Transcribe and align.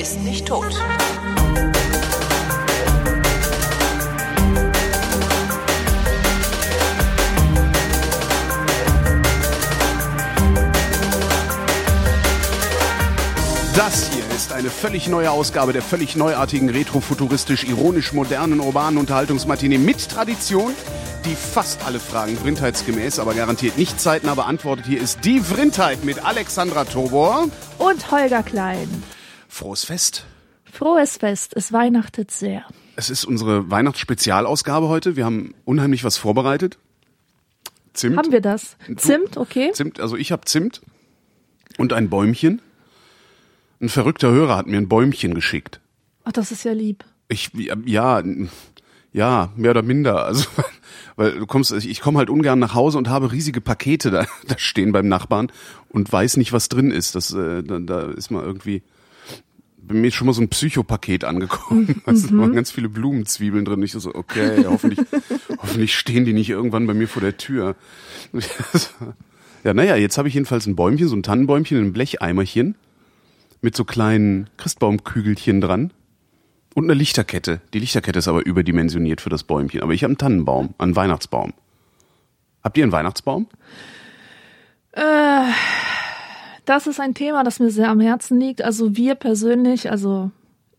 ist 0.00 0.18
nicht 0.22 0.46
tot. 0.46 0.64
Das 13.76 14.10
hier 14.10 14.24
ist 14.34 14.52
eine 14.54 14.70
völlig 14.70 15.06
neue 15.08 15.30
Ausgabe 15.30 15.74
der 15.74 15.82
völlig 15.82 16.16
neuartigen, 16.16 16.70
retrofuturistisch, 16.70 17.64
ironisch 17.64 18.14
modernen, 18.14 18.60
urbanen 18.60 18.98
Unterhaltungsmatinee 18.98 19.76
mit 19.76 20.08
Tradition, 20.08 20.72
die 21.26 21.34
fast 21.34 21.84
alle 21.84 22.00
Fragen 22.00 22.38
vrindheitsgemäß, 22.38 23.18
aber 23.18 23.34
garantiert 23.34 23.76
nicht 23.76 24.00
zeitnah 24.00 24.34
beantwortet. 24.34 24.86
Hier 24.86 25.02
ist 25.02 25.26
die 25.26 25.40
Vrindheit 25.40 26.04
mit 26.04 26.24
Alexandra 26.24 26.86
Tobor. 26.86 27.48
Und 27.76 28.10
Holger 28.10 28.42
Klein. 28.42 28.88
Frohes 29.60 29.84
Fest. 29.84 30.24
Frohes 30.64 31.18
Fest, 31.18 31.52
es 31.54 31.70
weihnachtet 31.70 32.30
sehr. 32.30 32.64
Es 32.96 33.10
ist 33.10 33.26
unsere 33.26 33.70
Weihnachtsspezialausgabe 33.70 34.88
heute. 34.88 35.16
Wir 35.16 35.26
haben 35.26 35.54
unheimlich 35.66 36.02
was 36.02 36.16
vorbereitet. 36.16 36.78
Zimt. 37.92 38.16
Haben 38.16 38.32
wir 38.32 38.40
das? 38.40 38.78
Zimt, 38.96 39.36
okay. 39.36 39.70
Zimt, 39.74 40.00
also 40.00 40.16
ich 40.16 40.32
habe 40.32 40.46
Zimt 40.46 40.80
und 41.76 41.92
ein 41.92 42.08
Bäumchen. 42.08 42.62
Ein 43.82 43.90
verrückter 43.90 44.30
Hörer 44.30 44.56
hat 44.56 44.66
mir 44.66 44.78
ein 44.78 44.88
Bäumchen 44.88 45.34
geschickt. 45.34 45.78
Ach, 46.24 46.32
das 46.32 46.52
ist 46.52 46.64
ja 46.64 46.72
lieb. 46.72 47.04
Ich 47.28 47.50
ja 47.84 48.22
ja 49.12 49.52
mehr 49.56 49.72
oder 49.72 49.82
minder 49.82 50.24
also 50.24 50.48
weil 51.16 51.32
du 51.32 51.46
kommst 51.46 51.72
ich 51.72 52.00
komme 52.00 52.18
halt 52.18 52.30
ungern 52.30 52.60
nach 52.60 52.74
Hause 52.74 52.96
und 52.96 53.10
habe 53.10 53.30
riesige 53.30 53.60
Pakete 53.60 54.10
da, 54.10 54.24
da 54.48 54.56
stehen 54.56 54.92
beim 54.92 55.08
Nachbarn 55.08 55.52
und 55.90 56.10
weiß 56.10 56.38
nicht 56.38 56.54
was 56.54 56.70
drin 56.70 56.92
ist 56.92 57.14
das 57.14 57.34
äh, 57.34 57.62
da, 57.62 57.78
da 57.80 58.02
ist 58.12 58.30
mal 58.30 58.42
irgendwie 58.42 58.82
bei 59.82 59.94
mir 59.94 60.08
ist 60.08 60.14
schon 60.14 60.26
mal 60.26 60.32
so 60.32 60.42
ein 60.42 60.48
Psychopaket 60.48 61.24
angekommen 61.24 62.02
da 62.06 62.14
sind 62.14 62.32
mhm. 62.32 62.54
ganz 62.54 62.70
viele 62.70 62.88
Blumenzwiebeln 62.88 63.64
drin 63.64 63.82
ich 63.82 63.92
so 63.92 64.14
okay 64.14 64.64
hoffentlich 64.66 65.00
hoffentlich 65.58 65.94
stehen 65.94 66.24
die 66.24 66.32
nicht 66.32 66.50
irgendwann 66.50 66.86
bei 66.86 66.94
mir 66.94 67.08
vor 67.08 67.22
der 67.22 67.36
Tür 67.36 67.76
ja 69.64 69.74
naja 69.74 69.96
jetzt 69.96 70.18
habe 70.18 70.28
ich 70.28 70.34
jedenfalls 70.34 70.66
ein 70.66 70.76
Bäumchen 70.76 71.08
so 71.08 71.16
ein 71.16 71.22
Tannenbäumchen 71.22 71.78
in 71.78 71.84
einem 71.84 71.92
Blecheimerchen 71.92 72.74
mit 73.62 73.76
so 73.76 73.84
kleinen 73.84 74.48
Christbaumkügelchen 74.56 75.60
dran 75.60 75.92
und 76.74 76.84
eine 76.84 76.94
Lichterkette. 76.94 77.60
Die 77.74 77.78
Lichterkette 77.78 78.18
ist 78.18 78.28
aber 78.28 78.44
überdimensioniert 78.46 79.20
für 79.20 79.30
das 79.30 79.44
Bäumchen. 79.44 79.82
Aber 79.82 79.92
ich 79.92 80.02
habe 80.02 80.10
einen 80.10 80.18
Tannenbaum, 80.18 80.74
einen 80.78 80.96
Weihnachtsbaum. 80.96 81.52
Habt 82.62 82.78
ihr 82.78 82.84
einen 82.84 82.92
Weihnachtsbaum? 82.92 83.48
Äh, 84.92 85.02
das 86.64 86.86
ist 86.86 87.00
ein 87.00 87.14
Thema, 87.14 87.44
das 87.44 87.60
mir 87.60 87.70
sehr 87.70 87.88
am 87.88 88.00
Herzen 88.00 88.40
liegt. 88.40 88.62
Also 88.62 88.96
wir 88.96 89.14
persönlich, 89.14 89.90
also 89.90 90.30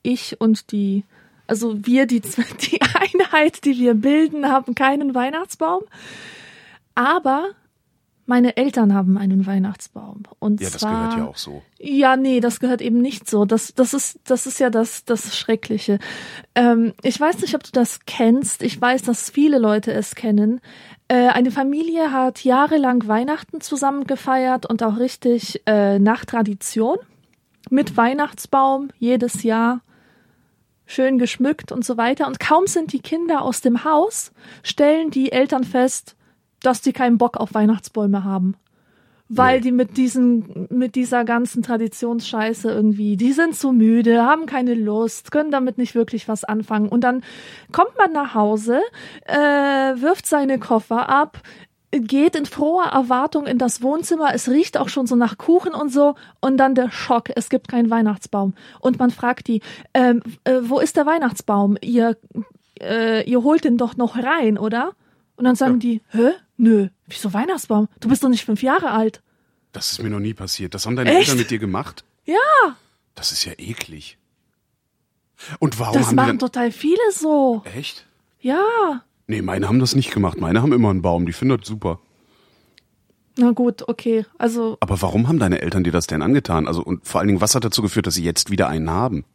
ich 0.03 0.39
und 0.39 0.71
die, 0.71 1.03
also 1.47 1.85
wir, 1.85 2.05
die, 2.05 2.21
die 2.71 2.79
Einheit, 2.81 3.65
die 3.65 3.77
wir 3.77 3.93
bilden, 3.93 4.47
haben 4.47 4.75
keinen 4.75 5.15
Weihnachtsbaum. 5.15 5.83
Aber 6.95 7.51
meine 8.25 8.55
Eltern 8.55 8.93
haben 8.93 9.17
einen 9.17 9.45
Weihnachtsbaum. 9.45 10.23
Und 10.39 10.61
ja, 10.61 10.69
das 10.69 10.79
zwar, 10.79 11.09
gehört 11.09 11.17
ja 11.17 11.25
auch 11.25 11.38
so. 11.38 11.63
Ja, 11.79 12.16
nee, 12.16 12.39
das 12.39 12.59
gehört 12.61 12.81
eben 12.81 13.01
nicht 13.01 13.29
so. 13.29 13.45
Das, 13.45 13.73
das, 13.73 13.93
ist, 13.93 14.19
das 14.23 14.45
ist 14.45 14.59
ja 14.59 14.69
das, 14.69 15.03
das 15.03 15.38
Schreckliche. 15.38 15.99
Ähm, 16.55 16.93
ich 17.01 17.19
weiß 17.19 17.41
nicht, 17.41 17.55
ob 17.55 17.63
du 17.63 17.71
das 17.73 18.05
kennst. 18.05 18.61
Ich 18.63 18.79
weiß, 18.79 19.01
dass 19.01 19.29
viele 19.29 19.57
Leute 19.57 19.91
es 19.91 20.16
kennen. 20.16 20.61
Äh, 21.11 21.27
eine 21.27 21.51
Familie 21.51 22.13
hat 22.13 22.45
jahrelang 22.45 23.05
Weihnachten 23.05 23.59
zusammen 23.59 24.05
gefeiert 24.05 24.65
und 24.65 24.81
auch 24.81 24.97
richtig 24.97 25.61
äh, 25.65 25.99
nach 25.99 26.23
Tradition. 26.23 26.99
Mit 27.69 27.97
Weihnachtsbaum 27.97 28.91
jedes 28.97 29.44
Jahr 29.44 29.81
schön 30.85 31.17
geschmückt 31.17 31.73
und 31.73 31.83
so 31.83 31.97
weiter. 31.97 32.27
Und 32.27 32.39
kaum 32.39 32.66
sind 32.66 32.94
die 32.94 33.01
Kinder 33.01 33.41
aus 33.41 33.59
dem 33.59 33.83
Haus, 33.83 34.31
stellen 34.63 35.11
die 35.11 35.33
Eltern 35.33 35.66
fest, 35.66 36.16
dass 36.61 36.79
die 36.81 36.94
keinen 36.94 37.17
Bock 37.17 37.35
auf 37.35 37.53
Weihnachtsbäume 37.53 38.23
haben. 38.23 38.55
Weil 39.34 39.58
nee. 39.58 39.62
die 39.62 39.72
mit 39.72 39.96
diesen, 39.96 40.68
mit 40.69 40.96
dieser 40.96 41.24
ganzen 41.24 41.64
Traditionsscheiße 41.64 42.69
irgendwie, 42.69 43.16
die 43.16 43.31
sind 43.31 43.56
zu 43.56 43.72
müde, 43.72 44.24
haben 44.24 44.46
keine 44.46 44.74
Lust, 44.74 45.31
können 45.31 45.52
damit 45.52 45.78
nicht 45.78 45.96
wirklich 45.96 46.28
was 46.28 46.44
anfangen. 46.44 46.90
Und 46.90 47.06
dann 47.06 47.24
kommt 47.72 47.97
man 47.97 48.12
nach 48.12 48.36
Hause, 48.36 48.81
äh, 49.25 49.36
wirft 50.02 50.25
seine 50.25 50.59
Koffer 50.59 51.08
ab, 51.08 51.42
geht 51.92 52.36
in 52.36 52.46
froher 52.46 52.92
Erwartung 52.92 53.46
in 53.46 53.58
das 53.58 53.81
Wohnzimmer. 53.81 54.34
Es 54.34 54.50
riecht 54.50 54.78
auch 54.78 54.90
schon 54.90 55.08
so 55.08 55.16
nach 55.16 55.38
Kuchen 55.38 55.74
und 55.74 55.94
so. 55.94 56.16
Und 56.42 56.58
dann 56.58 56.75
der 56.75 56.92
Schock. 56.92 57.30
Es 57.36 57.50
gibt 57.50 57.69
keinen 57.69 57.90
Weihnachtsbaum. 57.90 58.53
Und 58.80 59.00
man 59.00 59.12
fragt 59.12 59.48
die, 59.48 59.62
ähm, 59.94 60.22
äh, 60.44 60.59
wo 60.62 60.80
ist 60.80 60.98
der 60.98 61.06
Weihnachtsbaum? 61.06 61.78
Ihr, 61.81 62.18
äh, 62.81 63.30
ihr 63.30 63.44
holt 63.44 63.63
den 63.63 63.78
doch 63.78 63.96
noch 63.96 64.18
rein, 64.18 64.58
oder? 64.58 64.92
Und 65.36 65.46
dann 65.46 65.56
sagen 65.56 65.75
ja. 65.75 65.80
die, 65.80 66.02
hä? 66.12 66.31
Nö, 66.61 66.89
wieso 67.07 67.33
Weihnachtsbaum? 67.33 67.88
Du 67.99 68.07
bist 68.07 68.23
doch 68.23 68.29
nicht 68.29 68.45
fünf 68.45 68.61
Jahre 68.61 68.91
alt. 68.91 69.23
Das 69.72 69.91
ist 69.91 70.03
mir 70.03 70.11
noch 70.11 70.19
nie 70.19 70.35
passiert. 70.35 70.75
Das 70.75 70.85
haben 70.85 70.95
deine 70.95 71.09
Echt? 71.09 71.22
Eltern 71.22 71.39
mit 71.39 71.49
dir 71.49 71.57
gemacht? 71.57 72.03
Ja. 72.23 72.35
Das 73.16 73.31
ist 73.31 73.45
ja 73.45 73.53
eklig. 73.57 74.19
Und 75.57 75.79
warum 75.79 75.95
das 75.95 76.09
haben 76.09 76.16
machen 76.17 76.25
die 76.27 76.31
dann, 76.33 76.39
total 76.39 76.71
viele 76.71 77.01
so. 77.16 77.63
Echt? 77.75 78.05
Ja. 78.41 79.03
Nee, 79.25 79.41
meine 79.41 79.67
haben 79.67 79.79
das 79.79 79.95
nicht 79.95 80.11
gemacht. 80.11 80.39
Meine 80.39 80.61
haben 80.61 80.71
immer 80.71 80.91
einen 80.91 81.01
Baum. 81.01 81.25
Die 81.25 81.33
finden 81.33 81.57
das 81.57 81.67
super. 81.67 82.00
Na 83.38 83.53
gut, 83.53 83.88
okay. 83.89 84.27
Also. 84.38 84.77
Aber 84.81 85.01
warum 85.01 85.27
haben 85.27 85.39
deine 85.39 85.63
Eltern 85.63 85.83
dir 85.83 85.91
das 85.91 86.05
denn 86.05 86.21
angetan? 86.21 86.67
Also, 86.67 86.83
und 86.83 87.07
vor 87.07 87.21
allen 87.21 87.27
Dingen, 87.27 87.41
was 87.41 87.55
hat 87.55 87.63
dazu 87.63 87.81
geführt, 87.81 88.05
dass 88.05 88.13
sie 88.13 88.23
jetzt 88.23 88.51
wieder 88.51 88.67
einen 88.67 88.91
haben? 88.91 89.25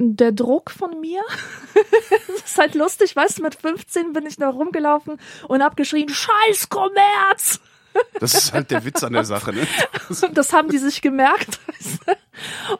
Der 0.00 0.32
Druck 0.32 0.70
von 0.70 1.00
mir. 1.00 1.22
das 2.28 2.50
ist 2.50 2.58
halt 2.58 2.74
lustig, 2.74 3.14
weißt 3.14 3.38
du, 3.38 3.42
mit 3.42 3.54
15 3.54 4.12
bin 4.12 4.26
ich 4.26 4.36
da 4.36 4.48
rumgelaufen 4.48 5.18
und 5.48 5.62
hab 5.62 5.76
geschrien, 5.76 6.08
Scheiß 6.08 6.68
Kommerz! 6.68 7.60
Das 8.20 8.34
ist 8.34 8.52
halt 8.52 8.70
der 8.70 8.84
Witz 8.84 9.02
an 9.02 9.12
der 9.12 9.24
Sache, 9.24 9.52
ne? 9.52 9.66
das 10.34 10.52
haben 10.52 10.68
die 10.68 10.78
sich 10.78 11.02
gemerkt. 11.02 11.58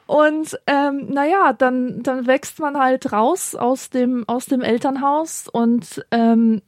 Und 0.05 0.57
ähm, 0.67 1.07
naja, 1.09 1.53
dann, 1.53 2.01
dann 2.01 2.27
wächst 2.27 2.59
man 2.59 2.77
halt 2.77 3.11
raus 3.11 3.55
aus 3.55 3.89
dem, 3.89 4.23
aus 4.27 4.45
dem 4.45 4.61
Elternhaus 4.61 5.47
und 5.51 6.05
ähm, 6.11 6.61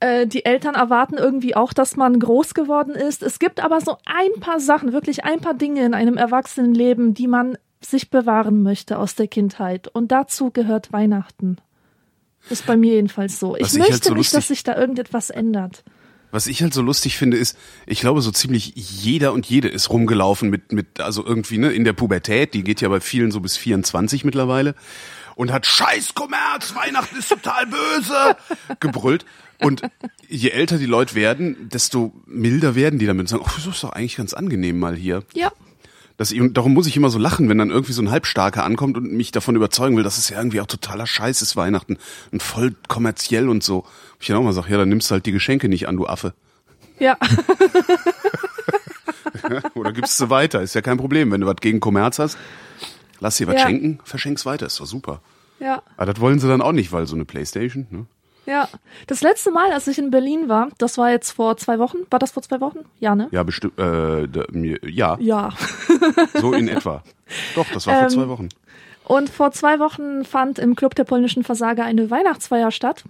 äh, 0.00 0.26
die 0.26 0.44
Eltern 0.44 0.74
erwarten 0.74 1.16
irgendwie 1.16 1.56
auch, 1.56 1.72
dass 1.72 1.96
man 1.96 2.20
groß 2.20 2.54
geworden 2.54 2.94
ist. 2.94 3.22
Es 3.22 3.38
gibt 3.38 3.62
aber 3.62 3.80
so 3.80 3.96
ein 4.04 4.40
paar 4.40 4.60
Sachen, 4.60 4.92
wirklich 4.92 5.24
ein 5.24 5.40
paar 5.40 5.54
Dinge 5.54 5.84
in 5.84 5.94
einem 5.94 6.16
Erwachsenenleben, 6.16 7.14
die 7.14 7.28
man 7.28 7.58
sich 7.90 8.10
bewahren 8.10 8.62
möchte 8.62 8.98
aus 8.98 9.14
der 9.14 9.28
Kindheit. 9.28 9.88
Und 9.88 10.12
dazu 10.12 10.50
gehört 10.50 10.92
Weihnachten. 10.92 11.58
Ist 12.48 12.66
bei 12.66 12.76
mir 12.76 12.94
jedenfalls 12.94 13.40
so. 13.40 13.56
Ich, 13.56 13.68
ich 13.68 13.74
möchte 13.74 13.92
halt 13.92 14.04
so 14.04 14.14
nicht, 14.14 14.34
dass 14.34 14.48
sich 14.48 14.62
da 14.62 14.76
irgendetwas 14.76 15.30
ändert. 15.30 15.82
Was 16.30 16.46
ich 16.46 16.62
halt 16.62 16.74
so 16.74 16.82
lustig 16.82 17.16
finde, 17.16 17.36
ist, 17.36 17.56
ich 17.86 18.00
glaube, 18.00 18.20
so 18.20 18.30
ziemlich 18.30 18.72
jeder 18.74 19.32
und 19.32 19.46
jede 19.46 19.68
ist 19.68 19.90
rumgelaufen 19.90 20.50
mit, 20.50 20.72
mit, 20.72 21.00
also 21.00 21.24
irgendwie, 21.24 21.58
ne, 21.58 21.72
in 21.72 21.84
der 21.84 21.92
Pubertät, 21.92 22.52
die 22.52 22.62
geht 22.62 22.80
ja 22.80 22.88
bei 22.88 23.00
vielen 23.00 23.30
so 23.30 23.40
bis 23.40 23.56
24 23.56 24.24
mittlerweile, 24.24 24.74
und 25.36 25.52
hat 25.52 25.66
Scheiß 25.66 26.14
Kommerz, 26.14 26.74
Weihnachten 26.74 27.16
ist 27.16 27.28
total 27.28 27.66
böse, 27.66 28.36
gebrüllt. 28.80 29.24
Und 29.62 29.82
je 30.28 30.50
älter 30.50 30.78
die 30.78 30.86
Leute 30.86 31.14
werden, 31.14 31.68
desto 31.68 32.12
milder 32.26 32.74
werden 32.74 32.98
die 32.98 33.06
damit 33.06 33.22
und 33.22 33.28
sagen, 33.28 33.42
oh, 33.46 33.50
das 33.54 33.66
ist 33.66 33.84
doch 33.84 33.92
eigentlich 33.92 34.16
ganz 34.16 34.34
angenehm 34.34 34.78
mal 34.78 34.96
hier. 34.96 35.22
Ja. 35.34 35.52
Das, 36.18 36.32
und 36.32 36.56
darum 36.56 36.72
muss 36.72 36.86
ich 36.86 36.96
immer 36.96 37.10
so 37.10 37.18
lachen, 37.18 37.50
wenn 37.50 37.58
dann 37.58 37.68
irgendwie 37.70 37.92
so 37.92 38.00
ein 38.00 38.10
Halbstarker 38.10 38.64
ankommt 38.64 38.96
und 38.96 39.12
mich 39.12 39.32
davon 39.32 39.54
überzeugen 39.54 39.96
will, 39.96 40.04
dass 40.04 40.16
es 40.16 40.30
ja 40.30 40.38
irgendwie 40.38 40.62
auch 40.62 40.66
totaler 40.66 41.06
Scheiß 41.06 41.42
ist 41.42 41.56
Weihnachten 41.56 41.98
und 42.32 42.42
voll 42.42 42.74
kommerziell 42.88 43.50
und 43.50 43.62
so. 43.62 43.84
Ich 44.18 44.28
dann 44.28 44.38
auch 44.38 44.42
mal 44.42 44.54
sage, 44.54 44.70
ja, 44.70 44.78
dann 44.78 44.88
nimmst 44.88 45.10
du 45.10 45.12
halt 45.12 45.26
die 45.26 45.32
Geschenke 45.32 45.68
nicht 45.68 45.88
an, 45.88 45.96
du 45.96 46.06
Affe. 46.06 46.32
Ja. 46.98 47.18
Oder 49.74 49.92
gibst 49.92 50.18
du 50.20 50.30
weiter, 50.30 50.62
ist 50.62 50.74
ja 50.74 50.80
kein 50.80 50.96
Problem. 50.96 51.30
Wenn 51.30 51.42
du 51.42 51.46
was 51.46 51.56
gegen 51.56 51.80
Kommerz 51.80 52.18
hast, 52.18 52.38
lass 53.20 53.36
dir 53.36 53.46
was 53.46 53.56
Ja. 53.56 53.66
schenken, 53.66 53.98
verschenk's 54.04 54.46
weiter, 54.46 54.66
ist 54.66 54.80
doch 54.80 54.86
super. 54.86 55.20
Ja. 55.60 55.82
Aber 55.96 56.12
das 56.12 56.20
wollen 56.20 56.38
sie 56.38 56.48
dann 56.48 56.62
auch 56.62 56.72
nicht, 56.72 56.92
weil 56.92 57.06
so 57.06 57.14
eine 57.14 57.24
Playstation, 57.24 57.86
ne? 57.90 58.06
Ja. 58.46 58.68
Das 59.06 59.22
letzte 59.22 59.50
Mal, 59.50 59.72
als 59.72 59.86
ich 59.88 59.98
in 59.98 60.10
Berlin 60.10 60.48
war, 60.48 60.68
das 60.78 60.98
war 60.98 61.10
jetzt 61.10 61.32
vor 61.32 61.56
zwei 61.56 61.78
Wochen. 61.78 61.98
War 62.10 62.18
das 62.18 62.30
vor 62.30 62.42
zwei 62.42 62.60
Wochen? 62.60 62.80
Ja, 63.00 63.14
ne? 63.14 63.28
Ja, 63.32 63.42
bestimmt, 63.42 63.78
äh, 63.78 64.26
ja, 64.88 65.16
Ja. 65.20 65.52
so 66.40 66.52
in 66.52 66.68
etwa. 66.68 67.02
Doch, 67.54 67.66
das 67.72 67.86
war 67.86 67.94
vor 67.94 68.02
Ähm, 68.04 68.10
zwei 68.10 68.28
Wochen. 68.28 68.48
Und 69.04 69.30
vor 69.30 69.52
zwei 69.52 69.78
Wochen 69.78 70.24
fand 70.24 70.58
im 70.58 70.74
Club 70.74 70.94
der 70.94 71.04
polnischen 71.04 71.44
Versager 71.44 71.84
eine 71.84 72.10
Weihnachtsfeier 72.10 72.70
statt, 72.70 73.04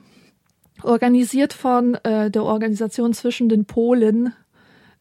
organisiert 0.82 1.52
von 1.52 1.94
äh, 1.96 2.30
der 2.30 2.44
Organisation 2.44 3.14
zwischen 3.14 3.48
den 3.48 3.64
Polen, 3.64 4.34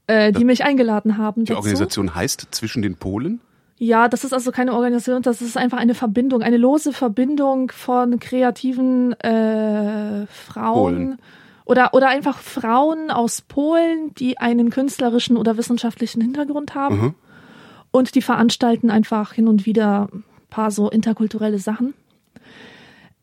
äh, 0.07 0.31
die 0.31 0.45
mich 0.45 0.63
eingeladen 0.63 1.17
haben. 1.17 1.43
Die 1.45 1.49
dazu. 1.49 1.57
Organisation 1.57 2.15
heißt 2.15 2.47
zwischen 2.51 2.81
den 2.81 2.95
Polen? 2.95 3.41
Ja, 3.77 4.07
das 4.07 4.23
ist 4.23 4.33
also 4.33 4.51
keine 4.51 4.73
Organisation, 4.73 5.21
das 5.21 5.41
ist 5.41 5.57
einfach 5.57 5.77
eine 5.77 5.95
Verbindung, 5.95 6.41
eine 6.41 6.57
lose 6.57 6.93
Verbindung 6.93 7.71
von 7.71 8.19
kreativen 8.19 9.11
äh, 9.19 10.25
Frauen 10.27 10.93
Polen. 10.93 11.19
oder 11.65 11.93
oder 11.93 12.07
einfach 12.07 12.37
Frauen 12.37 13.11
aus 13.11 13.41
Polen, 13.41 14.13
die 14.15 14.37
einen 14.37 14.69
künstlerischen 14.69 15.35
oder 15.35 15.57
wissenschaftlichen 15.57 16.21
Hintergrund 16.21 16.73
haben. 16.73 17.01
Mhm. 17.01 17.15
Und 17.91 18.15
die 18.15 18.21
veranstalten 18.21 18.89
einfach 18.89 19.33
hin 19.33 19.47
und 19.47 19.65
wieder 19.65 20.09
ein 20.13 20.23
paar 20.49 20.71
so 20.71 20.89
interkulturelle 20.89 21.59
Sachen. 21.59 21.93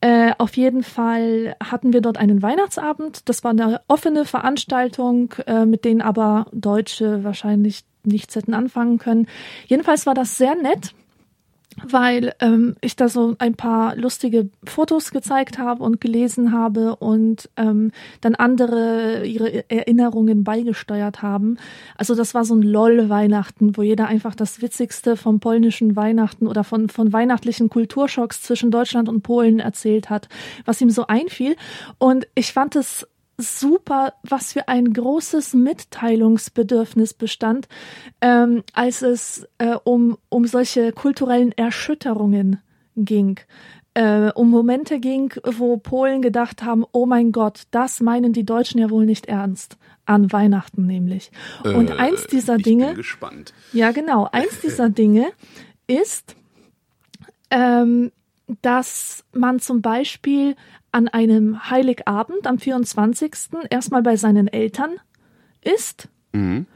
Äh, 0.02 0.32
auf 0.38 0.56
jeden 0.56 0.82
Fall 0.82 1.55
hatten 1.62 1.93
wir 1.93 2.00
dort 2.00 2.19
einen 2.19 2.43
Weihnachtsabend. 2.43 3.28
Das 3.28 3.44
war 3.44 3.52
eine 3.52 3.81
offene 3.87 4.25
Veranstaltung, 4.25 5.32
äh, 5.46 5.64
mit 5.64 5.84
denen 5.84 6.02
aber 6.02 6.46
Deutsche 6.52 7.22
wahrscheinlich 7.22 7.84
nichts 8.04 8.37
hätten 8.37 8.54
anfangen 8.54 8.99
können. 8.99 9.26
Jedenfalls 9.66 10.06
war 10.06 10.14
das 10.14 10.37
sehr 10.37 10.54
nett 10.54 10.94
weil 11.82 12.34
ähm, 12.40 12.76
ich 12.81 12.96
da 12.96 13.08
so 13.08 13.34
ein 13.38 13.54
paar 13.54 13.96
lustige 13.96 14.50
Fotos 14.64 15.10
gezeigt 15.10 15.58
habe 15.58 15.82
und 15.82 16.00
gelesen 16.00 16.52
habe 16.52 16.96
und 16.96 17.49
ähm, 17.56 17.93
dann 18.20 18.34
andere 18.34 19.25
ihre 19.25 19.70
Erinnerungen 19.70 20.44
beigesteuert 20.44 21.22
haben. 21.22 21.56
Also 21.96 22.14
das 22.14 22.34
war 22.34 22.44
so 22.44 22.54
ein 22.54 22.62
LOL-Weihnachten, 22.62 23.76
wo 23.76 23.82
jeder 23.82 24.06
einfach 24.06 24.34
das 24.34 24.60
Witzigste 24.60 25.16
vom 25.16 25.40
polnischen 25.40 25.96
Weihnachten 25.96 26.46
oder 26.46 26.64
von, 26.64 26.88
von 26.88 27.12
weihnachtlichen 27.12 27.69
Kulturschocks 27.69 28.43
zwischen 28.43 28.70
Deutschland 28.70 29.08
und 29.08 29.22
Polen 29.22 29.58
erzählt 29.58 30.10
hat, 30.10 30.28
was 30.64 30.81
ihm 30.81 30.90
so 30.90 31.06
einfiel. 31.06 31.56
Und 31.98 32.26
ich 32.34 32.52
fand 32.52 32.76
es 32.76 33.06
super, 33.37 34.14
was 34.23 34.52
für 34.52 34.69
ein 34.69 34.93
großes 34.93 35.55
Mitteilungsbedürfnis 35.55 37.14
bestand, 37.14 37.69
ähm, 38.20 38.62
als 38.73 39.02
es 39.02 39.49
äh, 39.58 39.76
um, 39.84 40.19
um 40.29 40.46
solche 40.46 40.93
kulturellen 40.93 41.52
Erschütterungen 41.52 42.61
ging. 42.96 43.40
Äh, 43.94 44.31
um 44.32 44.49
Momente 44.49 45.00
ging, 45.00 45.34
wo 45.44 45.76
Polen 45.76 46.23
gedacht 46.23 46.62
haben, 46.62 46.84
oh 46.93 47.05
mein 47.05 47.31
Gott, 47.31 47.64
das 47.73 48.00
meinen 48.00 48.32
die 48.32 48.44
Deutschen 48.44 48.81
ja 48.81 48.88
wohl 48.88 49.05
nicht 49.05 49.26
ernst. 49.26 49.76
An 50.05 50.32
Weihnachten 50.32 50.84
nämlich. 50.84 51.31
Und 51.62 51.90
Äh, 51.90 51.94
eins 51.94 52.26
dieser 52.26 52.56
ich 52.56 52.64
Dinge. 52.64 52.87
Bin 52.87 52.96
gespannt. 52.96 53.55
Ja, 53.73 53.93
genau. 53.93 54.29
Eins 54.32 54.58
dieser 54.62 54.88
Dinge 54.88 55.29
ist, 55.87 56.34
ähm, 57.50 58.11
dass 58.62 59.25
man 59.32 59.60
zum 59.60 59.82
Beispiel 59.82 60.56
an 60.90 61.08
einem 61.08 61.70
Heiligabend 61.70 62.46
am 62.46 62.58
24. 62.58 63.32
erstmal 63.70 64.02
bei 64.02 64.16
seinen 64.16 64.49
Eltern 64.49 64.96
ist 65.62 66.08
Mhm. 66.32 66.66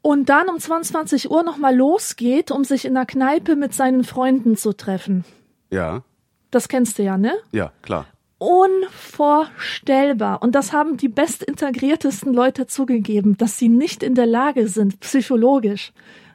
und 0.00 0.28
dann 0.28 0.48
um 0.48 0.58
22 0.58 1.30
Uhr 1.30 1.42
nochmal 1.42 1.74
losgeht, 1.76 2.50
um 2.50 2.64
sich 2.64 2.84
in 2.84 2.94
der 2.94 3.06
Kneipe 3.06 3.56
mit 3.56 3.74
seinen 3.74 4.04
Freunden 4.04 4.56
zu 4.56 4.72
treffen. 4.74 5.24
Ja, 5.70 6.02
Das 6.50 6.68
kennst 6.68 6.98
du 6.98 7.02
ja, 7.02 7.18
ne? 7.18 7.34
ja, 7.52 7.72
klar. 7.82 8.06
Unvorstellbar. 8.38 10.42
Und 10.42 10.54
das 10.54 10.72
haben 10.72 10.96
die 10.96 11.08
bestintegriertesten 11.08 12.32
Leute 12.32 12.66
zugegeben, 12.66 13.36
dass 13.36 13.58
sie 13.58 13.68
nicht 13.68 14.02
in 14.02 14.14
der 14.14 14.26
Lage 14.26 14.68
sind, 14.68 15.00
psychologisch 15.00 15.92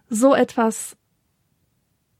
so 0.09 0.35
etwas 0.35 0.95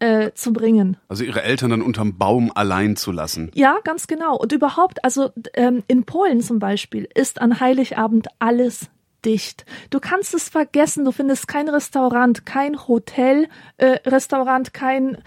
äh, 0.03 0.33
zu 0.33 0.51
bringen. 0.51 0.97
Also 1.07 1.23
ihre 1.23 1.43
Eltern 1.43 1.69
dann 1.69 1.81
unterm 1.81 2.17
Baum 2.17 2.51
allein 2.53 2.97
zu 2.97 3.13
lassen. 3.13 3.49
Ja, 3.53 3.77
ganz 3.85 4.05
genau. 4.05 4.35
Und 4.35 4.51
überhaupt, 4.51 5.01
also 5.05 5.29
ähm, 5.53 5.81
in 5.87 6.03
Polen 6.03 6.41
zum 6.41 6.59
Beispiel 6.59 7.07
ist 7.15 7.39
an 7.39 7.61
Heiligabend 7.61 8.27
alles 8.37 8.89
dicht. 9.23 9.65
Du 9.91 10.01
kannst 10.01 10.33
es 10.33 10.49
vergessen, 10.49 11.05
du 11.05 11.13
findest 11.13 11.47
kein 11.47 11.69
Restaurant, 11.69 12.45
kein 12.45 12.85
Hotel, 12.85 13.47
äh, 13.77 13.97
Restaurant, 14.05 14.73
kein, 14.73 15.19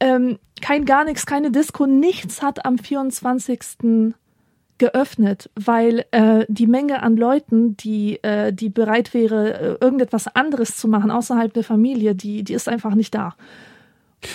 ähm, 0.00 0.40
kein 0.60 0.84
gar 0.84 1.04
nichts, 1.04 1.24
keine 1.24 1.52
Disco, 1.52 1.86
nichts 1.86 2.42
hat 2.42 2.66
am 2.66 2.78
24. 2.78 4.14
geöffnet, 4.78 5.48
weil 5.54 6.06
äh, 6.10 6.44
die 6.48 6.66
Menge 6.66 7.04
an 7.04 7.16
Leuten, 7.16 7.76
die, 7.76 8.20
äh, 8.24 8.52
die 8.52 8.68
bereit 8.68 9.14
wäre, 9.14 9.60
äh, 9.60 9.76
irgendetwas 9.80 10.26
anderes 10.26 10.76
zu 10.76 10.88
machen 10.88 11.12
außerhalb 11.12 11.54
der 11.54 11.62
Familie, 11.62 12.16
die, 12.16 12.42
die 12.42 12.54
ist 12.54 12.68
einfach 12.68 12.96
nicht 12.96 13.14
da. 13.14 13.36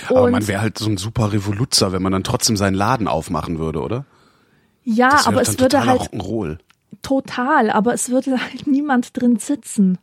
Aber 0.10 0.24
Und- 0.24 0.32
man 0.32 0.48
wäre 0.48 0.62
halt 0.62 0.78
so 0.78 0.90
ein 0.90 0.98
super 0.98 1.32
Revoluzer, 1.34 1.92
wenn 1.92 2.02
man 2.02 2.12
dann 2.12 2.24
trotzdem 2.24 2.58
seinen 2.58 2.74
Laden 2.76 3.08
aufmachen 3.08 3.60
würde, 3.60 3.82
oder? 3.82 4.06
Ja, 4.84 5.10
Das 5.12 5.28
aber 5.28 5.42
es 5.42 5.60
würde 5.60 5.86
halt 5.86 6.02
Rock'n'Roll. 6.02 6.58
total, 7.02 7.70
aber 7.72 7.94
es 7.94 8.10
würde 8.10 8.32
halt 8.42 8.68
niemand 8.68 9.20
drin 9.20 9.38
sitzen. 9.38 9.98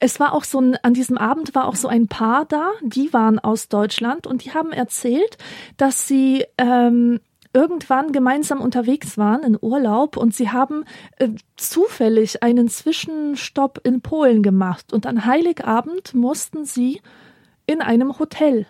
Es 0.00 0.18
war 0.20 0.32
auch 0.32 0.44
so 0.44 0.58
ein, 0.60 0.76
an 0.82 0.94
diesem 0.94 1.18
Abend 1.18 1.54
war 1.54 1.66
auch 1.66 1.76
so 1.76 1.86
ein 1.88 2.08
Paar 2.08 2.46
da, 2.46 2.70
die 2.82 3.12
waren 3.12 3.38
aus 3.38 3.68
Deutschland 3.68 4.26
und 4.26 4.44
die 4.44 4.52
haben 4.52 4.72
erzählt, 4.72 5.36
dass 5.76 6.08
sie 6.08 6.44
ähm, 6.56 7.20
irgendwann 7.52 8.12
gemeinsam 8.12 8.60
unterwegs 8.62 9.18
waren 9.18 9.42
in 9.42 9.58
Urlaub 9.60 10.16
und 10.16 10.34
sie 10.34 10.50
haben 10.50 10.84
äh, 11.18 11.28
zufällig 11.56 12.42
einen 12.42 12.68
Zwischenstopp 12.68 13.80
in 13.84 14.00
Polen 14.00 14.42
gemacht 14.42 14.92
und 14.94 15.06
an 15.06 15.26
Heiligabend 15.26 16.14
mussten 16.14 16.64
sie 16.64 17.02
in 17.66 17.82
einem 17.82 18.18
Hotel 18.18 18.66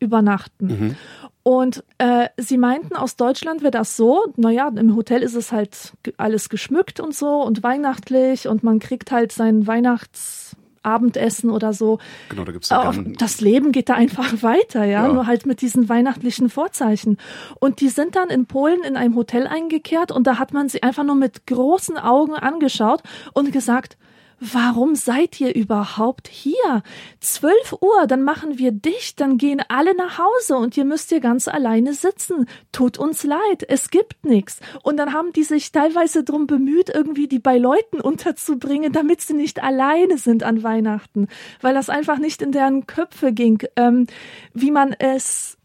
übernachten. 0.00 0.96
Und 1.42 1.84
äh, 1.98 2.28
sie 2.36 2.58
meinten, 2.58 2.94
aus 2.94 3.16
Deutschland 3.16 3.62
wäre 3.62 3.70
das 3.70 3.96
so, 3.96 4.26
naja, 4.36 4.70
im 4.74 4.94
Hotel 4.94 5.22
ist 5.22 5.34
es 5.34 5.52
halt 5.52 5.92
alles 6.18 6.48
geschmückt 6.48 7.00
und 7.00 7.14
so 7.14 7.42
und 7.42 7.62
weihnachtlich 7.62 8.46
und 8.46 8.62
man 8.62 8.78
kriegt 8.78 9.10
halt 9.10 9.32
sein 9.32 9.66
Weihnachtsabendessen 9.66 11.48
oder 11.48 11.72
so. 11.72 11.98
Genau, 12.28 12.44
da 12.44 12.52
gibt's 12.52 12.68
ja 12.68 12.92
das 13.18 13.40
Leben 13.40 13.72
geht 13.72 13.88
da 13.88 13.94
einfach 13.94 14.30
weiter, 14.42 14.84
ja? 14.84 15.06
Ja. 15.06 15.12
nur 15.12 15.26
halt 15.26 15.46
mit 15.46 15.62
diesen 15.62 15.88
weihnachtlichen 15.88 16.50
Vorzeichen. 16.50 17.16
Und 17.58 17.80
die 17.80 17.88
sind 17.88 18.16
dann 18.16 18.28
in 18.28 18.44
Polen 18.44 18.82
in 18.82 18.96
einem 18.96 19.16
Hotel 19.16 19.46
eingekehrt 19.46 20.12
und 20.12 20.26
da 20.26 20.38
hat 20.38 20.52
man 20.52 20.68
sie 20.68 20.82
einfach 20.82 21.04
nur 21.04 21.16
mit 21.16 21.46
großen 21.46 21.96
Augen 21.96 22.34
angeschaut 22.34 23.02
und 23.32 23.50
gesagt, 23.50 23.96
Warum 24.42 24.94
seid 24.94 25.38
ihr 25.38 25.54
überhaupt 25.54 26.26
hier? 26.26 26.82
Zwölf 27.20 27.74
Uhr, 27.82 28.06
dann 28.06 28.22
machen 28.22 28.56
wir 28.56 28.72
dicht, 28.72 29.20
dann 29.20 29.36
gehen 29.36 29.62
alle 29.68 29.94
nach 29.94 30.18
Hause 30.18 30.56
und 30.56 30.78
ihr 30.78 30.86
müsst 30.86 31.10
hier 31.10 31.20
ganz 31.20 31.46
alleine 31.46 31.92
sitzen. 31.92 32.46
Tut 32.72 32.96
uns 32.96 33.22
leid, 33.22 33.64
es 33.68 33.90
gibt 33.90 34.24
nichts. 34.24 34.60
Und 34.82 34.96
dann 34.96 35.12
haben 35.12 35.34
die 35.34 35.42
sich 35.42 35.72
teilweise 35.72 36.24
drum 36.24 36.46
bemüht, 36.46 36.88
irgendwie 36.88 37.28
die 37.28 37.38
bei 37.38 37.58
Leuten 37.58 38.00
unterzubringen, 38.00 38.94
damit 38.94 39.20
sie 39.20 39.34
nicht 39.34 39.62
alleine 39.62 40.16
sind 40.16 40.42
an 40.42 40.62
Weihnachten, 40.62 41.28
weil 41.60 41.74
das 41.74 41.90
einfach 41.90 42.18
nicht 42.18 42.40
in 42.40 42.50
deren 42.50 42.86
Köpfe 42.86 43.34
ging, 43.34 43.62
ähm, 43.76 44.06
wie 44.54 44.70
man 44.70 44.94
es 44.94 45.58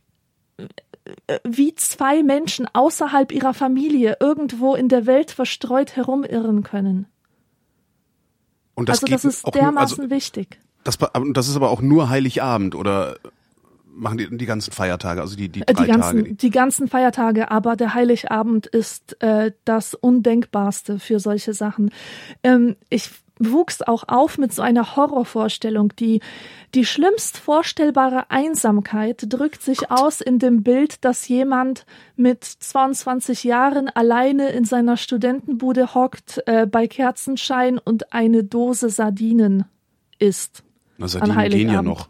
äh, 1.27 1.39
wie 1.45 1.75
zwei 1.75 2.23
Menschen 2.23 2.67
außerhalb 2.73 3.31
ihrer 3.31 3.53
Familie 3.53 4.17
irgendwo 4.19 4.75
in 4.75 4.89
der 4.89 5.05
Welt 5.05 5.31
verstreut 5.31 5.95
herumirren 5.95 6.63
können. 6.63 7.07
Und 8.75 8.87
das 8.89 9.01
also 9.03 9.11
das 9.11 9.25
ist 9.25 9.45
auch 9.45 9.53
nur, 9.53 9.61
dermaßen 9.63 9.99
also 10.03 10.09
wichtig. 10.15 10.59
das, 10.83 10.97
das 11.33 11.47
ist 11.47 11.55
aber 11.55 11.69
auch 11.71 11.81
nur 11.81 12.09
Heiligabend 12.09 12.75
oder 12.75 13.17
machen 13.97 14.17
die 14.17 14.37
die 14.37 14.45
ganzen 14.45 14.71
Feiertage, 14.71 15.21
also 15.21 15.35
die 15.35 15.49
die 15.49 15.61
Äh, 15.61 15.73
drei 15.73 15.85
Die 15.85 15.91
ganzen, 15.91 16.17
Tage. 16.23 16.33
die 16.35 16.49
ganzen 16.49 16.87
Feiertage, 16.87 17.49
aber 17.51 17.75
der 17.75 17.93
Heiligabend 17.93 18.67
ist 18.67 19.21
äh, 19.21 19.51
das 19.63 19.93
Undenkbarste 19.93 20.99
für 20.99 21.19
solche 21.19 21.53
Sachen. 21.53 21.91
Ähm, 22.43 22.75
ich 22.89 23.09
wuchs 23.39 23.81
auch 23.81 24.03
auf 24.07 24.37
mit 24.37 24.53
so 24.53 24.61
einer 24.61 24.95
Horrorvorstellung. 24.95 25.93
Die, 25.99 26.21
die 26.73 26.85
schlimmst 26.85 27.37
vorstellbare 27.37 28.31
Einsamkeit 28.31 29.25
drückt 29.27 29.61
sich 29.61 29.91
aus 29.91 30.21
in 30.21 30.39
dem 30.39 30.63
Bild, 30.63 31.03
dass 31.03 31.27
jemand 31.27 31.85
mit 32.15 32.43
22 32.43 33.43
Jahren 33.43 33.89
alleine 33.89 34.49
in 34.49 34.65
seiner 34.65 34.97
Studentenbude 34.97 35.93
hockt, 35.93 36.41
äh, 36.45 36.65
bei 36.65 36.87
Kerzenschein 36.87 37.77
und 37.77 38.13
eine 38.13 38.43
Dose 38.43 38.89
Sardinen 38.89 39.65
isst. 40.19 40.63
Na, 40.97 41.07
Sardinen 41.07 41.49
gehen 41.49 41.71
ja 41.71 41.81
noch. 41.81 42.09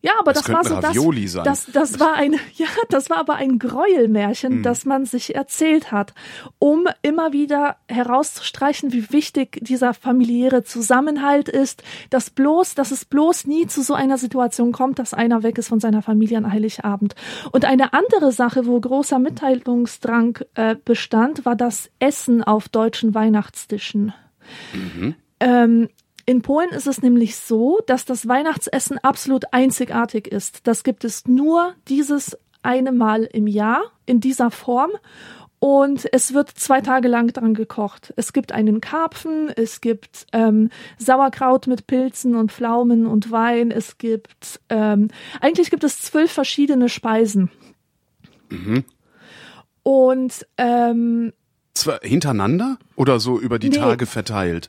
Ja, 0.00 0.12
aber 0.20 0.32
Das 0.32 0.44
das, 0.44 0.54
war 0.54 0.64
so 0.64 0.76
das, 0.80 0.94
sein. 1.32 1.44
das, 1.44 1.66
das 1.72 1.98
war 2.00 2.14
ein, 2.14 2.34
ja, 2.54 2.66
das 2.88 3.10
war 3.10 3.18
aber 3.18 3.34
ein 3.34 3.58
Gräuelmärchen, 3.58 4.52
Hm. 4.56 4.62
das 4.62 4.84
man 4.84 5.06
sich 5.06 5.34
erzählt 5.34 5.90
hat, 5.90 6.14
um 6.60 6.86
immer 7.02 7.32
wieder 7.32 7.76
herauszustreichen, 7.88 8.92
wie 8.92 9.10
wichtig 9.10 9.58
dieser 9.60 9.94
familiäre 9.94 10.62
Zusammenhalt 10.62 11.48
ist, 11.48 11.82
dass 12.10 12.30
bloß, 12.30 12.76
dass 12.76 12.92
es 12.92 13.04
bloß 13.06 13.46
nie 13.46 13.66
zu 13.66 13.82
so 13.82 13.94
einer 13.94 14.18
Situation 14.18 14.70
kommt, 14.70 14.98
dass 15.00 15.14
einer 15.14 15.42
weg 15.42 15.58
ist 15.58 15.68
von 15.68 15.80
seiner 15.80 16.02
Familie 16.02 16.38
an 16.38 16.52
Heiligabend. 16.52 17.16
Und 17.50 17.64
eine 17.64 17.92
andere 17.92 18.30
Sache, 18.30 18.66
wo 18.66 18.78
großer 18.80 19.18
Mitteilungsdrang 19.18 20.38
äh, 20.54 20.76
bestand, 20.84 21.44
war 21.44 21.56
das 21.56 21.90
Essen 21.98 22.44
auf 22.44 22.68
deutschen 22.68 23.14
Weihnachtstischen. 23.14 24.12
Ähm, 25.40 25.88
in 26.28 26.42
Polen 26.42 26.68
ist 26.72 26.86
es 26.86 27.00
nämlich 27.00 27.36
so, 27.36 27.80
dass 27.86 28.04
das 28.04 28.28
Weihnachtsessen 28.28 28.98
absolut 28.98 29.54
einzigartig 29.54 30.28
ist. 30.28 30.66
Das 30.66 30.84
gibt 30.84 31.04
es 31.04 31.26
nur 31.26 31.72
dieses 31.88 32.36
eine 32.60 32.92
Mal 32.92 33.24
im 33.24 33.46
Jahr 33.46 33.80
in 34.04 34.20
dieser 34.20 34.50
Form. 34.50 34.90
Und 35.58 36.06
es 36.12 36.34
wird 36.34 36.50
zwei 36.50 36.82
Tage 36.82 37.08
lang 37.08 37.32
dran 37.32 37.54
gekocht. 37.54 38.12
Es 38.16 38.34
gibt 38.34 38.52
einen 38.52 38.82
Karpfen, 38.82 39.48
es 39.56 39.80
gibt 39.80 40.26
ähm, 40.34 40.68
Sauerkraut 40.98 41.66
mit 41.66 41.86
Pilzen 41.86 42.36
und 42.36 42.52
Pflaumen 42.52 43.06
und 43.06 43.30
Wein. 43.32 43.70
Es 43.70 43.96
gibt 43.96 44.60
ähm, 44.68 45.08
eigentlich 45.40 45.70
gibt 45.70 45.82
es 45.82 46.02
zwölf 46.02 46.30
verschiedene 46.30 46.90
Speisen. 46.90 47.50
Und 49.82 50.46
ähm, 50.58 51.32
Zwar 51.72 52.00
hintereinander 52.02 52.76
oder 52.96 53.18
so 53.18 53.40
über 53.40 53.58
die 53.58 53.70
Nee. 53.70 53.78
Tage 53.78 54.04
verteilt? 54.04 54.68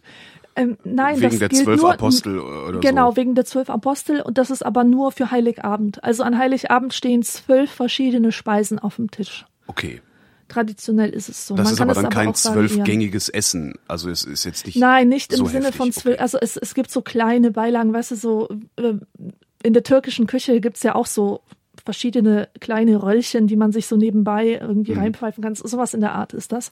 Ähm, 0.60 0.78
nein, 0.84 1.16
Wegen 1.20 1.30
das 1.30 1.40
der 1.40 1.50
gilt 1.50 1.64
zwölf 1.64 1.82
nur, 1.82 1.94
Apostel 1.94 2.40
oder 2.40 2.80
Genau, 2.80 3.12
so. 3.12 3.18
wegen 3.18 3.36
der 3.36 3.46
zwölf 3.46 3.70
Apostel 3.70 4.22
und 4.22 4.38
das 4.38 4.50
ist 4.50 4.66
aber 4.66 4.84
nur 4.84 5.12
für 5.12 5.32
Heiligabend. 5.32 6.04
Also 6.04 6.24
an 6.24 6.38
Heiligabend 6.38 6.94
stehen 6.94 7.24
zwölf 7.24 7.72
verschiedene 7.72 8.32
Speisen 8.32 8.78
auf 8.80 8.98
dem 8.98 9.10
Tisch. 9.12 9.46
Okay. 9.68 10.02
Traditionell 10.48 11.12
ist 11.12 11.30
es 11.30 11.46
so. 11.48 11.56
Das 11.56 11.66
Man 11.66 11.74
ist 11.74 11.80
kann 11.80 11.90
aber 11.92 12.00
es 12.00 12.04
dann 12.04 12.12
kein 12.12 12.28
auch 12.30 12.34
variieren. 12.46 12.70
zwölfgängiges 12.70 13.30
Essen. 13.30 13.76
Also 13.88 14.10
es 14.10 14.24
ist 14.24 14.46
jetzt 14.46 14.66
nicht. 14.66 14.78
Nein, 14.78 15.08
nicht 15.08 15.32
im 15.32 15.38
so 15.38 15.46
Sinne 15.46 15.66
heftig, 15.66 15.78
von 15.78 15.92
zwölf. 15.92 16.16
okay. 16.16 16.22
Also 16.24 16.40
es, 16.42 16.58
es 16.58 16.74
gibt 16.74 16.90
so 16.90 17.02
kleine 17.04 17.52
Beilagen, 17.52 17.94
weißt 17.94 18.12
du, 18.12 18.16
so 18.16 18.50
äh, 18.78 18.94
in 19.62 19.74
der 19.74 19.84
türkischen 19.84 20.26
Küche 20.26 20.60
gibt's 20.60 20.82
ja 20.84 20.96
auch 20.96 21.06
so 21.06 21.42
verschiedene 21.86 22.50
kleine 22.60 23.02
Röllchen, 23.04 23.46
die 23.48 23.56
man 23.56 23.72
sich 23.72 23.86
so 23.88 23.96
nebenbei 23.96 24.58
irgendwie 24.60 24.94
Mhm. 24.94 25.00
reinpfeifen 25.00 25.44
kann. 25.44 25.54
Sowas 25.56 25.94
in 25.94 26.02
der 26.02 26.14
Art 26.16 26.34
ist 26.34 26.52
das. 26.52 26.72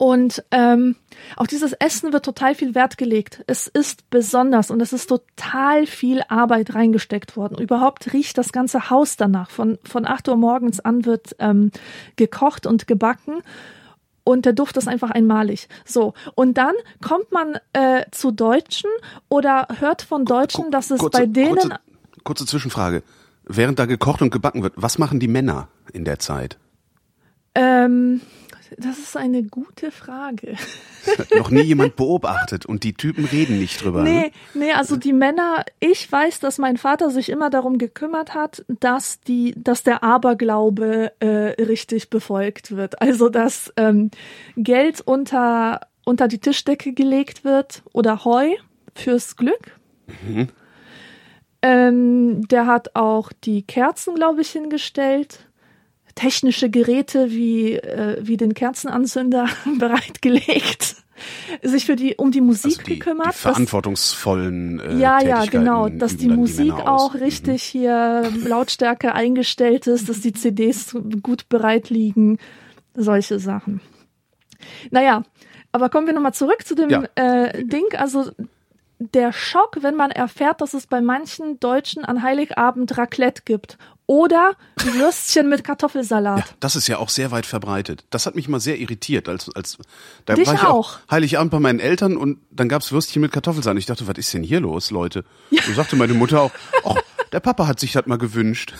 Und 0.00 0.42
ähm, 0.50 0.96
auf 1.36 1.46
dieses 1.46 1.74
Essen 1.74 2.14
wird 2.14 2.24
total 2.24 2.54
viel 2.54 2.74
Wert 2.74 2.96
gelegt. 2.96 3.44
Es 3.46 3.66
ist 3.66 4.08
besonders 4.08 4.70
und 4.70 4.80
es 4.80 4.94
ist 4.94 5.08
total 5.08 5.84
viel 5.84 6.22
Arbeit 6.26 6.74
reingesteckt 6.74 7.36
worden. 7.36 7.58
Überhaupt 7.58 8.10
riecht 8.14 8.38
das 8.38 8.50
ganze 8.50 8.88
Haus 8.88 9.18
danach. 9.18 9.50
Von, 9.50 9.78
von 9.84 10.06
8 10.06 10.28
Uhr 10.28 10.36
morgens 10.36 10.80
an 10.80 11.04
wird 11.04 11.36
ähm, 11.38 11.70
gekocht 12.16 12.66
und 12.66 12.86
gebacken. 12.86 13.42
Und 14.24 14.46
der 14.46 14.54
Duft 14.54 14.78
ist 14.78 14.88
einfach 14.88 15.10
einmalig. 15.10 15.68
So. 15.84 16.14
Und 16.34 16.56
dann 16.56 16.72
kommt 17.06 17.30
man 17.30 17.58
äh, 17.74 18.06
zu 18.10 18.30
Deutschen 18.30 18.88
oder 19.28 19.68
hört 19.80 20.00
von 20.00 20.24
Deutschen, 20.24 20.70
dass 20.70 20.90
es 20.90 21.00
kurze, 21.00 21.18
bei 21.18 21.26
denen. 21.26 21.56
Kurze, 21.56 21.80
kurze 22.24 22.46
Zwischenfrage. 22.46 23.02
Während 23.44 23.78
da 23.78 23.84
gekocht 23.84 24.22
und 24.22 24.30
gebacken 24.30 24.62
wird, 24.62 24.72
was 24.76 24.96
machen 24.96 25.20
die 25.20 25.28
Männer 25.28 25.68
in 25.92 26.06
der 26.06 26.18
Zeit? 26.18 26.56
Ähm, 27.54 28.22
das 28.78 28.98
ist 28.98 29.16
eine 29.16 29.42
gute 29.42 29.90
Frage. 29.90 30.56
Hat 31.18 31.30
noch 31.36 31.50
nie 31.50 31.62
jemand 31.62 31.96
beobachtet 31.96 32.66
und 32.66 32.84
die 32.84 32.94
Typen 32.94 33.24
reden 33.24 33.58
nicht 33.58 33.82
drüber. 33.82 34.02
Ne? 34.02 34.10
Nee, 34.10 34.32
nee, 34.54 34.72
also 34.72 34.96
die 34.96 35.12
Männer, 35.12 35.64
ich 35.80 36.10
weiß, 36.10 36.40
dass 36.40 36.58
mein 36.58 36.76
Vater 36.76 37.10
sich 37.10 37.28
immer 37.28 37.50
darum 37.50 37.78
gekümmert 37.78 38.34
hat, 38.34 38.64
dass 38.80 39.20
die, 39.20 39.54
dass 39.56 39.82
der 39.82 40.02
Aberglaube 40.02 41.12
äh, 41.20 41.62
richtig 41.62 42.10
befolgt 42.10 42.76
wird. 42.76 43.00
Also 43.00 43.28
dass 43.28 43.72
ähm, 43.76 44.10
Geld 44.56 45.00
unter, 45.00 45.80
unter 46.04 46.28
die 46.28 46.38
Tischdecke 46.38 46.92
gelegt 46.92 47.44
wird 47.44 47.82
oder 47.92 48.24
Heu 48.24 48.48
fürs 48.94 49.36
Glück. 49.36 49.78
Ähm, 51.62 52.48
der 52.48 52.66
hat 52.66 52.96
auch 52.96 53.32
die 53.44 53.62
Kerzen, 53.62 54.14
glaube 54.14 54.40
ich, 54.40 54.50
hingestellt. 54.50 55.49
Technische 56.14 56.70
Geräte 56.70 57.30
wie, 57.30 57.74
äh, 57.74 58.18
wie 58.20 58.36
den 58.36 58.54
Kerzenanzünder 58.54 59.48
bereitgelegt. 59.78 60.96
Sich 61.62 61.84
für 61.84 61.96
die, 61.96 62.14
um 62.16 62.30
die 62.30 62.40
Musik 62.40 62.78
Also 62.78 62.82
die, 62.84 62.98
gekümmert. 62.98 63.34
die 63.34 63.38
verantwortungsvollen 63.38 64.80
äh, 64.80 64.96
ja, 64.98 65.22
ja, 65.22 65.44
genau, 65.44 65.88
dass 65.90 66.16
die 66.16 66.28
Musik 66.28 66.68
Männer 66.74 66.90
aus. 66.90 67.10
auch 67.10 67.14
richtig 67.14 67.62
hier 67.62 68.32
Lautstärke 68.46 69.14
eingestellt 69.14 69.86
ist, 69.86 70.08
dass 70.08 70.20
die 70.22 70.32
CDs 70.32 70.96
gut 71.22 71.48
bereit 71.50 71.90
liegen, 71.90 72.38
solche 72.94 73.38
Sachen. 73.38 73.82
Naja, 74.90 75.22
aber 75.72 75.90
kommen 75.90 76.06
wir 76.06 76.14
nochmal 76.14 76.34
zurück 76.34 76.66
zu 76.66 76.74
dem 76.74 76.88
Ja. 76.90 77.04
äh, 77.16 77.64
Ding. 77.66 77.84
Also 77.98 78.30
der 78.98 79.32
Schock, 79.32 79.78
wenn 79.82 79.96
man 79.96 80.10
erfährt, 80.10 80.60
dass 80.62 80.74
es 80.74 80.86
bei 80.86 81.00
manchen 81.02 81.60
Deutschen 81.60 82.04
an 82.04 82.22
Heiligabend 82.22 82.96
Raclette 82.98 83.42
gibt 83.44 83.76
oder 84.10 84.56
Würstchen 84.76 85.48
mit 85.48 85.62
Kartoffelsalat. 85.62 86.40
Ja, 86.40 86.44
das 86.58 86.74
ist 86.74 86.88
ja 86.88 86.98
auch 86.98 87.10
sehr 87.10 87.30
weit 87.30 87.46
verbreitet. 87.46 88.04
Das 88.10 88.26
hat 88.26 88.34
mich 88.34 88.48
mal 88.48 88.58
sehr 88.58 88.76
irritiert, 88.76 89.28
als 89.28 89.54
als 89.54 89.78
da 90.24 90.34
Dich 90.34 90.48
war 90.48 90.54
ich 90.54 90.64
auch. 90.64 90.98
Heiligabend 91.08 91.52
bei 91.52 91.60
meinen 91.60 91.78
Eltern 91.78 92.16
und 92.16 92.40
dann 92.50 92.68
gab's 92.68 92.90
Würstchen 92.90 93.22
mit 93.22 93.30
Kartoffelsalat. 93.30 93.78
Ich 93.78 93.86
dachte, 93.86 94.08
was 94.08 94.18
ist 94.18 94.34
denn 94.34 94.42
hier 94.42 94.58
los, 94.58 94.90
Leute? 94.90 95.24
Und 95.52 95.76
sagte 95.76 95.94
meine 95.94 96.14
Mutter 96.14 96.40
auch, 96.40 96.50
oh, 96.82 96.96
der 97.30 97.38
Papa 97.38 97.68
hat 97.68 97.78
sich 97.78 97.92
das 97.92 98.04
mal 98.06 98.18
gewünscht. 98.18 98.74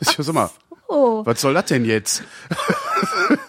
Das 0.00 0.18
ist 0.18 0.26
ja 0.26 0.32
mal, 0.32 0.50
Oh. 0.88 1.24
was 1.24 1.40
soll 1.40 1.54
das 1.54 1.66
denn 1.66 1.84
jetzt? 1.84 2.24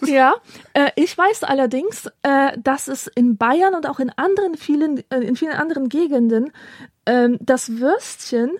Ja, 0.04 0.34
äh, 0.72 0.90
ich 0.96 1.16
weiß 1.16 1.44
allerdings, 1.44 2.06
äh, 2.22 2.56
dass 2.58 2.88
es 2.88 3.06
in 3.06 3.36
Bayern 3.36 3.74
und 3.74 3.86
auch 3.86 3.98
in 3.98 4.10
anderen 4.10 4.56
vielen, 4.56 5.02
äh, 5.10 5.20
in 5.20 5.36
vielen 5.36 5.52
anderen 5.52 5.88
Gegenden 5.88 6.52
ähm, 7.06 7.38
das 7.40 7.78
Würstchen 7.78 8.50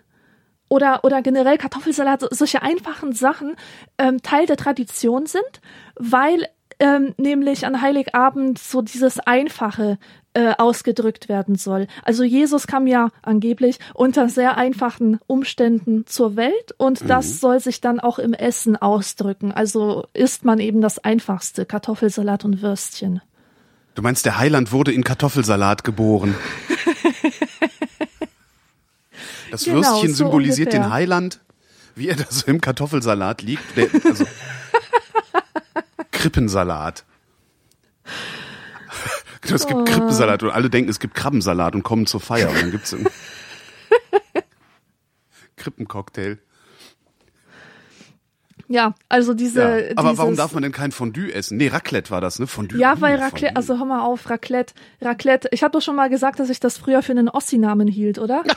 oder, 0.69 1.05
oder 1.05 1.23
generell 1.23 1.59
Kartoffelsalat, 1.59 2.21
so, 2.21 2.29
solche 2.31 2.63
einfachen 2.63 3.13
Sachen 3.13 3.57
ähm, 3.99 4.23
Teil 4.23 4.47
der 4.47 4.57
Tradition 4.57 5.27
sind, 5.27 5.61
weil 5.97 6.47
ähm, 6.81 7.15
nämlich 7.17 7.67
an 7.67 7.81
Heiligabend 7.83 8.59
so 8.59 8.83
dieses 8.83 9.19
Einfache 9.19 9.99
äh, 10.35 10.55
ausgedrückt 10.57 11.29
werden 11.29 11.57
soll. 11.57 11.89
Also 12.05 12.23
Jesus 12.23 12.67
kam 12.67 12.87
ja 12.87 13.09
angeblich 13.23 13.79
unter 13.95 14.29
sehr 14.29 14.57
einfachen 14.57 15.19
Umständen 15.27 16.07
zur 16.07 16.37
Welt 16.37 16.75
und 16.77 17.09
das 17.09 17.41
soll 17.41 17.61
sich 17.61 17.81
dann 17.81 17.99
auch 17.99 18.19
im 18.19 18.35
Essen 18.35 18.77
ausdrücken. 18.77 19.51
Also 19.53 20.07
isst 20.13 20.45
man 20.45 20.61
eben 20.61 20.81
das 20.81 20.99
Einfachste, 21.03 21.67
Kartoffelsalat 21.67 22.45
und 22.45 22.63
Würstchen. 22.63 23.21
Du 23.97 24.03
meinst, 24.03 24.27
der 24.27 24.39
Heiland 24.39 24.71
wurde 24.71 24.93
in 24.93 25.03
Kartoffelsalat 25.03 25.83
geboren. 25.83 26.37
Das 29.51 29.65
Genau, 29.65 29.77
Würstchen 29.77 30.11
so 30.11 30.17
symbolisiert 30.25 30.69
ungefähr. 30.69 30.85
den 30.89 30.93
Heiland, 30.93 31.41
wie 31.95 32.09
er 32.09 32.17
da 32.17 32.25
so 32.29 32.47
im 32.47 32.61
Kartoffelsalat 32.61 33.43
liegt. 33.43 33.77
Der, 33.77 33.89
also, 34.05 34.25
Krippensalat. 36.13 37.05
Es 39.43 39.65
Oh. 39.65 39.69
gibt 39.69 39.89
Krippensalat 39.89 40.43
und 40.43 40.51
alle 40.51 40.69
denken, 40.69 40.91
es 40.91 40.99
gibt 41.01 41.15
Krabbensalat 41.15 41.75
und 41.75 41.83
kommen 41.83 42.07
zur 42.07 42.21
Feier. 42.21 42.51
Und 42.51 42.61
dann 42.61 42.71
gibt's 42.71 42.93
einen 42.93 43.07
Krippencocktail. 45.57 46.39
Ja, 48.71 48.95
also 49.09 49.33
diese. 49.35 49.61
Ja. 49.89 49.93
Aber 49.97 50.17
warum 50.19 50.33
dieses- 50.33 50.45
darf 50.45 50.53
man 50.53 50.63
denn 50.63 50.73
kein 50.73 50.93
Fondue 50.93 51.33
essen? 51.33 51.57
Nee, 51.57 51.69
Raclette 51.69 52.11
war 52.11 52.21
das, 52.21 52.39
ne? 52.39 52.47
Fondue. 52.47 52.79
Ja, 52.79 53.01
weil 53.01 53.19
Uh, 53.19 53.23
Raclette, 53.23 53.57
also 53.57 53.79
hör 53.79 53.85
mal 53.87 54.03
auf, 54.03 54.29
Raclette, 54.29 54.75
Raclette. 55.01 55.49
Ich 55.53 55.63
habe 55.63 55.73
doch 55.73 55.81
schon 55.83 55.97
mal 55.97 56.09
gesagt, 56.11 56.39
dass 56.39 56.51
ich 56.51 56.61
das 56.61 56.77
früher 56.77 57.03
für 57.03 57.13
einen 57.13 57.29
Ossi-Namen 57.31 57.89
hielt, 57.89 58.19
oder? 58.19 58.43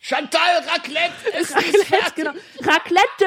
Chantal 0.00 0.62
Raclette! 0.66 1.32
Es 1.34 1.54
Raclette, 1.54 2.12
genau. 2.14 2.32
Raclette! 2.62 3.26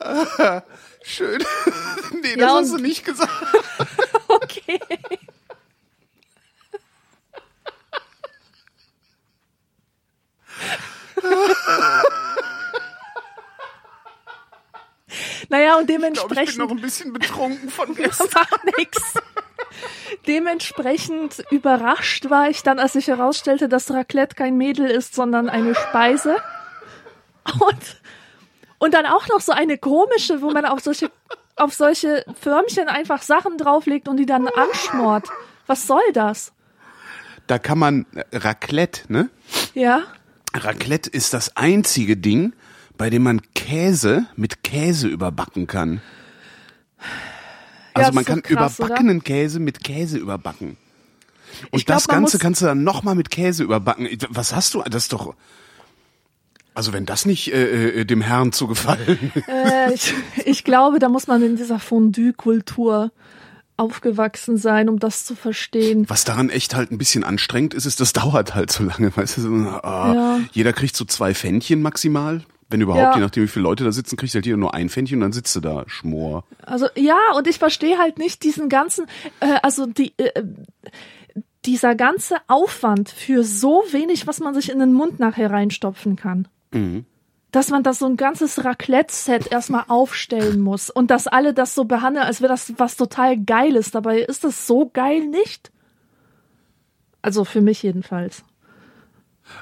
Schön. 1.08 1.42
nee, 2.22 2.36
das 2.36 2.36
Ja, 2.36 2.54
hast 2.56 2.72
du 2.72 2.78
nicht 2.78 3.04
gesagt. 3.04 3.30
Okay. 4.30 4.78
naja, 15.48 15.76
und 15.76 15.82
Ich 15.82 15.86
glaube, 15.86 15.86
ich 15.86 15.86
bin 15.86 15.86
dementsprechend 15.86 16.58
noch 16.58 16.70
ein 16.70 16.80
bisschen 16.80 17.12
betrunken 17.12 17.70
von 17.70 17.94
gestern. 17.94 18.28
macht 18.34 18.64
nix. 18.76 18.98
Dementsprechend 20.26 21.42
überrascht 21.50 22.28
war 22.30 22.48
ich 22.50 22.62
dann, 22.62 22.78
als 22.78 22.94
sich 22.94 23.06
herausstellte, 23.08 23.68
dass 23.68 23.90
Raclette 23.90 24.34
kein 24.36 24.56
Mädel 24.56 24.90
ist, 24.90 25.14
sondern 25.14 25.48
eine 25.48 25.74
Speise. 25.74 26.36
Und, 27.60 28.00
und 28.78 28.94
dann 28.94 29.06
auch 29.06 29.28
noch 29.28 29.40
so 29.40 29.52
eine 29.52 29.78
komische, 29.78 30.40
wo 30.40 30.50
man 30.50 30.64
auf 30.64 30.80
solche, 30.80 31.10
auf 31.56 31.74
solche 31.74 32.24
Förmchen 32.40 32.88
einfach 32.88 33.22
Sachen 33.22 33.58
drauflegt 33.58 34.08
und 34.08 34.16
die 34.16 34.26
dann 34.26 34.48
anschmort. 34.48 35.28
Was 35.66 35.86
soll 35.86 36.12
das? 36.12 36.52
Da 37.46 37.58
kann 37.58 37.78
man 37.78 38.06
äh, 38.14 38.36
Raclette, 38.36 39.12
ne? 39.12 39.30
Ja? 39.74 40.02
Raclette 40.54 41.10
ist 41.10 41.34
das 41.34 41.56
einzige 41.56 42.16
Ding, 42.16 42.52
bei 42.96 43.10
dem 43.10 43.22
man 43.22 43.40
Käse 43.54 44.26
mit 44.36 44.62
Käse 44.62 45.08
überbacken 45.08 45.66
kann. 45.66 46.00
Also 47.94 48.08
das 48.08 48.14
man 48.14 48.24
kann 48.24 48.42
krass, 48.42 48.78
überbackenen 48.78 49.24
Käse 49.24 49.60
mit 49.60 49.82
Käse 49.82 50.18
überbacken. 50.18 50.76
Und 51.70 51.86
glaub, 51.86 51.96
das 51.96 52.08
Ganze 52.08 52.38
kannst 52.38 52.60
du 52.60 52.66
dann 52.66 52.84
nochmal 52.84 53.14
mit 53.14 53.30
Käse 53.30 53.62
überbacken. 53.64 54.08
Was 54.28 54.54
hast 54.54 54.74
du? 54.74 54.82
Das 54.82 55.04
ist 55.04 55.12
doch. 55.12 55.34
Also 56.78 56.92
wenn 56.92 57.06
das 57.06 57.26
nicht 57.26 57.52
äh, 57.52 58.02
äh, 58.02 58.04
dem 58.04 58.20
Herrn 58.20 58.52
zu 58.52 58.68
gefallen. 58.68 59.32
Äh, 59.48 59.92
ich, 59.94 60.14
ich 60.44 60.62
glaube, 60.62 61.00
da 61.00 61.08
muss 61.08 61.26
man 61.26 61.42
in 61.42 61.56
dieser 61.56 61.80
Fondue-Kultur 61.80 63.10
aufgewachsen 63.76 64.56
sein, 64.56 64.88
um 64.88 65.00
das 65.00 65.24
zu 65.26 65.34
verstehen. 65.34 66.04
Was 66.08 66.22
daran 66.24 66.50
echt 66.50 66.76
halt 66.76 66.92
ein 66.92 66.98
bisschen 66.98 67.24
anstrengend 67.24 67.74
ist, 67.74 67.84
ist, 67.84 68.00
das 68.00 68.12
dauert 68.12 68.54
halt 68.54 68.70
so 68.70 68.84
lange. 68.84 69.16
Weißt 69.16 69.38
du, 69.38 69.40
so, 69.40 69.48
ah, 69.48 70.12
Ja. 70.14 70.40
jeder 70.52 70.72
kriegt 70.72 70.94
so 70.94 71.04
zwei 71.04 71.34
Pfännchen 71.34 71.82
maximal. 71.82 72.42
Wenn 72.70 72.80
überhaupt, 72.80 73.02
Ja. 73.02 73.14
je 73.16 73.20
nachdem, 73.22 73.42
wie 73.42 73.48
viele 73.48 73.64
Leute 73.64 73.82
da 73.82 73.90
sitzen, 73.90 74.16
kriegt 74.16 74.34
halt 74.34 74.46
jeder 74.46 74.58
nur 74.58 74.72
ein 74.74 74.88
Pfännchen 74.88 75.16
und 75.18 75.22
dann 75.22 75.32
sitzt 75.32 75.56
du 75.56 75.60
da, 75.60 75.82
Schmor. 75.88 76.44
Also 76.62 76.86
ja, 76.96 77.18
und 77.36 77.48
ich 77.48 77.58
verstehe 77.58 77.98
halt 77.98 78.18
nicht 78.18 78.44
diesen 78.44 78.68
ganzen, 78.68 79.06
äh, 79.40 79.56
also 79.62 79.86
die, 79.86 80.12
äh, 80.18 80.44
dieser 81.64 81.96
ganze 81.96 82.36
Aufwand 82.46 83.08
für 83.10 83.42
so 83.42 83.82
wenig, 83.90 84.28
was 84.28 84.38
man 84.38 84.54
sich 84.54 84.70
in 84.70 84.78
den 84.78 84.92
Mund 84.92 85.18
nachher 85.18 85.50
reinstopfen 85.50 86.14
kann. 86.14 86.46
Mhm. 86.72 87.04
Dass 87.50 87.70
man 87.70 87.82
das 87.82 87.98
so 87.98 88.06
ein 88.06 88.16
ganzes 88.16 88.64
Raclette-Set 88.64 89.50
erstmal 89.50 89.84
aufstellen 89.88 90.60
muss 90.60 90.90
und 90.90 91.10
dass 91.10 91.26
alle 91.26 91.54
das 91.54 91.74
so 91.74 91.84
behandeln, 91.84 92.26
als 92.26 92.42
wäre 92.42 92.52
das 92.52 92.74
was 92.76 92.96
total 92.96 93.42
Geiles. 93.42 93.90
Dabei 93.90 94.20
ist 94.20 94.44
das 94.44 94.66
so 94.66 94.90
geil 94.92 95.26
nicht. 95.26 95.70
Also 97.22 97.44
für 97.44 97.60
mich 97.60 97.82
jedenfalls. 97.82 98.44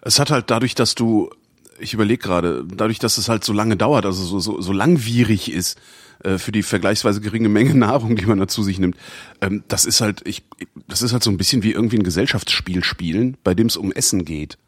Es 0.03 0.19
hat 0.19 0.31
halt 0.31 0.51
dadurch, 0.51 0.75
dass 0.75 0.95
du, 0.97 1.31
ich 1.79 1.95
überlege 1.95 2.23
gerade, 2.23 2.65
dadurch, 2.67 2.99
dass 2.99 3.19
es 3.19 3.29
halt 3.29 3.45
so 3.45 3.53
lange 3.53 3.77
dauert, 3.77 4.05
also 4.05 4.25
so, 4.25 4.41
so, 4.41 4.61
so 4.61 4.73
langwierig 4.73 5.51
ist, 5.51 5.79
äh, 6.23 6.39
für 6.39 6.53
die 6.53 6.63
vergleichsweise 6.63 7.21
geringe 7.21 7.49
Menge 7.49 7.75
Nahrung, 7.75 8.17
die 8.17 8.27
man 8.27 8.39
da 8.39 8.49
zu 8.49 8.63
sich 8.63 8.79
nimmt. 8.79 8.97
Ähm, 9.41 9.65
das 9.69 9.85
ist 9.85 10.01
halt, 10.01 10.23
ich, 10.27 10.45
das 10.89 11.03
ist 11.03 11.13
halt 11.13 11.23
so 11.23 11.31
ein 11.31 11.37
bisschen 11.37 11.63
wie 11.63 11.73
irgendwie 11.73 11.99
ein 11.99 12.05
Gesellschaftsspiel 12.05 12.85
spielen, 12.85 13.37
bei 13.45 13.55
dem 13.55 13.67
es 13.69 13.77
um 13.77 13.93
Essen 13.93 14.25
geht. 14.25 14.59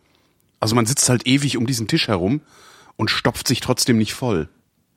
Also 0.61 0.75
man 0.75 0.87
sitzt 0.87 1.09
halt 1.09 1.27
ewig 1.27 1.57
um 1.57 1.67
diesen 1.67 1.87
Tisch 1.89 2.09
herum 2.09 2.41
und 2.97 3.11
stopft 3.11 3.47
sich 3.49 3.61
trotzdem 3.61 3.99
nicht 3.99 4.15
voll. 4.15 4.49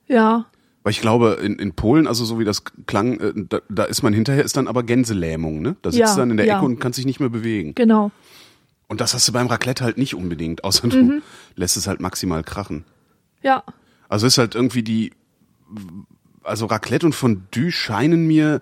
Ja. 0.08 0.46
Weil 0.82 0.90
ich 0.90 1.00
glaube, 1.00 1.38
in, 1.42 1.56
in 1.60 1.72
Polen, 1.74 2.06
also 2.08 2.24
so 2.24 2.38
wie 2.40 2.44
das 2.44 2.64
klang, 2.86 3.20
äh, 3.20 3.32
da, 3.48 3.60
da 3.68 3.84
ist 3.84 4.02
man 4.02 4.12
hinterher, 4.12 4.44
ist 4.44 4.56
dann 4.56 4.66
aber 4.66 4.82
Gänselähmung, 4.82 5.62
ne? 5.62 5.76
Da 5.82 5.90
sitzt 5.92 6.00
Ja, 6.00 6.14
du 6.14 6.20
dann 6.20 6.30
in 6.32 6.36
der 6.36 6.46
ja. 6.46 6.56
Ecke 6.56 6.64
und 6.66 6.80
kann 6.80 6.92
sich 6.92 7.06
nicht 7.06 7.20
mehr 7.20 7.28
bewegen. 7.28 7.74
Genau. 7.76 8.10
Und 8.88 9.00
das 9.00 9.14
hast 9.14 9.26
du 9.28 9.32
beim 9.32 9.46
Raclette 9.46 9.84
halt 9.84 9.96
nicht 9.96 10.14
unbedingt, 10.16 10.64
außer 10.64 10.88
du 10.88 10.96
Mhm. 10.96 11.22
lässt 11.54 11.76
es 11.76 11.86
halt 11.86 12.00
maximal 12.00 12.42
krachen. 12.42 12.84
Ja. 13.42 13.62
Also 14.08 14.26
ist 14.26 14.38
halt 14.38 14.54
irgendwie 14.56 14.82
die, 14.82 15.12
also 16.42 16.66
Raclette 16.66 17.06
und 17.06 17.14
Fondue 17.14 17.70
scheinen 17.70 18.26
mir 18.26 18.60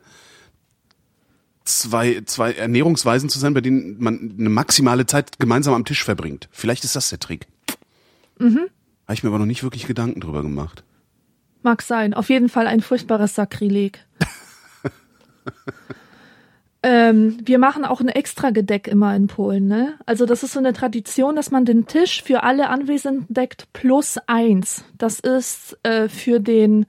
zwei, 1.79 2.23
zwei 2.27 2.53
Ernährungsweisen 2.53 3.29
zu 3.29 3.39
sein, 3.39 3.55
bei 3.55 3.61
denen 3.61 3.97
man 4.03 4.35
eine 4.39 4.49
maximale 4.49 5.07
Zeit 5.07 5.39
gemeinsam 5.39 5.75
am 5.75 5.85
Tisch 5.85 6.05
verbringt. 6.05 6.49
Vielleicht 6.51 6.85
ist 6.85 6.97
das 6.97 7.11
der 7.11 7.21
Trick. 7.21 7.47
Mhm. 8.39 8.69
Habe 9.07 9.15
ich 9.15 9.23
mir 9.23 9.31
aber 9.31 9.39
noch 9.39 9.47
nicht 9.47 9.63
wirklich 9.63 9.87
Gedanken 9.87 10.21
drüber 10.21 10.43
gemacht. 10.43 10.85
Mag 11.63 11.83
sein. 11.83 12.15
Auf 12.15 12.31
jeden 12.31 12.49
Fall 12.49 12.67
ein 12.67 12.81
furchtbares 12.81 13.35
Sakrileg. 13.35 14.07
ähm, 16.83 17.39
wir 17.45 17.59
machen 17.59 17.85
auch 17.85 18.01
ein 18.01 18.09
Extra-Gedeck 18.09 18.89
immer 18.89 19.15
in 19.15 19.27
Polen, 19.27 19.67
ne? 19.67 19.95
Also 20.07 20.27
das 20.27 20.43
ist 20.43 20.53
so 20.53 20.59
eine 20.59 20.73
Tradition, 20.73 21.37
dass 21.37 21.51
man 21.51 21.65
den 21.65 21.87
Tisch 21.87 22.23
für 22.23 22.43
alle 22.43 22.69
Anwesenden 22.69 23.27
deckt 23.29 23.71
plus 23.73 24.17
eins. 24.27 24.85
Das 24.97 25.21
ist 25.21 25.79
äh, 25.83 26.09
für 26.09 26.41
den 26.41 26.87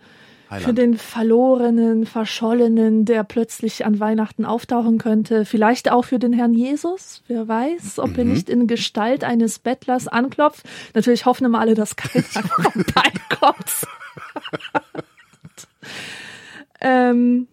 für 0.51 0.57
Heiland. 0.57 0.77
den 0.77 0.97
verlorenen, 0.97 2.05
verschollenen, 2.05 3.05
der 3.05 3.23
plötzlich 3.23 3.85
an 3.85 4.01
Weihnachten 4.01 4.43
auftauchen 4.43 4.97
könnte. 4.97 5.45
Vielleicht 5.45 5.89
auch 5.89 6.03
für 6.03 6.19
den 6.19 6.33
Herrn 6.33 6.53
Jesus. 6.53 7.23
Wer 7.27 7.47
weiß, 7.47 7.99
ob 7.99 8.17
er 8.17 8.25
nicht 8.25 8.49
in 8.49 8.67
Gestalt 8.67 9.23
eines 9.23 9.59
Bettlers 9.59 10.09
anklopft. 10.09 10.65
Natürlich 10.93 11.25
hoffen 11.25 11.45
immer 11.45 11.61
alle, 11.61 11.73
dass 11.73 11.95
keiner 11.95 12.23
vorbeikommt. 12.25 13.87
ähm, 16.81 17.47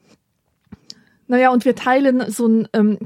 naja, 1.29 1.51
und 1.51 1.65
wir 1.65 1.77
teilen 1.77 2.29
so 2.33 2.49
ein, 2.49 2.69
ähm, 2.73 2.99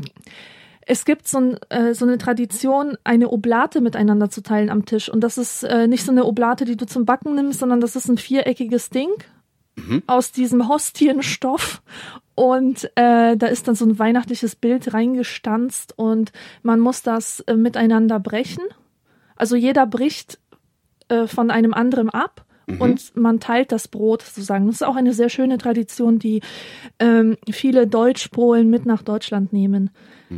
es 0.86 1.04
gibt 1.04 1.28
so, 1.28 1.38
ein, 1.38 1.58
äh, 1.68 1.92
so 1.92 2.06
eine 2.06 2.16
Tradition, 2.16 2.96
eine 3.04 3.28
Oblate 3.28 3.82
miteinander 3.82 4.30
zu 4.30 4.42
teilen 4.42 4.70
am 4.70 4.86
Tisch. 4.86 5.10
Und 5.10 5.20
das 5.20 5.36
ist 5.36 5.64
äh, 5.64 5.86
nicht 5.86 6.04
so 6.04 6.12
eine 6.12 6.24
Oblate, 6.24 6.64
die 6.64 6.78
du 6.78 6.86
zum 6.86 7.04
Backen 7.04 7.34
nimmst, 7.34 7.60
sondern 7.60 7.82
das 7.82 7.94
ist 7.94 8.08
ein 8.08 8.16
viereckiges 8.16 8.88
Ding 8.88 9.10
aus 10.06 10.32
diesem 10.32 10.68
Hostienstoff. 10.68 11.82
Und 12.34 12.84
äh, 12.94 13.36
da 13.36 13.46
ist 13.46 13.68
dann 13.68 13.74
so 13.74 13.84
ein 13.84 13.98
weihnachtliches 13.98 14.56
Bild 14.56 14.94
reingestanzt 14.94 15.92
und 15.98 16.32
man 16.62 16.80
muss 16.80 17.02
das 17.02 17.40
äh, 17.40 17.56
miteinander 17.56 18.18
brechen. 18.20 18.64
Also 19.36 19.54
jeder 19.54 19.86
bricht 19.86 20.38
äh, 21.08 21.26
von 21.26 21.50
einem 21.50 21.74
anderen 21.74 22.08
ab 22.08 22.46
und 22.78 23.16
man 23.16 23.40
teilt 23.40 23.72
das 23.72 23.88
Brot 23.88 24.22
sozusagen. 24.22 24.66
Das 24.66 24.76
ist 24.76 24.84
auch 24.84 24.96
eine 24.96 25.12
sehr 25.12 25.28
schöne 25.28 25.58
Tradition, 25.58 26.18
die 26.18 26.40
ähm, 26.98 27.36
viele 27.50 27.86
Deutsch-Polen 27.86 28.70
mit 28.70 28.86
nach 28.86 29.02
Deutschland 29.02 29.52
nehmen. 29.52 29.90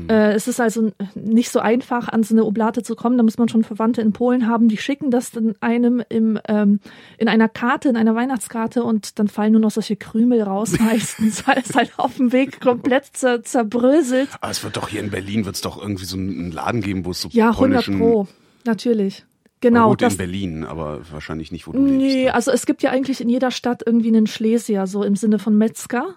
Äh, 0.08 0.32
es 0.32 0.48
ist 0.48 0.60
also 0.60 0.92
nicht 1.14 1.50
so 1.50 1.60
einfach, 1.60 2.08
an 2.08 2.22
so 2.22 2.34
eine 2.34 2.44
Oblate 2.44 2.82
zu 2.82 2.94
kommen. 2.96 3.16
Da 3.16 3.22
muss 3.22 3.38
man 3.38 3.48
schon 3.48 3.64
Verwandte 3.64 4.00
in 4.02 4.12
Polen 4.12 4.48
haben, 4.48 4.68
die 4.68 4.76
schicken 4.76 5.10
das 5.10 5.30
dann 5.30 5.54
einem 5.60 6.02
im, 6.08 6.38
ähm, 6.48 6.80
in 7.18 7.28
einer 7.28 7.48
Karte, 7.48 7.88
in 7.88 7.96
einer 7.96 8.14
Weihnachtskarte 8.14 8.84
und 8.84 9.18
dann 9.18 9.28
fallen 9.28 9.52
nur 9.52 9.60
noch 9.60 9.70
solche 9.70 9.96
Krümel 9.96 10.42
raus 10.42 10.78
meistens, 10.78 11.46
weil 11.46 11.58
es 11.58 11.74
halt 11.74 11.92
auf 11.96 12.16
dem 12.16 12.32
Weg 12.32 12.60
komplett 12.60 13.06
zer 13.16 13.42
zerbröselt. 13.42 14.28
Aber 14.40 14.50
es 14.50 14.62
wird 14.64 14.76
doch 14.76 14.88
hier 14.88 15.00
in 15.00 15.10
Berlin, 15.10 15.44
wird 15.44 15.56
es 15.56 15.60
doch 15.60 15.80
irgendwie 15.80 16.04
so 16.04 16.16
einen 16.16 16.52
Laden 16.52 16.80
geben, 16.80 17.04
wo 17.04 17.10
es 17.10 17.20
so 17.20 17.28
Ja, 17.32 17.50
100 17.50 17.84
polnischen... 17.86 17.98
Pro, 17.98 18.28
natürlich. 18.64 19.24
Na 19.62 19.70
Genau, 19.70 19.90
gut, 19.90 20.02
das, 20.02 20.14
in 20.14 20.18
Berlin, 20.18 20.64
aber 20.64 21.00
wahrscheinlich 21.10 21.50
nicht, 21.50 21.66
wo 21.66 21.72
du 21.72 21.78
Nee, 21.78 22.24
lebst. 22.24 22.34
also 22.34 22.50
es 22.50 22.66
gibt 22.66 22.82
ja 22.82 22.90
eigentlich 22.90 23.22
in 23.22 23.30
jeder 23.30 23.50
Stadt 23.50 23.82
irgendwie 23.86 24.08
einen 24.08 24.26
Schlesier, 24.26 24.86
so 24.86 25.02
im 25.02 25.16
Sinne 25.16 25.38
von 25.38 25.56
Metzger, 25.56 26.14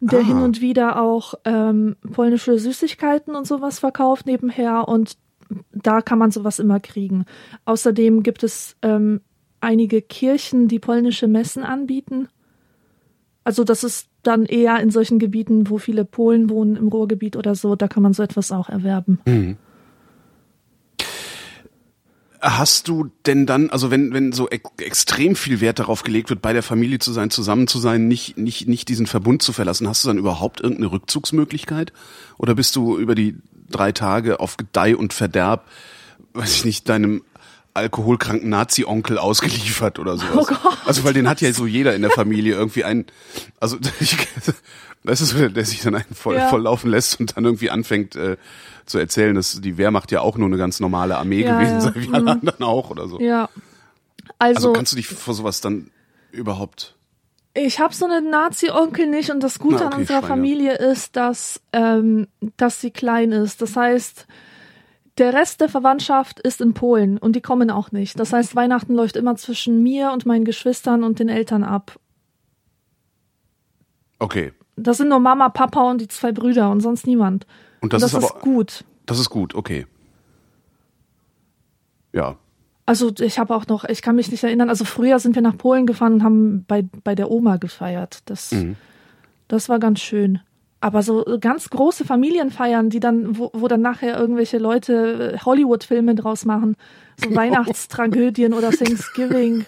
der 0.00 0.20
Ah. 0.20 0.24
hin 0.24 0.38
und 0.38 0.60
wieder 0.60 1.00
auch 1.00 1.34
ähm, 1.44 1.96
polnische 2.12 2.58
Süßigkeiten 2.58 3.34
und 3.34 3.46
sowas 3.46 3.78
verkauft 3.78 4.26
nebenher 4.26 4.88
und 4.88 5.16
da 5.72 6.00
kann 6.00 6.18
man 6.18 6.30
sowas 6.30 6.58
immer 6.58 6.80
kriegen. 6.80 7.26
Außerdem 7.64 8.22
gibt 8.22 8.42
es 8.42 8.76
ähm, 8.82 9.20
einige 9.60 10.02
Kirchen, 10.02 10.68
die 10.68 10.78
polnische 10.78 11.28
Messen 11.28 11.62
anbieten. 11.64 12.28
Also 13.44 13.62
das 13.62 13.84
ist 13.84 14.08
dann 14.22 14.46
eher 14.46 14.80
in 14.80 14.90
solchen 14.90 15.18
Gebieten, 15.18 15.68
wo 15.68 15.76
viele 15.78 16.04
Polen 16.06 16.48
wohnen, 16.48 16.76
im 16.76 16.88
Ruhrgebiet 16.88 17.36
oder 17.36 17.54
so, 17.54 17.76
da 17.76 17.88
kann 17.88 18.02
man 18.02 18.14
so 18.14 18.22
etwas 18.22 18.52
auch 18.52 18.70
erwerben. 18.70 19.56
Hast 22.46 22.88
du 22.88 23.10
denn 23.24 23.46
dann, 23.46 23.70
also 23.70 23.90
wenn, 23.90 24.12
wenn 24.12 24.32
so 24.32 24.50
ex 24.50 24.68
extrem 24.78 25.34
viel 25.34 25.62
Wert 25.62 25.78
darauf 25.78 26.02
gelegt 26.02 26.28
wird, 26.28 26.42
bei 26.42 26.52
der 26.52 26.62
Familie 26.62 26.98
zu 26.98 27.10
sein, 27.10 27.30
zusammen 27.30 27.66
zu 27.68 27.78
sein, 27.78 28.06
nicht, 28.06 28.36
nicht, 28.36 28.68
nicht 28.68 28.90
diesen 28.90 29.06
Verbund 29.06 29.40
zu 29.40 29.54
verlassen, 29.54 29.88
hast 29.88 30.04
du 30.04 30.08
dann 30.08 30.18
überhaupt 30.18 30.60
irgendeine 30.60 30.92
Rückzugsmöglichkeit? 30.92 31.94
Oder 32.36 32.54
bist 32.54 32.76
du 32.76 32.98
über 32.98 33.14
die 33.14 33.36
drei 33.70 33.92
Tage 33.92 34.40
auf 34.40 34.58
Gedeih 34.58 34.94
und 34.94 35.14
Verderb, 35.14 35.66
weiß 36.34 36.54
ich 36.54 36.64
nicht, 36.66 36.88
deinem 36.88 37.22
alkoholkranken 37.72 38.50
Nazi-Onkel 38.50 39.16
ausgeliefert 39.16 39.98
oder 39.98 40.18
sowas? 40.18 40.34
Oh 40.36 40.44
Gott. 40.44 40.78
Also 40.84 41.02
weil 41.04 41.14
den 41.14 41.28
hat 41.28 41.40
ja 41.40 41.50
so 41.54 41.66
jeder 41.66 41.94
in 41.94 42.02
der 42.02 42.10
Familie 42.10 42.54
irgendwie 42.54 42.84
einen, 42.84 43.06
also 43.58 43.78
ich, 44.00 44.18
das 45.04 45.20
ist 45.20 45.30
so, 45.30 45.48
der, 45.48 45.64
sich 45.64 45.82
dann 45.82 45.94
einen 45.94 46.14
voll, 46.14 46.34
Ja. 46.36 46.48
voll 46.48 46.62
laufen 46.62 46.90
lässt 46.90 47.20
und 47.20 47.36
dann 47.36 47.44
irgendwie 47.44 47.70
anfängt 47.70 48.16
äh, 48.16 48.36
zu 48.86 48.98
erzählen, 48.98 49.34
dass 49.34 49.60
die 49.60 49.76
Wehrmacht 49.78 50.10
ja 50.12 50.20
auch 50.20 50.36
nur 50.36 50.48
eine 50.48 50.56
ganz 50.56 50.80
normale 50.80 51.16
Armee 51.16 51.42
Ja, 51.44 51.56
gewesen 51.58 51.74
ja. 51.76 51.80
sei, 51.80 51.92
wie 51.94 52.12
alle 52.12 52.30
anderen 52.32 52.62
auch 52.64 52.90
oder 52.90 53.06
so. 53.08 53.20
Ja. 53.20 53.48
Also 54.38 54.56
Also, 54.68 54.72
kannst 54.72 54.92
du 54.92 54.96
dich 54.96 55.06
vor 55.06 55.34
sowas 55.34 55.60
dann 55.60 55.90
überhaupt 56.32 56.96
Ich 57.54 57.78
habe 57.80 57.94
so 57.94 58.04
einen 58.06 58.30
Nazi-Onkel 58.30 59.06
nicht 59.06 59.30
und 59.30 59.40
das 59.42 59.58
Gute 59.58 59.76
Na, 59.76 59.80
an 59.82 59.86
okay, 59.88 60.00
unserer 60.00 60.18
Schweine. 60.20 60.26
Familie 60.28 60.74
ist, 60.78 61.16
dass, 61.16 61.60
ähm, 61.72 62.26
dass 62.56 62.80
sie 62.80 62.90
klein 62.90 63.32
ist. 63.32 63.62
Das 63.62 63.76
heißt, 63.76 64.26
der 65.18 65.32
Rest 65.32 65.60
der 65.60 65.68
Verwandtschaft 65.68 66.40
ist 66.40 66.60
in 66.60 66.74
Polen 66.74 67.18
und 67.18 67.36
die 67.36 67.40
kommen 67.40 67.70
auch 67.70 67.92
nicht. 67.92 68.18
Das 68.18 68.32
heißt, 68.32 68.56
Weihnachten 68.56 68.94
läuft 68.94 69.16
immer 69.16 69.36
zwischen 69.36 69.82
mir 69.82 70.10
und 70.12 70.26
meinen 70.26 70.44
Geschwistern 70.44 71.04
und 71.04 71.18
den 71.20 71.28
Eltern 71.28 71.62
ab. 71.62 72.00
Okay. 74.18 74.52
Das 74.76 74.96
sind 74.96 75.08
nur 75.08 75.20
Mama, 75.20 75.48
Papa 75.50 75.88
und 75.90 76.00
die 76.00 76.08
zwei 76.08 76.32
Brüder 76.32 76.70
und 76.70 76.80
sonst 76.80 77.06
niemand. 77.06 77.46
Und 77.80 77.92
das, 77.92 78.02
und 78.02 78.12
das 78.12 78.12
ist 78.14 78.18
ist, 78.24 78.32
aber 78.32 78.40
gut. 78.40 78.84
das 79.06 79.18
ist 79.18 79.30
gut, 79.30 79.54
okay. 79.54 79.86
Ja. 82.12 82.36
Also 82.86 83.12
ich 83.20 83.38
habe 83.38 83.54
auch 83.54 83.66
noch, 83.66 83.84
ich 83.84 84.02
kann 84.02 84.16
mich 84.16 84.30
nicht 84.30 84.44
erinnern, 84.44 84.68
also 84.68 84.84
früher 84.84 85.18
sind 85.18 85.34
wir 85.34 85.42
nach 85.42 85.56
Polen 85.56 85.86
gefahren 85.86 86.14
und 86.14 86.22
haben 86.24 86.64
bei, 86.68 86.84
bei 87.02 87.14
der 87.14 87.30
Oma 87.30 87.56
gefeiert. 87.56 88.18
Das, 88.26 88.52
Mhm. 88.52 88.76
das 89.48 89.68
war 89.68 89.78
ganz 89.78 90.00
schön. 90.00 90.40
Aber 90.80 91.02
so 91.02 91.24
ganz 91.40 91.70
große 91.70 92.04
Familienfeiern, 92.04 92.90
die 92.90 93.00
dann, 93.00 93.38
wo, 93.38 93.50
wo 93.54 93.68
dann 93.68 93.80
nachher 93.80 94.18
irgendwelche 94.18 94.58
Leute 94.58 95.32
äh, 95.34 95.38
Hollywood-Filme 95.38 96.14
draus 96.14 96.44
machen, 96.44 96.76
so 97.16 97.30
Weihnachtstragödien 97.34 98.52
oder 98.52 98.70
Thanksgiving, 98.70 99.64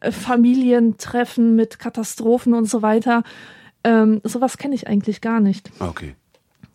äh, 0.00 0.10
Familientreffen 0.10 1.54
mit 1.54 1.78
Katastrophen 1.78 2.54
und 2.54 2.64
so 2.68 2.82
weiter. 2.82 3.22
Ähm, 3.88 4.20
sowas 4.22 4.58
kenne 4.58 4.74
ich 4.74 4.86
eigentlich 4.86 5.20
gar 5.20 5.40
nicht. 5.40 5.70
Ah, 5.78 5.88
Okay. 5.88 6.14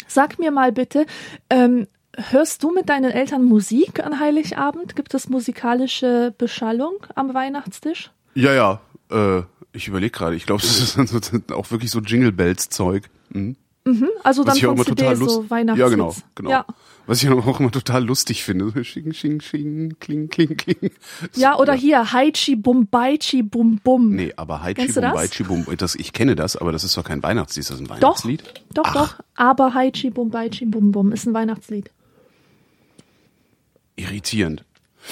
Sag 0.07 0.37
mir 0.37 0.51
mal 0.51 0.71
bitte, 0.71 1.05
ähm, 1.49 1.87
hörst 2.15 2.61
du 2.63 2.71
mit 2.71 2.89
deinen 2.89 3.11
Eltern 3.11 3.43
Musik 3.45 4.03
an 4.03 4.19
Heiligabend? 4.19 4.95
Gibt 4.95 5.13
es 5.13 5.29
musikalische 5.29 6.33
Beschallung 6.37 6.97
am 7.15 7.33
Weihnachtstisch? 7.33 8.11
Ja, 8.35 8.53
ja. 8.53 8.81
Äh, 9.09 9.43
ich 9.71 9.87
überlege 9.87 10.11
gerade. 10.11 10.35
Ich 10.35 10.45
glaube, 10.45 10.61
das 10.63 10.79
ist 10.79 10.97
dann 10.97 11.07
so, 11.07 11.19
auch 11.55 11.71
wirklich 11.71 11.89
so 11.91 11.99
Jingle 11.99 12.31
Bells 12.31 12.69
Zeug. 12.69 13.09
Mhm. 13.29 13.55
Also 14.23 14.43
dann 14.45 14.55
Was 14.55 14.63
immer 14.63 14.75
CD 14.85 14.89
total 15.01 15.15
so 15.17 15.25
lustig. 15.25 15.51
Weihnachtshits. 15.51 15.79
ja, 15.81 15.89
genau, 15.89 16.15
genau. 16.35 16.49
Ja. 16.49 16.65
Was 17.05 17.21
ich 17.21 17.29
auch 17.29 17.59
immer 17.59 17.69
total 17.71 18.05
lustig 18.05 18.43
finde. 18.45 18.69
So 18.69 18.81
Sching, 18.83 19.11
sching, 19.13 19.41
sching, 19.41 19.95
kling, 19.99 20.29
kling, 20.29 20.55
kling. 20.55 20.91
ja, 21.35 21.57
oder 21.57 21.73
hier 21.73 22.13
Haichi 22.13 22.55
Bumbaichi 22.55 23.43
Bum 23.43 23.79
Bum. 23.83 24.11
Nee, 24.15 24.31
aber 24.37 24.63
Haichi 24.63 24.87
das? 24.87 24.95
Bumbaichi 24.95 25.43
Bum, 25.43 25.65
das, 25.77 25.95
ich 25.95 26.13
kenne 26.13 26.35
das, 26.37 26.55
aber 26.55 26.71
das 26.71 26.85
ist 26.85 26.95
doch 26.95 27.03
kein 27.03 27.21
Weihnachtslied, 27.21 27.69
das 27.69 27.75
ist 27.75 27.81
ein 27.81 27.87
Doch, 27.87 27.95
Weihnachtslied. 27.97 28.43
doch, 28.73 28.83
Ach. 28.85 28.93
doch. 28.93 29.15
Aber 29.35 29.73
Haichi 29.73 30.11
Bumbaichi 30.11 30.65
Bum 30.65 30.93
Bum 30.93 31.11
ist 31.11 31.25
ein 31.25 31.33
Weihnachtslied. 31.33 31.91
irritierend. 33.97 34.63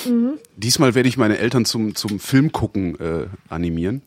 Mhm. 0.05 0.35
Diesmal 0.55 0.95
werde 0.95 1.09
ich 1.09 1.17
meine 1.17 1.37
Eltern 1.37 1.65
zum, 1.65 1.95
zum 1.95 2.19
Filmgucken 2.19 2.97
äh, 2.99 3.27
animieren. 3.49 4.01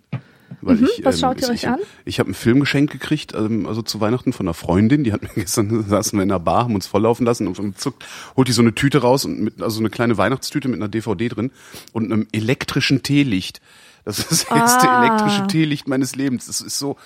Weil 0.61 0.77
mhm, 0.77 0.89
ich, 0.97 1.05
was 1.05 1.21
schaut 1.21 1.39
ihr 1.41 1.45
ich, 1.45 1.51
euch 1.51 1.63
ich, 1.63 1.69
an? 1.69 1.79
Ich 2.05 2.19
habe 2.21 2.31
ein 2.31 2.35
Filmgeschenk 2.35 2.91
gekriegt, 2.91 3.35
ähm, 3.35 3.67
also 3.67 3.83
zu 3.83 4.01
Weihnachten 4.01 4.33
von 4.33 4.47
einer 4.47 4.55
Freundin, 4.55 5.05
die 5.05 5.13
hat 5.13 5.23
mir 5.23 5.29
gestern 5.35 5.89
saßen 5.89 6.19
wir 6.19 6.23
in 6.23 6.29
der 6.29 6.39
Bar, 6.39 6.65
haben 6.65 6.75
uns 6.75 6.87
volllaufen 6.87 7.27
lassen 7.27 7.47
und 7.47 7.79
zuckt, 7.79 8.05
holt 8.37 8.49
die 8.49 8.53
so 8.53 8.63
eine 8.63 8.75
Tüte 8.75 8.99
raus 8.99 9.25
und 9.25 9.41
mit 9.41 9.63
also 9.63 9.81
eine 9.81 9.91
kleine 9.91 10.17
Weihnachtstüte 10.17 10.69
mit 10.69 10.79
einer 10.79 10.89
DVD 10.89 11.29
drin 11.29 11.51
und 11.93 12.13
einem 12.13 12.27
elektrischen 12.33 13.03
Teelicht. 13.03 13.61
Das 14.05 14.19
ist 14.19 14.31
das 14.31 14.45
erste 14.45 14.89
Ah. 14.91 15.05
elektrische 15.05 15.47
Teelicht 15.47 15.89
meines 15.89 16.15
Lebens. 16.15 16.47
Das 16.47 16.61
ist 16.61 16.79
so 16.79 16.97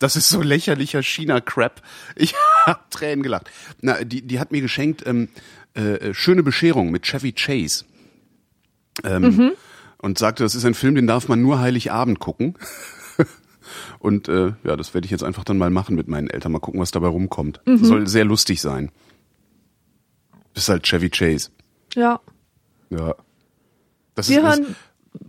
das 0.00 0.16
ist 0.16 0.28
so 0.28 0.42
lächerlicher 0.42 1.02
China-Crap. 1.02 1.80
Ich 2.16 2.34
hab 2.66 2.90
Tränen 2.90 3.22
gelacht. 3.22 3.50
Na, 3.80 4.02
die, 4.04 4.22
die 4.22 4.40
hat 4.40 4.50
mir 4.50 4.60
geschenkt 4.60 5.04
ähm, 5.06 5.28
äh, 5.74 6.12
schöne 6.14 6.42
Bescherung 6.42 6.90
mit 6.90 7.02
Chevy 7.04 7.32
Chase. 7.32 7.84
Ähm, 9.02 9.52
Und 9.98 10.18
sagte, 10.18 10.42
das 10.42 10.54
ist 10.54 10.64
ein 10.64 10.74
Film, 10.74 10.94
den 10.94 11.06
darf 11.06 11.28
man 11.28 11.40
nur 11.42 11.60
Heiligabend 11.60 12.18
gucken. 12.20 12.56
Und 13.98 14.28
äh, 14.28 14.52
ja, 14.64 14.76
das 14.76 14.94
werde 14.94 15.04
ich 15.04 15.10
jetzt 15.10 15.24
einfach 15.24 15.44
dann 15.44 15.58
mal 15.58 15.70
machen 15.70 15.96
mit 15.96 16.08
meinen 16.08 16.28
Eltern. 16.28 16.52
Mal 16.52 16.58
gucken, 16.58 16.80
was 16.80 16.90
dabei 16.90 17.08
rumkommt. 17.08 17.60
Soll 17.66 18.06
sehr 18.06 18.24
lustig 18.24 18.60
sein. 18.60 18.90
Ist 20.54 20.68
halt 20.68 20.84
Chevy 20.84 21.10
Chase. 21.10 21.50
Ja. 21.94 22.20
Ja. 22.90 23.14
Das 24.14 24.28
Wir 24.28 24.38
ist, 24.38 24.44
hören 24.44 24.76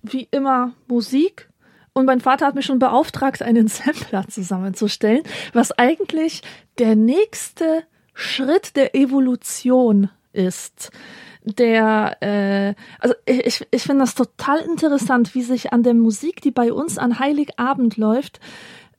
wie 0.04 0.28
immer 0.32 0.74
Musik. 0.88 1.50
Und 1.94 2.06
mein 2.06 2.20
Vater 2.20 2.46
hat 2.46 2.56
mich 2.56 2.66
schon 2.66 2.80
beauftragt, 2.80 3.42
einen 3.42 3.68
Sampler 3.70 4.28
zusammenzustellen, 4.28 5.24
was 5.54 5.72
eigentlich 5.72 6.42
der 6.78 6.96
nächste 6.96 7.84
Schritt 8.14 8.76
der 8.76 8.96
Evolution 8.96 10.10
ist. 10.34 10.92
Der, 11.46 12.18
äh, 12.22 12.74
also 13.00 13.14
ich, 13.26 13.68
ich 13.70 13.84
finde 13.84 14.04
das 14.04 14.16
total 14.16 14.60
interessant, 14.60 15.36
wie 15.36 15.44
sich 15.44 15.72
an 15.72 15.84
der 15.84 15.94
Musik, 15.94 16.42
die 16.42 16.52
bei 16.52 16.74
uns 16.74 16.98
an 16.98 17.20
Heiligabend 17.20 17.98
läuft, 17.98 18.40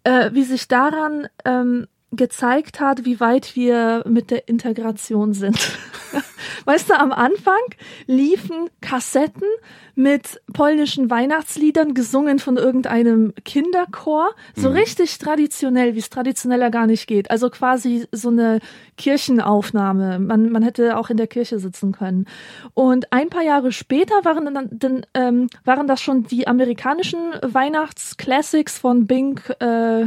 äh, 0.04 0.30
wie 0.32 0.44
sich 0.44 0.68
daran 0.68 1.26
ähm, 1.44 1.88
gezeigt 2.12 2.80
hat, 2.80 3.04
wie 3.04 3.20
weit 3.20 3.56
wir 3.56 4.04
mit 4.06 4.30
der 4.30 4.48
Integration 4.48 5.34
sind. 5.34 5.58
weißt 6.64 6.90
du, 6.90 6.98
am 6.98 7.12
Anfang 7.12 7.60
liefen 8.06 8.68
Kassetten 8.80 9.48
mit 9.94 10.40
polnischen 10.52 11.10
Weihnachtsliedern 11.10 11.94
gesungen 11.94 12.38
von 12.38 12.58
irgendeinem 12.58 13.32
Kinderchor, 13.44 14.30
so 14.54 14.68
richtig 14.68 15.18
traditionell, 15.18 15.94
wie 15.94 16.00
es 16.00 16.10
traditioneller 16.10 16.70
gar 16.70 16.86
nicht 16.86 17.06
geht. 17.06 17.30
Also 17.30 17.48
quasi 17.50 18.06
so 18.12 18.28
eine 18.28 18.60
Kirchenaufnahme. 18.98 20.18
Man, 20.18 20.50
man 20.50 20.62
hätte 20.62 20.98
auch 20.98 21.08
in 21.08 21.16
der 21.16 21.26
Kirche 21.26 21.58
sitzen 21.58 21.92
können. 21.92 22.26
Und 22.74 23.12
ein 23.12 23.30
paar 23.30 23.42
Jahre 23.42 23.72
später 23.72 24.24
waren 24.24 24.52
dann, 24.54 24.68
dann 24.70 25.06
ähm, 25.14 25.48
waren 25.64 25.86
das 25.86 26.02
schon 26.02 26.24
die 26.24 26.46
amerikanischen 26.46 27.32
Weihnachtsclassics 27.42 28.78
von 28.78 29.06
Bing 29.06 29.40
äh, 29.60 30.06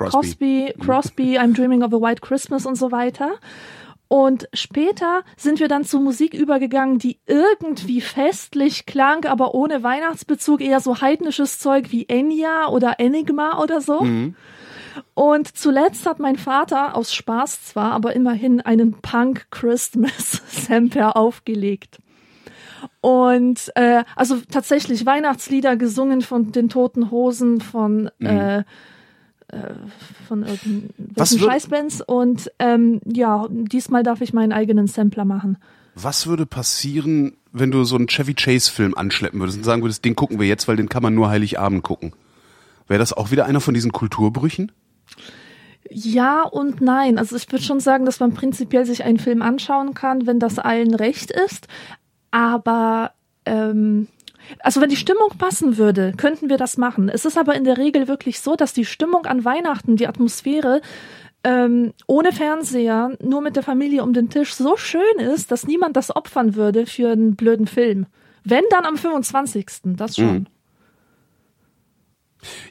Crosby. 0.00 0.72
Crosby, 0.72 0.74
Crosby, 0.78 1.38
I'm 1.38 1.54
Dreaming 1.54 1.82
of 1.82 1.92
a 1.92 2.00
White 2.00 2.22
Christmas 2.22 2.64
und 2.64 2.76
so 2.76 2.90
weiter. 2.90 3.32
Und 4.08 4.48
später 4.52 5.22
sind 5.36 5.60
wir 5.60 5.68
dann 5.68 5.84
zu 5.84 6.00
Musik 6.00 6.34
übergegangen, 6.34 6.98
die 6.98 7.20
irgendwie 7.26 8.00
festlich 8.00 8.84
klang, 8.84 9.24
aber 9.24 9.54
ohne 9.54 9.84
Weihnachtsbezug, 9.84 10.60
eher 10.60 10.80
so 10.80 11.00
heidnisches 11.00 11.60
Zeug 11.60 11.92
wie 11.92 12.08
Enya 12.08 12.66
oder 12.68 12.98
Enigma 12.98 13.62
oder 13.62 13.80
so. 13.80 14.00
Und 15.14 15.56
zuletzt 15.56 16.06
hat 16.06 16.18
mein 16.18 16.36
Vater 16.36 16.96
aus 16.96 17.14
Spaß 17.14 17.66
zwar, 17.66 17.92
aber 17.92 18.16
immerhin 18.16 18.60
einen 18.60 19.00
Punk 19.00 19.46
Christmas 19.52 20.42
Sampler 20.66 21.16
aufgelegt. 21.16 21.98
Und 23.00 23.70
äh, 23.76 24.02
also 24.16 24.38
tatsächlich 24.50 25.06
Weihnachtslieder 25.06 25.76
gesungen 25.76 26.22
von 26.22 26.50
den 26.50 26.68
Toten 26.68 27.12
Hosen, 27.12 27.60
von 27.60 28.10
äh, 28.18 28.64
von 30.28 30.44
irgendwelchen 30.44 31.38
Scheißbands 31.40 32.02
und 32.02 32.50
ähm, 32.58 33.00
ja, 33.04 33.46
diesmal 33.50 34.02
darf 34.02 34.20
ich 34.20 34.32
meinen 34.32 34.52
eigenen 34.52 34.86
Sampler 34.86 35.24
machen. 35.24 35.58
Was 35.94 36.26
würde 36.26 36.46
passieren, 36.46 37.34
wenn 37.52 37.70
du 37.70 37.84
so 37.84 37.96
einen 37.96 38.06
Chevy 38.06 38.34
Chase 38.34 38.70
Film 38.70 38.94
anschleppen 38.94 39.40
würdest 39.40 39.58
und 39.58 39.64
sagen 39.64 39.82
würdest, 39.82 40.04
den 40.04 40.16
gucken 40.16 40.38
wir 40.38 40.46
jetzt, 40.46 40.68
weil 40.68 40.76
den 40.76 40.88
kann 40.88 41.02
man 41.02 41.14
nur 41.14 41.30
Heiligabend 41.30 41.82
gucken? 41.82 42.12
Wäre 42.86 42.98
das 42.98 43.12
auch 43.12 43.30
wieder 43.30 43.46
einer 43.46 43.60
von 43.60 43.74
diesen 43.74 43.92
Kulturbrüchen? 43.92 44.72
Ja 45.88 46.42
und 46.42 46.80
nein. 46.80 47.18
Also 47.18 47.36
ich 47.36 47.50
würde 47.50 47.64
schon 47.64 47.80
sagen, 47.80 48.04
dass 48.04 48.20
man 48.20 48.34
prinzipiell 48.34 48.86
sich 48.86 49.04
einen 49.04 49.18
Film 49.18 49.42
anschauen 49.42 49.94
kann, 49.94 50.26
wenn 50.26 50.38
das 50.38 50.58
allen 50.58 50.94
recht 50.94 51.30
ist. 51.30 51.66
Aber 52.30 53.12
ähm, 53.44 54.06
also 54.58 54.80
wenn 54.80 54.88
die 54.88 54.96
Stimmung 54.96 55.30
passen 55.38 55.76
würde, 55.76 56.12
könnten 56.16 56.48
wir 56.48 56.56
das 56.56 56.76
machen. 56.76 57.08
Es 57.08 57.24
ist 57.24 57.38
aber 57.38 57.54
in 57.54 57.64
der 57.64 57.78
Regel 57.78 58.08
wirklich 58.08 58.40
so, 58.40 58.56
dass 58.56 58.72
die 58.72 58.84
Stimmung 58.84 59.26
an 59.26 59.44
Weihnachten, 59.44 59.96
die 59.96 60.06
Atmosphäre 60.06 60.80
ähm, 61.42 61.94
ohne 62.06 62.32
Fernseher, 62.32 63.16
nur 63.22 63.40
mit 63.40 63.56
der 63.56 63.62
Familie 63.62 64.02
um 64.02 64.12
den 64.12 64.28
Tisch 64.28 64.54
so 64.54 64.76
schön 64.76 65.18
ist, 65.18 65.50
dass 65.50 65.66
niemand 65.66 65.96
das 65.96 66.14
opfern 66.14 66.54
würde 66.54 66.86
für 66.86 67.10
einen 67.10 67.36
blöden 67.36 67.66
Film. 67.66 68.06
Wenn 68.44 68.64
dann 68.70 68.84
am 68.84 68.96
25. 68.96 69.66
Das 69.96 70.16
schon. 70.16 70.48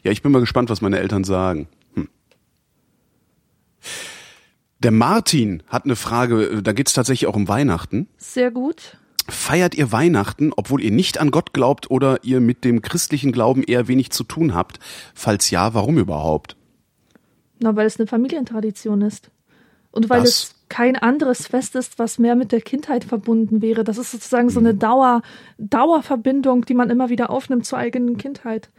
Ja, 0.03 0.11
ich 0.11 0.21
bin 0.21 0.31
mal 0.31 0.39
gespannt, 0.39 0.69
was 0.69 0.81
meine 0.81 0.99
Eltern 0.99 1.23
sagen. 1.23 1.67
Hm. 1.95 2.09
Der 4.79 4.91
Martin 4.91 5.63
hat 5.67 5.85
eine 5.85 5.95
Frage, 5.95 6.61
da 6.61 6.73
geht 6.73 6.87
es 6.87 6.93
tatsächlich 6.93 7.27
auch 7.27 7.35
um 7.35 7.47
Weihnachten. 7.47 8.07
Sehr 8.17 8.51
gut. 8.51 8.97
Feiert 9.29 9.75
ihr 9.75 9.91
Weihnachten, 9.91 10.51
obwohl 10.55 10.81
ihr 10.81 10.91
nicht 10.91 11.19
an 11.19 11.31
Gott 11.31 11.53
glaubt 11.53 11.89
oder 11.91 12.23
ihr 12.23 12.39
mit 12.41 12.63
dem 12.63 12.81
christlichen 12.81 13.31
Glauben 13.31 13.63
eher 13.63 13.87
wenig 13.87 14.11
zu 14.11 14.23
tun 14.23 14.53
habt? 14.53 14.79
Falls 15.13 15.49
ja, 15.49 15.73
warum 15.73 15.97
überhaupt? 15.97 16.55
Na, 17.59 17.75
weil 17.75 17.85
es 17.87 17.99
eine 17.99 18.07
Familientradition 18.07 19.01
ist. 19.01 19.29
Und 19.91 20.09
weil 20.09 20.21
Das- 20.21 20.29
es 20.29 20.55
kein 20.69 20.95
anderes 20.95 21.47
Fest 21.47 21.75
ist, 21.75 21.97
was 21.97 22.19
mehr 22.19 22.35
mit 22.35 22.51
der 22.51 22.61
Kindheit 22.61 23.03
verbunden 23.03 23.61
wäre. 23.63 23.83
Das 23.83 23.97
ist 23.97 24.11
sozusagen 24.11 24.49
so 24.49 24.59
eine 24.59 24.73
Mhm. 24.73 24.79
Dauer, 24.79 25.21
Dauerverbindung, 25.57 26.65
die 26.65 26.75
man 26.75 26.89
immer 26.91 27.09
wieder 27.09 27.31
aufnimmt 27.31 27.65
zur 27.65 27.79
eigenen 27.79 28.17
Kindheit. 28.17 28.69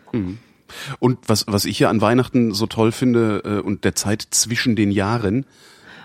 Und 1.01 1.19
was, 1.27 1.47
was 1.49 1.65
ich 1.65 1.81
ja 1.81 1.91
an 1.91 2.01
Weihnachten 2.01 2.55
so 2.55 2.67
toll 2.67 2.93
finde 2.93 3.43
äh, 3.45 3.61
und 3.61 3.85
der 3.85 3.97
Zeit 3.97 4.25
zwischen 4.31 4.77
den 4.77 4.93
Jahren, 4.93 5.47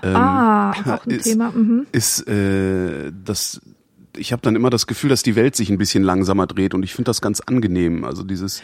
ah, 0.02 0.72
auch 0.72 1.06
ein 1.06 1.12
ist- 1.12 1.24
Thema. 1.26 1.52
Mhm. 1.52 1.86
ist, 1.92 2.28
äh, 2.28 3.12
dass 3.24 3.62
ich 4.18 4.32
habe 4.32 4.42
dann 4.42 4.56
immer 4.56 4.70
das 4.70 4.88
Gefühl, 4.88 5.10
dass 5.10 5.24
die 5.24 5.36
Welt 5.36 5.56
sich 5.56 5.70
ein 5.70 5.78
bisschen 5.78 6.04
langsamer 6.04 6.48
dreht 6.48 6.74
und 6.74 6.84
ich 6.84 6.94
finde 6.94 7.10
das 7.10 7.22
ganz 7.22 7.40
angenehm. 7.40 8.04
Also 8.04 8.24
dieses, 8.24 8.62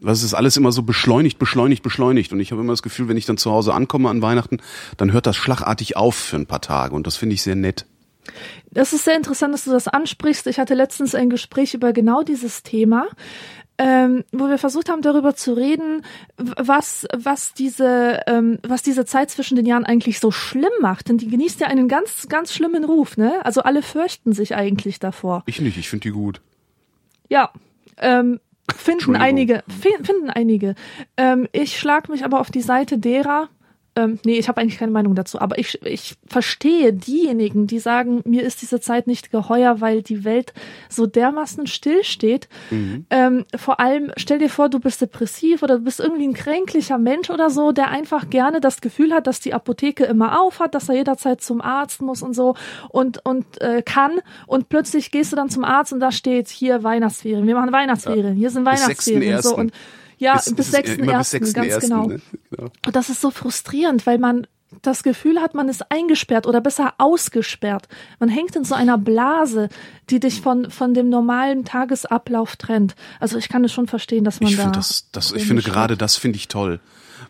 was 0.00 0.22
ist 0.22 0.34
alles 0.34 0.56
immer 0.56 0.72
so 0.72 0.82
beschleunigt, 0.82 1.38
beschleunigt, 1.38 1.82
beschleunigt 1.82 2.32
und 2.32 2.40
ich 2.40 2.52
habe 2.52 2.62
immer 2.62 2.72
das 2.72 2.82
Gefühl, 2.82 3.08
wenn 3.08 3.16
ich 3.16 3.26
dann 3.26 3.36
zu 3.36 3.50
Hause 3.50 3.74
ankomme 3.74 4.08
an 4.08 4.22
Weihnachten, 4.22 4.58
dann 4.96 5.12
hört 5.12 5.26
das 5.26 5.36
schlagartig 5.36 5.96
auf 5.96 6.14
für 6.14 6.36
ein 6.36 6.46
paar 6.46 6.60
Tage 6.60 6.94
und 6.94 7.06
das 7.06 7.16
finde 7.16 7.34
ich 7.34 7.42
sehr 7.42 7.56
nett. 7.56 7.86
Das 8.70 8.92
ist 8.92 9.04
sehr 9.04 9.16
interessant, 9.16 9.52
dass 9.52 9.64
du 9.64 9.70
das 9.70 9.88
ansprichst. 9.88 10.46
Ich 10.46 10.58
hatte 10.58 10.74
letztens 10.74 11.14
ein 11.14 11.28
Gespräch 11.28 11.74
über 11.74 11.92
genau 11.92 12.22
dieses 12.22 12.62
Thema, 12.62 13.08
ähm, 13.78 14.24
wo 14.32 14.48
wir 14.48 14.58
versucht 14.58 14.88
haben, 14.90 15.02
darüber 15.02 15.34
zu 15.34 15.54
reden, 15.54 16.02
was, 16.36 17.06
was 17.16 17.54
diese, 17.54 18.20
ähm, 18.26 18.58
was 18.62 18.82
diese 18.82 19.04
Zeit 19.04 19.30
zwischen 19.30 19.56
den 19.56 19.66
Jahren 19.66 19.84
eigentlich 19.84 20.20
so 20.20 20.30
schlimm 20.30 20.72
macht. 20.80 21.08
Denn 21.08 21.18
die 21.18 21.28
genießt 21.28 21.60
ja 21.60 21.66
einen 21.68 21.88
ganz, 21.88 22.28
ganz 22.28 22.52
schlimmen 22.52 22.84
Ruf, 22.84 23.16
ne? 23.16 23.44
Also 23.44 23.62
alle 23.62 23.82
fürchten 23.82 24.32
sich 24.32 24.54
eigentlich 24.54 25.00
davor. 25.00 25.42
Ich 25.46 25.60
nicht, 25.60 25.78
ich 25.78 25.88
finde 25.88 26.02
die 26.02 26.10
gut. 26.10 26.40
Ja, 27.28 27.50
ähm, 27.98 28.40
finden 28.76 29.16
einige, 29.16 29.64
fi- 29.68 30.02
finden 30.04 30.30
einige. 30.30 30.74
Ähm, 31.16 31.48
ich 31.52 31.78
schlag 31.78 32.08
mich 32.08 32.24
aber 32.24 32.40
auf 32.40 32.50
die 32.50 32.60
Seite 32.62 32.98
derer, 32.98 33.48
ähm, 33.94 34.18
nee, 34.24 34.38
ich 34.38 34.48
habe 34.48 34.60
eigentlich 34.60 34.78
keine 34.78 34.92
Meinung 34.92 35.14
dazu, 35.14 35.40
aber 35.40 35.58
ich, 35.58 35.82
ich 35.84 36.14
verstehe 36.26 36.92
diejenigen, 36.92 37.66
die 37.66 37.78
sagen, 37.78 38.22
mir 38.24 38.42
ist 38.42 38.62
diese 38.62 38.80
Zeit 38.80 39.06
nicht 39.06 39.30
geheuer, 39.30 39.80
weil 39.80 40.02
die 40.02 40.24
Welt 40.24 40.54
so 40.88 41.06
dermaßen 41.06 41.66
stillsteht. 41.66 42.48
Ähm, 43.10 43.44
vor 43.54 43.80
allem, 43.80 44.10
stell 44.16 44.38
dir 44.38 44.48
vor, 44.48 44.70
du 44.70 44.80
bist 44.80 45.02
depressiv 45.02 45.62
oder 45.62 45.78
du 45.78 45.84
bist 45.84 46.00
irgendwie 46.00 46.26
ein 46.26 46.32
kränklicher 46.32 46.96
Mensch 46.96 47.28
oder 47.28 47.50
so, 47.50 47.72
der 47.72 47.88
einfach 47.88 48.30
gerne 48.30 48.60
das 48.60 48.80
Gefühl 48.80 49.12
hat, 49.12 49.26
dass 49.26 49.40
die 49.40 49.52
Apotheke 49.52 50.04
immer 50.04 50.40
auf 50.40 50.60
hat, 50.60 50.74
dass 50.74 50.88
er 50.88 50.94
jederzeit 50.94 51.42
zum 51.42 51.60
Arzt 51.60 52.00
muss 52.00 52.22
und 52.22 52.34
so 52.34 52.54
und, 52.88 53.24
und 53.26 53.60
äh, 53.60 53.82
kann. 53.82 54.20
Und 54.46 54.70
plötzlich 54.70 55.10
gehst 55.10 55.32
du 55.32 55.36
dann 55.36 55.50
zum 55.50 55.64
Arzt 55.64 55.92
und 55.92 56.00
da 56.00 56.12
steht 56.12 56.48
hier 56.48 56.82
Weihnachtsferien. 56.82 57.46
Wir 57.46 57.54
machen 57.54 57.72
Weihnachtsferien. 57.72 58.34
Hier 58.34 58.50
sind 58.50 58.64
Weihnachtsferien. 58.64 59.42
So 59.42 59.50
6.1.. 59.50 59.60
und 59.60 59.72
ja, 60.22 60.34
bis, 60.36 60.54
bis 60.54 60.74
6.1. 60.74 61.06
ganz 61.06 61.34
6.1., 61.34 61.80
genau. 61.80 62.06
Ne? 62.06 62.20
genau. 62.50 62.70
Und 62.86 62.96
das 62.96 63.08
ist 63.10 63.20
so 63.20 63.30
frustrierend, 63.30 64.06
weil 64.06 64.18
man 64.18 64.46
das 64.80 65.02
Gefühl 65.02 65.38
hat, 65.40 65.54
man 65.54 65.68
ist 65.68 65.90
eingesperrt 65.92 66.46
oder 66.46 66.62
besser 66.62 66.94
ausgesperrt. 66.96 67.88
Man 68.18 68.30
hängt 68.30 68.56
in 68.56 68.64
so 68.64 68.74
einer 68.74 68.96
Blase, 68.96 69.68
die 70.08 70.18
dich 70.18 70.40
von, 70.40 70.70
von 70.70 70.94
dem 70.94 71.10
normalen 71.10 71.66
Tagesablauf 71.66 72.56
trennt. 72.56 72.94
Also 73.20 73.36
ich 73.36 73.50
kann 73.50 73.62
es 73.64 73.72
schon 73.72 73.86
verstehen, 73.86 74.24
dass 74.24 74.40
man 74.40 74.48
Ich 74.50 74.56
da. 74.56 74.62
finde 74.62 74.78
das, 74.78 75.10
das, 75.12 75.32
ich 75.32 75.46
finde 75.46 75.62
gerade 75.62 75.98
das 75.98 76.16
finde 76.16 76.36
ich 76.36 76.48
toll. 76.48 76.80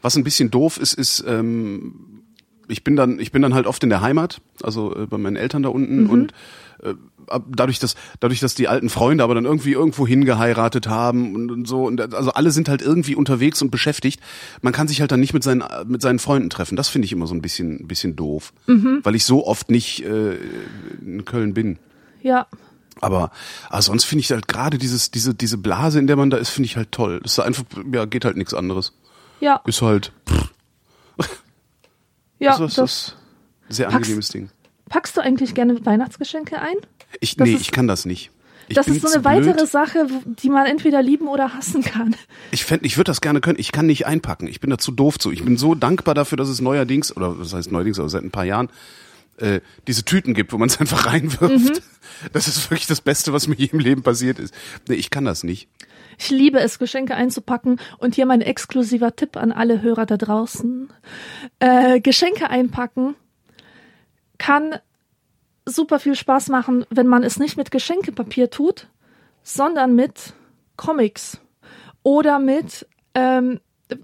Was 0.03 0.15
ein 0.17 0.23
bisschen 0.23 0.51
doof 0.53 0.79
ist, 0.79 0.95
ist, 0.95 1.25
ähm, 1.27 2.23
ich 2.69 2.85
bin 2.85 2.95
dann, 2.95 3.19
ich 3.19 3.33
bin 3.33 3.43
dann 3.43 3.55
halt 3.55 3.67
oft 3.67 3.83
in 3.83 3.91
der 3.91 4.03
Heimat, 4.03 4.41
also 4.63 4.95
äh, 4.97 5.07
bei 5.07 5.19
meinen 5.19 5.37
Eltern 5.37 5.65
da 5.65 5.69
unten 5.71 6.05
Mhm. 6.05 6.11
und 6.11 6.33
äh, 6.83 6.95
dadurch, 7.49 7.79
dass 7.79 7.95
dadurch, 8.21 8.41
dass 8.41 8.55
die 8.55 8.69
alten 8.69 8.89
Freunde 8.89 9.25
aber 9.25 9.35
dann 9.35 9.45
irgendwie 9.45 9.73
irgendwo 9.73 10.07
hingeheiratet 10.07 10.89
haben 10.89 11.35
und, 11.35 11.51
und 11.51 11.69
so 11.69 11.85
und 11.87 12.01
also 12.15 12.33
alle 12.33 12.51
sind 12.51 12.69
halt 12.69 12.83
irgendwie 12.83 13.15
unterwegs 13.15 13.63
und 13.63 13.71
beschäftigt. 13.71 14.21
Man 14.61 14.73
kann 14.73 14.89
sich 14.89 15.01
halt 15.01 15.13
dann 15.13 15.21
nicht 15.21 15.35
mit 15.35 15.43
seinen 15.45 15.63
mit 15.87 16.03
seinen 16.03 16.19
Freunden 16.19 16.51
treffen. 16.51 16.77
Das 16.77 16.89
finde 16.89 17.07
ich 17.07 17.13
immer 17.13 17.27
so 17.27 17.35
ein 17.35 17.43
bisschen 17.43 17.81
ein 17.81 17.89
bisschen 17.89 18.17
doof, 18.17 18.53
Mhm. 18.67 19.01
weil 19.03 19.15
ich 19.15 19.25
so 19.25 19.47
oft 19.47 19.71
nicht 19.71 20.05
äh, 20.05 20.37
in 21.01 21.25
Köln 21.25 21.55
bin. 21.55 21.79
Ja, 22.23 22.47
Aber, 23.01 23.31
aber 23.69 23.83
sonst 23.83 24.05
finde 24.05 24.21
ich 24.21 24.31
halt 24.31 24.47
gerade 24.49 24.79
dieses 24.79 25.11
diese 25.11 25.35
diese 25.35 25.59
Blase, 25.59 25.99
in 25.99 26.07
der 26.07 26.17
man 26.17 26.31
da 26.31 26.37
ist, 26.37 26.51
finde 26.51 26.67
ich 26.67 26.77
halt 26.77 26.93
toll. 26.93 27.21
Das 27.23 27.33
ist 27.33 27.39
einfach 27.41 27.65
ja 27.93 28.05
geht 28.05 28.25
halt 28.25 28.37
nichts 28.37 28.55
anderes. 28.55 28.93
ja, 29.41 29.61
Ist 29.67 29.83
halt 29.83 30.13
ja. 32.39 32.55
so 32.57 32.65
ist 32.65 32.79
das, 32.79 33.17
das 33.69 33.77
sehr 33.77 33.87
Packst- 33.89 33.97
angenehmes 33.97 34.29
Ding. 34.29 34.51
packst 34.89 35.17
du 35.17 35.21
eigentlich 35.21 35.55
gerne 35.55 35.85
Weihnachtsgeschenke 35.87 36.59
ein? 36.61 36.75
Ich, 37.21 37.37
Das 37.37 37.49
nee, 37.49 37.55
ist- 37.55 37.61
ich 37.63 37.71
kann 37.73 37.87
das 37.89 38.05
nicht. 38.07 38.31
Ich 38.69 38.77
das 38.77 38.87
ist 38.89 39.03
so 39.03 39.09
eine 39.13 39.25
weitere 39.25 39.55
blöd. 39.55 39.69
Sache, 39.69 40.07
die 40.25 40.49
man 40.49 40.67
entweder 40.67 41.03
lieben 41.03 41.27
oder 41.29 41.53
hassen 41.53 41.83
kann. 41.83 42.15
Ich 42.53 42.65
fänd, 42.65 42.85
ich 42.87 42.97
würde 42.97 43.11
das 43.11 43.21
gerne 43.21 43.41
können. 43.41 43.59
Ich 43.59 43.73
kann 43.73 43.87
nicht 43.87 44.07
einpacken. 44.07 44.47
Ich 44.47 44.61
bin 44.61 44.71
da 44.71 44.79
zu 44.79 44.93
doof 44.93 45.19
zu. 45.19 45.31
Ich 45.33 45.45
bin 45.45 45.57
so 45.57 45.75
dankbar 45.75 46.15
dafür, 46.15 46.39
dass 46.39 46.49
es 46.49 46.61
neuerdings, 46.61 47.15
oder 47.15 47.39
was 47.39 47.53
heißt 47.53 47.73
neuerdings, 47.73 47.99
aber 47.99 48.09
seit 48.09 48.23
ein 48.23 48.31
paar 48.31 48.45
Jahren, 48.45 48.71
äh, 49.39 49.61
diese 49.89 50.05
Tüten 50.05 50.33
gibt, 50.33 50.53
wo 50.53 50.59
man 50.59 50.69
es 50.69 50.79
einfach 50.81 51.07
reinwirft. 51.07 51.83
Das 52.33 52.47
ist 52.49 52.71
wirklich 52.71 52.87
das 52.87 53.01
Beste, 53.01 53.33
was 53.33 53.49
mir 53.49 53.57
je 53.57 53.67
im 53.73 53.81
Leben 53.81 54.03
passiert 54.03 54.39
ist. 54.39 54.55
Nee, 54.89 54.95
ich 54.95 55.11
kann 55.11 55.25
das 55.25 55.43
nicht. 55.43 55.69
Ich 56.19 56.31
liebe 56.31 56.61
es, 56.61 56.79
Geschenke 56.79 57.15
einzupacken. 57.17 57.81
Und 57.99 58.15
hier 58.15 58.27
mein 58.27 58.43
exklusiver 58.43 59.17
Tipp 59.17 59.37
an 59.37 59.51
alle 59.51 59.83
Hörer 59.83 60.07
da 60.07 60.17
draußen. 60.17 60.89
Äh, 61.59 62.01
Geschenke 62.01 62.49
einpacken 62.49 63.17
kann 64.39 64.77
super 65.67 65.99
viel 65.99 66.15
Spaß 66.15 66.49
machen, 66.49 66.85
wenn 66.91 67.07
man 67.07 67.23
es 67.23 67.39
nicht 67.39 67.57
mit 67.57 67.71
Geschenkepapier 67.71 68.51
tut, 68.51 68.89
sondern 69.43 69.95
mit 69.95 70.35
Comics 70.77 71.41
oder 72.03 72.39
mit 72.39 72.87
ähm, 73.15 73.61
äh, 73.89 73.97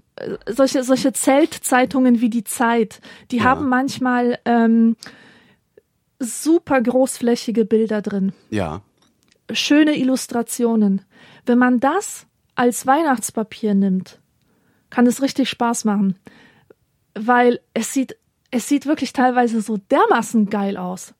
solche, 0.47 0.83
solche 0.83 1.11
Zeltzeitungen 1.13 2.21
wie 2.21 2.29
die 2.29 2.43
Zeit. 2.43 3.01
Die 3.31 3.37
Ja. 3.37 3.43
haben 3.45 3.67
manchmal 3.69 4.39
ähm, 4.45 4.95
super 6.19 6.81
großflächige 6.81 7.65
Bilder 7.65 8.01
drin 8.01 8.33
Ja. 8.49 8.81
schöne 9.51 9.97
Illustrationen. 9.97 11.01
Wenn 11.45 11.57
man 11.57 11.79
das 11.79 12.25
als 12.55 12.85
Weihnachtspapier 12.85 13.73
nimmt, 13.73 14.19
kann 14.89 15.07
es 15.07 15.21
richtig 15.21 15.49
Spaß 15.49 15.85
machen, 15.85 16.17
weil 17.15 17.59
es 17.73 17.93
sieht 17.93 18.15
es 18.51 18.67
sieht 18.67 18.87
wirklich 18.87 19.13
teilweise 19.13 19.61
so 19.61 19.77
dermaßen 19.77 20.49
geil 20.49 20.75
aus. 20.75 21.13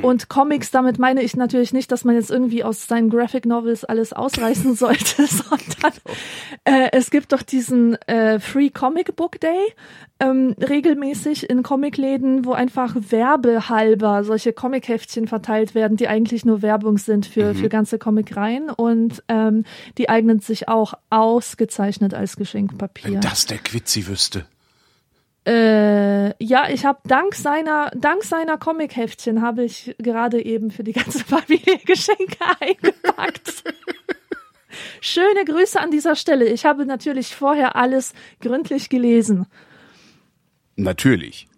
Und 0.00 0.28
Comics, 0.28 0.70
damit 0.70 0.98
meine 0.98 1.22
ich 1.22 1.36
natürlich 1.36 1.72
nicht, 1.72 1.92
dass 1.92 2.04
man 2.04 2.14
jetzt 2.14 2.30
irgendwie 2.30 2.64
aus 2.64 2.86
seinen 2.86 3.10
Graphic 3.10 3.46
Novels 3.46 3.84
alles 3.84 4.12
ausreißen 4.12 4.74
sollte, 4.76 5.26
sondern 5.26 5.92
äh, 6.64 6.88
es 6.92 7.10
gibt 7.10 7.32
doch 7.32 7.42
diesen 7.42 7.94
äh, 8.06 8.40
Free 8.40 8.70
Comic 8.70 9.16
Book 9.16 9.40
Day 9.40 9.74
ähm, 10.20 10.54
regelmäßig 10.58 11.50
in 11.50 11.62
Comicläden, 11.62 12.44
wo 12.44 12.52
einfach 12.52 12.94
werbehalber 12.96 14.24
solche 14.24 14.52
Comicheftchen 14.52 15.26
verteilt 15.26 15.74
werden, 15.74 15.96
die 15.96 16.08
eigentlich 16.08 16.44
nur 16.44 16.62
Werbung 16.62 16.98
sind 16.98 17.26
für, 17.26 17.54
für 17.54 17.68
ganze 17.68 17.98
Comicreihen 17.98 18.70
und 18.70 19.22
ähm, 19.28 19.64
die 19.98 20.08
eignen 20.08 20.40
sich 20.40 20.68
auch 20.68 20.94
ausgezeichnet 21.10 22.14
als 22.14 22.36
Geschenkpapier. 22.36 23.14
Wenn 23.14 23.20
das 23.20 23.46
der 23.46 23.58
Quitzi 23.58 24.06
wüsste. 24.06 24.46
Äh, 25.44 26.44
ja, 26.44 26.68
ich 26.70 26.84
habe 26.84 27.00
dank 27.04 27.34
seiner 27.34 27.90
dank 27.96 28.22
seiner 28.22 28.58
Comicheftchen 28.58 29.42
habe 29.42 29.64
ich 29.64 29.94
gerade 29.98 30.44
eben 30.44 30.70
für 30.70 30.84
die 30.84 30.92
ganze 30.92 31.18
Familie 31.24 31.78
Geschenke 31.84 32.36
eingepackt. 32.60 33.64
Schöne 35.00 35.44
Grüße 35.44 35.80
an 35.80 35.90
dieser 35.90 36.14
Stelle. 36.16 36.46
Ich 36.46 36.64
habe 36.64 36.86
natürlich 36.86 37.34
vorher 37.34 37.74
alles 37.76 38.12
gründlich 38.40 38.88
gelesen. 38.88 39.46
Natürlich. 40.76 41.48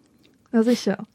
Na 0.51 0.63
sicher. 0.63 1.05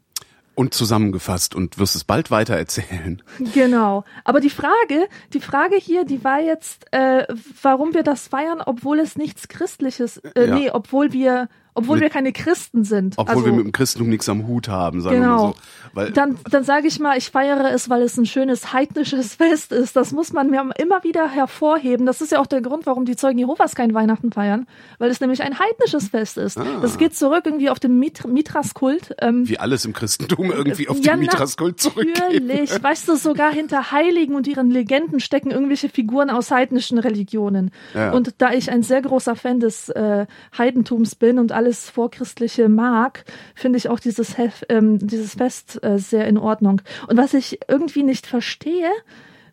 Und 0.55 0.73
zusammengefasst 0.73 1.55
und 1.55 1.77
wirst 1.77 1.95
es 1.95 2.03
bald 2.03 2.31
weiter 2.31 2.55
erzählen. 2.55 3.21
Genau. 3.53 4.03
Aber 4.23 4.39
die 4.39 4.49
Frage, 4.49 5.07
die 5.33 5.39
Frage 5.39 5.75
hier, 5.75 6.03
die 6.05 6.23
war 6.23 6.39
jetzt, 6.41 6.85
äh, 6.91 7.25
warum 7.61 7.93
wir 7.93 8.03
das 8.03 8.27
feiern, 8.27 8.61
obwohl 8.65 8.99
es 8.99 9.15
nichts 9.15 9.47
Christliches, 9.47 10.17
äh, 10.17 10.47
Ja. 10.47 10.55
nee, 10.55 10.69
obwohl 10.71 11.13
wir, 11.13 11.47
obwohl 11.73 11.95
Mit- 11.97 12.03
wir 12.03 12.09
keine 12.09 12.31
Christen 12.33 12.83
sind. 12.83 13.15
Obwohl 13.17 13.35
also, 13.35 13.45
wir 13.45 13.53
mit 13.53 13.65
dem 13.65 13.71
Christentum 13.71 14.09
nichts 14.09 14.27
am 14.29 14.47
Hut 14.47 14.67
haben, 14.67 15.01
sagen 15.01 15.15
wir 15.17 15.21
Genau. 15.21 15.47
mal 15.47 15.53
so. 15.53 15.59
Weil, 15.93 16.11
Dann, 16.11 16.37
dann 16.49 16.63
sage 16.63 16.87
ich 16.87 16.99
mal, 16.99 17.17
ich 17.17 17.31
feiere 17.31 17.71
es, 17.73 17.89
weil 17.89 18.01
es 18.01 18.17
ein 18.17 18.25
schönes 18.25 18.71
heidnisches 18.73 19.35
Fest 19.35 19.71
ist. 19.71 19.95
Das 19.95 20.11
muss 20.11 20.31
man 20.33 20.49
mir 20.49 20.69
immer 20.77 21.03
wieder 21.03 21.29
hervorheben. 21.29 22.05
Das 22.05 22.21
ist 22.21 22.31
ja 22.31 22.39
auch 22.39 22.47
der 22.47 22.61
Grund, 22.61 22.85
warum 22.85 23.05
die 23.05 23.15
Zeugen 23.15 23.39
Jehovas 23.39 23.75
kein 23.75 23.93
Weihnachten 23.93 24.31
feiern, 24.31 24.67
weil 24.99 25.09
es 25.09 25.19
nämlich 25.19 25.43
ein 25.43 25.57
heidnisches 25.59 26.09
Fest 26.09 26.37
ist. 26.37 26.57
Das 26.81 26.97
geht 26.97 27.15
zurück 27.15 27.43
irgendwie 27.45 27.69
auf 27.69 27.79
den 27.79 27.99
Mit 27.99 28.25
Mithras-Kult. 28.25 29.15
Ähm, 29.19 29.47
wie 29.47 29.57
alles 29.59 29.85
im 29.85 29.93
Christentum 29.93 30.51
irgendwie 30.51 30.87
auf 30.87 30.97
ja, 30.99 31.13
den 31.13 31.21
Mithras-Kult 31.21 31.79
zurückgeht. 31.79 32.17
Natürlich. 32.19 32.71
Weißt 32.83 33.07
du, 33.07 33.15
sogar 33.15 33.51
hinter 33.51 33.91
Heiligen 33.91 34.35
und 34.35 34.47
ihren 34.47 34.71
Legenden 34.71 35.19
stecken 35.19 35.51
irgendwelche 35.51 35.89
Figuren 35.89 36.29
aus 36.29 36.51
heidnischen 36.51 36.97
Religionen. 36.97 37.71
Ja. 37.93 38.11
Und 38.11 38.35
da 38.37 38.51
ich 38.51 38.71
ein 38.71 38.83
sehr 38.83 39.01
großer 39.01 39.35
Fan 39.35 39.59
des 39.59 39.89
äh, 39.89 40.25
Heidentums 40.57 41.15
bin 41.15 41.39
und 41.39 41.51
alles 41.61 41.89
Vorchristliche 41.91 42.69
mag, 42.69 43.23
finde 43.53 43.77
ich 43.77 43.87
auch 43.87 43.99
dieses, 43.99 44.37
Hef, 44.37 44.63
ähm, 44.69 44.97
dieses 44.97 45.35
Fest 45.35 45.83
äh, 45.83 45.99
sehr 45.99 46.27
in 46.27 46.39
Ordnung. 46.39 46.81
Und 47.07 47.17
was 47.17 47.35
ich 47.35 47.59
irgendwie 47.67 48.01
nicht 48.01 48.25
verstehe, 48.25 48.89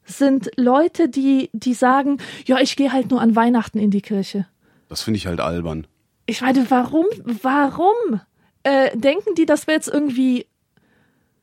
sind 0.07 0.51
Leute, 0.57 1.11
die, 1.11 1.51
die 1.53 1.75
sagen, 1.75 2.17
ja, 2.47 2.59
ich 2.61 2.77
gehe 2.77 2.93
halt 2.93 3.11
nur 3.11 3.21
an 3.21 3.37
Weihnachten 3.37 3.79
in 3.79 3.91
die 3.91 4.01
Kirche. 4.01 4.47
Das 4.89 5.03
finde 5.03 5.19
ich 5.19 5.27
halt 5.27 5.41
albern. 5.41 5.87
Ich 6.25 6.41
meine, 6.41 6.71
warum? 6.71 7.05
Warum? 7.43 8.21
Äh, 8.63 8.97
denken 8.97 9.35
die, 9.37 9.45
das 9.45 9.67
wäre 9.67 9.77
jetzt 9.77 9.89
irgendwie 9.89 10.47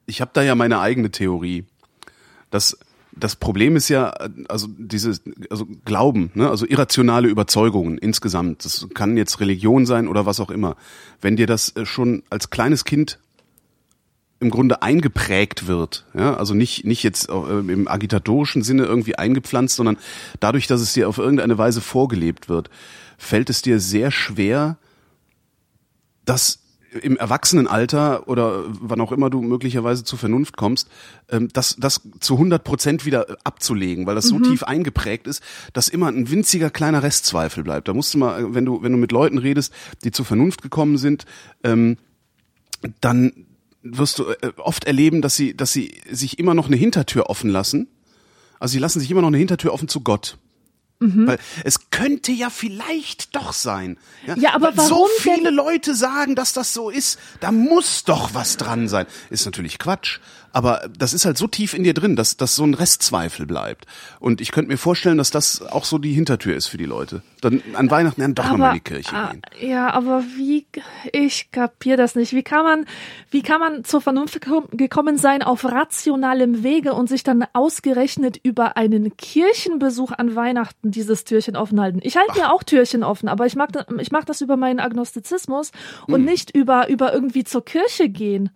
Ich 0.07 0.19
habe 0.19 0.31
da 0.33 0.41
ja 0.41 0.55
meine 0.55 0.79
eigene 0.79 1.11
Theorie. 1.11 1.65
Das, 2.49 2.79
das 3.17 3.35
Problem 3.35 3.75
ist 3.75 3.89
ja, 3.89 4.13
also 4.49 4.67
dieses, 4.67 5.21
also 5.49 5.65
Glauben, 5.85 6.31
ne, 6.33 6.49
also 6.49 6.65
irrationale 6.65 7.27
Überzeugungen 7.27 7.97
insgesamt. 7.97 8.65
Das 8.65 8.87
kann 8.93 9.17
jetzt 9.17 9.39
Religion 9.39 9.85
sein 9.85 10.07
oder 10.07 10.25
was 10.25 10.39
auch 10.39 10.49
immer. 10.49 10.75
Wenn 11.21 11.35
dir 11.35 11.47
das 11.47 11.75
äh, 11.75 11.85
schon 11.85 12.23
als 12.29 12.49
kleines 12.49 12.83
Kind 12.83 13.19
im 14.39 14.49
Grunde 14.49 14.81
eingeprägt 14.81 15.67
wird, 15.67 16.05
ja, 16.13 16.35
also 16.35 16.53
nicht 16.53 16.85
nicht 16.85 17.03
jetzt 17.03 17.29
äh, 17.29 17.33
im 17.33 17.87
agitatorischen 17.87 18.63
Sinne 18.63 18.83
irgendwie 18.83 19.15
eingepflanzt, 19.15 19.77
sondern 19.77 19.97
dadurch, 20.41 20.67
dass 20.67 20.81
es 20.81 20.93
dir 20.93 21.07
auf 21.07 21.17
irgendeine 21.17 21.57
Weise 21.57 21.79
vorgelebt 21.79 22.49
wird, 22.49 22.69
fällt 23.17 23.49
es 23.49 23.61
dir 23.61 23.79
sehr 23.79 24.11
schwer, 24.11 24.77
das 26.25 26.64
im 27.01 27.17
Erwachsenenalter 27.17 28.27
oder 28.27 28.63
wann 28.67 29.01
auch 29.01 29.11
immer 29.11 29.29
du 29.29 29.41
möglicherweise 29.41 30.03
zur 30.03 30.19
Vernunft 30.19 30.57
kommst, 30.57 30.89
ähm, 31.29 31.49
das, 31.53 31.75
das 31.77 32.01
zu 32.19 32.35
100 32.35 32.63
Prozent 32.63 33.05
wieder 33.05 33.37
abzulegen, 33.43 34.05
weil 34.05 34.15
das 34.15 34.27
so 34.27 34.39
tief 34.39 34.63
eingeprägt 34.63 35.27
ist, 35.27 35.43
dass 35.73 35.89
immer 35.89 36.07
ein 36.07 36.29
winziger 36.29 36.69
kleiner 36.69 37.03
Restzweifel 37.03 37.63
bleibt. 37.63 37.87
Da 37.87 37.93
musst 37.93 38.13
du 38.13 38.17
mal, 38.17 38.53
wenn 38.53 38.65
du, 38.65 38.81
wenn 38.81 38.91
du 38.91 38.97
mit 38.97 39.11
Leuten 39.11 39.37
redest, 39.37 39.73
die 40.03 40.11
zur 40.11 40.25
Vernunft 40.25 40.61
gekommen 40.61 40.97
sind, 40.97 41.25
ähm, 41.63 41.97
dann 43.01 43.45
wirst 43.81 44.19
du 44.19 44.25
äh, 44.25 44.51
oft 44.57 44.85
erleben, 44.85 45.21
dass 45.21 45.35
sie, 45.35 45.55
dass 45.55 45.71
sie 45.71 45.93
sich 46.09 46.39
immer 46.39 46.53
noch 46.53 46.67
eine 46.67 46.75
Hintertür 46.75 47.29
offen 47.29 47.49
lassen. 47.49 47.87
Also 48.59 48.73
sie 48.73 48.79
lassen 48.79 48.99
sich 48.99 49.11
immer 49.11 49.21
noch 49.21 49.27
eine 49.27 49.37
Hintertür 49.37 49.73
offen 49.73 49.87
zu 49.87 50.01
Gott. 50.01 50.37
Weil 50.99 51.37
es 51.63 51.91
könnte 51.91 52.31
ja 52.31 52.49
vielleicht 52.49 53.35
doch 53.35 53.53
sein. 53.53 53.97
Ja, 54.37 54.53
aber 54.55 54.75
Weil 54.77 54.85
so 54.87 54.91
warum 54.95 55.09
viele 55.19 55.43
denn- 55.43 55.53
Leute 55.53 55.93
sagen, 55.93 56.35
dass 56.35 56.53
das 56.53 56.73
so 56.73 56.89
ist. 56.89 57.19
Da 57.41 57.51
muss 57.51 58.05
doch 58.05 58.33
was 58.33 58.57
dran 58.57 58.87
sein. 58.87 59.05
Ist 59.29 59.45
natürlich 59.45 59.77
Quatsch. 59.77 60.19
Aber 60.55 60.87
das 60.97 61.13
ist 61.13 61.25
halt 61.25 61.37
so 61.37 61.47
tief 61.47 61.73
in 61.73 61.83
dir 61.83 61.93
drin, 61.93 62.15
dass, 62.15 62.37
dass 62.37 62.55
so 62.55 62.63
ein 62.63 62.75
Restzweifel 62.75 63.45
bleibt. 63.45 63.87
Und 64.21 64.39
ich 64.39 64.53
könnte 64.53 64.71
mir 64.71 64.77
vorstellen, 64.77 65.17
dass 65.17 65.29
das 65.29 65.61
auch 65.61 65.83
so 65.83 65.97
die 65.97 66.13
Hintertür 66.13 66.55
ist 66.55 66.67
für 66.67 66.77
die 66.77 66.85
Leute. 66.85 67.23
Dann 67.41 67.61
an 67.73 67.91
Weihnachten 67.91 68.21
dann 68.21 68.35
doch 68.35 68.49
nochmal 68.49 68.69
in 68.69 68.75
die 68.75 68.79
Kirche 68.79 69.13
ah, 69.13 69.31
gehen. 69.33 69.41
Ja, 69.59 69.91
aber 69.91 70.23
wie, 70.37 70.65
ich 71.11 71.51
kapier 71.51 71.97
das 71.97 72.15
nicht. 72.15 72.31
Wie 72.31 72.41
kann 72.41 72.63
man, 72.63 72.85
wie 73.31 73.41
kann 73.41 73.59
man 73.59 73.83
zur 73.83 73.99
Vernunft 73.99 74.37
gekom- 74.41 74.73
gekommen 74.73 75.17
sein 75.17 75.43
auf 75.43 75.65
rationalem 75.65 76.63
Wege 76.63 76.93
und 76.93 77.09
sich 77.09 77.23
dann 77.23 77.45
ausgerechnet 77.51 78.39
über 78.41 78.77
einen 78.77 79.17
Kirchenbesuch 79.17 80.13
an 80.13 80.37
Weihnachten 80.37 80.89
dieses 80.89 81.25
Türchen 81.25 81.57
offen 81.57 81.81
halten? 81.81 81.99
Ich 82.01 82.15
halte 82.15 82.39
mir 82.39 82.53
auch 82.53 82.63
Türchen 82.63 83.03
offen, 83.03 83.27
aber 83.27 83.45
ich 83.45 83.57
mag, 83.57 83.73
das, 83.73 83.87
ich 83.99 84.13
mag 84.13 84.25
das 84.25 84.39
über 84.39 84.55
meinen 84.55 84.79
Agnostizismus 84.79 85.73
und 86.07 86.21
Hm. 86.21 86.23
nicht 86.23 86.55
über, 86.55 86.87
über 86.87 87.13
irgendwie 87.13 87.43
zur 87.43 87.65
Kirche 87.65 88.07
gehen. 88.07 88.51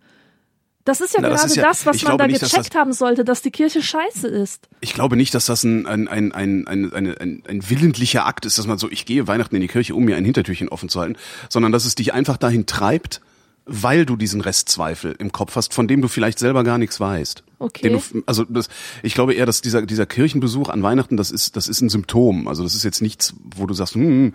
Das 0.90 1.00
ist 1.00 1.14
ja 1.14 1.20
Na, 1.20 1.28
das 1.28 1.40
gerade 1.42 1.50
ist 1.52 1.56
ja- 1.56 1.62
das, 1.62 1.86
was 1.86 2.02
man 2.02 2.18
da 2.18 2.26
nicht, 2.26 2.40
gecheckt 2.40 2.74
das- 2.74 2.80
haben 2.80 2.92
sollte, 2.92 3.24
dass 3.24 3.42
die 3.42 3.52
Kirche 3.52 3.80
scheiße 3.80 4.26
ist. 4.26 4.68
Ich 4.80 4.92
glaube 4.92 5.14
nicht, 5.16 5.32
dass 5.34 5.46
das 5.46 5.62
ein, 5.62 5.86
ein, 5.86 6.08
ein, 6.08 6.32
ein, 6.32 6.66
ein, 6.66 6.92
ein, 6.92 7.42
ein 7.48 7.70
willentlicher 7.70 8.26
Akt 8.26 8.44
ist, 8.44 8.58
dass 8.58 8.66
man 8.66 8.76
so, 8.76 8.90
ich 8.90 9.06
gehe 9.06 9.28
Weihnachten 9.28 9.54
in 9.54 9.60
die 9.62 9.68
Kirche, 9.68 9.94
um 9.94 10.04
mir 10.04 10.16
ein 10.16 10.24
Hintertürchen 10.24 10.68
offen 10.68 10.88
zu 10.88 10.98
halten, 11.00 11.16
sondern 11.48 11.70
dass 11.70 11.84
es 11.84 11.94
dich 11.94 12.12
einfach 12.12 12.36
dahin 12.38 12.66
treibt, 12.66 13.20
weil 13.66 14.04
du 14.04 14.16
diesen 14.16 14.40
Restzweifel 14.40 15.14
im 15.20 15.30
Kopf 15.30 15.54
hast, 15.54 15.72
von 15.74 15.86
dem 15.86 16.02
du 16.02 16.08
vielleicht 16.08 16.40
selber 16.40 16.64
gar 16.64 16.76
nichts 16.78 16.98
weißt. 16.98 17.44
Okay. 17.60 17.90
Du, 17.90 18.22
also 18.26 18.44
das, 18.48 18.68
ich 19.04 19.14
glaube 19.14 19.34
eher, 19.34 19.46
dass 19.46 19.60
dieser 19.60 19.82
dieser 19.82 20.06
Kirchenbesuch 20.06 20.70
an 20.70 20.82
Weihnachten, 20.82 21.16
das 21.16 21.30
ist 21.30 21.54
das 21.56 21.68
ist 21.68 21.80
ein 21.80 21.88
Symptom. 21.88 22.48
Also 22.48 22.64
das 22.64 22.74
ist 22.74 22.82
jetzt 22.82 23.00
nichts, 23.00 23.34
wo 23.54 23.66
du 23.66 23.74
sagst, 23.74 23.94
hm, 23.94 24.34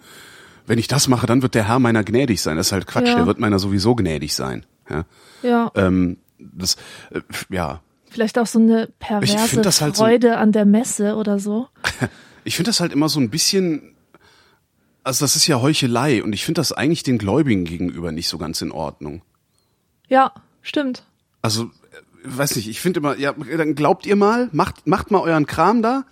wenn 0.68 0.80
ich 0.80 0.88
das 0.88 1.08
mache, 1.10 1.28
dann 1.28 1.42
wird 1.42 1.54
der 1.54 1.68
Herr 1.68 1.80
meiner 1.80 2.04
gnädig 2.04 2.42
sein. 2.42 2.56
Das 2.56 2.68
ist 2.68 2.72
halt 2.72 2.88
Quatsch. 2.88 3.08
Ja. 3.10 3.16
Der 3.16 3.26
wird 3.28 3.40
meiner 3.40 3.60
sowieso 3.60 3.96
gnädig 3.96 4.34
sein. 4.34 4.66
Ja. 4.90 5.06
Ja. 5.44 5.72
Ähm, 5.76 6.18
das, 6.40 6.76
äh, 7.12 7.22
ja. 7.50 7.82
Vielleicht 8.10 8.38
auch 8.40 8.48
so 8.48 8.60
eine 8.60 8.88
perverse 9.00 9.62
halt 9.82 9.96
so- 9.96 10.04
Freude 10.04 10.38
an 10.38 10.52
der 10.52 10.66
Messe 10.66 11.16
oder 11.16 11.40
so. 11.40 11.68
Ich 12.48 12.58
finde 12.58 12.70
das 12.70 12.80
halt 12.80 12.94
immer 12.94 13.10
so 13.10 13.20
ein 13.20 13.32
bisschen, 13.32 13.96
also 15.04 15.26
das 15.26 15.36
ist 15.36 15.48
ja 15.48 15.62
Heuchelei 15.64 16.22
und 16.24 16.32
ich 16.34 16.46
finde 16.46 16.60
das 16.60 16.72
eigentlich 16.72 17.02
den 17.02 17.18
Gläubigen 17.18 17.66
gegenüber 17.66 18.12
nicht 18.12 18.28
so 18.28 18.38
ganz 18.38 18.62
in 18.62 18.72
Ordnung. 18.72 19.24
Ja, 20.10 20.32
stimmt. 20.62 21.04
Also, 21.42 21.64
äh, 21.64 21.68
weiß 22.24 22.56
nicht, 22.58 22.68
ich 22.70 22.80
finde 22.82 23.00
immer, 23.00 23.18
ja, 23.18 23.34
dann 23.34 23.74
glaubt 23.74 24.06
ihr 24.06 24.16
mal, 24.16 24.50
macht, 24.52 24.86
macht 24.86 25.10
mal 25.10 25.22
euren 25.22 25.48
Kram 25.48 25.82
da, 25.82 26.06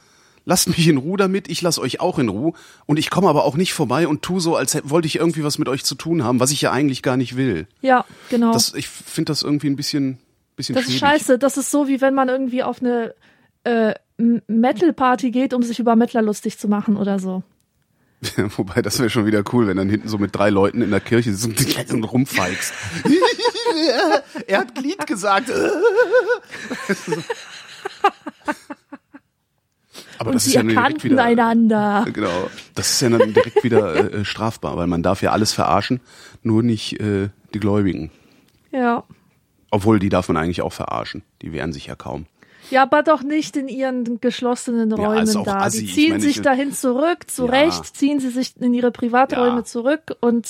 lasst 0.46 0.68
mich 0.68 0.88
in 0.88 0.98
Ruhe 0.98 1.18
damit, 1.18 1.50
ich 1.50 1.62
lasse 1.62 1.82
euch 1.82 2.00
auch 2.00 2.20
in 2.20 2.30
Ruhe 2.30 2.54
und 2.86 2.98
ich 2.98 3.10
komme 3.10 3.30
aber 3.30 3.46
auch 3.46 3.56
nicht 3.56 3.74
vorbei 3.74 4.08
und 4.08 4.22
tu 4.22 4.40
so, 4.40 4.56
als 4.56 4.78
wollte 4.84 5.08
ich 5.08 5.18
irgendwie 5.18 5.44
was 5.44 5.58
mit 5.58 5.70
euch 5.70 5.84
zu 5.84 5.96
tun 5.96 6.24
haben, 6.24 6.40
was 6.40 6.52
ich 6.52 6.62
ja 6.62 6.72
eigentlich 6.72 7.02
gar 7.02 7.18
nicht 7.18 7.36
will. 7.36 7.68
Ja, 7.82 8.06
genau. 8.30 8.54
Das, 8.54 8.74
ich 8.74 8.88
finde 8.88 9.32
das 9.32 9.44
irgendwie 9.44 9.68
ein 9.68 9.76
bisschen, 9.76 10.20
bisschen 10.56 10.76
Das 10.76 10.86
ist 10.86 10.92
schäbig. 10.92 11.00
scheiße. 11.02 11.38
Das 11.38 11.58
ist 11.58 11.72
so, 11.72 11.88
wie 11.88 12.02
wenn 12.02 12.14
man 12.14 12.30
irgendwie 12.30 12.64
auf 12.64 12.82
eine 12.82 13.14
äh, 13.64 13.94
Metal-Party 14.18 15.32
geht, 15.32 15.54
um 15.54 15.64
sich 15.64 15.80
über 15.80 15.96
Mettler 15.96 16.22
lustig 16.22 16.58
zu 16.58 16.68
machen 16.68 16.98
oder 16.98 17.20
so. 17.20 17.44
Wobei, 18.58 18.82
das 18.82 19.00
wäre 19.00 19.10
schon 19.10 19.26
wieder 19.26 19.44
cool, 19.52 19.68
wenn 19.68 19.78
dann 19.78 19.90
hinten 19.90 20.08
so 20.08 20.18
mit 20.18 20.36
drei 20.36 20.50
Leuten 20.50 20.82
in 20.82 20.92
der 20.92 21.02
Kirche 21.02 21.34
so 21.34 21.50
und 21.50 22.04
rumfeigst. 22.04 22.74
er 24.48 24.60
hat 24.60 24.76
Glied 24.76 25.06
gesagt. 25.08 25.52
Aber 30.24 30.30
Und 30.30 30.36
das 30.36 30.46
ist 30.46 30.52
sie 30.52 30.56
ja 30.56 30.64
nun 30.64 30.70
direkt 30.70 30.86
erkannten 31.04 31.12
wieder, 31.12 31.24
einander. 31.26 32.06
genau, 32.14 32.50
das 32.76 32.92
ist 32.92 33.02
ja 33.02 33.10
dann 33.10 33.34
direkt 33.34 33.62
wieder 33.62 34.14
äh, 34.14 34.24
strafbar, 34.24 34.78
weil 34.78 34.88
man 34.88 35.04
darf 35.04 35.22
ja 35.22 35.34
alles 35.34 35.52
verarschen, 35.52 36.00
nur 36.44 36.64
nicht 36.64 36.98
äh, 37.02 37.28
die 37.54 37.60
Gläubigen. 37.60 38.10
Ja. 38.72 39.04
Obwohl, 39.70 40.00
die 40.00 40.08
darf 40.08 40.30
man 40.30 40.38
eigentlich 40.38 40.62
auch 40.62 40.72
verarschen. 40.72 41.24
Die 41.42 41.52
wehren 41.52 41.74
sich 41.74 41.88
ja 41.88 41.96
kaum. 41.96 42.26
Ja, 42.72 42.84
aber 42.84 43.04
doch 43.04 43.22
nicht 43.22 43.58
in 43.58 43.68
ihren 43.68 44.22
geschlossenen 44.22 44.90
Ja, 44.92 44.96
Räumen 44.96 45.24
ist 45.24 45.36
auch 45.36 45.44
da. 45.44 45.58
assi. 45.58 45.86
Die 45.86 45.94
ziehen 45.94 46.10
meine, 46.12 46.24
sich 46.24 46.38
ich- 46.38 46.42
dahin 46.42 46.72
zurück, 46.72 47.30
zurecht, 47.30 47.84
Ja. 47.86 47.94
ziehen 47.94 48.22
sie 48.22 48.30
sich 48.30 48.54
in 48.62 48.74
ihre 48.74 48.92
Privaträume 48.92 49.58
Ja. 49.58 49.64
zurück 49.66 50.16
und 50.22 50.48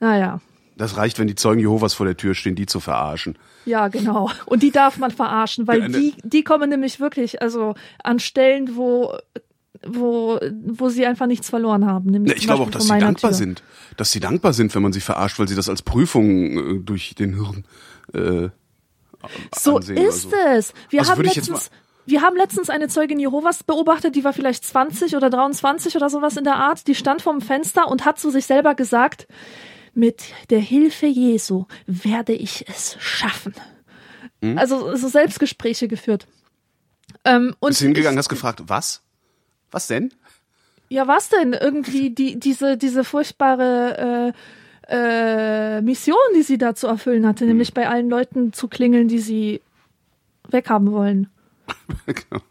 naja. 0.00 0.40
Das 0.76 0.96
reicht, 0.98 1.18
wenn 1.18 1.26
die 1.26 1.34
Zeugen 1.34 1.60
Jehovas 1.60 1.94
vor 1.94 2.04
der 2.06 2.16
Tür 2.16 2.34
stehen, 2.34 2.54
die 2.54 2.66
zu 2.66 2.80
verarschen. 2.80 3.38
Ja, 3.64 3.88
genau. 3.88 4.30
Und 4.44 4.62
die 4.62 4.70
darf 4.70 4.98
man 4.98 5.10
verarschen, 5.10 5.66
weil 5.66 5.88
ne- 5.88 5.98
die, 5.98 6.14
die 6.22 6.44
kommen 6.44 6.68
nämlich 6.68 7.00
wirklich, 7.00 7.40
also 7.40 7.74
an 8.04 8.18
Stellen, 8.18 8.76
wo, 8.76 9.16
wo, 9.86 10.38
wo 10.66 10.88
sie 10.90 11.06
einfach 11.06 11.26
nichts 11.26 11.48
verloren 11.48 11.86
haben. 11.86 12.10
Nämlich 12.10 12.30
Ja, 12.32 12.36
ich 12.36 12.42
zum 12.42 12.48
glaube 12.48 12.62
auch, 12.64 12.70
dass 12.70 12.84
sie 12.86 12.98
dankbar 12.98 13.30
Tür. 13.30 13.36
sind. 13.38 13.62
Dass 13.96 14.12
sie 14.12 14.20
dankbar 14.20 14.52
sind, 14.52 14.74
wenn 14.74 14.82
man 14.82 14.92
sie 14.92 15.00
verarscht, 15.00 15.38
weil 15.38 15.48
sie 15.48 15.54
das 15.56 15.68
als 15.70 15.80
Prüfung 15.82 16.76
äh, 16.76 16.78
durch 16.80 17.14
den 17.14 17.34
Hirn 17.34 17.64
äh, 18.12 18.50
So 19.58 19.76
ansehen 19.76 19.96
ist 19.96 20.22
so. 20.22 20.30
es. 20.54 20.74
Wir 20.90 21.00
Also 21.00 21.12
haben 21.12 21.24
ich 21.24 21.36
letztens, 21.36 21.70
wir 22.04 22.20
haben 22.20 22.36
letztens 22.36 22.68
eine 22.70 22.88
Zeugin 22.88 23.18
Jehovas 23.18 23.64
beobachtet, 23.64 24.14
die 24.14 24.24
war 24.24 24.32
vielleicht 24.34 24.64
20 24.64 25.16
oder 25.16 25.30
23 25.30 25.96
oder 25.96 26.10
sowas 26.10 26.36
in 26.36 26.44
der 26.44 26.56
Art. 26.56 26.86
Die 26.86 26.94
stand 26.94 27.22
vorm 27.22 27.40
Fenster 27.40 27.88
und 27.88 28.04
hat 28.04 28.18
zu 28.18 28.30
sich 28.30 28.44
selber 28.46 28.74
gesagt, 28.74 29.26
mit 29.96 30.24
der 30.50 30.60
Hilfe 30.60 31.06
Jesu 31.06 31.64
werde 31.86 32.32
ich 32.32 32.68
es 32.68 32.96
schaffen. 33.00 33.54
Hm? 34.42 34.58
Also 34.58 34.94
so 34.96 35.08
Selbstgespräche 35.08 35.88
geführt. 35.88 36.26
Ähm, 37.24 37.54
und 37.60 37.70
Bist 37.70 37.80
du 37.80 37.86
hingegangen, 37.86 38.16
ich, 38.16 38.18
hast 38.18 38.28
gefragt, 38.28 38.62
was? 38.66 39.02
Was 39.70 39.86
denn? 39.86 40.12
ja, 40.88 41.08
was 41.08 41.28
denn? 41.28 41.52
Irgendwie 41.52 42.10
die, 42.10 42.38
diese, 42.38 42.76
diese 42.76 43.02
furchtbare 43.02 44.32
äh, 44.88 45.76
äh, 45.78 45.80
Mission, 45.82 46.16
die 46.36 46.42
sie 46.42 46.58
da 46.58 46.74
zu 46.76 46.86
erfüllen 46.86 47.26
hatte, 47.26 47.40
Hm. 47.40 47.48
nämlich 47.48 47.74
bei 47.74 47.88
allen 47.88 48.08
Leuten 48.08 48.52
zu 48.52 48.68
klingeln, 48.68 49.08
die 49.08 49.18
sie 49.18 49.60
weghaben 50.48 50.92
wollen. 50.92 51.28
Genau. 52.06 52.42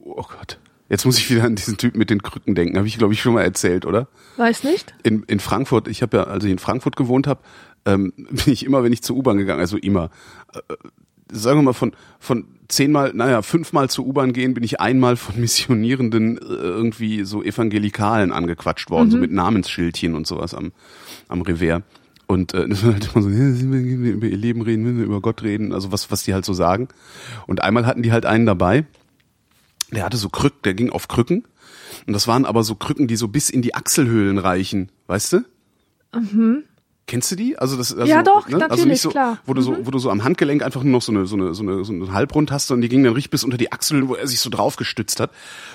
oh 0.00 0.22
Gott. 0.22 0.58
Jetzt 0.94 1.04
muss 1.04 1.18
ich 1.18 1.28
wieder 1.28 1.42
an 1.42 1.56
diesen 1.56 1.76
Typen 1.76 1.98
mit 1.98 2.08
den 2.08 2.22
Krücken 2.22 2.54
denken. 2.54 2.76
Habe 2.76 2.86
ich, 2.86 2.98
glaube 2.98 3.12
ich, 3.12 3.20
schon 3.20 3.34
mal 3.34 3.42
erzählt, 3.42 3.84
oder? 3.84 4.06
Weiß 4.36 4.62
nicht? 4.62 4.94
In, 5.02 5.24
in 5.24 5.40
Frankfurt, 5.40 5.88
ich 5.88 6.02
habe 6.02 6.18
ja, 6.18 6.22
als 6.22 6.44
ich 6.44 6.52
in 6.52 6.60
Frankfurt 6.60 6.94
gewohnt 6.94 7.26
habe, 7.26 7.40
ähm, 7.84 8.12
bin 8.16 8.52
ich 8.52 8.64
immer, 8.64 8.84
wenn 8.84 8.92
ich 8.92 9.02
zur 9.02 9.16
U-Bahn 9.16 9.36
gegangen, 9.36 9.58
also 9.58 9.76
immer, 9.76 10.10
äh, 10.54 10.60
sagen 11.32 11.58
wir 11.58 11.62
mal 11.64 11.72
von 11.72 11.96
von 12.20 12.44
zehnmal, 12.68 13.10
naja, 13.12 13.42
fünfmal 13.42 13.90
zur 13.90 14.06
U-Bahn 14.06 14.32
gehen, 14.32 14.54
bin 14.54 14.62
ich 14.62 14.80
einmal 14.80 15.16
von 15.16 15.40
Missionierenden 15.40 16.38
äh, 16.38 16.42
irgendwie 16.42 17.24
so 17.24 17.42
Evangelikalen 17.42 18.30
angequatscht 18.30 18.88
worden, 18.88 19.10
so 19.10 19.16
mit 19.16 19.32
Namensschildchen 19.32 20.14
und 20.14 20.28
sowas 20.28 20.54
am 20.54 20.70
am 21.26 21.42
Revers. 21.42 21.82
Und 22.28 22.54
äh, 22.54 22.68
das 22.68 22.84
war 22.84 22.92
halt 22.92 23.10
immer 23.12 23.22
so, 23.24 23.30
über 23.30 24.26
ihr 24.28 24.36
Leben 24.36 24.62
reden, 24.62 24.96
wir 24.96 25.04
über 25.04 25.20
Gott 25.20 25.42
reden, 25.42 25.72
also 25.72 25.90
was 25.90 26.12
was 26.12 26.22
die 26.22 26.34
halt 26.34 26.44
so 26.44 26.52
sagen. 26.52 26.86
Und 27.48 27.64
einmal 27.64 27.84
hatten 27.84 28.04
die 28.04 28.12
halt 28.12 28.26
einen 28.26 28.46
dabei, 28.46 28.84
der 29.94 30.04
hatte 30.04 30.16
so 30.16 30.28
Krücken, 30.28 30.60
der 30.64 30.74
ging 30.74 30.90
auf 30.90 31.08
Krücken. 31.08 31.44
Und 32.06 32.12
das 32.12 32.26
waren 32.26 32.44
aber 32.44 32.64
so 32.64 32.74
Krücken, 32.74 33.06
die 33.06 33.16
so 33.16 33.28
bis 33.28 33.50
in 33.50 33.62
die 33.62 33.74
Achselhöhlen 33.74 34.38
reichen, 34.38 34.90
weißt 35.06 35.34
du? 35.34 35.44
Kennst 37.06 37.30
du 37.30 37.36
die? 37.36 37.58
Also 37.58 37.76
das, 37.76 37.92
also, 37.92 38.04
Mhm. 38.04 38.08
Ja, 38.08 38.22
doch, 38.22 38.46
also 38.46 38.56
natürlich, 38.56 38.86
nicht 38.86 39.00
so, 39.02 39.10
klar. 39.10 39.34
Mhm. 39.34 39.38
Wo 39.46 39.54
du 39.54 39.62
so, 39.62 39.86
wo 39.86 39.90
du 39.90 39.98
so 39.98 40.10
am 40.10 40.24
Handgelenk 40.24 40.62
einfach 40.62 40.82
nur 40.82 40.92
noch 40.92 41.02
so 41.02 41.12
eine, 41.12 41.26
so 41.26 41.36
eine, 41.36 41.54
so 41.54 41.62
eine, 41.62 41.84
so 41.84 41.92
eine 41.92 42.12
Halbrund 42.12 42.50
hast 42.50 42.70
und 42.70 42.80
die 42.80 42.88
gingen 42.88 43.04
dann 43.04 43.12
richtig 43.12 43.30
bis 43.30 43.44
unter 43.44 43.58
die 43.58 43.72
Achseln, 43.72 44.08
wo 44.08 44.14
er 44.14 44.26
sich 44.26 44.40
so 44.40 44.48
drauf 44.48 44.76
gestützt 44.76 45.20
hat. 45.20 45.30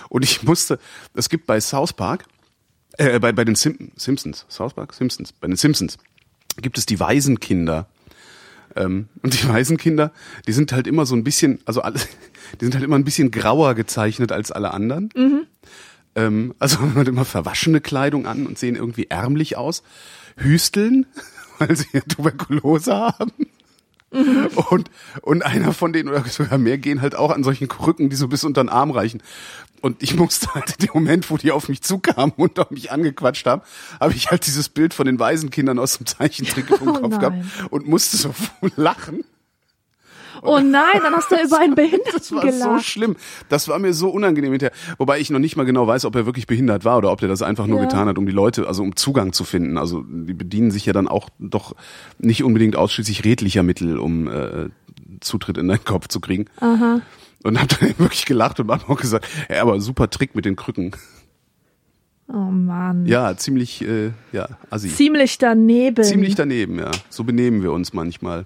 Und 0.09 0.23
ich 0.23 0.43
musste, 0.43 0.79
es 1.13 1.29
gibt 1.29 1.45
bei 1.45 1.61
South 1.61 1.93
Park, 1.93 2.25
äh, 2.97 3.19
bei, 3.19 3.31
bei 3.31 3.45
den 3.45 3.55
Sim 3.55 3.91
Simpsons, 3.95 4.45
South 4.49 4.73
Park? 4.73 4.93
Simpsons, 4.93 5.31
bei 5.33 5.47
den 5.47 5.55
Simpsons 5.55 5.97
gibt 6.57 6.77
es 6.77 6.85
die 6.85 6.99
Waisenkinder. 6.99 7.87
Ähm, 8.75 9.07
und 9.21 9.41
die 9.41 9.47
Waisenkinder, 9.47 10.11
die 10.47 10.51
sind 10.51 10.71
halt 10.71 10.87
immer 10.87 11.05
so 11.05 11.15
ein 11.15 11.23
bisschen, 11.23 11.59
also 11.65 11.81
alle, 11.81 11.99
die 12.59 12.65
sind 12.65 12.75
halt 12.75 12.83
immer 12.83 12.97
ein 12.97 13.05
bisschen 13.05 13.31
grauer 13.31 13.75
gezeichnet 13.75 14.31
als 14.31 14.51
alle 14.51 14.73
anderen. 14.73 15.09
Ähm, 16.15 16.55
also 16.59 16.79
man 16.81 16.95
hat 16.95 17.07
immer 17.07 17.25
verwaschene 17.25 17.81
Kleidung 17.81 18.25
an 18.25 18.45
und 18.45 18.57
sehen 18.57 18.75
irgendwie 18.75 19.07
ärmlich 19.09 19.57
aus. 19.57 19.83
Hüsteln, 20.37 21.05
weil 21.57 21.75
sie 21.75 21.87
ja 21.93 22.01
Tuberkulose 22.01 22.93
haben. 22.93 23.31
Und, 24.11 24.89
und 25.21 25.45
einer 25.45 25.71
von 25.71 25.93
denen 25.93 26.09
oder 26.09 26.23
sogar 26.23 26.57
mehr 26.57 26.79
gehen 26.79 27.01
halt 27.01 27.13
auch 27.13 27.29
an 27.29 27.43
solchen 27.43 27.67
Krücken, 27.67 28.09
die 28.09 28.15
so 28.15 28.27
bis 28.27 28.43
unter 28.43 28.63
den 28.63 28.69
Arm 28.69 28.89
reichen. 28.89 29.21
Und 29.81 30.03
ich 30.03 30.15
musste 30.15 30.53
halt 30.53 30.71
in 30.79 30.85
dem 30.87 30.93
Moment, 30.93 31.29
wo 31.31 31.37
die 31.37 31.51
auf 31.51 31.69
mich 31.69 31.81
zukamen 31.81 32.33
und 32.37 32.59
auf 32.59 32.71
mich 32.71 32.91
angequatscht 32.91 33.45
haben, 33.45 33.61
habe 33.99 34.13
ich 34.13 34.29
halt 34.31 34.45
dieses 34.45 34.69
Bild 34.69 34.93
von 34.93 35.05
den 35.05 35.19
Waisenkindern 35.19 35.79
aus 35.79 35.97
dem 35.97 36.05
Zeichentrick 36.05 36.69
im 36.81 36.89
Oh 36.89 36.93
Kopf 36.93 37.09
nein. 37.11 37.19
gehabt 37.19 37.37
und 37.71 37.87
musste 37.87 38.17
so 38.17 38.33
lachen. 38.75 39.23
Oh 40.41 40.59
nein, 40.59 41.01
dann 41.03 41.13
hast 41.13 41.29
du 41.31 41.35
über 41.35 41.59
einen 41.59 41.75
Behinderten 41.75 42.13
Das 42.13 42.31
war 42.31 42.41
so 42.43 42.47
gelacht. 42.47 42.85
schlimm. 42.85 43.17
Das 43.49 43.67
war 43.67 43.77
mir 43.77 43.93
so 43.93 44.09
unangenehm 44.09 44.51
hinterher. 44.51 44.73
Wobei 44.97 45.19
ich 45.19 45.29
noch 45.31 45.39
nicht 45.39 45.57
mal 45.57 45.65
genau 45.65 45.85
weiß, 45.85 46.05
ob 46.05 46.15
er 46.15 46.25
wirklich 46.25 46.47
behindert 46.47 46.85
war 46.85 46.97
oder 46.97 47.11
ob 47.11 47.19
der 47.19 47.27
das 47.27 47.41
einfach 47.41 47.67
nur 47.67 47.79
Ja. 47.79 47.85
getan 47.85 48.07
hat, 48.07 48.17
um 48.17 48.25
die 48.25 48.31
Leute, 48.31 48.65
also 48.65 48.81
um 48.83 48.95
Zugang 48.95 49.33
zu 49.33 49.43
finden. 49.43 49.77
Also 49.77 50.03
die 50.07 50.33
bedienen 50.33 50.71
sich 50.71 50.85
ja 50.85 50.93
dann 50.93 51.09
auch 51.09 51.27
doch 51.39 51.75
nicht 52.19 52.43
unbedingt 52.43 52.77
ausschließlich 52.77 53.25
redlicher 53.25 53.63
Mittel, 53.63 53.97
um 53.97 54.27
äh, 54.29 54.69
Zutritt 55.19 55.57
in 55.57 55.67
deinen 55.67 55.83
Kopf 55.83 56.07
zu 56.07 56.21
kriegen. 56.21 56.45
Aha. 56.61 57.01
Und 57.43 57.59
hab 57.59 57.69
dann 57.69 57.89
wirklich 57.97 58.25
gelacht 58.25 58.59
und 58.59 58.69
hab 58.69 58.89
auch 58.89 58.99
gesagt, 58.99 59.27
ja, 59.49 59.61
aber 59.61 59.79
super 59.79 60.09
Trick 60.09 60.35
mit 60.35 60.45
den 60.45 60.55
Krücken. 60.55 60.91
Oh 62.27 62.51
Mann. 62.51 63.05
Ja, 63.07 63.35
ziemlich, 63.37 63.81
äh, 63.81 64.11
ja, 64.31 64.49
assi. 64.69 64.89
Ziemlich 64.89 65.39
daneben. 65.39 66.03
Ziemlich 66.03 66.35
daneben, 66.35 66.77
ja. 66.77 66.91
So 67.09 67.23
benehmen 67.23 67.63
wir 67.63 67.71
uns 67.71 67.93
manchmal. 67.93 68.45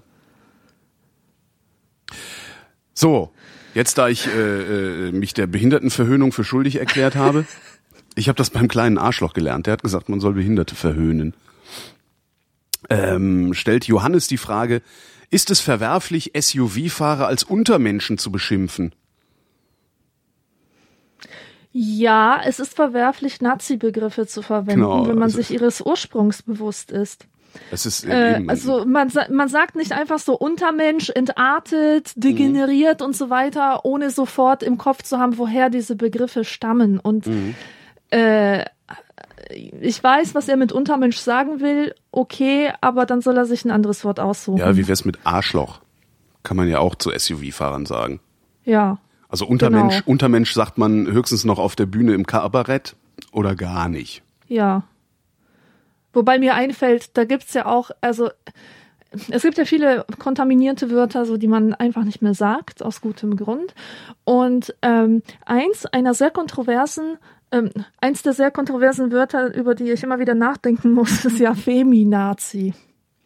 So, 2.94 3.30
jetzt 3.74 3.98
da 3.98 4.08
ich 4.08 4.26
äh, 4.26 5.08
äh, 5.08 5.12
mich 5.12 5.34
der 5.34 5.46
Behindertenverhöhnung 5.46 6.32
für 6.32 6.44
schuldig 6.44 6.76
erklärt 6.76 7.14
habe, 7.14 7.44
ich 8.14 8.28
habe 8.28 8.36
das 8.36 8.48
beim 8.50 8.68
kleinen 8.68 8.96
Arschloch 8.96 9.34
gelernt. 9.34 9.66
Der 9.66 9.74
hat 9.74 9.82
gesagt, 9.82 10.08
man 10.08 10.20
soll 10.20 10.32
Behinderte 10.32 10.74
verhöhnen. 10.74 11.34
Ähm, 12.90 13.54
stellt 13.54 13.86
Johannes 13.86 14.28
die 14.28 14.36
Frage, 14.36 14.82
ist 15.30 15.50
es 15.50 15.60
verwerflich, 15.60 16.32
SUV-Fahrer 16.38 17.26
als 17.26 17.42
Untermenschen 17.44 18.18
zu 18.18 18.30
beschimpfen? 18.30 18.94
Ja, 21.72 22.40
es 22.44 22.60
ist 22.60 22.74
verwerflich, 22.74 23.40
Nazi-Begriffe 23.40 24.26
zu 24.28 24.42
verwenden, 24.42 24.82
Genau, 24.82 25.08
wenn 25.08 25.14
man 25.14 25.24
also- 25.24 25.38
sich 25.38 25.50
ihres 25.50 25.80
Ursprungs 25.80 26.42
bewusst 26.42 26.92
ist. 26.92 27.26
Es 27.70 27.86
ist 27.86 28.04
Äh, 28.04 28.42
also 28.48 28.84
man, 28.84 29.12
man 29.30 29.48
sagt 29.48 29.76
nicht 29.76 29.92
einfach 29.92 30.18
so 30.18 30.36
Untermensch, 30.36 31.10
entartet, 31.10 32.12
degeneriert 32.16 33.00
und 33.00 33.14
so 33.16 33.30
weiter, 33.30 33.84
ohne 33.84 34.10
sofort 34.10 34.64
im 34.64 34.76
Kopf 34.76 35.02
zu 35.02 35.18
haben, 35.18 35.38
woher 35.38 35.70
diese 35.70 35.94
Begriffe 35.94 36.42
stammen. 36.44 36.98
Und 36.98 37.28
äh, 38.10 38.64
ich 39.50 40.02
weiß, 40.02 40.34
was 40.34 40.48
er 40.48 40.56
mit 40.56 40.72
Untermensch 40.72 41.18
sagen 41.18 41.60
will, 41.60 41.94
okay, 42.12 42.72
aber 42.80 43.06
dann 43.06 43.20
soll 43.20 43.36
er 43.36 43.46
sich 43.46 43.64
ein 43.64 43.70
anderes 43.70 44.04
Wort 44.04 44.20
aussuchen. 44.20 44.58
Ja, 44.58 44.76
wie 44.76 44.88
wär's 44.88 45.04
mit 45.04 45.18
Arschloch? 45.24 45.80
Kann 46.42 46.56
man 46.56 46.68
ja 46.68 46.78
auch 46.78 46.94
zu 46.94 47.10
SUV-Fahrern 47.10 47.86
sagen. 47.86 48.20
Ja. 48.64 48.98
Also 49.28 49.46
Untermensch, 49.46 49.98
Genau. 49.98 50.10
Untermensch 50.10 50.52
sagt 50.52 50.78
man 50.78 51.06
höchstens 51.06 51.44
noch 51.44 51.58
auf 51.58 51.76
der 51.76 51.86
Bühne 51.86 52.14
im 52.14 52.26
Kabarett 52.26 52.94
oder 53.32 53.54
gar 53.54 53.88
nicht. 53.88 54.22
Ja. 54.46 54.84
Wobei 56.12 56.38
mir 56.38 56.54
einfällt, 56.54 57.16
da 57.16 57.24
gibt's 57.24 57.54
ja 57.54 57.66
auch, 57.66 57.90
also 58.00 58.30
es 59.30 59.42
gibt 59.42 59.58
ja 59.58 59.64
viele 59.64 60.04
kontaminierte 60.18 60.90
Wörter, 60.90 61.24
so 61.24 61.36
die 61.36 61.48
man 61.48 61.74
einfach 61.74 62.04
nicht 62.04 62.22
mehr 62.22 62.34
sagt, 62.34 62.82
aus 62.82 63.00
gutem 63.00 63.36
Grund. 63.36 63.74
Und 64.24 64.74
ähm, 64.82 65.22
eins 65.44 65.86
einer 65.86 66.14
sehr 66.14 66.30
kontroversen, 66.30 67.18
ähm, 67.54 67.70
eins 68.00 68.22
der 68.22 68.32
sehr 68.32 68.50
kontroversen 68.50 69.12
Wörter, 69.12 69.54
über 69.54 69.74
die 69.74 69.90
ich 69.90 70.02
immer 70.02 70.18
wieder 70.18 70.34
nachdenken 70.34 70.90
muss, 70.90 71.24
ist 71.24 71.38
ja 71.38 71.54
Feminazi. 71.54 72.74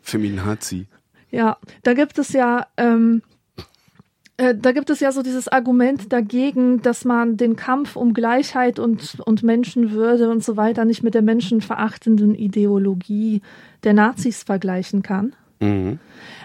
Feminazi. 0.03 0.87
Ja, 1.31 1.57
da 1.83 1.95
gibt 1.95 2.19
es 2.19 2.33
ja, 2.33 2.67
ähm, 2.77 3.23
äh, 4.37 4.55
da 4.55 4.73
gibt 4.73 4.91
es 4.91 5.01
ja 5.01 5.13
so 5.13 5.23
dieses 5.23 5.49
Argument 5.49 6.13
dagegen, 6.13 6.83
dass 6.83 7.05
man 7.05 7.37
den 7.37 7.57
Kampf 7.57 7.97
um 7.97 8.15
Gleichheit 8.15 8.79
und, 8.79 9.19
und 9.25 9.43
Menschenwürde 9.43 10.31
und 10.31 10.45
so 10.45 10.57
weiter 10.57 10.85
nicht 10.85 11.03
mit 11.03 11.15
der 11.15 11.23
menschenverachtenden 11.23 12.35
Ideologie 12.35 13.43
der 13.83 13.95
Nazis 13.95 14.43
vergleichen 14.43 15.03
kann. 15.03 15.35
Mhm. 15.61 15.99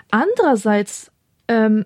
Andererseits 0.10 1.12
ähm, 1.48 1.86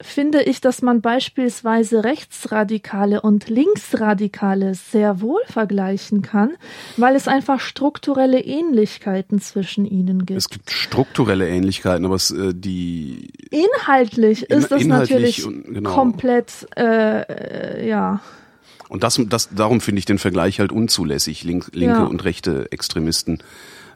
finde 0.00 0.42
ich, 0.42 0.60
dass 0.60 0.80
man 0.82 1.00
beispielsweise 1.00 2.04
Rechtsradikale 2.04 3.20
und 3.20 3.48
Linksradikale 3.48 4.74
sehr 4.74 5.20
wohl 5.20 5.40
vergleichen 5.46 6.22
kann, 6.22 6.52
weil 6.96 7.16
es 7.16 7.26
einfach 7.26 7.60
strukturelle 7.60 8.40
Ähnlichkeiten 8.40 9.40
zwischen 9.40 9.84
ihnen 9.84 10.24
gibt. 10.24 10.38
Es 10.38 10.48
gibt 10.50 10.70
strukturelle 10.70 11.48
Ähnlichkeiten, 11.48 12.04
aber 12.04 12.14
es, 12.14 12.30
äh, 12.30 12.52
die 12.54 13.30
Inhaltlich 13.50 14.50
In- 14.50 14.58
ist 14.58 14.70
das 14.70 14.84
natürlich 14.84 15.44
und- 15.44 15.64
genau. 15.74 15.92
komplett, 15.94 16.66
äh, 16.76 17.22
äh, 17.82 17.88
ja, 17.88 18.20
und 18.88 19.02
das, 19.02 19.20
das 19.28 19.50
darum 19.54 19.80
finde 19.82 19.98
ich 19.98 20.06
den 20.06 20.18
Vergleich 20.18 20.60
halt 20.60 20.72
unzulässig, 20.72 21.44
link, 21.44 21.70
linke 21.74 21.98
Ja. 21.98 22.04
und 22.04 22.24
rechte 22.24 22.72
Extremisten 22.72 23.42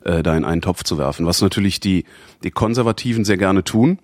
äh, 0.04 0.22
da 0.22 0.36
in 0.36 0.44
einen 0.44 0.60
Topf 0.60 0.82
zu 0.84 0.98
werfen. 0.98 1.24
Was 1.26 1.40
natürlich 1.40 1.80
die 1.80 2.04
die 2.42 2.50
Konservativen 2.50 3.24
sehr 3.24 3.38
gerne 3.38 3.62
tun 3.64 3.98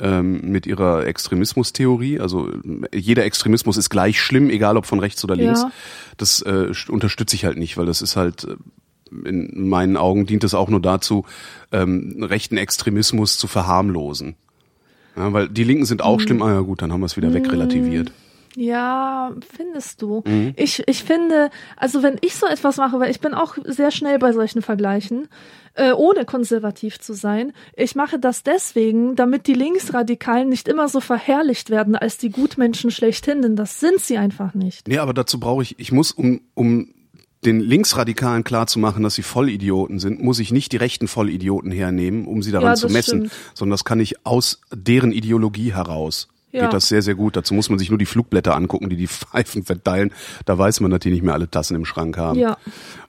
ähm, 0.00 0.40
mit 0.50 0.66
ihrer 0.66 1.06
Extremismustheorie. 1.06 2.20
Also 2.20 2.48
äh, 2.92 2.96
jeder 2.98 3.24
Extremismus 3.24 3.76
ist 3.76 3.90
gleich 3.90 4.20
schlimm, 4.20 4.50
egal 4.50 4.76
ob 4.76 4.86
von 4.86 5.00
rechts 5.00 5.22
oder 5.24 5.36
links. 5.36 5.62
Ja. 5.62 5.70
Das 6.16 6.42
äh, 6.42 6.70
st- 6.72 6.90
unterstütze 6.90 7.34
ich 7.36 7.44
halt 7.44 7.58
nicht, 7.58 7.76
weil 7.76 7.86
das 7.86 8.02
ist 8.02 8.16
halt 8.16 8.44
äh, 8.44 8.56
in 9.28 9.68
meinen 9.68 9.96
Augen 9.96 10.26
dient 10.26 10.44
es 10.44 10.54
auch 10.54 10.68
nur 10.68 10.82
dazu, 10.82 11.24
ähm, 11.72 12.22
rechten 12.22 12.56
Extremismus 12.58 13.38
zu 13.38 13.46
verharmlosen. 13.46 14.34
Ja, 15.16 15.32
weil 15.32 15.48
die 15.48 15.64
Linken 15.64 15.84
sind 15.86 16.00
Mhm. 16.00 16.06
auch 16.06 16.20
schlimm, 16.20 16.42
ah 16.42 16.52
ja 16.52 16.60
gut, 16.60 16.82
dann 16.82 16.92
haben 16.92 17.00
wir 17.00 17.06
es 17.06 17.16
wieder 17.16 17.32
wegrelativiert. 17.32 18.12
Ja, 18.58 19.32
findest 19.56 20.02
du? 20.02 20.22
Mhm. 20.26 20.52
Ich, 20.56 20.82
ich 20.86 21.04
finde, 21.04 21.50
also 21.76 22.02
wenn 22.02 22.18
ich 22.20 22.34
so 22.34 22.46
etwas 22.46 22.76
mache, 22.76 22.98
weil 22.98 23.10
ich 23.10 23.20
bin 23.20 23.34
auch 23.34 23.56
sehr 23.64 23.90
schnell 23.90 24.18
bei 24.18 24.32
solchen 24.32 24.62
Vergleichen, 24.62 25.28
äh, 25.74 25.92
ohne 25.92 26.24
konservativ 26.24 26.98
zu 26.98 27.12
sein, 27.14 27.52
ich 27.76 27.94
mache 27.94 28.18
das 28.18 28.42
deswegen, 28.42 29.14
damit 29.14 29.46
die 29.46 29.54
Linksradikalen 29.54 30.48
nicht 30.48 30.66
immer 30.66 30.88
so 30.88 31.00
verherrlicht 31.00 31.70
werden 31.70 31.94
als 31.94 32.18
die 32.18 32.30
Gutmenschen 32.30 32.90
schlechthin, 32.90 33.42
denn 33.42 33.54
das 33.54 33.78
sind 33.78 34.00
sie 34.00 34.18
einfach 34.18 34.54
nicht. 34.54 34.88
Nee, 34.88 34.98
aber 34.98 35.14
dazu 35.14 35.38
brauche 35.38 35.62
ich, 35.62 35.78
ich 35.78 35.92
muss, 35.92 36.10
um, 36.10 36.40
um 36.54 36.92
den 37.44 37.60
Linksradikalen 37.60 38.42
klarzumachen, 38.42 39.04
dass 39.04 39.14
sie 39.14 39.22
Vollidioten 39.22 40.00
sind, 40.00 40.20
muss 40.22 40.40
ich 40.40 40.50
nicht 40.50 40.72
die 40.72 40.76
rechten 40.76 41.06
Vollidioten 41.06 41.70
hernehmen, 41.70 42.26
um 42.26 42.42
sie 42.42 42.50
daran 42.50 42.70
Ja, 42.70 42.74
zu 42.74 42.88
messen, 42.88 43.26
stimmt. 43.26 43.32
sondern 43.54 43.72
das 43.74 43.84
kann 43.84 44.00
ich 44.00 44.26
aus 44.26 44.60
deren 44.74 45.12
Ideologie 45.12 45.72
heraus. 45.72 46.28
Ja. 46.52 46.62
Geht 46.64 46.72
das 46.72 46.88
sehr, 46.88 47.02
sehr 47.02 47.14
gut. 47.14 47.36
Dazu 47.36 47.54
muss 47.54 47.68
man 47.68 47.78
sich 47.78 47.90
nur 47.90 47.98
die 47.98 48.06
Flugblätter 48.06 48.54
angucken, 48.56 48.88
die 48.88 48.96
die 48.96 49.06
Pfeifen 49.08 49.64
verteilen. 49.64 50.12
Da 50.46 50.56
weiß 50.56 50.80
man, 50.80 50.90
dass 50.90 51.00
die 51.00 51.10
nicht 51.10 51.22
mehr 51.22 51.34
alle 51.34 51.50
Tassen 51.50 51.74
im 51.74 51.84
Schrank 51.84 52.16
haben. 52.16 52.38
Ja. 52.38 52.56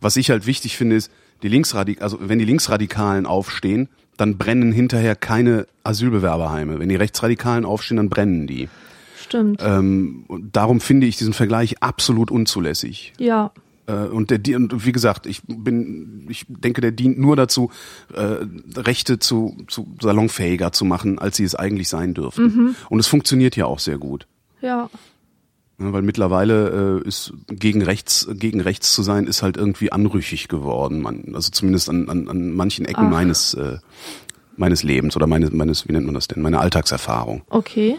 Was 0.01 0.17
ich 0.17 0.29
halt 0.29 0.45
wichtig 0.45 0.77
finde, 0.77 0.95
ist, 0.97 1.11
die 1.41 1.47
Linksradik 1.47 2.01
also 2.01 2.17
wenn 2.21 2.39
die 2.39 2.45
Linksradikalen 2.45 3.25
aufstehen, 3.25 3.87
dann 4.17 4.37
brennen 4.37 4.73
hinterher 4.73 5.15
keine 5.15 5.67
Asylbewerberheime. 5.83 6.79
Wenn 6.79 6.89
die 6.89 6.97
Rechtsradikalen 6.97 7.63
aufstehen, 7.63 7.97
dann 7.97 8.09
brennen 8.09 8.45
die. 8.47 8.67
Stimmt. 9.21 9.61
Ähm, 9.63 10.25
darum 10.51 10.81
finde 10.81 11.07
ich 11.07 11.15
diesen 11.15 11.33
Vergleich 11.33 11.81
absolut 11.81 12.31
unzulässig. 12.31 13.13
ja. 13.17 13.51
Äh, 13.89 14.07
und 14.07 14.29
der 14.29 14.55
und 14.55 14.85
wie 14.85 14.91
gesagt, 14.91 15.25
ich 15.25 15.41
bin, 15.47 16.27
ich 16.29 16.45
denke, 16.47 16.81
der 16.81 16.91
dient 16.91 17.17
nur 17.17 17.35
dazu, 17.35 17.71
äh, 18.13 18.45
Rechte 18.75 19.19
zu, 19.19 19.57
zu 19.67 19.95
salonfähiger 19.99 20.71
zu 20.71 20.85
machen, 20.85 21.19
als 21.19 21.37
sie 21.37 21.43
es 21.43 21.55
eigentlich 21.55 21.89
sein 21.89 22.13
dürften. 22.13 22.75
Und 22.89 22.99
es 22.99 23.07
funktioniert 23.07 23.55
ja 23.55 23.65
auch 23.65 23.79
sehr 23.79 23.97
gut. 23.97 24.27
Ja. 24.61 24.89
Ja, 25.81 25.93
weil 25.93 26.01
mittlerweile 26.01 27.01
äh, 27.03 27.07
ist 27.07 27.33
gegen 27.47 27.81
rechts 27.81 28.27
gegen 28.33 28.59
rechts 28.59 28.93
zu 28.93 29.01
sein 29.01 29.27
ist 29.27 29.43
halt 29.43 29.55
irgendwie 29.55 29.93
anrüchig 29.93 30.49
geworden 30.49 31.01
man 31.01 31.31
also 31.33 31.51
zumindest 31.51 31.89
an, 31.89 32.09
an, 32.09 32.27
an 32.27 32.51
manchen 32.51 32.83
Ecken 32.83 33.05
Ach. 33.05 33.11
meines 33.11 33.53
äh, 33.53 33.77
meines 34.57 34.83
Lebens 34.83 35.15
oder 35.15 35.25
meines 35.25 35.53
meines 35.53 35.87
wie 35.87 35.93
nennt 35.93 36.05
man 36.05 36.15
das 36.15 36.27
denn 36.27 36.43
meine 36.43 36.59
Alltagserfahrung 36.59 37.43
Okay. 37.47 37.97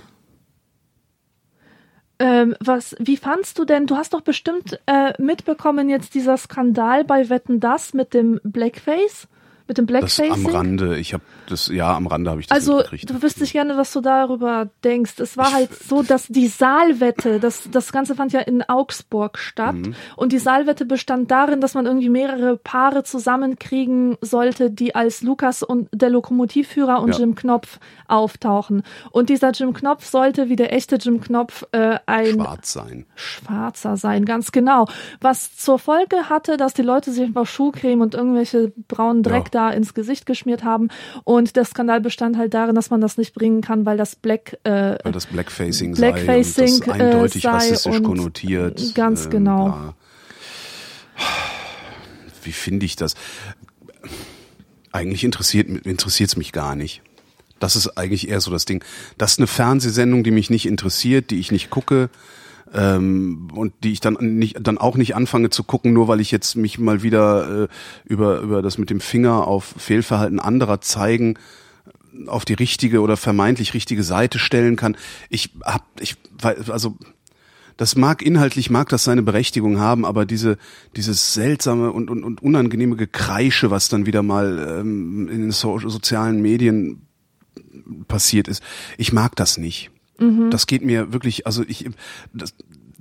Ähm, 2.20 2.54
was, 2.60 2.94
wie 2.98 3.16
fandst 3.16 3.58
du 3.58 3.64
denn, 3.64 3.86
du 3.86 3.96
hast 3.96 4.12
doch 4.12 4.20
bestimmt 4.20 4.78
äh, 4.84 5.14
mitbekommen 5.16 5.88
jetzt 5.88 6.14
dieser 6.14 6.36
Skandal 6.36 7.02
bei 7.02 7.30
Wetten 7.30 7.60
Das 7.60 7.94
mit 7.94 8.12
dem 8.12 8.40
Blackface? 8.44 9.26
Mit 9.70 9.78
dem 9.78 9.86
das 9.86 10.18
am? 10.18 10.46
Rande 10.46 10.98
ich 10.98 11.14
habe 11.14 11.22
das 11.48 11.68
ja 11.68 11.96
am 11.96 12.08
Rande 12.08 12.28
habe 12.30 12.40
ich 12.40 12.48
das 12.48 12.56
Also, 12.56 12.82
du 12.82 13.22
wüsste 13.22 13.44
ich 13.44 13.52
gerne, 13.52 13.76
was 13.76 13.92
du 13.92 14.00
darüber 14.00 14.68
denkst. 14.82 15.20
Es 15.20 15.36
war 15.36 15.52
halt 15.52 15.72
so, 15.72 16.02
dass 16.02 16.26
die 16.26 16.48
Saalwette, 16.48 17.38
das, 17.38 17.68
das 17.70 17.92
Ganze 17.92 18.16
fand 18.16 18.32
ja 18.32 18.40
in 18.40 18.68
Augsburg 18.68 19.38
statt. 19.38 19.76
Mhm. 19.76 19.94
Und 20.16 20.32
die 20.32 20.40
Saalwette 20.40 20.84
bestand 20.86 21.30
darin, 21.30 21.60
dass 21.60 21.74
man 21.74 21.86
irgendwie 21.86 22.08
mehrere 22.08 22.56
Paare 22.56 23.04
zusammenkriegen 23.04 24.16
sollte, 24.20 24.72
die 24.72 24.96
als 24.96 25.22
Lukas 25.22 25.62
und 25.62 25.88
der 25.92 26.10
Lokomotivführer 26.10 27.00
und 27.00 27.12
Ja. 27.12 27.20
Jim 27.20 27.36
Knopf 27.36 27.78
auftauchen. 28.08 28.82
Und 29.12 29.28
dieser 29.28 29.52
Jim 29.52 29.72
Knopf 29.72 30.04
sollte, 30.04 30.48
wie 30.48 30.56
der 30.56 30.72
echte 30.72 30.96
Jim 30.96 31.20
Knopf, 31.20 31.64
äh, 31.70 31.98
ein 32.06 32.26
schwarz 32.34 32.72
sein 32.72 33.06
Schwarzer 33.14 33.96
sein, 33.96 34.24
ganz 34.24 34.50
genau. 34.50 34.86
Was 35.20 35.54
zur 35.56 35.78
Folge 35.78 36.28
hatte, 36.28 36.56
dass 36.56 36.74
die 36.74 36.82
Leute 36.82 37.12
sich 37.12 37.22
einfach 37.22 37.46
Schuhcreme 37.46 38.00
und 38.00 38.14
irgendwelche 38.14 38.72
braunen 38.88 39.22
Dreck 39.22 39.44
Ja. 39.44 39.50
da 39.52 39.59
ins 39.68 39.92
Gesicht 39.92 40.24
geschmiert 40.24 40.64
haben. 40.64 40.88
Und 41.24 41.56
der 41.56 41.66
Skandal 41.66 42.00
bestand 42.00 42.38
halt 42.38 42.54
darin, 42.54 42.74
dass 42.74 42.90
man 42.90 43.00
das 43.00 43.18
nicht 43.18 43.34
bringen 43.34 43.60
kann, 43.60 43.84
weil 43.84 43.98
das 43.98 44.16
Black, 44.16 44.58
äh, 44.64 44.96
weil 45.04 45.12
das 45.12 45.26
Blackfacing, 45.26 45.94
Blackfacing, 45.94 46.68
sei 46.68 46.74
und 46.74 46.86
das 46.88 47.00
eindeutig 47.00 47.44
äh, 47.44 47.48
sei 47.48 47.50
rassistisch 47.50 48.02
konnotiert. 48.02 48.94
ganz 48.94 49.28
genau. 49.28 49.64
bla. 49.66 49.94
Wie 52.42 52.52
finde 52.52 52.86
ich 52.86 52.96
das? 52.96 53.14
Eigentlich 54.92 55.24
interessiert 55.24 55.68
interessiert 55.68 56.30
es 56.30 56.36
mich 56.36 56.52
gar 56.52 56.74
nicht. 56.74 57.02
Das 57.58 57.76
ist 57.76 57.98
eigentlich 57.98 58.28
eher 58.28 58.40
so 58.40 58.50
das 58.50 58.64
Ding. 58.64 58.82
Das 59.18 59.32
ist 59.32 59.38
eine 59.38 59.46
Fernsehsendung, 59.46 60.24
die 60.24 60.30
mich 60.30 60.48
nicht 60.48 60.66
interessiert, 60.66 61.30
die 61.30 61.38
ich 61.38 61.52
nicht 61.52 61.68
gucke 61.68 62.08
ähm, 62.72 63.48
und 63.54 63.72
die 63.82 63.92
ich 63.92 64.00
dann 64.00 64.16
nicht 64.20 64.58
dann 64.66 64.78
auch 64.78 64.96
nicht 64.96 65.14
anfange 65.16 65.50
zu 65.50 65.64
gucken, 65.64 65.92
nur 65.92 66.08
weil 66.08 66.20
ich 66.20 66.30
jetzt 66.30 66.56
mich 66.56 66.78
mal 66.78 67.02
wieder 67.02 67.64
äh, 67.64 67.68
über 68.04 68.40
über 68.40 68.62
das 68.62 68.78
mit 68.78 68.90
dem 68.90 69.00
Finger 69.00 69.46
auf 69.46 69.74
Fehlverhalten 69.76 70.40
anderer 70.40 70.80
zeigen 70.80 71.38
auf 72.26 72.44
die 72.44 72.54
richtige 72.54 73.00
oder 73.00 73.16
vermeintlich 73.16 73.74
richtige 73.74 74.02
Seite 74.02 74.38
stellen 74.38 74.76
kann. 74.76 74.96
Ich 75.28 75.50
hab 75.64 75.84
ich 76.00 76.16
also 76.68 76.96
das 77.76 77.96
mag 77.96 78.22
inhaltlich 78.22 78.70
mag 78.70 78.88
das 78.90 79.04
seine 79.04 79.22
Berechtigung 79.22 79.78
haben, 79.80 80.04
aber 80.04 80.26
diese 80.26 80.58
dieses 80.96 81.34
seltsame 81.34 81.92
und, 81.92 82.10
und, 82.10 82.24
und 82.24 82.42
unangenehme 82.42 82.96
Gekreische, 82.96 83.70
was 83.70 83.88
dann 83.88 84.06
wieder 84.06 84.22
mal 84.22 84.78
ähm, 84.80 85.28
in 85.28 85.40
den 85.40 85.50
so 85.50 85.78
sozialen 85.78 86.42
Medien 86.42 87.06
passiert 88.06 88.48
ist, 88.48 88.62
ich 88.98 89.12
mag 89.12 89.34
das 89.36 89.58
nicht. 89.58 89.90
Das 90.50 90.66
geht 90.66 90.82
mir 90.82 91.12
wirklich, 91.12 91.46
also 91.46 91.64
ich, 91.66 91.88
das, 92.32 92.54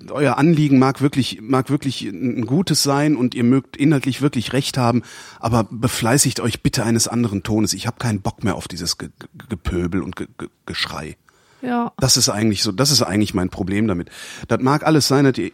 euer 0.09 0.38
Anliegen 0.38 0.80
mag 0.80 1.01
wirklich, 1.01 1.39
mag 1.41 1.70
wirklich 1.70 2.03
ein 2.03 2.45
gutes 2.45 2.84
sein 2.84 3.15
und 3.15 3.36
ihr 3.36 3.43
mögt 3.43 3.78
inhaltlich 3.78 4.22
wirklich 4.22 4.53
recht 4.53 4.78
haben, 4.78 5.03
aber 5.39 5.65
befleißigt 5.70 6.39
euch 6.39 6.61
bitte 6.61 6.84
eines 6.84 7.07
anderen 7.07 7.43
Tones. 7.43 7.74
Ich 7.74 7.88
habe 7.88 7.97
keinen 7.99 8.22
Bock 8.22 8.43
mehr 8.43 8.55
auf 8.55 8.67
dieses 8.67 8.97
Ge 8.97 9.09
Ge 9.20 9.28
Gepöbel 9.49 10.01
und 10.01 10.15
Ge 10.15 10.28
Geschrei. 10.65 11.17
Ja. 11.62 11.91
Das 11.97 12.18
ist 12.18 12.30
eigentlich 12.30 12.64
so, 12.64 12.72
das 12.72 12.91
ist 12.91 13.01
eigentlich 13.01 13.34
mein 13.34 13.49
Problem 13.49 13.88
damit. 13.88 14.10
Das 14.47 14.60
mag 14.62 14.86
alles 14.86 15.07
sein, 15.07 15.26
dass 15.26 15.38
ihr, 15.38 15.51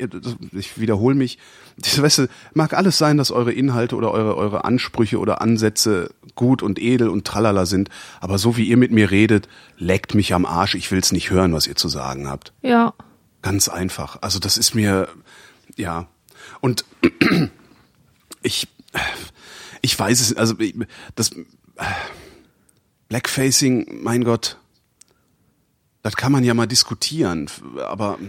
ich 0.52 0.80
wiederhole 0.80 1.16
mich, 1.16 1.40
das, 1.78 2.02
weißt 2.02 2.18
du, 2.20 2.28
mag 2.54 2.74
alles 2.74 2.98
sein, 2.98 3.18
dass 3.18 3.32
eure 3.32 3.52
Inhalte 3.52 3.96
oder 3.96 4.12
eure, 4.12 4.38
eure 4.38 4.66
Ansprüche 4.66 5.20
oder 5.20 5.42
Ansätze 5.42 6.12
gut 6.36 6.62
und 6.62 6.80
edel 6.80 7.10
und 7.10 7.26
tralala 7.26 7.66
sind, 7.66 7.90
aber 8.22 8.38
so 8.38 8.58
wie 8.58 8.66
ihr 8.66 8.78
mit 8.78 8.92
mir 8.92 9.12
redet, 9.12 9.48
leckt 9.78 10.14
mich 10.16 10.34
am 10.34 10.46
Arsch, 10.46 10.76
ich 10.76 10.92
will's 10.92 11.12
nicht 11.12 11.32
hören, 11.32 11.54
was 11.54 11.68
ihr 11.68 11.76
zu 11.76 11.90
sagen 11.90 12.30
habt. 12.30 12.54
Ja. 12.62 12.94
Ganz 13.42 13.68
einfach. 13.68 14.18
Also 14.22 14.40
das 14.40 14.58
ist 14.58 14.76
mir, 14.76 15.08
ja. 15.76 16.08
Und 16.62 16.86
ich, 18.42 18.68
ich 19.82 19.98
weiß 19.98 20.22
es, 20.22 20.36
also 20.36 20.56
das 21.16 21.32
Blackfacing, 23.10 24.02
mein 24.04 24.24
Gott, 24.24 24.58
das 26.06 26.16
kann 26.16 26.32
man 26.32 26.44
ja 26.44 26.54
mal 26.54 26.68
diskutieren, 26.68 27.50
aber 27.84 28.20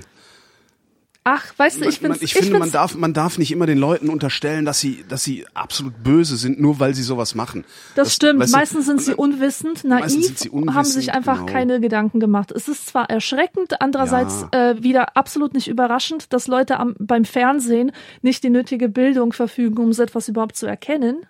Ach, 1.24 1.44
weißt 1.58 1.82
du, 1.82 1.88
ich, 1.88 2.00
man, 2.00 2.12
ich 2.20 2.32
finde, 2.32 2.52
find's, 2.52 2.58
man 2.60 2.70
darf, 2.70 2.94
man 2.94 3.12
darf 3.12 3.36
nicht 3.36 3.52
immer 3.52 3.66
den 3.66 3.76
Leuten 3.76 4.08
unterstellen, 4.08 4.64
dass 4.64 4.80
sie, 4.80 5.04
dass 5.10 5.24
sie 5.24 5.44
absolut 5.52 6.02
böse 6.02 6.38
sind, 6.38 6.58
nur 6.58 6.80
weil 6.80 6.94
sie 6.94 7.02
sowas 7.02 7.34
machen. 7.34 7.66
Das, 7.96 8.14
stimmt. 8.14 8.40
weißt 8.40 8.54
du, 8.54 8.56
Meistens 8.56 8.86
sind 8.86 9.02
sie 9.02 9.12
unwissend, 9.12 9.84
naiv, 9.84 10.38
sie 10.38 10.48
unwissend, 10.48 10.74
haben 10.74 10.84
sich 10.86 11.12
einfach 11.12 11.40
genau. 11.40 11.52
keine 11.52 11.80
Gedanken 11.80 12.18
gemacht. 12.18 12.50
Es 12.50 12.66
ist 12.66 12.86
zwar 12.86 13.10
erschreckend, 13.10 13.82
andererseits 13.82 14.46
äh, 14.52 14.82
wieder 14.82 15.14
absolut 15.14 15.52
nicht 15.52 15.68
überraschend, 15.68 16.32
dass 16.32 16.46
Leute 16.46 16.78
am, 16.78 16.94
beim 16.98 17.26
Fernsehen 17.26 17.92
nicht 18.22 18.42
die 18.42 18.50
nötige 18.50 18.88
Bildung 18.88 19.34
verfügen, 19.34 19.76
um 19.82 19.92
so 19.92 20.02
etwas 20.02 20.28
überhaupt 20.28 20.56
zu 20.56 20.64
erkennen. 20.64 21.26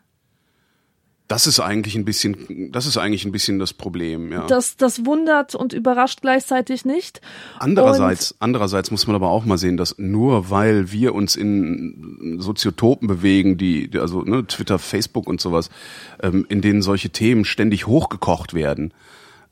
Das 1.29 1.49
ist 1.49 1.59
eigentlich 1.59 1.97
ein 1.97 2.05
bisschen, 2.05 2.71
das 2.71 2.87
ist 2.87 2.97
eigentlich 2.97 3.25
ein 3.25 3.33
bisschen 3.33 3.59
das 3.59 3.73
Problem, 3.73 4.31
ja. 4.31 4.47
Das, 4.47 4.77
das 4.77 5.05
wundert 5.05 5.57
und 5.57 5.73
überrascht 5.73 6.21
gleichzeitig 6.23 6.85
nicht. 6.85 7.21
Andererseits, 7.59 8.37
andererseits 8.39 8.93
muss 8.93 9.07
man 9.09 9.17
aber 9.17 9.29
auch 9.29 9.45
mal 9.45 9.59
sehen, 9.59 9.77
dass 9.77 9.99
nur 9.99 10.51
weil 10.51 10.93
wir 10.93 11.15
uns 11.15 11.35
in 11.35 12.37
Soziotopen 12.39 13.09
bewegen, 13.09 13.59
die, 13.59 13.89
die 13.89 13.99
also 13.99 14.23
ne, 14.23 14.47
Twitter, 14.47 14.79
Facebook 14.79 15.27
und 15.27 15.41
sowas, 15.41 15.69
ähm, 16.23 16.47
in 16.49 16.61
denen 16.61 16.81
solche 16.81 17.11
Themen 17.11 17.45
ständig 17.45 17.89
hochgekocht 17.89 18.55
werden, 18.55 18.95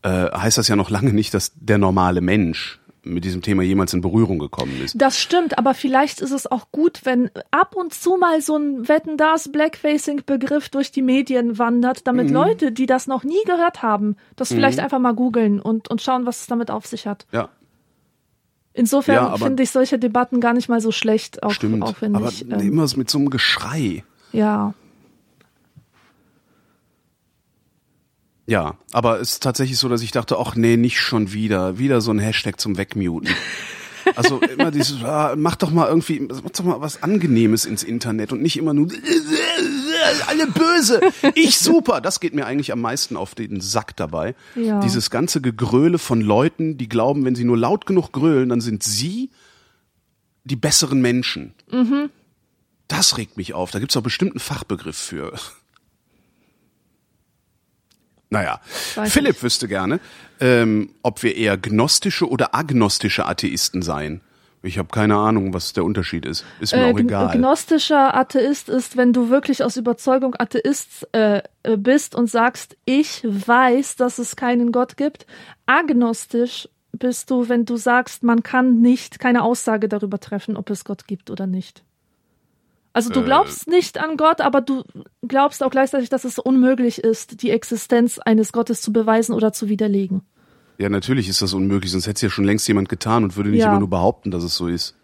äh, 0.03 0.31
heißt 0.31 0.59
das 0.59 0.69
ja 0.69 0.77
noch 0.77 0.91
lange 0.91 1.13
nicht, 1.13 1.35
dass 1.35 1.53
der 1.57 1.79
normale 1.79 2.21
Mensch 2.21 2.79
mit 3.05 3.25
diesem 3.25 3.43
Thema 3.43 3.63
jemals 3.63 3.93
in 3.95 4.01
Berührung 4.01 4.39
gekommen 4.39 4.81
ist. 4.83 4.95
Das 5.01 5.19
stimmt, 5.19 5.59
aber 5.59 5.75
vielleicht 5.75 6.21
ist 6.21 6.31
es 6.31 6.51
auch 6.51 6.71
gut, 6.73 7.01
wenn 7.05 7.31
ab 7.51 7.77
und 7.77 7.93
zu 7.95 8.17
mal 8.17 8.41
so 8.41 8.57
ein 8.57 8.89
Wetten 8.89 9.17
das 9.17 9.51
Blackfacing-Begriff 9.53 10.69
durch 10.71 10.91
die 10.91 11.03
Medien 11.03 11.59
wandert, 11.59 12.07
damit 12.07 12.29
Mhm. 12.29 12.35
Leute, 12.35 12.73
die 12.73 12.87
das 12.87 13.07
noch 13.07 13.25
nie 13.25 13.43
gehört 13.47 13.83
haben, 13.83 14.17
das 14.37 14.49
vielleicht 14.49 14.81
einfach 14.81 14.99
mal 14.99 15.15
googeln 15.15 15.61
und, 15.61 15.89
und 15.91 16.03
schauen, 16.03 16.27
was 16.27 16.41
es 16.43 16.47
damit 16.47 16.71
auf 16.71 16.87
sich 16.87 17.07
hat. 17.07 17.27
Ja, 17.33 17.49
Insofern 18.77 19.15
Ja, 19.15 19.37
finde 19.37 19.63
ich 19.63 19.71
solche 19.71 20.01
Debatten 20.01 20.41
gar 20.41 20.53
nicht 20.53 20.69
mal 20.69 20.81
so 20.81 20.91
schlecht, 20.91 21.43
auch, 21.45 21.53
stimmt. 21.53 21.83
auch 21.85 21.95
wenn 22.01 22.17
aber 22.17 22.29
ich, 22.29 22.43
ähm, 22.51 22.59
immer 22.59 22.87
mit 22.97 23.09
so 23.09 23.19
einem 23.19 23.31
Geschrei. 23.31 24.03
ja. 24.33 24.75
Ja, 28.47 28.77
aber 28.93 29.21
es 29.21 29.33
ist 29.33 29.43
tatsächlich 29.43 29.79
so, 29.79 29.89
dass 29.89 30.03
ich 30.03 30.11
dachte, 30.11 30.39
ach 30.39 30.55
nee, 30.55 30.77
nicht 30.77 31.01
schon 31.01 31.33
wieder, 31.33 31.79
wieder 31.79 32.01
so 32.01 32.11
ein 32.11 32.19
Hashtag 32.19 32.61
zum 32.61 32.77
Wegmuten. 32.77 33.31
Also 34.17 34.39
immer 34.41 34.71
dieses, 34.71 35.03
ah, 35.03 35.35
mach 35.37 35.57
doch 35.57 35.71
mal 35.71 35.89
irgendwie, 35.89 36.21
mach 36.21 36.51
doch 36.51 36.65
mal 36.65 36.81
was 36.81 37.03
Angenehmes 37.03 37.65
ins 37.65 37.83
Internet 37.83 38.33
und 38.33 38.43
nicht 38.43 38.59
immer 38.59 38.75
nur 38.75 38.89
alle 40.29 40.47
böse, 40.47 41.01
ich 41.35 41.59
super. 41.59 42.01
Das 42.01 42.21
geht 42.21 42.35
mir 42.35 42.47
eigentlich 42.47 42.73
am 42.73 42.81
meisten 42.81 43.17
auf 43.17 43.35
den 43.35 43.61
Sack 43.61 43.97
dabei. 43.97 44.35
Ja. 44.55 44.81
Dieses 44.81 45.11
ganze 45.11 45.41
Gegröle 45.41 45.99
von 45.99 46.21
Leuten, 46.21 46.77
die 46.77 46.89
glauben, 46.89 47.25
wenn 47.25 47.35
sie 47.35 47.45
nur 47.45 47.57
laut 47.57 47.87
genug 47.87 48.13
grölen, 48.13 48.51
dann 48.51 48.61
sind 48.61 48.83
sie 48.83 49.31
die 50.45 50.57
besseren 50.57 51.01
Menschen. 51.01 51.55
Mhm. 51.71 52.11
Das 52.89 53.17
regt 53.17 53.37
mich 53.37 53.55
auf. 53.55 53.71
Da 53.71 53.79
gibt's 53.79 53.97
auch 53.97 54.03
bestimmt 54.03 54.33
einen 54.33 54.41
Fachbegriff 54.41 54.97
für. 54.97 55.33
Naja, 58.35 58.61
Weiß 58.97 59.13
Philipp 59.13 59.43
wüsste 59.43 59.69
gerne, 59.69 60.01
ähm, 60.41 60.91
ob 61.03 61.23
wir 61.23 61.37
eher 61.37 61.57
gnostische 61.57 62.29
oder 62.29 62.55
agnostische 62.55 63.27
Atheisten 63.27 63.81
seien. 63.83 64.21
Ich 64.63 64.79
habe 64.79 64.89
keine 64.91 65.17
Ahnung, 65.17 65.53
was 65.53 65.75
der 65.75 65.85
Unterschied 65.85 66.25
ist. 66.25 66.45
Ist 66.59 66.75
mir 66.75 66.87
Äh, 66.87 66.93
auch 66.93 66.99
egal. 66.99 67.37
Gnostischer 67.37 68.15
Atheist 68.15 68.69
ist, 68.71 68.97
wenn 68.97 69.13
du 69.13 69.29
wirklich 69.29 69.63
aus 69.63 69.77
Überzeugung 69.77 70.35
Atheist 70.39 71.07
äh, 71.13 71.43
äh, 71.63 71.77
bist 71.77 72.15
und 72.15 72.31
sagst, 72.31 72.77
ich 72.87 73.23
weiß, 73.25 73.97
dass 73.97 74.19
es 74.19 74.37
keinen 74.37 74.73
Gott 74.73 74.97
gibt. 74.97 75.27
Agnostisch 75.67 76.69
bist 76.93 77.31
du, 77.31 77.49
wenn 77.49 77.67
du 77.67 77.77
sagst, 77.77 78.23
man 78.23 78.43
kann 78.43 78.81
nicht 78.81 79.19
keine 79.19 79.43
Aussage 79.43 79.89
darüber 79.89 80.19
treffen, 80.19 80.57
ob 80.57 80.71
es 80.71 80.85
Gott 80.85 81.07
gibt 81.07 81.31
oder 81.31 81.47
nicht. 81.47 81.83
Also 82.95 83.11
du 83.11 83.21
Äh. 83.21 83.25
glaubst 83.25 83.67
nicht 83.69 83.99
an 83.99 84.17
Gott, 84.17 84.41
aber 84.41 84.61
du 84.63 84.85
glaubst 85.27 85.63
auch 85.63 85.71
gleichzeitig, 85.71 86.09
dass 86.09 86.25
es 86.25 86.39
unmöglich 86.39 86.99
ist, 87.05 87.43
die 87.43 87.51
Existenz 87.51 88.19
eines 88.19 88.53
Gottes 88.53 88.81
zu 88.81 88.93
beweisen 88.93 89.35
oder 89.35 89.53
zu 89.53 89.69
widerlegen. 89.69 90.23
Ja, 90.79 90.89
natürlich 90.89 91.29
ist 91.29 91.43
das 91.43 91.53
unmöglich, 91.55 91.91
sonst 91.93 92.07
hätte 92.07 92.17
es 92.17 92.23
ja 92.23 92.31
schon 92.31 92.45
längst 92.45 92.67
jemand 92.67 92.89
getan 92.89 93.23
und 93.25 93.37
würde 93.37 93.51
nicht 93.51 93.61
Ja. 93.61 93.71
immer 93.71 93.81
nur 93.81 93.91
behaupten, 93.91 94.31
dass 94.31 94.43
es 94.43 94.55
so 94.57 94.69
ist. 94.69 94.97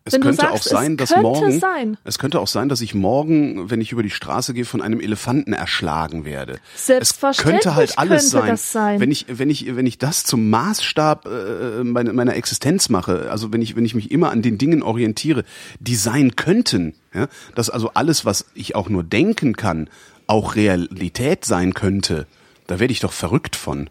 Es 0.08 0.14
Wenn 0.14 0.22
könnte 0.22 0.40
sagst, 0.40 0.54
auch 0.54 0.62
sein, 0.62 0.96
dass 0.96 1.14
morgen, 1.14 1.60
sein. 1.60 1.98
es 2.04 2.18
könnte 2.18 2.40
auch 2.40 2.46
sein, 2.46 2.70
dass 2.70 2.80
ich 2.80 2.94
morgen, 2.94 3.70
wenn 3.70 3.82
ich 3.82 3.92
über 3.92 4.02
die 4.02 4.08
Straße 4.08 4.54
gehe, 4.54 4.64
von 4.64 4.80
einem 4.80 5.00
Elefanten 5.00 5.52
erschlagen 5.52 6.24
werde. 6.24 6.60
Selbstverständlich 6.74 7.56
es 7.58 7.62
könnte 7.64 7.76
halt 7.76 7.98
alles 7.98 8.30
könnte 8.30 8.38
sein. 8.38 8.48
das 8.48 8.72
sein. 8.72 9.00
Wenn 9.00 9.10
ich, 9.10 9.26
wenn 9.28 9.50
ich, 9.50 9.76
wenn 9.76 9.84
ich 9.84 9.98
das 9.98 10.24
zum 10.24 10.48
Maßstab 10.48 11.26
äh, 11.26 11.84
meiner, 11.84 12.14
meiner 12.14 12.36
Existenz 12.36 12.88
mache, 12.88 13.30
also 13.30 13.52
wenn 13.52 13.60
ich, 13.60 13.76
wenn 13.76 13.84
ich 13.84 13.94
mich 13.94 14.10
immer 14.10 14.30
an 14.30 14.40
den 14.40 14.56
Dingen 14.56 14.82
orientiere, 14.82 15.44
die 15.78 15.94
sein 15.94 16.36
könnten, 16.36 16.94
ja, 17.12 17.28
dass 17.54 17.68
also 17.68 17.90
alles, 17.92 18.24
was 18.24 18.46
ich 18.54 18.74
auch 18.74 18.88
nur 18.88 19.04
denken 19.04 19.56
kann, 19.56 19.90
auch 20.26 20.56
Realität 20.56 21.44
sein 21.44 21.74
könnte, 21.74 22.26
da 22.66 22.80
werde 22.80 22.92
ich 22.92 23.00
doch 23.00 23.12
verrückt 23.12 23.56
von. 23.56 23.90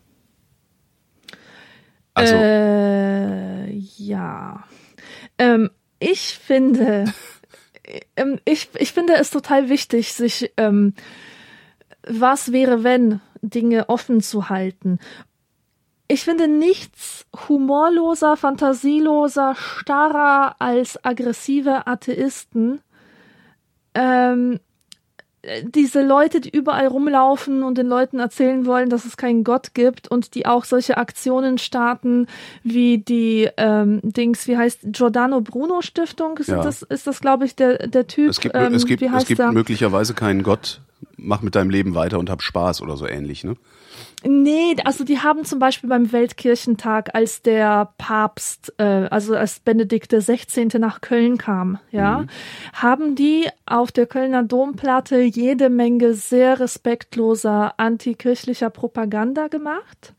Also 2.15 2.33
Äh, 2.33 3.69
ja. 3.97 4.63
Ähm, 5.37 5.69
ich 5.99 6.37
finde, 6.37 7.13
ähm, 8.15 8.39
ich, 8.45 8.69
ich 8.75 8.91
finde 8.91 9.15
es 9.15 9.29
total 9.29 9.69
wichtig, 9.69 10.13
sich 10.13 10.51
ähm, 10.57 10.93
was 12.07 12.51
wäre, 12.51 12.83
wenn 12.83 13.21
Dinge 13.41 13.89
offen 13.89 14.21
zu 14.21 14.49
halten. 14.49 14.99
Ich 16.07 16.23
finde 16.23 16.47
nichts 16.47 17.25
humorloser, 17.49 18.37
fantasieloser, 18.37 19.55
starrer 19.55 20.55
als 20.59 21.03
aggressive 21.03 21.85
Atheisten. 21.85 22.81
Ähm, 23.93 24.59
diese 25.63 26.01
Leute, 26.01 26.41
die 26.41 26.49
überall 26.49 26.87
rumlaufen 26.87 27.63
und 27.63 27.77
den 27.77 27.87
Leuten 27.87 28.19
erzählen 28.19 28.65
wollen, 28.65 28.89
dass 28.89 29.05
es 29.05 29.17
keinen 29.17 29.43
Gott 29.43 29.73
gibt 29.73 30.07
und 30.07 30.35
die 30.35 30.45
auch 30.45 30.65
solche 30.65 30.97
Aktionen 30.97 31.57
starten 31.57 32.27
wie 32.63 32.97
die 32.97 33.49
ähm, 33.57 34.01
Dings, 34.03 34.47
wie 34.47 34.57
heißt 34.57 34.79
Giordano 34.85 35.41
Bruno 35.41 35.81
Stiftung? 35.81 36.37
Ist 36.37 36.49
Ja. 36.49 36.61
das, 36.61 36.81
ist 36.81 37.07
das 37.07 37.21
glaube 37.21 37.45
ich, 37.45 37.55
der, 37.55 37.87
der 37.87 38.07
Typ? 38.07 38.29
es 38.29 38.39
gibt, 38.39 38.55
ähm, 38.55 38.73
es 38.73 38.85
gibt, 38.85 39.01
es 39.01 39.25
gibt 39.25 39.39
er? 39.39 39.51
möglicherweise 39.51 40.13
keinen 40.13 40.43
Gott. 40.43 40.81
Mach 41.17 41.41
mit 41.41 41.55
deinem 41.55 41.71
Leben 41.71 41.95
weiter 41.95 42.19
und 42.19 42.29
hab 42.29 42.41
Spaß 42.41 42.81
oder 42.81 42.95
so 42.95 43.07
ähnlich, 43.07 43.43
ne? 43.43 43.55
Nee, 44.23 44.75
also 44.83 45.03
die 45.03 45.19
haben 45.19 45.45
zum 45.45 45.59
Beispiel 45.59 45.89
beim 45.89 46.11
Weltkirchentag, 46.11 47.15
als 47.15 47.41
der 47.41 47.93
Papst, 47.97 48.73
äh, 48.77 48.83
also 48.83 49.35
als 49.35 49.59
Benedikt 49.59 50.11
16. 50.11 50.69
nach 50.79 51.01
Köln 51.01 51.37
kam, 51.37 51.79
ja, 51.91 52.25
haben 52.73 53.15
die 53.15 53.47
auf 53.65 53.91
der 53.91 54.05
Kölner 54.05 54.43
Domplatte 54.43 55.21
jede 55.21 55.69
Menge 55.69 56.13
sehr 56.13 56.59
respektloser 56.59 57.73
antikirchlicher 57.77 58.69
Propaganda 58.69 59.47
gemacht. 59.47 60.13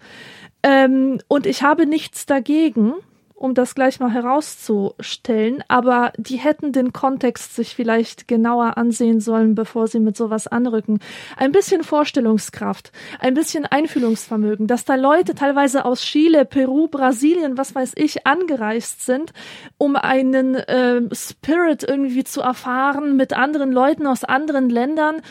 Ähm, 0.62 1.20
und 1.28 1.46
ich 1.46 1.62
habe 1.62 1.86
nichts 1.86 2.26
dagegen. 2.26 2.94
Um 3.38 3.54
das 3.54 3.74
gleich 3.74 4.00
mal 4.00 4.10
herauszustellen, 4.10 5.62
aber 5.68 6.12
die 6.16 6.36
hätten 6.36 6.72
den 6.72 6.92
Kontext 6.92 7.54
sich 7.54 7.74
vielleicht 7.74 8.26
genauer 8.26 8.76
ansehen 8.76 9.20
sollen, 9.20 9.54
bevor 9.54 9.86
sie 9.86 10.00
mit 10.00 10.16
sowas 10.16 10.48
anrücken. 10.48 10.98
Ein 11.36 11.52
bisschen 11.52 11.84
Vorstellungskraft, 11.84 12.90
ein 13.20 13.34
bisschen 13.34 13.64
Einfühlungsvermögen, 13.64 14.66
dass 14.66 14.84
da 14.84 14.96
Leute 14.96 15.36
teilweise 15.36 15.84
aus 15.84 16.02
Chile, 16.02 16.44
Peru, 16.44 16.88
Brasilien, 16.88 17.56
was 17.56 17.74
weiß 17.74 17.92
ich, 17.94 18.26
angereist 18.26 19.06
sind, 19.06 19.32
um 19.78 19.94
einen 19.94 20.56
äh, 20.56 21.00
Spirit 21.12 21.84
irgendwie 21.84 22.24
zu 22.24 22.40
erfahren 22.40 23.16
mit 23.16 23.34
anderen 23.34 23.70
Leuten 23.70 24.06
aus 24.08 24.24
anderen 24.24 24.68
Ländern. 24.68 25.22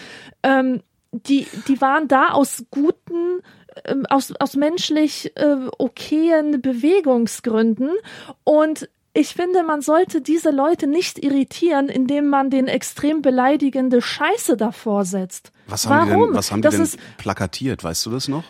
Ähm, 0.43 0.81
die, 1.11 1.47
die 1.67 1.81
waren 1.81 2.07
da 2.07 2.29
aus 2.29 2.65
guten 2.71 3.41
aus, 4.09 4.33
aus 4.39 4.55
menschlich 4.55 5.31
äh, 5.35 5.55
okayen 5.77 6.61
Bewegungsgründen 6.61 7.91
und 8.43 8.89
ich 9.13 9.29
finde, 9.29 9.63
man 9.63 9.81
sollte 9.81 10.21
diese 10.21 10.51
Leute 10.51 10.85
nicht 10.85 11.23
irritieren, 11.23 11.89
indem 11.89 12.27
man 12.27 12.51
den 12.51 12.67
extrem 12.67 13.23
beleidigende 13.23 13.99
Scheiße 13.99 14.57
davor 14.57 15.05
setzt. 15.05 15.51
Was 15.65 15.87
haben 15.87 16.09
Warum? 16.09 16.21
die 16.21 16.27
denn, 16.27 16.37
was 16.37 16.51
haben 16.51 16.61
das 16.61 16.71
die 16.71 16.77
denn 16.77 16.85
ist, 16.85 16.99
plakatiert? 17.17 17.83
Weißt 17.83 18.05
du 18.05 18.11
das 18.11 18.27
noch? 18.27 18.43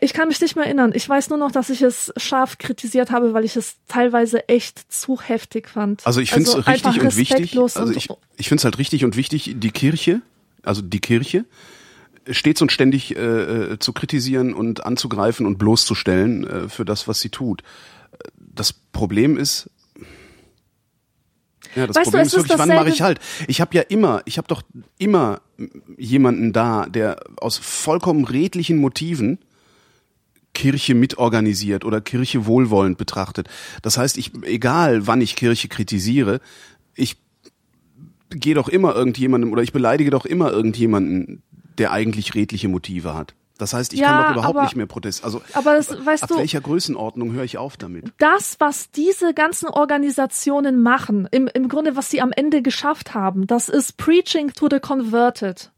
ich 0.00 0.12
kann 0.12 0.28
mich 0.28 0.40
nicht 0.40 0.56
mehr 0.56 0.66
erinnern. 0.66 0.92
Ich 0.94 1.08
weiß 1.08 1.30
nur 1.30 1.38
noch, 1.38 1.50
dass 1.50 1.70
ich 1.70 1.82
es 1.82 2.12
scharf 2.16 2.58
kritisiert 2.58 3.10
habe, 3.10 3.34
weil 3.34 3.44
ich 3.44 3.56
es 3.56 3.76
teilweise 3.88 4.48
echt 4.48 4.92
zu 4.92 5.20
heftig 5.20 5.68
fand. 5.68 6.06
Also 6.06 6.20
ich 6.20 6.30
finde 6.30 6.50
es 6.50 6.56
einfach 6.56 6.94
richtig 6.94 7.00
und 7.02 7.16
wichtig. 7.16 7.58
Also 7.58 7.92
ich, 7.92 8.08
ich 8.36 8.48
finde 8.48 8.60
es 8.60 8.64
halt 8.64 8.78
richtig 8.78 9.04
und 9.04 9.16
wichtig, 9.16 9.54
die 9.56 9.70
Kirche, 9.70 10.20
also 10.62 10.82
die 10.82 11.00
Kirche, 11.00 11.44
stets 12.30 12.62
und 12.62 12.72
ständig 12.72 13.16
äh, 13.16 13.20
äh, 13.20 13.78
zu 13.78 13.92
kritisieren 13.92 14.54
und 14.54 14.84
anzugreifen 14.86 15.46
und 15.46 15.58
bloßzustellen 15.58 16.46
äh, 16.46 16.68
für 16.68 16.84
das, 16.84 17.08
was 17.08 17.20
sie 17.20 17.30
tut. 17.30 17.62
Das 18.38 18.72
Problem 18.72 19.36
ist, 19.36 19.70
ja, 21.74 21.86
das 21.88 21.96
Weißt 21.96 22.06
du, 22.06 22.10
Problem 22.10 22.26
es 22.26 22.28
ist 22.28 22.34
ist 22.34 22.38
wirklich, 22.44 22.58
wann 22.58 22.68
dasselbe- 22.68 22.84
mache 22.84 22.94
ich 22.94 23.02
halt? 23.02 23.18
Ich 23.48 23.60
habe 23.60 23.74
ja 23.76 23.82
immer, 23.82 24.22
ich 24.26 24.38
habe 24.38 24.46
doch 24.46 24.62
immer 24.96 25.40
jemanden 25.96 26.52
da, 26.52 26.86
der 26.86 27.24
aus 27.36 27.58
vollkommen 27.58 28.24
redlichen 28.24 28.78
Motiven 28.78 29.38
Kirche 30.52 30.94
mitorganisiert 30.94 31.84
oder 31.84 32.00
Kirche 32.00 32.46
wohlwollend 32.46 32.96
betrachtet. 32.96 33.48
Das 33.82 33.98
heißt, 33.98 34.16
ich, 34.18 34.30
egal 34.44 35.08
wann 35.08 35.20
ich 35.20 35.34
Kirche 35.34 35.66
kritisiere, 35.66 36.40
ich 36.94 37.16
gehe 38.30 38.54
doch 38.54 38.68
immer 38.68 38.94
irgendjemandem 38.94 39.50
oder 39.50 39.62
ich 39.62 39.72
beleidige 39.72 40.10
doch 40.10 40.26
immer 40.26 40.52
irgendjemanden, 40.52 41.42
der 41.78 41.92
eigentlich 41.92 42.34
redliche 42.34 42.68
Motive 42.68 43.14
hat. 43.14 43.34
Das 43.56 43.72
heißt, 43.72 43.92
ich 43.92 44.00
Ja, 44.00 44.08
kann 44.08 44.22
doch 44.24 44.32
überhaupt 44.32 44.56
aber- 44.56 44.64
nicht 44.64 44.74
mehr 44.74 44.86
protestieren. 44.86 45.32
Also 45.32 45.42
aber 45.56 45.74
das, 45.76 46.04
weißt 46.04 46.24
ab 46.24 46.28
du, 46.28 46.38
welcher 46.38 46.60
Größenordnung 46.60 47.32
höre 47.32 47.44
ich 47.44 47.56
auf 47.56 47.76
damit? 47.76 48.06
das, 48.18 48.56
was 48.58 48.90
diese 48.90 49.32
ganzen 49.32 49.68
Organisationen 49.68 50.82
machen, 50.82 51.28
im, 51.30 51.48
im 51.54 51.68
Grunde, 51.68 51.94
was 51.94 52.10
sie 52.10 52.20
am 52.20 52.32
Ende 52.32 52.62
geschafft 52.62 53.14
haben, 53.14 53.46
das 53.46 53.68
ist 53.68 53.96
Preaching 53.96 54.52
to 54.52 54.66
the 54.70 54.80
Converted. 54.80 55.70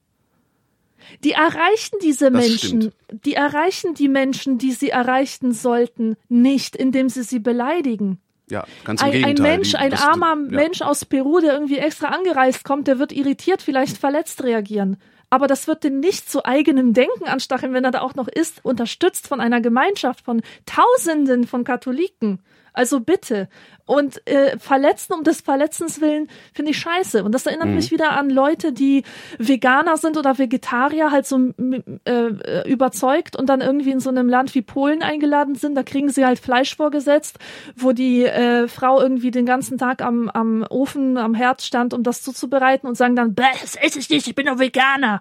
Die 1.22 1.32
erreichen 1.32 1.97
diese 2.03 2.30
Das 2.30 2.42
Menschen, 2.49 2.80
stimmt. 2.82 3.24
die 3.26 3.34
erreichen 3.34 3.94
die 3.94 4.09
Menschen, 4.09 4.59
die 4.59 4.72
sie 4.72 4.88
erreichen 4.90 5.53
sollten, 5.53 6.16
nicht, 6.28 6.74
indem 6.76 7.09
sie 7.09 7.22
sie 7.22 7.38
beleidigen. 7.38 8.18
Ja, 8.49 8.64
ganz 8.84 9.03
im 9.03 9.07
Ein, 9.09 9.12
ein 9.12 9.20
Gegenteil. 9.22 9.53
Mensch, 9.57 9.70
Die- 9.70 9.76
ein 9.76 9.94
armer 9.94 10.28
ja. 10.30 10.57
Mensch 10.57 10.80
aus 10.82 11.05
Peru, 11.05 11.40
der 11.40 11.53
irgendwie 11.53 11.78
extra 11.78 12.09
angereist 12.09 12.64
kommt, 12.64 12.88
der 12.88 12.99
wird 12.99 13.12
irritiert, 13.12 13.61
vielleicht 13.62 13.99
verletzt 13.99 14.42
reagieren. 14.42 14.97
Aber 15.31 15.47
das 15.47 15.66
wird 15.66 15.85
den 15.85 16.01
nicht 16.01 16.31
zu 16.31 16.45
eigenem 16.45 16.93
Denken 16.93 17.24
anstacheln, 17.24 17.72
wenn 17.72 17.85
er 17.85 17.91
da 17.91 18.01
auch 18.01 18.14
noch 18.14 18.29
ist, 18.29 18.64
unterstützt 18.64 19.27
von 19.27 19.41
einer 19.41 19.61
Gemeinschaft 19.61 20.24
von 20.24 20.43
Tausenden 20.66 21.47
von 21.47 21.64
Katholiken. 21.64 22.41
Also 22.72 23.01
bitte. 23.01 23.49
Und 23.87 24.26
äh, 24.26 24.59
Verletzen 24.59 25.12
um 25.12 25.22
des 25.22 25.41
Verletzens 25.41 26.01
willen 26.01 26.28
finde 26.53 26.72
ich 26.72 26.78
scheiße. 26.78 27.22
Und 27.22 27.32
das 27.32 27.47
erinnert 27.47 27.68
mich 27.68 27.93
wieder 27.93 28.12
an 28.12 28.28
Leute, 28.30 28.72
die 28.72 29.05
Veganer 29.39 29.97
sind 29.97 30.16
oder 30.16 30.39
Vegetarier, 30.39 31.12
halt 31.12 31.26
so 31.26 31.39
äh, 31.39 32.11
äh, 32.11 32.68
überzeugt 32.68 33.37
und 33.37 33.49
dann 33.49 33.61
irgendwie 33.61 33.93
in 33.93 34.01
so 34.01 34.11
einem 34.11 34.28
Land 34.28 34.57
wie 34.57 34.62
Polen 34.62 35.03
eingeladen 35.03 35.55
sind. 35.55 35.76
Da 35.76 35.84
kriegen 35.84 36.09
sie 36.09 36.26
halt 36.26 36.41
Fleisch 36.41 36.74
vorgesetzt, 36.74 37.39
wo 37.76 37.93
die 37.93 38.24
äh, 38.24 38.66
Frau 38.66 39.01
irgendwie 39.01 39.30
den 39.30 39.47
ganzen 39.47 39.78
Tag 39.78 40.03
am, 40.03 40.28
am 40.30 40.66
Ofen, 40.68 41.16
am 41.16 41.34
Herd 41.34 41.62
stand, 41.62 41.95
um 41.95 42.03
das 42.03 42.22
zuzubereiten 42.22 42.89
und 42.89 42.97
sagen 42.97 43.14
dann, 43.14 43.34
"Bäh, 43.34 43.45
das 43.62 43.76
esse 43.76 44.01
ich 44.01 44.11
nicht, 44.11 44.26
ich 44.26 44.34
bin 44.34 44.47
doch 44.47 44.59
Veganer. 44.59 45.20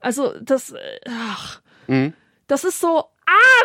Also 0.00 0.34
das, 0.42 0.72
äh, 0.72 0.78
ach, 1.08 1.62
das 2.46 2.64
ist 2.64 2.78
so 2.80 3.04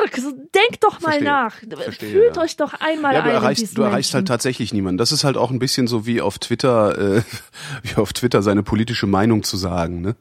arg. 0.04 0.18
So, 0.18 0.32
Denkt 0.32 0.84
doch 0.84 1.02
mal 1.02 1.20
Verstehe. 1.20 1.24
nach. 1.24 1.56
Verstehe, 1.84 2.12
Fühlt 2.12 2.36
ja. 2.36 2.42
euch 2.42 2.56
doch 2.58 2.74
einmal 2.74 3.14
Ja, 3.14 3.22
du 3.22 3.26
ein 3.26 3.30
in 3.30 3.36
erreichst, 3.36 3.78
du 3.78 3.82
erreichst 3.82 4.14
halt 4.14 4.28
tatsächlich 4.28 4.74
niemanden. 4.74 4.98
Das 4.98 5.12
ist 5.12 5.24
halt 5.24 5.38
auch 5.38 5.52
ein 5.52 5.60
bisschen 5.60 5.88
so 5.88 6.06
wie 6.06 6.22
auf 6.22 6.40
Twitter, 6.40 7.18
äh, 7.18 7.22
wie 7.84 7.96
auf 7.96 8.14
Twitter 8.14 8.42
seine 8.42 8.64
politische 8.64 9.08
Meinung 9.08 9.44
zu 9.44 9.58
sagen. 9.58 10.02
Ne? 10.02 10.16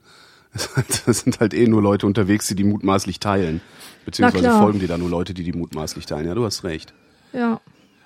Das 1.06 1.20
sind 1.20 1.40
halt 1.40 1.54
eh 1.54 1.66
nur 1.66 1.82
Leute 1.82 2.06
unterwegs, 2.06 2.46
die 2.48 2.54
die 2.54 2.64
mutmaßlich 2.64 3.20
teilen. 3.20 3.60
Beziehungsweise 4.04 4.50
folgen 4.50 4.78
dir 4.78 4.88
da 4.88 4.98
nur 4.98 5.10
Leute, 5.10 5.34
die 5.34 5.42
die 5.42 5.52
mutmaßlich 5.52 6.06
teilen. 6.06 6.26
Ja, 6.26 6.34
du 6.34 6.44
hast 6.44 6.64
recht. 6.64 6.94
Ja. 7.32 7.60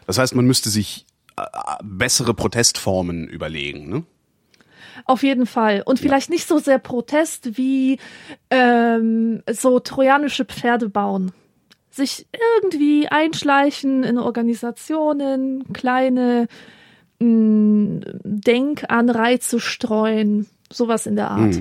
Das 0.06 0.18
heißt, 0.18 0.34
man 0.34 0.46
müsste 0.46 0.70
sich 0.70 1.06
äh, 1.36 1.42
äh, 1.42 1.76
bessere 1.82 2.34
Protestformen 2.34 3.28
überlegen. 3.28 3.88
Ne? 3.88 4.04
Auf 5.04 5.22
jeden 5.22 5.46
Fall. 5.46 5.82
Und 5.84 5.98
vielleicht 5.98 6.30
nicht 6.30 6.46
so 6.46 6.58
sehr 6.58 6.78
Protest 6.78 7.56
wie 7.56 7.98
ähm, 8.50 9.42
so 9.50 9.80
trojanische 9.80 10.44
Pferde 10.44 10.88
bauen. 10.88 11.32
Sich 11.90 12.26
irgendwie 12.54 13.08
einschleichen 13.08 14.04
in 14.04 14.18
Organisationen, 14.18 15.72
kleine 15.72 16.46
mh, 17.18 18.00
Denkanreize 18.24 19.60
streuen, 19.60 20.46
sowas 20.72 21.06
in 21.06 21.16
der 21.16 21.30
Art. 21.30 21.56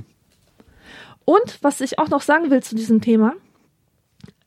Und 1.26 1.60
was 1.62 1.82
ich 1.82 2.00
auch 2.00 2.10
noch 2.10 2.22
sagen 2.22 2.50
will 2.50 2.64
zu 2.64 2.76
diesem 2.76 3.02
Thema, 3.02 3.34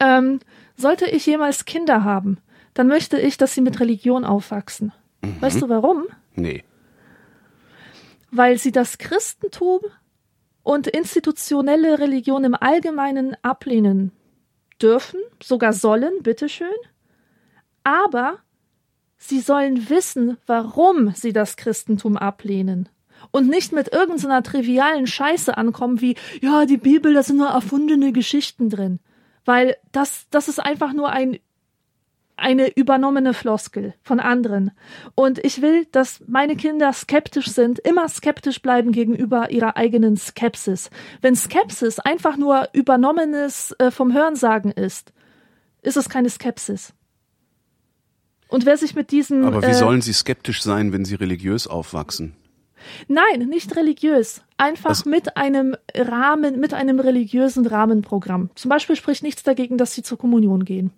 ähm, 0.00 0.40
sollte 0.76 1.06
ich 1.06 1.26
jemals 1.26 1.64
Kinder 1.64 2.04
haben, 2.04 2.38
dann 2.74 2.88
möchte 2.88 3.18
ich, 3.18 3.36
dass 3.36 3.54
sie 3.54 3.60
mit 3.60 3.78
Religion 3.80 4.24
aufwachsen. 4.24 4.92
Weißt 5.40 5.62
du 5.62 5.68
warum? 5.68 6.04
Nee. 6.34 6.64
Weil 8.32 8.58
sie 8.58 8.72
das 8.72 8.98
Christentum 8.98 9.80
und 10.62 10.86
institutionelle 10.86 11.98
Religion 11.98 12.44
im 12.44 12.54
Allgemeinen 12.54 13.36
ablehnen 13.42 14.10
dürfen, 14.80 15.20
sogar 15.40 15.72
sollen, 15.72 16.22
bitteschön. 16.22 16.68
Aber 17.84 18.38
sie 19.18 19.40
sollen 19.40 19.88
wissen, 19.90 20.38
warum 20.46 21.14
sie 21.14 21.32
das 21.32 21.56
Christentum 21.56 22.16
ablehnen. 22.16 22.88
Und 23.30 23.48
nicht 23.48 23.72
mit 23.72 23.92
irgendeiner 23.92 24.42
trivialen 24.42 25.06
Scheiße 25.06 25.56
ankommen 25.56 26.00
wie, 26.00 26.16
ja, 26.40 26.64
die 26.64 26.78
Bibel, 26.78 27.14
da 27.14 27.22
sind 27.22 27.36
nur 27.36 27.48
erfundene 27.48 28.12
Geschichten 28.12 28.70
drin. 28.70 28.98
Weil 29.44 29.76
das, 29.92 30.26
das 30.30 30.48
ist 30.48 30.58
einfach 30.58 30.92
nur 30.92 31.10
ein 31.10 31.38
eine 32.36 32.74
übernommene 32.76 33.34
Floskel 33.34 33.94
von 34.02 34.18
anderen. 34.20 34.70
Und 35.14 35.38
ich 35.44 35.62
will, 35.62 35.86
dass 35.92 36.22
meine 36.26 36.56
Kinder 36.56 36.92
skeptisch 36.92 37.48
sind, 37.48 37.78
immer 37.78 38.08
skeptisch 38.08 38.62
bleiben 38.62 38.92
gegenüber 38.92 39.50
ihrer 39.50 39.76
eigenen 39.76 40.16
Skepsis. 40.16 40.90
Wenn 41.20 41.36
Skepsis 41.36 41.98
einfach 41.98 42.36
nur 42.36 42.68
übernommenes 42.72 43.72
äh, 43.78 43.90
vom 43.90 44.12
Hörensagen 44.12 44.70
ist, 44.72 45.12
ist 45.82 45.96
es 45.96 46.08
keine 46.08 46.30
Skepsis. 46.30 46.92
Und 48.48 48.66
wer 48.66 48.76
sich 48.76 48.94
mit 48.94 49.10
diesem 49.12 49.44
Aber 49.44 49.62
wie 49.62 49.66
äh, 49.66 49.74
sollen 49.74 50.02
sie 50.02 50.12
skeptisch 50.12 50.62
sein, 50.62 50.92
wenn 50.92 51.04
sie 51.04 51.14
religiös 51.14 51.66
aufwachsen? 51.66 52.34
Nein, 53.08 53.48
nicht 53.48 53.74
religiös. 53.76 54.42
Einfach 54.56 54.90
Das- 54.90 55.04
mit 55.04 55.36
einem 55.36 55.76
Rahmen, 55.94 56.58
mit 56.60 56.74
einem 56.74 56.98
religiösen 57.00 57.66
Rahmenprogramm. 57.66 58.50
Zum 58.54 58.68
Beispiel 58.68 58.96
spricht 58.96 59.22
nichts 59.22 59.42
dagegen, 59.42 59.78
dass 59.78 59.94
sie 59.94 60.02
zur 60.02 60.18
Kommunion 60.18 60.64
gehen. 60.64 60.90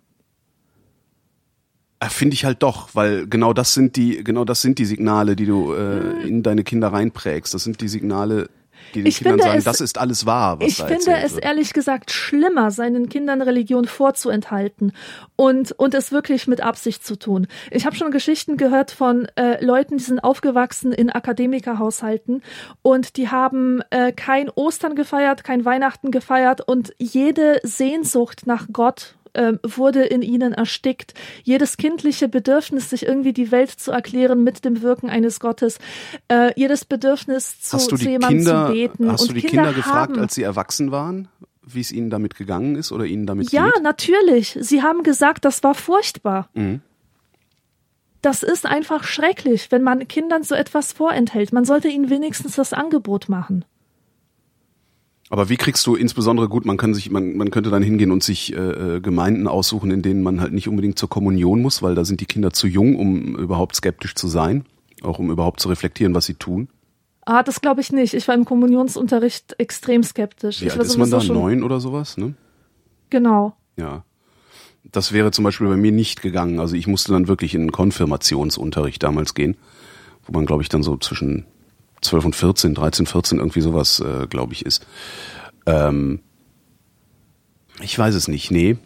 Äh, 1.99 2.09
Finde 2.09 2.33
ich 2.33 2.45
halt 2.45 2.61
doch, 2.63 2.89
weil 2.93 3.27
genau 3.27 3.53
das 3.53 3.73
sind 3.73 3.95
die, 3.95 4.23
genau 4.23 4.43
das 4.45 4.61
sind 4.61 4.79
die 4.79 4.85
Signale, 4.85 5.35
die 5.35 5.45
du 5.45 5.73
äh, 5.73 6.27
in 6.27 6.43
deine 6.43 6.63
Kinder 6.63 6.89
reinprägst. 6.89 7.53
Das 7.53 7.63
sind 7.63 7.79
die 7.81 7.87
Signale, 7.87 8.49
die 8.93 8.99
den 9.01 9.05
Ich 9.07 9.17
Kindern 9.19 9.33
finde 9.39 9.43
sagen, 9.45 9.57
es- 9.59 9.63
das 9.63 9.81
ist 9.81 9.97
alles 9.97 10.25
wahr, 10.25 10.59
was 10.59 10.67
Ich 10.67 10.77
da 10.77 10.87
finde 10.87 11.15
es 11.23 11.35
wird. 11.35 11.45
ehrlich 11.45 11.71
gesagt 11.73 12.11
schlimmer, 12.11 12.69
seinen 12.71 13.07
Kindern 13.07 13.41
Religion 13.41 13.85
vorzuenthalten 13.85 14.91
und, 15.37 15.71
und 15.71 15.93
es 15.93 16.11
wirklich 16.11 16.47
mit 16.47 16.59
Absicht 16.61 17.05
zu 17.05 17.17
tun. 17.17 17.47
Ich 17.71 17.85
habe 17.85 17.95
schon 17.95 18.11
Geschichten 18.11 18.57
gehört 18.57 18.91
von 18.91 19.27
äh, 19.37 19.63
Leuten, 19.63 19.97
die 19.97 20.03
sind 20.03 20.19
aufgewachsen 20.19 20.91
in 20.91 21.09
Akademikerhaushalten 21.09 22.43
und 22.81 23.15
die 23.17 23.29
haben 23.29 23.81
äh, 23.89 24.11
kein 24.11 24.49
Ostern 24.49 24.95
gefeiert, 24.95 25.43
kein 25.45 25.63
Weihnachten 25.65 26.11
gefeiert 26.11 26.59
und 26.67 26.93
jede 26.99 27.59
Sehnsucht 27.63 28.43
nach 28.45 28.67
Gott 28.71 29.15
äh, 29.35 29.53
wurde 29.63 30.03
in 30.03 30.21
ihnen 30.21 30.53
erstickt. 30.53 31.13
Jedes 31.43 31.77
kindliche 31.77 32.27
Bedürfnis, 32.27 32.89
sich 32.89 33.05
irgendwie 33.05 33.33
die 33.33 33.51
Welt 33.51 33.71
zu 33.71 33.91
erklären 33.91 34.43
mit 34.43 34.65
dem 34.65 34.81
Wirken 34.81 35.09
eines 35.09 35.39
Gottes, 35.39 35.77
äh, 36.29 36.51
jedes 36.59 36.85
Bedürfnis 36.85 37.59
zu, 37.61 37.77
Hast 37.77 37.91
du 37.91 37.97
zu 37.97 38.09
jemandem 38.09 38.39
Kinder, 38.39 38.67
zu 38.67 38.73
beten. 38.73 39.11
hast 39.11 39.21
und 39.21 39.29
du 39.29 39.33
die 39.33 39.41
Kinder, 39.41 39.63
Kinder 39.63 39.73
gefragt, 39.73 40.11
haben, 40.13 40.19
als 40.19 40.35
sie 40.35 40.43
erwachsen 40.43 40.91
waren, 40.91 41.27
wie 41.67 41.81
es 41.81 41.91
ihnen 41.91 42.09
damit 42.09 42.35
gegangen 42.35 42.75
ist 42.75 42.91
oder 42.91 43.05
ihnen 43.05 43.25
damit 43.25 43.51
Ja, 43.51 43.69
geht? 43.71 43.83
natürlich. 43.83 44.57
Sie 44.61 44.81
haben 44.83 45.03
gesagt, 45.03 45.45
das 45.45 45.63
war 45.63 45.75
furchtbar. 45.75 46.49
Mhm. 46.53 46.81
das 48.21 48.41
ist 48.41 48.65
einfach 48.65 49.03
schrecklich, 49.03 49.71
wenn 49.71 49.83
man 49.83 50.07
Kindern 50.07 50.41
so 50.43 50.55
etwas 50.55 50.93
vorenthält. 50.93 51.53
Man 51.53 51.63
sollte 51.63 51.89
ihnen 51.89 52.09
wenigstens 52.09 52.55
das 52.55 52.73
Angebot 52.73 53.29
machen. 53.29 53.65
Aber 55.35 55.49
wie 55.49 55.57
kriegst 55.57 55.85
du 55.85 55.95
insbesondere 55.95 56.47
gut, 56.47 56.65
man 56.65 56.77
kann 56.77 56.93
sich, 56.93 57.11
man, 57.11 57.35
man 57.35 57.51
könnte 57.51 57.69
dann 57.69 57.83
hingehen 57.83 58.13
und 58.13 58.23
sich 58.23 58.55
äh, 58.55 58.55
äh, 58.55 59.01
Gemeinden 59.01 59.49
aussuchen, 59.49 59.91
in 59.91 60.01
denen 60.01 60.23
man 60.23 60.39
halt 60.39 60.53
nicht 60.53 60.69
unbedingt 60.69 60.97
zur 60.97 61.09
Kommunion 61.09 61.61
muss, 61.61 61.81
weil 61.81 61.93
da 61.93 62.05
sind 62.05 62.21
die 62.21 62.25
Kinder 62.25 62.53
zu 62.53 62.67
jung, 62.67 62.95
um 62.95 63.35
überhaupt 63.35 63.75
skeptisch 63.75 64.15
zu 64.15 64.29
sein, 64.29 64.63
auch 65.01 65.19
um 65.19 65.29
überhaupt 65.29 65.59
zu 65.59 65.67
reflektieren, 65.67 66.15
was 66.15 66.23
sie 66.23 66.35
tun. 66.35 66.69
Ah, 67.25 67.43
das 67.43 67.59
glaube 67.59 67.81
ich 67.81 67.91
nicht. 67.91 68.13
Ich 68.13 68.29
war 68.29 68.35
im 68.35 68.45
Kommunionsunterricht 68.45 69.59
extrem 69.59 70.03
skeptisch. 70.03 70.61
Wie 70.61 70.67
ich 70.67 70.71
alt 70.71 70.79
war 70.79 70.85
ist 70.85 70.97
man 70.97 71.09
da? 71.09 71.21
Neun 71.21 71.63
oder 71.63 71.81
sowas, 71.81 72.15
ne? 72.15 72.33
Genau. 73.09 73.57
Ja. 73.75 74.05
Das 74.89 75.11
wäre 75.11 75.31
zum 75.31 75.43
Beispiel 75.43 75.67
bei 75.67 75.75
mir 75.75 75.91
nicht 75.91 76.21
gegangen. 76.21 76.61
Also 76.61 76.77
ich 76.77 76.87
musste 76.87 77.11
dann 77.11 77.27
wirklich 77.27 77.55
in 77.55 77.59
einen 77.63 77.71
Konfirmationsunterricht 77.73 79.03
damals 79.03 79.33
gehen, 79.33 79.57
wo 80.25 80.31
man, 80.31 80.45
glaube 80.45 80.63
ich, 80.63 80.69
dann 80.69 80.81
so 80.81 80.95
zwischen 80.95 81.45
12 82.05 82.25
und 82.25 82.35
14, 82.35 82.73
13, 82.75 83.05
14 83.05 83.39
irgendwie 83.39 83.61
sowas, 83.61 83.99
äh, 83.99 84.27
glaube 84.27 84.53
ich, 84.53 84.65
ist. 84.65 84.85
Ähm, 85.65 86.19
ich 87.81 87.97
weiß 87.97 88.15
es 88.15 88.27
nicht, 88.27 88.51
nee. 88.51 88.77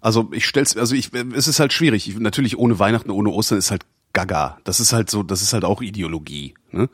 Also 0.00 0.28
ich 0.32 0.46
stell's, 0.46 0.76
also 0.76 0.94
ich, 0.94 1.10
es 1.34 1.48
ist 1.48 1.58
halt 1.58 1.72
schwierig. 1.72 2.08
Ich, 2.08 2.18
natürlich 2.18 2.58
ohne 2.58 2.78
Weihnachten, 2.78 3.10
ohne 3.10 3.30
Ostern 3.30 3.58
ist 3.58 3.70
halt 3.70 3.82
Gaga. 4.12 4.58
Das 4.64 4.78
ist 4.80 4.92
halt 4.92 5.10
so, 5.10 5.22
das 5.22 5.42
ist 5.42 5.52
halt 5.52 5.64
auch 5.64 5.82
Ideologie. 5.82 6.54
Ne? 6.70 6.88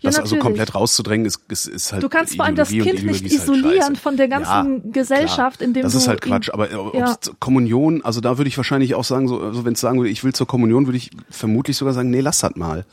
Ja, 0.00 0.10
Das 0.10 0.16
also 0.18 0.36
natürlich. 0.36 0.42
komplett 0.42 0.74
rauszudrängen, 0.74 1.26
ist, 1.26 1.40
ist, 1.48 1.66
ist 1.66 1.92
halt 1.92 2.02
Du 2.02 2.08
kannst 2.08 2.36
vor 2.36 2.44
allem 2.44 2.54
das 2.56 2.68
Kind 2.68 2.84
nicht 2.84 2.94
Ideologie 3.02 3.26
ist 3.26 3.40
halt 3.40 3.42
isolieren 3.58 3.80
scheiße. 3.94 3.96
von 3.96 4.16
der 4.16 4.28
ganzen 4.28 4.92
Gesellschaft, 4.92 5.60
indem 5.62 5.82
das 5.82 5.92
du 5.92 5.98
ist 5.98 6.08
halt 6.08 6.20
Quatsch. 6.20 6.50
Aber 6.50 6.70
Ja. 6.96 7.16
Kommunion, 7.40 8.02
also 8.04 8.20
da 8.20 8.38
würde 8.38 8.48
ich 8.48 8.56
wahrscheinlich 8.56 8.94
auch 8.94 9.04
sagen, 9.04 9.28
so, 9.28 9.40
also 9.40 9.64
wenn 9.64 9.72
es 9.74 9.80
sagen 9.80 9.98
würde, 9.98 10.10
ich 10.10 10.22
will 10.22 10.32
zur 10.32 10.46
Kommunion, 10.46 10.86
würde 10.86 10.98
ich 10.98 11.10
vermutlich 11.30 11.76
sogar 11.76 11.94
sagen, 11.94 12.10
nee, 12.10 12.20
lass 12.20 12.38
das 12.40 12.54
mal. 12.56 12.84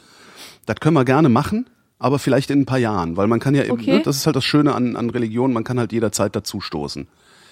Das 0.66 0.78
können 0.80 0.96
wir 0.96 1.06
gerne 1.06 1.30
machen, 1.30 1.70
aber 2.00 2.20
vielleicht 2.20 2.50
in 2.52 2.62
ein 2.62 2.66
paar 2.66 2.78
Jahren, 2.80 3.18
weil 3.18 3.28
man 3.28 3.40
kann 3.40 3.56
ja, 3.56 3.64
eben, 3.64 3.74
Okay. 3.74 3.98
ne, 3.98 4.02
das 4.02 4.18
ist 4.18 4.26
halt 4.26 4.36
das 4.36 4.44
Schöne 4.46 4.74
an, 4.76 4.96
an 4.96 5.10
Religion, 5.10 5.54
man 5.54 5.64
kann 5.64 5.80
halt 5.80 5.92
jederzeit 5.94 6.36
dazu 6.36 6.60
stoßen. 6.62 7.08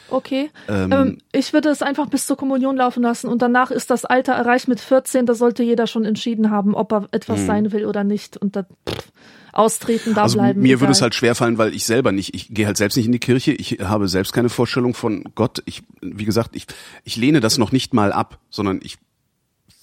Okay. 0.10 0.52
Ähm, 0.68 0.92
Ähm, 0.92 1.18
ich 1.32 1.54
würde 1.54 1.70
es 1.70 1.82
einfach 1.82 2.08
bis 2.08 2.26
zur 2.28 2.38
Kommunion 2.38 2.76
laufen 2.78 3.02
lassen 3.04 3.28
und 3.30 3.42
danach 3.42 3.72
ist 3.72 3.90
das 3.90 4.06
Alter 4.06 4.34
erreicht 4.34 4.68
mit 4.68 4.80
14. 4.80 5.26
Da 5.26 5.34
sollte 5.34 5.64
jeder 5.64 5.88
schon 5.88 6.06
entschieden 6.06 6.52
haben, 6.52 6.76
ob 6.76 6.92
er 6.92 7.08
etwas 7.12 7.46
sein 7.46 7.72
will 7.72 7.86
oder 7.86 8.04
nicht 8.04 8.38
und 8.38 8.56
dann 8.56 8.66
pff, 8.88 9.12
austreten, 9.54 10.14
da 10.14 10.24
also 10.24 10.38
bleiben. 10.40 10.62
mir 10.62 10.68
egal. 10.70 10.82
würde 10.82 10.92
es 10.92 11.02
halt 11.02 11.16
schwerfallen, 11.16 11.58
weil 11.58 11.74
ich 11.74 11.86
selber 11.86 12.12
nicht, 12.12 12.36
ich 12.36 12.50
gehe 12.54 12.66
halt 12.68 12.78
selbst 12.78 12.96
nicht 12.96 13.06
in 13.08 13.12
die 13.12 13.20
Kirche, 13.20 13.54
ich 13.54 13.80
habe 13.82 14.08
selbst 14.08 14.34
keine 14.34 14.50
Vorstellung 14.50 14.94
von 14.94 15.24
Gott. 15.36 15.64
Ich, 15.66 15.84
wie 16.02 16.26
gesagt, 16.26 16.56
ich, 16.56 16.66
ich 17.04 17.16
lehne 17.16 17.40
das 17.40 17.58
noch 17.58 17.72
nicht 17.72 17.94
mal 17.94 18.12
ab, 18.12 18.38
sondern 18.50 18.82
ich 18.84 18.98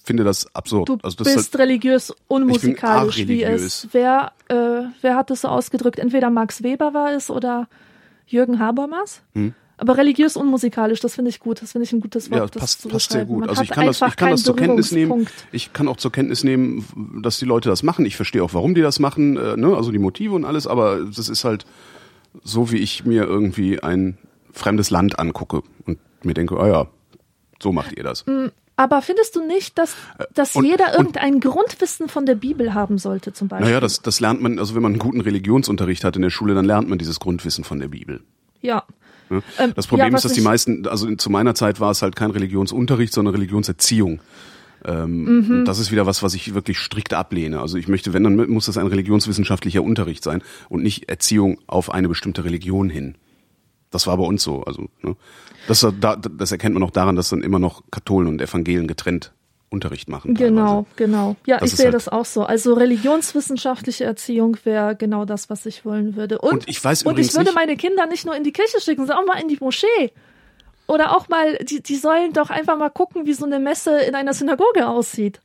finde 0.03 0.23
das 0.23 0.53
absurd. 0.55 0.89
Du 0.89 0.97
also 1.03 1.17
das 1.17 1.27
ist 1.27 1.35
bist 1.35 1.59
religiös 1.59 2.13
unmusikalisch, 2.27 3.27
wie 3.27 3.43
es. 3.43 3.87
Wer, 3.91 4.31
äh, 4.47 4.83
wer 5.01 5.15
hat 5.15 5.31
es 5.31 5.41
so 5.41 5.47
ausgedrückt? 5.47 5.99
Entweder 5.99 6.29
Max 6.29 6.63
Weber 6.63 6.93
war 6.93 7.11
es 7.11 7.29
oder 7.29 7.67
Jürgen 8.27 8.59
Habermas. 8.59 9.21
Hm. 9.33 9.53
Aber 9.77 9.97
religiös 9.97 10.37
unmusikalisch, 10.37 10.99
das 10.99 11.15
finde 11.15 11.29
ich 11.29 11.39
gut. 11.39 11.61
Das 11.63 11.71
finde 11.71 11.85
ich 11.85 11.91
ein 11.91 12.01
gutes 12.01 12.29
Wort. 12.29 12.39
Ja, 12.39 12.45
das 12.45 12.61
passt, 12.61 12.87
passt 12.87 13.11
sehr 13.11 13.25
gut. 13.25 13.39
Man 13.39 13.49
Also 13.49 13.63
ich 13.63 13.69
kann 13.69 13.87
das, 13.87 13.99
ich 13.99 14.15
kann 14.15 14.29
das 14.29 14.43
zur 14.43 14.55
Kenntnis 14.55 14.91
nehmen. 14.91 15.27
Ich 15.51 15.73
kann 15.73 15.87
auch 15.87 15.97
zur 15.97 16.11
Kenntnis 16.11 16.43
nehmen, 16.43 16.85
dass 17.23 17.39
die 17.39 17.45
Leute 17.45 17.67
das 17.67 17.81
machen. 17.81 18.05
Ich 18.05 18.15
verstehe 18.15 18.43
auch, 18.43 18.53
warum 18.53 18.75
die 18.75 18.81
das 18.81 18.99
machen, 18.99 19.37
äh, 19.37 19.57
ne? 19.57 19.75
also 19.75 19.91
die 19.91 19.97
Motive 19.97 20.35
und 20.35 20.45
alles, 20.45 20.67
aber 20.67 21.03
das 21.03 21.29
ist 21.29 21.43
halt 21.43 21.65
so, 22.43 22.71
wie 22.71 22.77
ich 22.77 23.05
mir 23.05 23.23
irgendwie 23.23 23.81
ein 23.81 24.19
fremdes 24.51 24.91
Land 24.91 25.17
angucke 25.17 25.63
und 25.87 25.97
mir 26.23 26.35
denke, 26.35 26.59
ah 26.59 26.67
ja, 26.67 26.87
so 27.61 27.71
macht 27.71 27.97
ihr 27.97 28.03
das. 28.03 28.23
Aber 28.77 29.01
findest 29.01 29.35
du 29.35 29.45
nicht, 29.45 29.77
dass, 29.77 29.95
dass 30.33 30.55
Äh, 30.55 30.59
und- 30.59 30.65
jeder 30.65 30.85
und- 30.87 30.93
irgendein 30.97 31.39
Grundwissen 31.39 32.07
von 32.09 32.25
der 32.25 32.35
Bibel 32.35 32.73
haben 32.73 32.97
sollte, 32.97 33.31
zum 33.33 33.47
Beispiel? 33.47 33.67
Naja, 33.67 33.79
das, 33.79 34.01
das 34.01 34.19
lernt 34.19 34.41
man, 34.41 34.57
also 34.59 34.73
wenn 34.75 34.81
man 34.81 34.93
einen 34.93 34.99
guten 34.99 35.21
Religionsunterricht 35.21 36.03
hat 36.03 36.15
in 36.15 36.21
der 36.23 36.29
Schule, 36.31 36.55
dann 36.55 36.65
lernt 36.65 36.89
man 36.89 36.97
dieses 36.97 37.19
Grundwissen 37.19 37.63
von 37.63 37.79
der 37.79 37.89
Bibel. 37.89 38.21
Ja. 38.61 38.83
Ähm, 39.29 39.73
Das 39.75 39.87
Problem 39.87 40.09
ja, 40.11 40.15
ist, 40.17 40.25
dass 40.25 40.33
die 40.33 40.41
meisten, 40.41 40.87
also 40.87 41.13
zu 41.15 41.29
meiner 41.29 41.53
Zeit 41.55 41.79
war 41.79 41.91
es 41.91 42.01
halt 42.01 42.15
kein 42.15 42.31
Religionsunterricht, 42.31 43.13
sondern 43.13 43.33
Religionserziehung. 43.35 44.21
Ähm, 44.83 45.23
Mhm. 45.23 45.51
und 45.59 45.65
Das 45.65 45.77
ist 45.77 45.91
wieder 45.91 46.05
was, 46.07 46.23
was 46.23 46.33
ich 46.33 46.53
wirklich 46.55 46.79
strikt 46.79 47.13
ablehne. 47.13 47.61
Also 47.61 47.77
ich 47.77 47.87
möchte, 47.87 48.13
wenn, 48.13 48.23
dann 48.23 48.35
muss 48.49 48.65
das 48.65 48.77
ein 48.77 48.87
religionswissenschaftlicher 48.87 49.83
Unterricht 49.83 50.23
sein 50.23 50.41
und 50.69 50.81
nicht 50.81 51.07
Erziehung 51.07 51.59
auf 51.67 51.93
eine 51.93 52.09
bestimmte 52.09 52.43
Religion 52.45 52.89
hin. 52.89 53.15
Das 53.91 54.07
war 54.07 54.17
bei 54.17 54.23
uns 54.23 54.41
so. 54.41 54.63
Also 54.63 54.87
ne? 55.03 55.15
Das, 55.67 55.85
da, 55.99 56.15
das 56.15 56.51
erkennt 56.51 56.73
man 56.73 56.83
auch 56.83 56.91
daran, 56.91 57.15
dass 57.15 57.29
dann 57.29 57.41
immer 57.43 57.59
noch 57.59 57.83
Katholen 57.91 58.27
und 58.27 58.41
Evangelen 58.41 58.87
getrennt 58.87 59.33
Unterricht 59.69 60.09
machen. 60.09 60.33
Genau, 60.35 60.65
teilweise. 60.83 60.85
genau. 60.97 61.35
Ja, 61.45 61.59
Das 61.59 61.71
ich 61.71 61.77
sehe 61.77 61.85
halt- 61.85 61.95
das 61.95 62.09
auch 62.09 62.25
so. 62.25 62.43
Also 62.43 62.73
religionswissenschaftliche 62.73 64.03
Erziehung 64.03 64.57
wäre 64.65 64.95
genau 64.97 65.23
das, 65.23 65.49
was 65.49 65.65
ich 65.65 65.85
wollen 65.85 66.15
würde. 66.17 66.39
Und, 66.39 66.51
Und 66.53 66.67
ich 66.69 66.83
weiß 66.83 67.03
und 67.03 67.17
ich 67.17 67.33
würde 67.33 67.45
nicht- 67.51 67.55
meine 67.55 67.77
Kinder 67.77 68.05
nicht 68.05 68.25
nur 68.25 68.35
in 68.35 68.43
die 68.43 68.51
Kirche 68.51 68.81
schicken, 68.81 69.05
sondern 69.07 69.19
auch 69.23 69.27
mal 69.33 69.41
in 69.41 69.47
die 69.47 69.57
Moschee. 69.61 70.11
Oder 70.87 71.15
auch 71.15 71.29
mal, 71.29 71.55
die, 71.59 71.81
die 71.81 71.95
sollen 71.95 72.33
doch 72.33 72.49
einfach 72.49 72.77
mal 72.77 72.89
gucken, 72.89 73.25
wie 73.25 73.33
so 73.33 73.45
eine 73.45 73.59
Messe 73.59 73.97
in 74.01 74.13
einer 74.13 74.33
Synagoge 74.33 74.87
aussieht. 74.87 75.39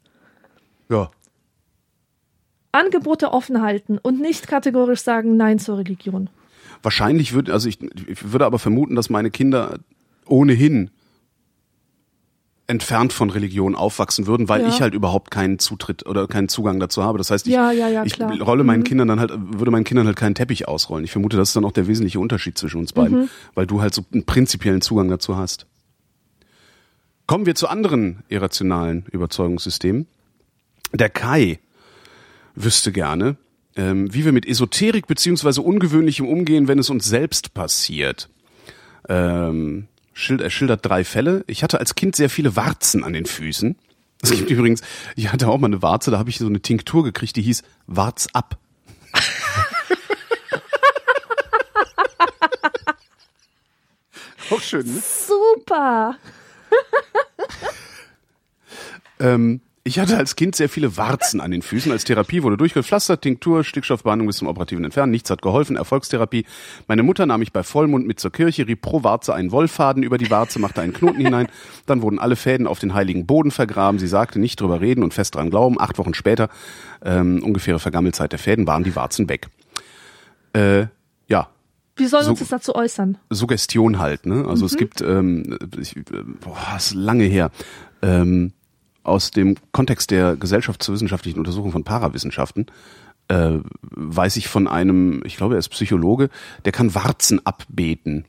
Ja. 0.88 1.10
Angebote 2.72 3.32
offen 3.32 3.62
halten 3.62 3.98
und 3.98 4.20
nicht 4.20 4.48
kategorisch 4.48 5.00
sagen 5.00 5.36
Nein 5.36 5.58
zur 5.58 5.78
Religion. 5.78 6.28
Wahrscheinlich 6.82 7.32
würde, 7.32 7.52
also 7.52 7.68
ich, 7.68 7.80
ich 7.82 8.32
würde 8.32 8.44
aber 8.44 8.58
vermuten, 8.58 8.96
dass 8.96 9.08
meine 9.08 9.30
Kinder 9.30 9.78
ohnehin 10.26 10.90
entfernt 12.68 13.12
von 13.12 13.30
Religion 13.30 13.76
aufwachsen 13.76 14.26
würden, 14.26 14.48
weil 14.48 14.62
Ja. 14.62 14.68
ich 14.68 14.80
halt 14.80 14.92
überhaupt 14.92 15.30
keinen 15.30 15.60
Zutritt 15.60 16.04
oder 16.04 16.26
keinen 16.26 16.48
Zugang 16.48 16.80
dazu 16.80 17.04
habe. 17.04 17.16
Das 17.18 17.30
heißt, 17.30 17.46
ich, 17.46 17.52
Ja, 17.52 17.70
ja, 17.70 18.02
ich 18.04 18.18
rolle 18.20 18.64
meinen 18.64 18.82
Kindern 18.82 19.06
dann 19.06 19.20
halt, 19.20 19.30
würde 19.36 19.70
meinen 19.70 19.84
Kindern 19.84 20.06
halt 20.06 20.16
keinen 20.16 20.34
Teppich 20.34 20.66
ausrollen. 20.66 21.04
Ich 21.04 21.12
vermute, 21.12 21.36
das 21.36 21.50
ist 21.50 21.56
dann 21.56 21.64
auch 21.64 21.70
der 21.70 21.86
wesentliche 21.86 22.18
Unterschied 22.18 22.58
zwischen 22.58 22.78
uns 22.80 22.92
beiden, 22.92 23.20
Mhm. 23.22 23.28
weil 23.54 23.66
du 23.68 23.80
halt 23.80 23.94
so 23.94 24.04
einen 24.12 24.24
prinzipiellen 24.24 24.80
Zugang 24.80 25.08
dazu 25.08 25.36
hast. 25.36 25.66
Kommen 27.28 27.46
wir 27.46 27.54
zu 27.54 27.68
anderen 27.68 28.24
irrationalen 28.28 29.04
Überzeugungssystemen. 29.12 30.06
Der 30.92 31.08
Kai 31.10 31.60
wüsste 32.56 32.90
gerne, 32.90 33.36
ähm, 33.76 34.12
wie 34.12 34.24
wir 34.24 34.32
mit 34.32 34.46
Esoterik 34.46 35.06
beziehungsweise 35.06 35.62
Ungewöhnlichem 35.62 36.26
umgehen, 36.26 36.66
wenn 36.66 36.78
es 36.80 36.90
uns 36.90 37.04
selbst 37.04 37.54
passiert. 37.54 38.28
Ähm, 39.08 39.86
er 40.16 40.50
schildert 40.50 40.84
drei 40.84 41.04
Fälle. 41.04 41.44
Ich 41.46 41.62
hatte 41.62 41.78
als 41.78 41.94
Kind 41.94 42.16
sehr 42.16 42.30
viele 42.30 42.56
Warzen 42.56 43.04
an 43.04 43.12
den 43.12 43.26
Füßen. 43.26 43.76
Es 44.22 44.30
gibt 44.30 44.50
übrigens, 44.50 44.80
ich 45.14 45.30
hatte 45.30 45.48
auch 45.48 45.58
mal 45.58 45.66
eine 45.66 45.82
Warze, 45.82 46.10
da 46.10 46.18
habe 46.18 46.30
ich 46.30 46.38
so 46.38 46.46
eine 46.46 46.60
Tinktur 46.60 47.04
gekriegt, 47.04 47.36
die 47.36 47.42
hieß 47.42 47.62
Warz 47.86 48.28
ab. 48.32 48.58
auch 54.50 54.60
schön, 54.60 54.86
ne? 54.86 55.02
Super! 55.02 56.16
Ähm, 59.18 59.60
ich 59.86 59.98
hatte 60.00 60.16
als 60.16 60.34
Kind 60.36 60.56
sehr 60.56 60.68
viele 60.68 60.96
Warzen 60.96 61.40
an 61.40 61.50
den 61.52 61.62
Füßen. 61.62 61.92
Als 61.92 62.04
Therapie 62.04 62.42
wurde 62.42 62.56
durchgepflastert, 62.56 63.22
Tinktur, 63.22 63.62
Stickstoffbehandlung 63.62 64.26
bis 64.26 64.38
zum 64.38 64.48
operativen 64.48 64.84
Entfernen. 64.84 65.12
Nichts 65.12 65.30
hat 65.30 65.42
geholfen, 65.42 65.76
Erfolgstherapie. 65.76 66.44
Meine 66.88 67.02
Mutter 67.04 67.24
nahm 67.24 67.40
mich 67.40 67.52
bei 67.52 67.62
Vollmond 67.62 68.06
mit 68.06 68.18
zur 68.18 68.32
Kirche, 68.32 68.66
rieb 68.66 68.82
pro 68.82 69.04
Warze 69.04 69.32
einen 69.34 69.52
Wollfaden 69.52 70.02
über 70.02 70.18
die 70.18 70.28
Warze, 70.30 70.58
machte 70.58 70.80
einen 70.80 70.92
Knoten 70.92 71.20
hinein. 71.20 71.46
Dann 71.86 72.02
wurden 72.02 72.18
alle 72.18 72.34
Fäden 72.36 72.66
auf 72.66 72.80
den 72.80 72.94
heiligen 72.94 73.26
Boden 73.26 73.50
vergraben. 73.52 73.98
Sie 74.00 74.08
sagte, 74.08 74.38
nicht 74.40 74.60
drüber 74.60 74.80
reden 74.80 75.04
und 75.04 75.14
fest 75.14 75.36
dran 75.36 75.50
glauben. 75.50 75.80
Acht 75.80 75.98
Wochen 75.98 76.14
später, 76.14 76.48
ähm, 77.04 77.42
ungefähre 77.44 77.78
Vergammelzeit 77.78 78.32
der 78.32 78.38
Fäden, 78.40 78.66
waren 78.66 78.82
die 78.84 78.96
Warzen 78.96 79.28
weg. 79.28 79.46
Äh, 80.52 80.86
ja, 81.28 81.48
Wie 81.98 82.06
sollen 82.06 82.20
wir 82.22 82.24
So- 82.24 82.30
uns 82.32 82.40
das 82.40 82.48
dazu 82.48 82.74
äußern? 82.74 83.16
Suggestion 83.30 83.98
halt, 83.98 84.26
ne? 84.26 84.44
Also 84.46 84.66
es 84.66 84.76
gibt, 84.76 85.00
ähm, 85.00 85.58
ich, 85.80 85.96
äh, 85.96 86.02
boah, 86.40 86.56
ist 86.76 86.92
lange 86.94 87.24
her, 87.24 87.50
ähm, 88.02 88.52
aus 89.06 89.30
dem 89.30 89.56
Kontext 89.72 90.10
der 90.10 90.36
gesellschaftswissenschaftlichen 90.36 91.38
Untersuchung 91.38 91.72
von 91.72 91.84
Parawissenschaften 91.84 92.66
äh, 93.28 93.58
weiß 93.80 94.36
ich 94.36 94.48
von 94.48 94.68
einem, 94.68 95.22
ich 95.24 95.36
glaube, 95.36 95.54
er 95.54 95.58
ist 95.58 95.68
Psychologe, 95.70 96.28
der 96.64 96.72
kann 96.72 96.94
Warzen 96.94 97.44
abbeten. 97.44 98.24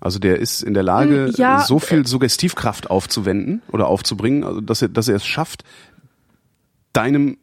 Also 0.00 0.18
der 0.18 0.38
ist 0.38 0.62
in 0.62 0.74
der 0.74 0.82
Lage, 0.82 1.30
Mm, 1.30 1.34
ja, 1.36 1.60
so 1.60 1.78
viel 1.78 2.06
Suggestivkraft 2.06 2.90
aufzuwenden 2.90 3.62
oder 3.70 3.86
aufzubringen, 3.86 4.44
also 4.44 4.60
dass 4.60 4.82
er, 4.82 4.88
dass 4.88 5.08
er 5.08 5.16
es 5.16 5.26
schafft, 5.26 5.64
deinem 6.92 7.36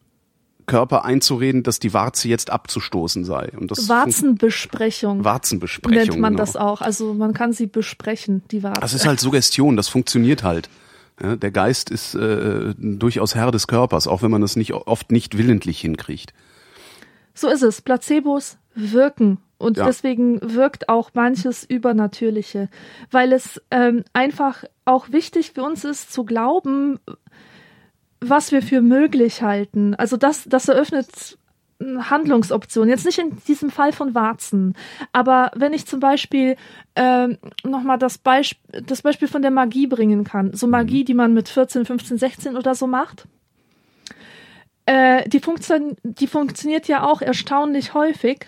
Körper 0.66 1.06
einzureden, 1.06 1.64
dass 1.64 1.80
die 1.80 1.94
Warze 1.94 2.28
jetzt 2.28 2.50
abzustoßen 2.50 3.24
sei. 3.24 3.52
Und 3.58 3.72
das 3.72 3.88
Warzenbesprechung 3.88 5.24
Warzenbesprechung. 5.24 5.98
nennt 5.98 6.20
man 6.20 6.34
genau. 6.34 6.44
das 6.44 6.56
auch. 6.58 6.82
Also 6.82 7.14
man 7.14 7.34
kann 7.34 7.54
sie 7.54 7.68
besprechen, 7.68 8.44
die 8.52 8.64
Warzen. 8.64 8.82
Das 8.82 8.94
ist 8.94 9.06
halt 9.06 9.20
Suggestion, 9.20 9.78
das 9.78 9.88
funktioniert 9.88 10.44
halt. 10.44 10.70
Der 11.20 11.52
Geist 11.52 11.90
ist 11.90 12.14
äh, 12.16 12.76
durchaus 12.78 13.34
Herr 13.34 13.52
des 13.52 13.68
Körpers, 13.68 14.08
auch 14.08 14.22
wenn 14.22 14.30
man 14.32 14.42
das 14.42 14.56
nicht 14.56 14.74
oft 14.74 15.12
nicht 15.12 15.38
willentlich 15.38 15.80
hinkriegt. 15.82 16.34
So 17.34 17.48
ist 17.50 17.64
es. 17.64 17.82
Placebos 17.82 18.58
wirken. 18.76 19.40
Und 19.58 19.78
Ja. 19.78 19.86
deswegen 19.86 20.40
wirkt 20.54 20.90
auch 20.90 21.12
manches 21.16 21.64
Übernatürliche, 21.64 22.70
weil 23.10 23.34
es 23.34 23.60
ähm, 23.72 24.04
einfach 24.14 24.64
auch 24.86 25.12
wichtig 25.12 25.54
für 25.54 25.64
uns 25.64 25.84
ist 25.84 26.14
zu 26.14 26.24
glauben, 26.24 27.00
was 28.20 28.52
wir 28.52 28.62
für 28.62 28.82
möglich 28.82 29.42
halten. 29.42 29.96
Also 29.96 30.18
das, 30.18 30.44
das 30.48 30.68
eröffnet 30.68 31.38
Handlungsoptionen. 31.80 32.90
Jetzt 32.90 33.06
nicht 33.06 33.20
in 33.20 33.38
diesem 33.48 33.70
Fall 33.70 33.92
von 33.92 34.16
Warzen, 34.16 34.74
aber 35.12 35.52
wenn 35.56 35.74
ich 35.74 35.86
zum 35.86 36.00
Beispiel 36.00 36.56
äh, 36.96 37.28
nochmal 37.64 38.00
das, 38.00 38.18
Beisp 38.18 38.58
das 38.72 39.04
Beispiel 39.04 39.28
von 39.28 39.42
der 39.42 39.52
Magie 39.52 39.88
bringen 39.88 40.24
kann, 40.24 40.54
so 40.54 40.68
Magie, 40.68 41.04
die 41.04 41.14
man 41.14 41.34
mit 41.34 41.50
14, 41.50 41.86
15, 41.86 42.18
16 42.18 42.58
oder 42.58 42.74
so 42.74 42.88
macht, 42.88 43.28
äh, 44.88 45.28
die, 45.30 45.40
funktio 45.40 45.96
die 46.04 46.28
funktioniert 46.28 46.88
ja 46.88 47.04
auch 47.04 47.22
erstaunlich 47.22 47.94
häufig. 47.94 48.48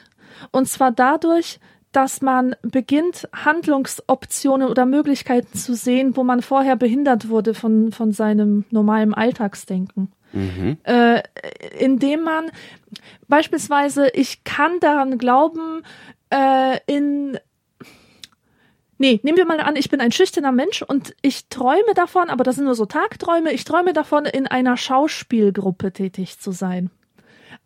Und 0.52 0.68
zwar 0.68 0.92
dadurch, 0.92 1.60
dass 1.92 2.22
man 2.22 2.56
beginnt, 2.62 3.28
Handlungsoptionen 3.34 4.70
oder 4.70 4.86
Möglichkeiten 4.86 5.58
zu 5.58 5.76
sehen, 5.76 6.16
wo 6.16 6.24
man 6.24 6.42
vorher 6.42 6.76
behindert 6.76 7.30
wurde 7.30 7.54
von, 7.54 7.92
von 7.92 8.12
seinem 8.12 8.66
normalen 8.72 9.14
Alltagsdenken. 9.14 10.12
Mhm. 10.32 10.78
Äh, 10.84 11.24
indem 11.80 12.24
man 12.24 12.52
beispielsweise, 13.28 14.10
ich 14.10 14.44
kann 14.44 14.80
daran 14.80 15.18
glauben, 15.18 15.84
äh, 16.30 16.80
in 16.88 17.40
Nee, 19.02 19.22
nehmen 19.24 19.38
wir 19.38 19.46
mal 19.46 19.62
an, 19.62 19.78
ich 19.78 19.90
bin 19.90 20.02
ein 20.02 20.12
schüchterner 20.12 20.52
Mensch 20.52 20.82
und 20.82 21.16
ich 21.22 21.48
träume 21.48 21.94
davon, 21.96 22.30
aber 22.30 22.44
das 22.44 22.56
sind 22.56 22.66
nur 22.66 22.76
so 22.76 22.86
Tagträume, 22.86 23.54
ich 23.54 23.64
träume 23.64 23.94
davon, 23.94 24.26
in 24.26 24.46
einer 24.46 24.76
Schauspielgruppe 24.76 25.94
tätig 25.94 26.38
zu 26.38 26.52
sein. 26.52 26.90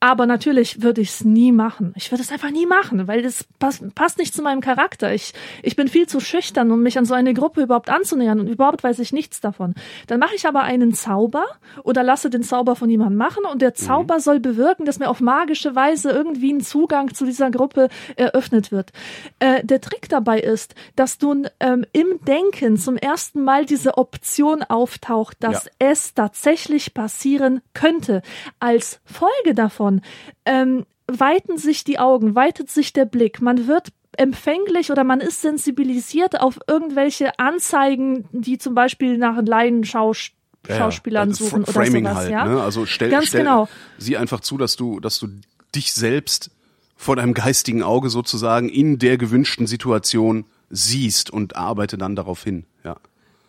Aber 0.04 0.26
natürlich 0.26 0.82
würde 0.82 1.00
ich 1.00 1.12
es 1.12 1.24
nie 1.24 1.54
machen. 1.54 1.94
Ich 1.96 2.12
würde 2.12 2.22
es 2.22 2.30
einfach 2.30 2.52
nie 2.52 2.66
machen, 2.66 3.08
weil 3.08 3.22
das 3.22 3.46
passt, 3.58 3.96
passt 3.96 4.18
nicht 4.18 4.34
zu 4.34 4.42
meinem 4.42 4.60
Charakter. 4.60 5.14
Ich, 5.14 5.34
ich 5.62 5.78
bin 5.78 5.88
viel 5.88 6.08
zu 6.08 6.20
schüchtern, 6.20 6.72
um 6.72 6.84
mich 6.84 6.98
an 6.98 7.06
so 7.06 7.14
eine 7.14 7.34
Gruppe 7.34 7.62
überhaupt 7.62 7.90
anzunähern 7.90 8.42
und 8.42 8.48
überhaupt 8.48 8.84
weiß 8.84 9.00
ich 9.00 9.14
nichts 9.14 9.40
davon. 9.40 9.76
Dann 10.08 10.20
mache 10.20 10.36
ich 10.36 10.46
aber 10.46 10.64
einen 10.64 10.94
Zauber 10.94 11.46
oder 11.86 12.04
lasse 12.04 12.30
den 12.30 12.44
Zauber 12.44 12.76
von 12.76 12.90
jemandem 12.90 13.18
machen 13.18 13.46
und 13.50 13.62
der. 13.62 13.76
Zauber 13.76 14.16
mhm. 14.16 14.20
soll 14.20 14.40
bewirken, 14.42 14.86
dass 14.86 15.00
mir 15.00 15.10
auf 15.10 15.22
magische 15.22 15.74
Weise 15.74 16.12
irgendwie 16.12 16.52
ein 16.52 16.60
Zugang 16.60 17.14
zu 17.14 17.26
dieser 17.26 17.50
Gruppe 17.50 17.88
eröffnet 18.18 18.74
wird. 18.74 18.92
Äh, 19.40 19.64
der 19.64 19.80
Trick 19.80 20.10
dabei 20.10 20.42
ist, 20.42 20.76
dass 20.98 21.18
du 21.18 21.46
ähm, 21.62 21.86
im 21.94 22.20
Denken 22.28 22.76
zum 22.78 22.98
ersten 22.98 23.42
Mal 23.42 23.66
diese 23.66 23.98
Option 23.98 24.64
auftaucht, 24.64 25.38
dass 25.40 25.66
ja. 25.66 25.72
es 25.80 26.14
tatsächlich 26.14 26.94
passieren 26.94 27.62
könnte. 27.74 28.22
Als 28.60 29.00
Folge 29.06 29.56
davon 29.56 29.93
davon, 29.98 30.02
ähm, 30.46 30.86
weiten 31.08 31.58
sich 31.58 31.84
die 31.84 32.00
Augen, 32.00 32.36
weitet 32.36 32.70
sich 32.70 32.94
der 32.94 33.06
Blick, 33.06 33.42
man 33.42 33.68
wird 33.68 33.90
empfänglich 34.16 34.92
oder 34.92 35.04
man 35.04 35.20
ist 35.20 35.42
sensibilisiert 35.42 36.40
auf 36.40 36.60
irgendwelche 36.68 37.38
Anzeigen, 37.40 38.26
die 38.32 38.58
zum 38.58 38.76
Beispiel 38.76 39.18
nach 39.18 39.42
Laienschauspielern 39.44 40.38
Schauspielern 40.66 41.30
ja, 41.30 41.36
suchen 41.36 41.64
oder 41.64 41.74
Framing 41.74 42.06
sowas, 42.06 42.18
halt, 42.18 42.32
ja. 42.32 42.46
Ne? 42.46 42.62
Also 42.62 42.86
stell, 42.86 43.10
Ganz 43.10 43.28
stell 43.28 43.42
genau. 43.42 43.68
sie 43.98 44.16
einfach 44.16 44.40
zu, 44.40 44.58
dass 44.58 44.78
du, 44.78 45.02
dass 45.02 45.20
du 45.20 45.28
dich 45.76 45.94
selbst 45.94 46.52
vor 46.96 47.18
deinem 47.18 47.34
geistigen 47.34 47.84
Auge 47.84 48.10
sozusagen 48.10 48.70
in 48.70 48.98
der 48.98 49.18
gewünschten 49.18 49.68
Situation 49.68 50.46
siehst 50.70 51.30
und 51.32 51.58
arbeite 51.58 51.98
dann 51.98 52.16
darauf 52.16 52.44
hin, 52.44 52.66
ja. 52.86 52.96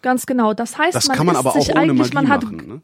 Ganz 0.02 0.26
genau. 0.26 0.54
Das 0.54 0.76
heißt, 0.76 0.94
das 0.94 1.06
man 1.06 1.16
kann 1.16 1.26
man 1.26 1.36
aber 1.36 1.52
sich 1.52 1.70
auch 1.70 1.76
ohne 1.76 1.92
eigentlich, 1.92 2.12
Magie 2.12 2.14
man 2.14 2.28
hat 2.28 2.42
machen, 2.42 2.68
ne? 2.68 2.80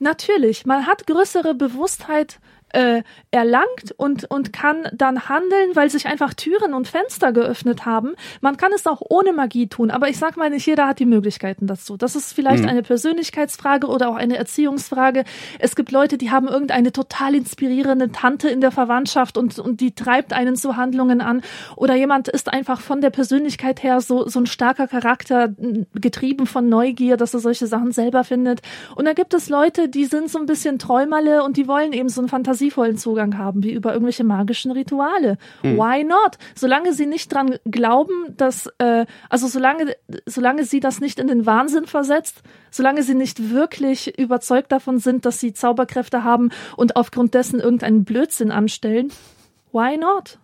natürlich, 0.00 0.66
man 0.66 0.86
hat 0.86 1.06
größere 1.06 1.54
Bewusstheit 1.54 2.40
äh, 2.72 3.02
erlangt 3.30 3.94
und, 3.96 4.30
und 4.30 4.52
kann 4.52 4.88
dann 4.92 5.28
handeln, 5.28 5.74
weil 5.74 5.90
sich 5.90 6.06
einfach 6.06 6.34
Türen 6.34 6.74
und 6.74 6.88
Fenster 6.88 7.32
geöffnet 7.32 7.86
haben. 7.86 8.14
Man 8.40 8.56
kann 8.56 8.72
es 8.74 8.86
auch 8.86 9.02
ohne 9.08 9.32
Magie 9.32 9.68
tun, 9.68 9.90
aber 9.90 10.08
ich 10.08 10.18
sag 10.18 10.36
mal, 10.36 10.50
nicht 10.50 10.66
jeder 10.66 10.86
hat 10.86 10.98
die 10.98 11.06
Möglichkeiten 11.06 11.66
dazu. 11.66 11.96
Das 11.96 12.16
ist 12.16 12.32
vielleicht 12.32 12.62
mhm. 12.62 12.68
eine 12.68 12.82
Persönlichkeitsfrage 12.82 13.86
oder 13.86 14.08
auch 14.08 14.16
eine 14.16 14.36
Erziehungsfrage. 14.36 15.24
Es 15.58 15.76
gibt 15.76 15.90
Leute, 15.92 16.18
die 16.18 16.30
haben 16.30 16.48
irgendeine 16.48 16.92
total 16.92 17.34
inspirierende 17.34 18.12
Tante 18.12 18.48
in 18.48 18.60
der 18.60 18.70
Verwandtschaft 18.70 19.38
und, 19.38 19.58
und 19.58 19.80
die 19.80 19.94
treibt 19.94 20.32
einen 20.32 20.56
zu 20.56 20.76
Handlungen 20.76 21.20
an. 21.20 21.42
Oder 21.76 21.94
jemand 21.94 22.28
ist 22.28 22.52
einfach 22.52 22.80
von 22.80 23.00
der 23.00 23.10
Persönlichkeit 23.10 23.82
her 23.82 24.00
so, 24.00 24.28
so 24.28 24.40
ein 24.40 24.46
starker 24.46 24.88
Charakter, 24.88 25.54
getrieben 25.94 26.46
von 26.46 26.68
Neugier, 26.68 27.16
dass 27.16 27.34
er 27.34 27.40
solche 27.40 27.66
Sachen 27.66 27.92
selber 27.92 28.24
findet. 28.24 28.60
Und 28.94 29.06
da 29.06 29.12
gibt 29.12 29.34
es 29.34 29.48
Leute, 29.48 29.88
die 29.88 30.04
sind 30.04 30.30
so 30.30 30.38
ein 30.38 30.46
bisschen 30.46 30.78
Träumerle 30.78 31.42
und 31.42 31.56
die 31.56 31.68
wollen 31.68 31.92
eben 31.92 32.08
so 32.08 32.20
ein 32.20 32.28
Fantasie 32.28 32.57
fantasievollen 32.58 32.96
Zugang 32.96 33.38
haben, 33.38 33.62
wie 33.62 33.72
über 33.72 33.92
irgendwelche 33.92 34.24
magischen 34.24 34.72
Rituale. 34.72 35.38
Hm. 35.62 35.76
Why 35.76 36.04
not? 36.04 36.38
Solange 36.54 36.92
sie 36.92 37.06
nicht 37.06 37.32
dran 37.32 37.56
glauben, 37.64 38.34
dass, 38.36 38.68
äh, 38.78 39.06
also 39.28 39.46
solange, 39.46 39.96
solange 40.26 40.64
sie 40.64 40.80
das 40.80 41.00
nicht 41.00 41.18
in 41.18 41.28
den 41.28 41.46
Wahnsinn 41.46 41.86
versetzt, 41.86 42.42
solange 42.70 43.02
sie 43.02 43.14
nicht 43.14 43.50
wirklich 43.50 44.18
überzeugt 44.18 44.72
davon 44.72 44.98
sind, 44.98 45.24
dass 45.24 45.40
sie 45.40 45.52
Zauberkräfte 45.52 46.24
haben 46.24 46.50
und 46.76 46.96
aufgrund 46.96 47.34
dessen 47.34 47.60
irgendeinen 47.60 48.04
Blödsinn 48.04 48.50
anstellen, 48.50 49.10
why 49.72 49.96
not? 49.96 50.38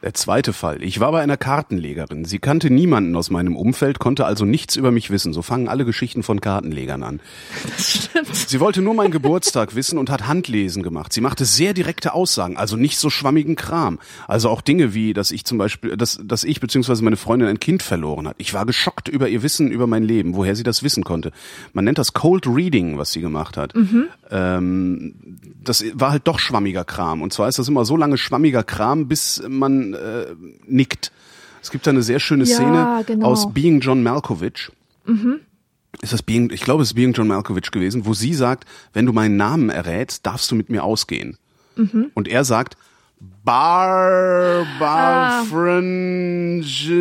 Der 0.00 0.14
zweite 0.14 0.52
Fall. 0.52 0.80
Ich 0.84 1.00
war 1.00 1.10
bei 1.10 1.20
einer 1.20 1.36
Kartenlegerin. 1.36 2.24
Sie 2.24 2.38
kannte 2.38 2.70
niemanden 2.70 3.16
aus 3.16 3.30
meinem 3.30 3.56
Umfeld, 3.56 3.98
konnte 3.98 4.26
also 4.26 4.44
nichts 4.44 4.76
über 4.76 4.92
mich 4.92 5.10
wissen. 5.10 5.32
So 5.32 5.42
fangen 5.42 5.68
alle 5.68 5.84
Geschichten 5.84 6.22
von 6.22 6.40
Kartenlegern 6.40 7.02
an. 7.02 7.20
Das 7.64 7.90
stimmt. 7.90 8.34
Sie 8.34 8.60
wollte 8.60 8.80
nur 8.80 8.94
meinen 8.94 9.10
Geburtstag 9.10 9.74
wissen 9.74 9.98
und 9.98 10.08
hat 10.08 10.28
Handlesen 10.28 10.84
gemacht. 10.84 11.12
Sie 11.12 11.20
machte 11.20 11.44
sehr 11.44 11.74
direkte 11.74 12.12
Aussagen, 12.12 12.56
also 12.56 12.76
nicht 12.76 12.96
so 12.96 13.10
schwammigen 13.10 13.56
Kram. 13.56 13.98
Also 14.28 14.50
auch 14.50 14.60
Dinge 14.60 14.94
wie, 14.94 15.14
dass 15.14 15.32
ich 15.32 15.44
zum 15.44 15.58
Beispiel, 15.58 15.96
dass, 15.96 16.20
dass 16.22 16.44
ich 16.44 16.60
bzw. 16.60 17.02
meine 17.02 17.16
Freundin 17.16 17.48
ein 17.48 17.58
Kind 17.58 17.82
verloren 17.82 18.28
hat. 18.28 18.36
Ich 18.38 18.54
war 18.54 18.66
geschockt 18.66 19.08
über 19.08 19.28
ihr 19.28 19.42
Wissen 19.42 19.68
über 19.68 19.88
mein 19.88 20.04
Leben, 20.04 20.36
woher 20.36 20.54
sie 20.54 20.62
das 20.62 20.84
wissen 20.84 21.02
konnte. 21.02 21.32
Man 21.72 21.84
nennt 21.84 21.98
das 21.98 22.12
Cold 22.12 22.46
Reading, 22.46 22.98
was 22.98 23.10
sie 23.10 23.20
gemacht 23.20 23.56
hat. 23.56 23.74
Mhm. 23.74 24.04
Ähm, 24.30 25.14
das 25.64 25.84
war 25.94 26.12
halt 26.12 26.28
doch 26.28 26.38
schwammiger 26.38 26.84
Kram. 26.84 27.20
Und 27.20 27.32
zwar 27.32 27.48
ist 27.48 27.58
das 27.58 27.66
immer 27.66 27.84
so 27.84 27.96
lange 27.96 28.16
schwammiger 28.16 28.62
Kram, 28.62 29.08
bis 29.08 29.42
man 29.48 29.87
äh, 29.94 30.34
nickt. 30.66 31.12
Es 31.62 31.70
gibt 31.70 31.86
da 31.86 31.90
eine 31.90 32.02
sehr 32.02 32.20
schöne 32.20 32.46
Szene 32.46 32.76
ja, 32.76 33.02
genau. 33.02 33.26
aus 33.26 33.52
Being 33.52 33.80
John 33.80 34.02
Malkovich. 34.02 34.70
Mhm. 35.06 35.40
Ist 36.00 36.12
das 36.12 36.22
Being, 36.22 36.50
ich 36.50 36.60
glaube, 36.60 36.82
es 36.82 36.90
ist 36.90 36.94
Being 36.94 37.12
John 37.12 37.28
Malkovich 37.28 37.70
gewesen, 37.70 38.06
wo 38.06 38.14
sie 38.14 38.34
sagt, 38.34 38.64
wenn 38.92 39.06
du 39.06 39.12
meinen 39.12 39.36
Namen 39.36 39.68
errätst, 39.70 40.24
darfst 40.26 40.50
du 40.50 40.54
mit 40.54 40.70
mir 40.70 40.84
ausgehen. 40.84 41.36
Mhm. 41.76 42.10
Und 42.14 42.28
er 42.28 42.44
sagt, 42.44 42.76
Barbara 43.44 45.40
ah. 45.40 45.44
Frangensen. 45.44 46.96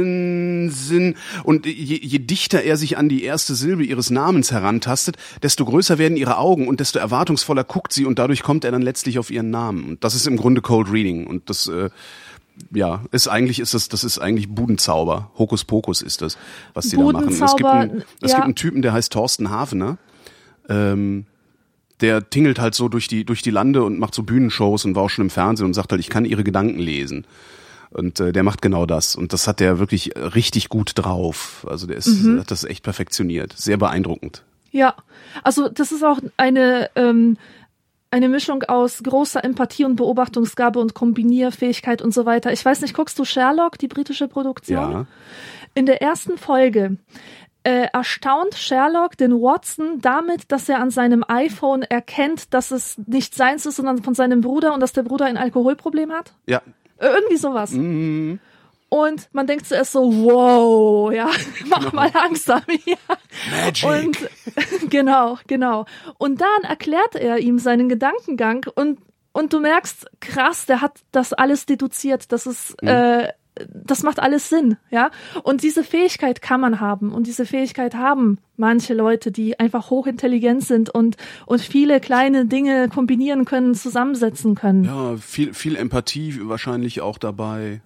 Und 1.44 1.66
je, 1.66 2.00
je 2.02 2.20
dichter 2.20 2.64
er 2.64 2.78
sich 2.78 2.98
an 2.98 3.10
die 3.10 3.24
erste 3.24 3.54
Silbe 3.54 3.84
ihres 3.84 4.10
Namens 4.10 4.52
herantastet, 4.52 5.18
desto 5.44 5.66
größer 5.66 5.98
werden 5.98 6.18
ihre 6.18 6.38
Augen 6.38 6.68
und 6.68 6.80
desto 6.80 7.00
erwartungsvoller 7.00 7.66
guckt 7.66 7.92
sie 7.94 8.06
und 8.06 8.18
dadurch 8.18 8.44
kommt 8.44 8.64
er 8.64 8.72
dann 8.72 8.82
letztlich 8.82 9.20
auf 9.20 9.30
ihren 9.30 9.50
Namen. 9.52 9.84
Und 9.90 10.04
das 10.04 10.16
ist 10.16 10.26
im 10.26 10.38
Grunde 10.38 10.62
Cold 10.62 10.92
Reading. 10.92 11.28
Und 11.28 11.50
das 11.50 11.68
äh, 11.68 11.90
ja, 12.72 13.04
ist 13.12 13.28
eigentlich 13.28 13.60
ist 13.60 13.74
das 13.74 13.90
das 13.90 14.04
ist 14.04 14.20
eigentlich 14.20 14.50
Budenzauber. 14.50 15.32
Hokuspokus 15.38 16.02
ist 16.02 16.22
das, 16.22 16.38
was 16.74 16.90
die 16.90 16.98
da 16.98 17.04
machen. 17.04 17.30
Es 17.30 17.56
gibt 17.56 17.70
einen, 17.70 18.04
es 18.22 18.32
ja. 18.32 18.38
gibt 18.38 18.46
einen 18.46 18.56
Typen, 18.56 18.82
der 18.82 18.94
heißt 18.94 19.12
Thorsten 19.12 19.50
Hafener. 19.50 19.98
Ähm, 20.70 21.26
der 22.02 22.30
tingelt 22.30 22.60
halt 22.60 22.76
so 22.76 22.90
durch 22.90 23.08
die 23.08 23.26
durch 23.26 23.42
die 23.42 23.52
Lande 23.52 23.84
und 23.84 24.00
macht 24.00 24.14
so 24.14 24.24
Bühnenshows 24.24 24.86
und 24.86 24.96
war 24.96 25.04
auch 25.04 25.10
schon 25.10 25.26
im 25.26 25.30
Fernsehen 25.30 25.66
und 25.66 25.74
sagt 25.74 25.92
halt, 25.92 26.00
ich 26.00 26.10
kann 26.10 26.26
ihre 26.26 26.44
Gedanken 26.44 26.80
lesen. 26.80 27.26
Und 27.90 28.20
äh, 28.20 28.34
der 28.34 28.44
macht 28.44 28.62
genau 28.62 28.86
das. 28.86 29.16
Und 29.16 29.34
das 29.34 29.48
hat 29.48 29.60
der 29.60 29.80
wirklich 29.80 30.12
richtig 30.16 30.70
gut 30.70 30.92
drauf. 30.96 31.66
Also 31.70 31.88
der 31.88 31.98
ist, 31.98 32.08
mhm. 32.08 32.40
hat 32.40 32.52
das 32.52 32.64
echt 32.66 32.84
perfektioniert. 32.84 33.54
Sehr 33.56 33.78
beeindruckend. 33.78 34.44
Ja, 34.72 34.96
also 35.44 35.70
das 35.70 35.92
ist 35.92 36.04
auch 36.04 36.20
eine 36.36 36.90
ähm, 36.96 37.38
eine 38.12 38.30
Mischung 38.30 38.64
aus 38.64 39.04
großer 39.04 39.44
Empathie 39.44 39.86
und 39.86 39.96
Beobachtungsgabe 39.96 40.80
und 40.80 40.94
Kombinierfähigkeit 40.94 42.02
und 42.02 42.14
so 42.14 42.26
weiter. 42.26 42.52
Ich 42.54 42.64
weiß 42.64 42.82
nicht, 42.82 42.94
guckst 42.94 43.20
du 43.20 43.26
Sherlock, 43.26 43.78
die 43.78 43.88
britische 43.88 44.28
Produktion? 44.28 44.92
Ja. 44.92 45.06
In 45.74 45.86
der 45.86 46.02
ersten 46.02 46.38
Folge 46.38 46.98
äh, 47.64 47.88
erstaunt 47.92 48.56
Sherlock 48.56 49.18
den 49.18 49.34
Watson 49.34 50.00
damit, 50.00 50.52
dass 50.52 50.70
er 50.70 50.80
an 50.80 50.90
seinem 50.90 51.26
iPhone 51.28 51.82
erkennt, 51.82 52.54
dass 52.54 52.72
es 52.72 52.98
nicht 53.06 53.36
seins 53.36 53.66
ist, 53.66 53.76
sondern 53.76 54.04
von 54.04 54.14
seinem 54.14 54.42
Bruder 54.42 54.74
und 54.74 54.80
dass 54.80 54.94
der 54.94 55.04
Bruder 55.04 55.26
ein 55.26 55.38
Alkoholproblem 55.38 56.14
hat. 56.14 56.34
Ja. 56.46 56.62
Äh, 56.98 57.08
irgendwie 57.08 57.38
sowas. 57.38 57.72
Mhm. 57.72 58.40
Und 58.90 59.28
man 59.34 59.48
denkt 59.48 59.66
zuerst 59.66 59.92
so, 59.92 60.02
wow, 60.02 61.12
ja, 61.12 61.30
mach 61.68 61.80
genau. 61.80 61.92
mal 61.92 62.12
langsam, 62.14 62.62
ja. 62.86 62.96
Magic. 63.52 63.90
Und 63.90 64.90
genau, 64.90 65.38
genau. 65.48 65.86
Und 66.18 66.42
dann 66.42 66.64
erklärt 66.64 67.16
er 67.16 67.40
ihm 67.40 67.60
seinen 67.60 67.90
Gedankengang 67.90 68.66
und 68.76 69.00
und 69.34 69.54
du 69.54 69.60
merkst, 69.60 70.08
krass, 70.20 70.66
der 70.66 70.82
hat 70.82 71.02
das 71.12 71.32
alles 71.32 71.68
deduziert. 71.68 72.32
Das 72.32 72.48
ist, 72.48 72.76
mhm. 72.82 72.88
äh, 72.88 73.28
das 73.72 74.02
macht 74.02 74.20
alles 74.20 74.50
Sinn, 74.50 74.78
ja. 74.90 75.12
Und 75.44 75.62
diese 75.62 75.84
Fähigkeit 75.84 76.42
kann 76.42 76.60
man 76.60 76.80
haben 76.80 77.12
und 77.12 77.28
diese 77.28 77.46
Fähigkeit 77.46 77.94
haben 77.94 78.40
manche 78.56 78.96
Leute, 78.96 79.32
die 79.32 79.60
einfach 79.60 79.92
hochintelligent 79.92 80.64
sind 80.64 80.90
und 80.90 81.18
und 81.46 81.62
viele 81.62 82.00
kleine 82.00 82.48
Dinge 82.48 82.90
kombinieren 82.90 83.46
können, 83.46 83.76
zusammensetzen 83.76 84.56
können. 84.56 84.86
Ja, 84.86 85.18
viel 85.18 85.54
viel 85.54 85.76
Empathie 85.76 86.40
wahrscheinlich 86.42 87.02
auch 87.02 87.20
dabei. 87.20 87.82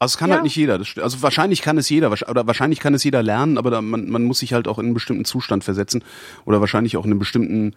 Also 0.00 0.12
es 0.14 0.18
kann 0.18 0.28
Ja. 0.30 0.36
halt 0.36 0.44
nicht 0.44 0.56
jeder. 0.56 0.78
Das, 0.78 0.96
also 0.98 1.22
wahrscheinlich 1.22 1.60
kann 1.62 1.76
es 1.78 1.88
jeder, 1.88 2.10
oder 2.10 2.46
wahrscheinlich 2.46 2.78
kann 2.80 2.94
es 2.94 3.02
jeder 3.04 3.22
lernen, 3.22 3.58
aber 3.58 3.70
da, 3.70 3.82
man, 3.82 4.08
man 4.08 4.24
muss 4.24 4.38
sich 4.38 4.52
halt 4.52 4.68
auch 4.68 4.78
in 4.78 4.86
einen 4.86 4.94
bestimmten 4.94 5.24
Zustand 5.24 5.64
versetzen 5.64 6.04
oder 6.44 6.60
wahrscheinlich 6.60 6.96
auch 6.96 7.04
in 7.04 7.10
einem 7.10 7.18
bestimmten 7.18 7.74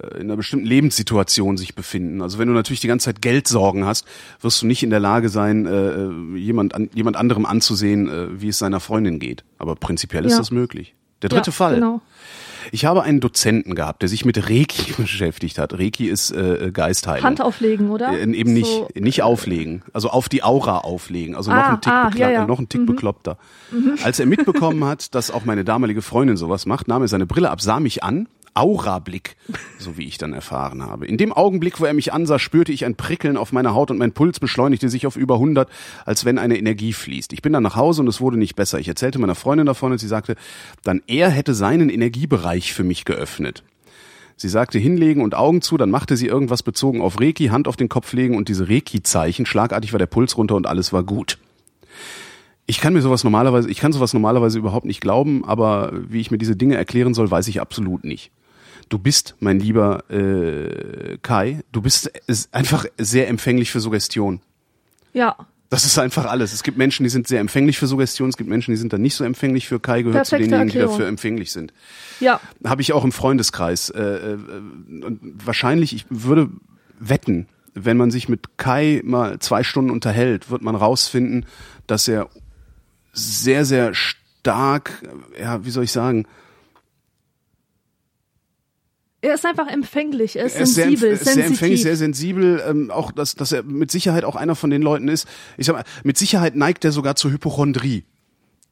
äh, 0.00 0.18
in 0.18 0.22
einer 0.24 0.36
bestimmten 0.36 0.66
Lebenssituation 0.66 1.56
sich 1.56 1.74
befinden. 1.74 2.22
Also 2.22 2.38
wenn 2.38 2.46
du 2.48 2.54
natürlich 2.54 2.80
die 2.80 2.86
ganze 2.86 3.06
Zeit 3.06 3.20
Geldsorgen 3.22 3.84
hast, 3.84 4.06
wirst 4.40 4.62
du 4.62 4.66
nicht 4.66 4.82
in 4.84 4.90
der 4.90 5.00
Lage 5.00 5.28
sein, 5.28 5.66
äh, 5.66 6.36
jemand 6.38 6.74
an, 6.74 6.88
jemand 6.94 7.16
anderem 7.16 7.46
anzusehen, 7.46 8.08
äh, 8.08 8.40
wie 8.40 8.48
es 8.48 8.58
seiner 8.58 8.78
Freundin 8.80 9.18
geht. 9.18 9.42
Aber 9.58 9.74
prinzipiell 9.74 10.24
ist 10.24 10.32
Ja. 10.32 10.38
das 10.38 10.50
möglich. 10.52 10.94
Der 11.22 11.30
dritte 11.30 11.50
ja, 11.50 11.52
Fall. 11.52 11.74
Genau. 11.76 12.00
Ich 12.72 12.84
habe 12.84 13.02
einen 13.02 13.20
Dozenten 13.20 13.74
gehabt, 13.74 14.02
der 14.02 14.08
sich 14.08 14.24
mit 14.24 14.48
Reiki 14.50 14.92
beschäftigt 15.00 15.58
hat. 15.58 15.74
Reiki 15.78 16.08
ist 16.08 16.30
äh, 16.32 16.70
Geistheilung. 16.72 17.24
Hand 17.24 17.40
auflegen, 17.40 17.90
oder? 17.90 18.12
Äh, 18.12 18.22
eben 18.32 18.52
nicht, 18.52 18.66
So, 18.66 18.88
nicht 18.94 19.22
auflegen, 19.22 19.82
also 19.92 20.10
auf 20.10 20.28
die 20.28 20.42
Aura 20.42 20.78
auflegen, 20.78 21.34
also 21.36 21.50
noch 21.50 21.58
Ah, 21.58 21.74
ein 21.74 21.80
Tick, 21.80 21.92
ah, 21.92 22.10
ja, 22.16 22.30
ja. 22.30 22.46
Noch 22.46 22.58
ein 22.58 22.68
Tick 22.68 22.86
bekloppter. 22.86 23.38
Als 24.02 24.20
er 24.20 24.26
mitbekommen 24.26 24.84
hat, 24.84 25.14
dass 25.14 25.30
auch 25.30 25.44
meine 25.44 25.64
damalige 25.64 26.02
Freundin 26.02 26.36
sowas 26.36 26.66
macht, 26.66 26.88
nahm 26.88 27.02
er 27.02 27.08
seine 27.08 27.26
Brille 27.26 27.50
ab, 27.50 27.60
sah 27.60 27.80
mich 27.80 28.02
an, 28.04 28.28
Aura-Blick, 28.56 29.36
so 29.78 29.96
wie 29.96 30.04
ich 30.04 30.18
dann 30.18 30.32
erfahren 30.32 30.82
habe. 30.82 31.06
In 31.06 31.18
dem 31.18 31.32
Augenblick, 31.32 31.80
wo 31.80 31.84
er 31.84 31.94
mich 31.94 32.12
ansah, 32.12 32.38
spürte 32.38 32.72
ich 32.72 32.84
ein 32.84 32.96
Prickeln 32.96 33.36
auf 33.36 33.52
meiner 33.52 33.74
Haut 33.74 33.90
und 33.90 33.98
mein 33.98 34.12
Puls 34.12 34.40
beschleunigte 34.40 34.88
sich 34.88 35.06
auf 35.06 35.16
über 35.16 35.34
100, 35.34 35.68
als 36.04 36.24
wenn 36.24 36.38
eine 36.38 36.58
Energie 36.58 36.92
fließt. 36.92 37.32
Ich 37.32 37.42
bin 37.42 37.52
dann 37.52 37.62
nach 37.62 37.76
Hause 37.76 38.02
und 38.02 38.08
es 38.08 38.20
wurde 38.20 38.38
nicht 38.38 38.56
besser. 38.56 38.78
Ich 38.78 38.88
erzählte 38.88 39.18
meiner 39.18 39.34
Freundin 39.34 39.66
davon 39.66 39.92
und 39.92 39.98
sie 39.98 40.08
sagte, 40.08 40.36
dann 40.82 41.02
er 41.06 41.30
hätte 41.30 41.54
seinen 41.54 41.90
Energiebereich 41.90 42.72
für 42.72 42.84
mich 42.84 43.04
geöffnet. 43.04 43.62
Sie 44.38 44.50
sagte 44.50 44.78
hinlegen 44.78 45.22
und 45.22 45.34
Augen 45.34 45.62
zu, 45.62 45.78
dann 45.78 45.90
machte 45.90 46.16
sie 46.16 46.26
irgendwas 46.26 46.62
bezogen 46.62 47.00
auf 47.00 47.20
Reiki, 47.20 47.46
Hand 47.46 47.68
auf 47.68 47.76
den 47.76 47.88
Kopf 47.88 48.12
legen 48.12 48.36
und 48.36 48.48
diese 48.48 48.68
Reiki-Zeichen. 48.68 49.46
Schlagartig 49.46 49.92
war 49.92 49.98
der 49.98 50.06
Puls 50.06 50.36
runter 50.36 50.56
und 50.56 50.66
alles 50.66 50.92
war 50.92 51.02
gut. 51.02 51.38
Ich 52.66 52.80
kann 52.80 52.92
mir 52.92 53.00
sowas 53.00 53.24
normalerweise, 53.24 53.70
ich 53.70 53.78
kann 53.78 53.92
sowas 53.92 54.12
normalerweise 54.12 54.58
überhaupt 54.58 54.86
nicht 54.86 55.00
glauben, 55.00 55.44
aber 55.44 55.92
wie 55.94 56.20
ich 56.20 56.30
mir 56.30 56.38
diese 56.38 56.56
Dinge 56.56 56.76
erklären 56.76 57.14
soll, 57.14 57.30
weiß 57.30 57.48
ich 57.48 57.60
absolut 57.60 58.04
nicht. 58.04 58.30
Du 58.88 58.98
bist, 58.98 59.34
mein 59.40 59.58
lieber 59.58 60.08
äh, 60.10 61.18
Kai, 61.22 61.60
du 61.72 61.82
bist 61.82 62.10
einfach 62.52 62.86
sehr 62.98 63.28
empfänglich 63.28 63.70
für 63.70 63.80
Suggestion. 63.80 64.40
Ja, 65.12 65.36
Das 65.70 65.84
ist 65.84 65.98
einfach 65.98 66.26
alles. 66.26 66.52
Es 66.52 66.62
gibt 66.62 66.78
Menschen, 66.78 67.02
die 67.02 67.10
sind 67.10 67.26
sehr 67.26 67.40
empfänglich 67.40 67.78
für 67.78 67.88
Suggestion, 67.88 68.28
es 68.28 68.36
gibt 68.36 68.48
Menschen, 68.48 68.70
die 68.70 68.76
sind 68.76 68.92
dann 68.92 69.02
nicht 69.02 69.16
so 69.16 69.24
empfänglich 69.24 69.66
für 69.66 69.80
Kai, 69.80 70.02
gehört 70.02 70.26
zu 70.26 70.30
Perfekte 70.30 70.50
denjenigen, 70.50 70.72
die 70.72 70.78
Erklärung. 70.78 70.92
dafür 70.92 71.08
empfänglich 71.08 71.52
sind 71.52 71.72
ja. 72.20 72.40
habe 72.64 72.82
ich 72.82 72.92
auch 72.92 73.04
im 73.04 73.12
Freundeskreis. 73.12 73.90
Äh, 73.90 74.02
äh, 74.02 74.34
und 75.04 75.20
wahrscheinlich, 75.44 75.94
ich 75.94 76.06
würde 76.08 76.50
wetten, 76.98 77.48
wenn 77.74 77.96
man 77.96 78.10
sich 78.10 78.28
mit 78.28 78.56
Kai 78.56 79.02
mal 79.04 79.38
zwei 79.38 79.62
Stunden 79.62 79.90
unterhält, 79.90 80.50
wird 80.50 80.62
man 80.62 80.74
rausfinden, 80.74 81.46
dass 81.86 82.08
er 82.08 82.28
sehr, 83.12 83.64
sehr 83.64 83.94
stark, 83.94 85.02
ja, 85.38 85.64
wie 85.64 85.70
soll 85.70 85.84
ich 85.84 85.92
sagen, 85.92 86.26
Er 89.26 89.34
ist 89.34 89.44
einfach 89.44 89.66
empfänglich, 89.68 90.36
er 90.36 90.44
ist 90.46 90.54
er 90.56 90.62
ist 90.62 90.74
sehr, 90.74 90.84
sensibel, 90.86 91.12
empf- 91.14 91.16
sehr 91.24 91.32
empfänglich, 91.32 91.58
sensitiv. 91.58 91.82
sehr 91.82 91.96
sensibel, 91.96 92.62
ähm, 92.68 92.90
auch 92.90 93.12
dass, 93.12 93.34
dass 93.34 93.52
er 93.52 93.62
mit 93.64 93.90
Sicherheit 93.90 94.24
auch 94.24 94.36
einer 94.36 94.54
von 94.54 94.70
den 94.70 94.82
Leuten 94.82 95.08
ist. 95.08 95.26
Ich 95.56 95.66
sag 95.66 95.74
mal, 95.74 95.84
mit 96.04 96.16
Sicherheit 96.18 96.54
neigt 96.56 96.84
er 96.84 96.92
sogar 96.92 97.16
zur 97.16 97.30
Hypochondrie. 97.32 98.04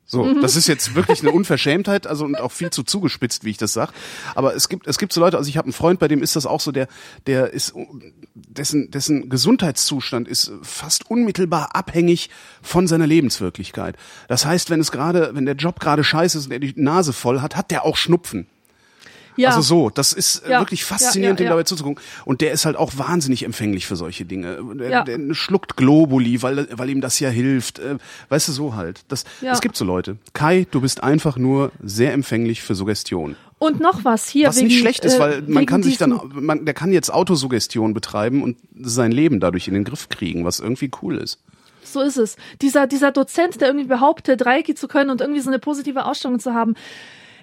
So, 0.07 0.23
Mhm. 0.23 0.43
das 0.43 0.55
ist 0.55 0.69
jetzt 0.69 0.95
wirklich 0.95 1.23
eine 1.23 1.31
Unverschämtheit, 1.31 2.07
also 2.07 2.27
und 2.27 2.37
auch 2.39 2.53
viel 2.53 2.69
zu 2.69 2.83
zugespitzt, 2.83 3.45
wie 3.45 3.51
ich 3.51 3.57
das 3.57 3.73
sag. 3.73 3.91
Aber 4.35 4.55
es 4.55 4.69
gibt 4.69 4.87
es 4.87 4.99
gibt 4.99 5.15
so 5.15 5.21
Leute, 5.21 5.39
also 5.39 5.49
ich 5.49 5.57
habe 5.57 5.65
einen 5.65 5.73
Freund, 5.73 5.99
bei 5.99 6.09
dem 6.09 6.23
ist 6.23 6.37
das 6.37 6.45
auch 6.45 6.61
so, 6.61 6.73
der 6.73 6.89
der 7.27 7.55
ist 7.55 7.73
dessen 8.35 8.91
dessen 8.91 9.31
Gesundheitszustand 9.31 10.29
ist 10.29 10.53
fast 10.61 11.11
unmittelbar 11.11 11.75
abhängig 11.75 12.29
von 12.61 12.87
seiner 12.87 13.07
Lebenswirklichkeit. 13.07 13.97
Das 14.29 14.45
heißt, 14.45 14.69
wenn 14.69 14.79
es 14.81 14.93
gerade, 14.93 15.31
wenn 15.33 15.47
der 15.47 15.57
Job 15.57 15.81
gerade 15.81 16.05
scheiße 16.05 16.37
ist 16.37 16.47
und 16.47 16.53
er 16.53 16.59
die 16.61 16.75
Nase 16.77 17.15
voll 17.15 17.41
hat, 17.41 17.57
hat 17.57 17.71
der 17.71 17.87
auch 17.87 17.97
Schnupfen. 17.97 18.47
Ja. 19.37 19.51
Also 19.51 19.62
so, 19.62 19.91
das 19.91 20.12
ist 20.12 20.47
äh, 20.47 20.53
Ja, 20.53 20.61
wirklich 20.61 20.85
faszinierend, 20.85 21.41
ja, 21.41 21.45
dem 21.45 21.47
ja. 21.47 21.51
dabei 21.51 21.64
zuzugucken. 21.64 22.03
Und 22.24 22.41
der 22.41 22.53
ist 22.53 22.64
halt 22.64 22.76
auch 22.76 22.93
wahnsinnig 22.97 23.45
empfänglich 23.45 23.87
für 23.87 23.97
solche 23.97 24.24
Dinge. 24.24 24.59
Der, 24.74 25.05
der 25.05 25.35
schluckt 25.35 25.76
Globuli, 25.76 26.43
weil, 26.43 26.68
weil 26.72 26.91
ihm 26.91 27.01
das 27.01 27.20
ja 27.20 27.28
hilft. 27.28 27.78
Äh, 27.78 27.97
weißt 28.28 28.49
du, 28.49 28.53
so 28.53 28.74
halt. 28.74 29.01
Das, 29.09 29.24
Ja. 29.41 29.53
Es 29.53 29.61
gibt 29.61 29.76
so 29.76 29.85
Leute. 29.85 30.16
Kai, 30.32 30.66
du 30.70 30.80
bist 30.80 31.03
einfach 31.03 31.37
nur 31.37 31.72
sehr 31.82 32.12
empfänglich 32.12 32.62
für 32.62 32.74
Suggestion. 32.74 33.37
Und 33.59 33.80
noch 33.80 34.05
was 34.05 34.28
hier 34.28 34.49
Was 34.49 34.57
wegen, 34.57 34.66
nicht 34.66 34.80
schlecht 34.80 35.05
ist, 35.05 35.14
äh, 35.14 35.18
weil 35.20 35.43
man 35.43 35.66
kann 35.66 35.82
sich 35.82 35.97
dann, 35.97 36.20
man, 36.35 36.64
der 36.64 36.74
kann 36.74 36.93
jetzt 36.93 37.12
Autosuggestion 37.12 37.95
betreiben 37.95 38.43
und 38.43 38.59
sein 38.80 39.12
Leben 39.12 39.41
dadurch 39.41 39.68
in 39.68 39.74
den 39.74 39.85
Griff 39.85 40.09
kriegen, 40.09 40.45
was 40.45 40.61
irgendwie 40.61 40.91
cool 41.03 41.16
ist. 41.16 41.41
So 41.82 42.01
ist 42.01 42.16
es. 42.16 42.37
Dieser, 42.61 42.87
dieser 42.87 43.12
Dozent, 43.12 43.61
der 43.61 43.68
irgendwie 43.68 43.87
behauptet, 43.87 44.45
Reiki 44.45 44.74
zu 44.74 44.89
können 44.89 45.11
und 45.11 45.20
irgendwie 45.20 45.41
so 45.41 45.51
eine 45.51 45.59
positive 45.59 46.05
Ausstrahlung 46.05 46.41
zu 46.41 46.53
haben. 46.53 46.74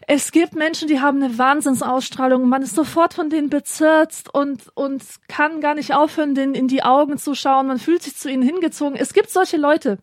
Es 0.07 0.31
gibt 0.31 0.55
Menschen, 0.55 0.87
die 0.87 0.99
haben 0.99 1.21
eine 1.21 1.37
Wahnsinnsausstrahlung. 1.37 2.47
Man 2.49 2.61
ist 2.61 2.75
sofort 2.75 3.13
von 3.13 3.29
denen 3.29 3.49
bezirzt 3.49 4.33
und, 4.33 4.63
und 4.73 5.03
kann 5.27 5.61
gar 5.61 5.75
nicht 5.75 5.93
aufhören, 5.93 6.35
denen 6.35 6.55
in 6.55 6.67
die 6.67 6.83
Augen 6.83 7.17
zu 7.17 7.35
schauen. 7.35 7.67
Man 7.67 7.79
fühlt 7.79 8.03
sich 8.03 8.15
zu 8.15 8.29
ihnen 8.29 8.43
hingezogen. 8.43 8.97
Es 8.97 9.13
gibt 9.13 9.29
solche 9.29 9.57
Leute. 9.57 9.99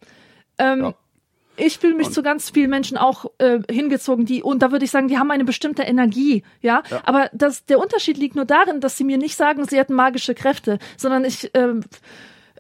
Ähm, 0.59 0.83
Ja. 0.83 0.95
Ich 1.61 1.79
fühle 1.79 1.97
mich 1.97 2.11
zu 2.11 2.23
ganz 2.23 2.51
vielen 2.51 2.71
Menschen 2.71 2.97
auch 2.97 3.27
äh, 3.39 3.59
hingezogen, 3.69 4.25
die 4.25 4.45
und 4.45 4.63
da 4.63 4.71
würde 4.71 4.85
ich 4.85 4.93
sagen, 4.93 5.09
die 5.09 5.19
haben 5.19 5.33
eine 5.33 5.45
bestimmte 5.45 5.83
Energie, 5.83 6.45
ja. 6.61 6.85
Aber 7.05 7.31
das, 7.33 7.65
der 7.65 7.81
Unterschied 7.81 8.17
liegt 8.17 8.37
nur 8.37 8.45
darin, 8.45 8.81
dass 8.81 8.97
sie 8.97 9.03
mir 9.03 9.19
nicht 9.19 9.35
sagen, 9.35 9.65
sie 9.67 9.77
hätten 9.77 9.95
magische 9.95 10.37
Kräfte, 10.37 10.79
sondern 10.97 11.25
ich 11.25 11.51
ähm, 11.55 11.83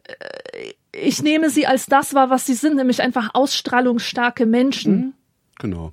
äh, 0.02 0.72
ich 0.92 1.22
nehme 1.22 1.48
sie 1.48 1.66
als 1.66 1.86
das 1.86 2.12
wahr, 2.14 2.28
was 2.30 2.46
sie 2.46 2.54
sind, 2.54 2.74
nämlich 2.74 3.00
einfach 3.00 3.30
ausstrahlungsstarke 3.34 4.46
Menschen. 4.46 5.14
Genau. 5.60 5.92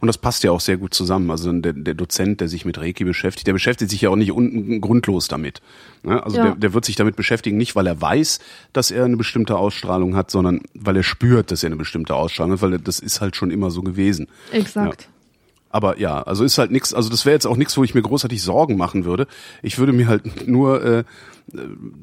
Und 0.00 0.06
das 0.06 0.18
passt 0.18 0.42
ja 0.44 0.50
auch 0.50 0.60
sehr 0.60 0.76
gut 0.76 0.94
zusammen. 0.94 1.30
Also 1.30 1.52
der, 1.52 1.72
der 1.72 1.94
Dozent, 1.94 2.40
der 2.40 2.48
sich 2.48 2.64
mit 2.64 2.78
Reiki 2.78 3.04
beschäftigt, 3.04 3.46
der 3.46 3.52
beschäftigt 3.52 3.90
sich 3.90 4.00
ja 4.02 4.10
auch 4.10 4.16
nicht 4.16 4.32
un 4.32 4.80
grundlos 4.80 5.28
damit. 5.28 5.60
Ne? 6.02 6.22
Also 6.22 6.36
Ja. 6.38 6.42
der, 6.44 6.54
der 6.56 6.74
wird 6.74 6.84
sich 6.84 6.96
damit 6.96 7.16
beschäftigen, 7.16 7.56
nicht 7.56 7.76
weil 7.76 7.86
er 7.86 8.00
weiß, 8.00 8.38
dass 8.72 8.90
er 8.90 9.04
eine 9.04 9.16
bestimmte 9.16 9.56
Ausstrahlung 9.56 10.16
hat, 10.16 10.30
sondern 10.30 10.60
weil 10.74 10.96
er 10.96 11.02
spürt, 11.02 11.50
dass 11.50 11.62
er 11.62 11.68
eine 11.68 11.76
bestimmte 11.76 12.14
Ausstrahlung 12.14 12.52
hat, 12.52 12.62
weil 12.62 12.78
das 12.78 12.98
ist 12.98 13.20
halt 13.20 13.36
schon 13.36 13.50
immer 13.50 13.70
so 13.70 13.82
gewesen. 13.82 14.28
Exakt. 14.52 15.08
Aber 15.68 15.98
ja, 15.98 16.22
also 16.22 16.42
ist 16.44 16.56
halt 16.56 16.70
nichts, 16.70 16.94
also 16.94 17.10
das 17.10 17.26
wäre 17.26 17.34
jetzt 17.34 17.46
auch 17.46 17.56
nichts, 17.56 17.76
wo 17.76 17.84
ich 17.84 17.94
mir 17.94 18.00
großartig 18.00 18.42
Sorgen 18.42 18.76
machen 18.78 19.04
würde. 19.04 19.26
Ich 19.62 19.78
würde 19.78 19.92
mir 19.92 20.06
halt 20.08 20.22
nur, 20.48 20.82
äh, 20.82 20.98
äh, 21.00 21.04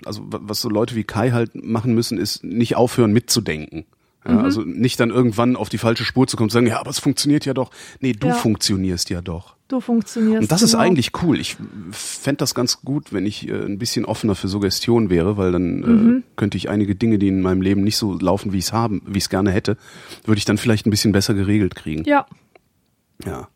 also 0.06 0.22
wa- 0.32 0.42
was 0.44 0.62
so 0.62 0.70
Leute 0.70 0.96
wie 0.96 1.04
Kai 1.04 1.32
halt 1.32 1.56
machen 1.56 1.96
müssen, 1.96 2.20
ist 2.20 2.44
nicht 2.44 2.76
aufhören 2.76 3.14
mitzudenken. 3.14 3.86
Ja, 4.28 4.40
Also 4.40 4.62
nicht 4.62 5.00
dann 5.00 5.10
irgendwann 5.10 5.56
auf 5.56 5.68
die 5.70 5.78
falsche 5.78 6.06
Spur 6.06 6.28
zu 6.28 6.38
kommen 6.38 6.46
und 6.46 6.52
sagen, 6.52 6.68
ja, 6.68 6.80
aber 6.80 6.90
es 6.90 7.00
funktioniert 7.00 7.46
ja 7.46 7.54
doch. 7.54 7.72
Nee, 8.00 8.14
du 8.14 8.28
Ja. 8.28 8.34
funktionierst 8.36 9.10
ja 9.10 9.22
doch. 9.22 9.56
Du 9.68 9.82
funktionierst. 9.82 10.44
Und 10.44 10.52
das 10.52 10.62
ist 10.62 10.72
genau. 10.72 10.84
eigentlich 10.84 11.12
cool. 11.24 11.40
Ich 11.40 11.58
fänd 11.92 12.40
das 12.42 12.54
ganz 12.56 12.82
gut, 12.82 13.12
wenn 13.12 13.26
ich 13.26 13.48
äh, 13.50 13.54
ein 13.66 13.80
bisschen 13.80 14.06
offener 14.06 14.36
für 14.36 14.48
Suggestion 14.48 15.10
wäre, 15.10 15.36
weil 15.38 15.52
dann 15.52 15.80
Mhm. 15.80 16.18
äh, 16.20 16.22
könnte 16.38 16.58
ich 16.58 16.70
einige 16.70 16.96
Dinge, 16.96 17.18
die 17.18 17.28
in 17.28 17.42
meinem 17.42 17.62
Leben 17.62 17.84
nicht 17.84 17.98
so 17.98 18.14
laufen, 18.18 18.54
wie 18.54 18.60
ich 18.60 18.66
es 18.66 18.74
haben, 18.74 19.02
wie 19.08 19.18
ich 19.18 19.26
es 19.26 19.30
gerne 19.30 19.52
hätte, 19.52 19.78
würde 20.26 20.38
ich 20.40 20.46
dann 20.46 20.58
vielleicht 20.58 20.86
ein 20.86 20.90
bisschen 20.92 21.12
besser 21.12 21.34
geregelt 21.34 21.76
kriegen. 21.76 22.04
Ja, 22.06 22.26
Ja. 23.26 23.48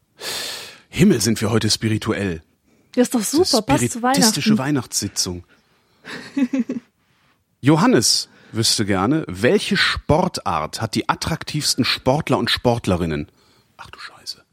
Himmel 0.89 1.21
sind 1.21 1.39
wir 1.41 1.51
heute 1.51 1.69
spirituell. 1.69 2.41
das 2.95 3.07
ist 3.07 3.15
doch 3.15 3.21
super, 3.21 3.61
passt 3.61 3.91
zu 3.91 3.99
Spiritistische 3.99 4.49
Weihnachten. 4.57 4.59
Weihnachtssitzung. 4.59 5.43
Johannes 7.61 8.29
wüsste 8.51 8.85
gerne, 8.85 9.23
welche 9.27 9.77
Sportart 9.77 10.81
hat 10.81 10.95
die 10.95 11.09
attraktivsten 11.09 11.85
Sportler 11.85 12.37
und 12.37 12.49
Sportlerinnen? 12.49 13.27
Ach 13.77 13.89
du 13.89 13.99
Scheiße. 13.99 14.43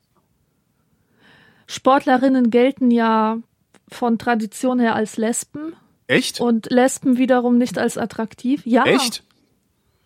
Sportlerinnen 1.67 2.51
gelten 2.51 2.91
ja 2.91 3.39
von 3.89 4.19
Tradition 4.19 4.81
her 4.81 4.95
als 4.95 5.17
Lesben 5.17 5.75
Echt? 6.07 6.41
und 6.41 6.71
Lesben 6.71 7.17
wiederum 7.19 7.57
nicht 7.59 7.79
als 7.79 7.97
attraktiv. 7.97 8.63
Ja. 8.67 8.85
Echt? 8.85 9.23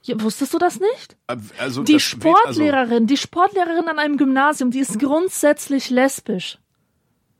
Ja, 0.02 0.20
wusstest 0.22 0.54
du 0.54 0.58
das 0.58 0.78
nicht? 0.80 1.16
Also 1.58 1.82
Die 1.82 1.94
das- 1.94 2.02
Sportlehrerin, 2.02 3.06
die 3.06 3.16
Sportlehrerin 3.16 3.88
an 3.88 3.98
einem 3.98 4.16
Gymnasium, 4.16 4.70
die 4.70 4.78
ist 4.78 4.98
grundsätzlich 4.98 5.90
lesbisch. 5.90 6.58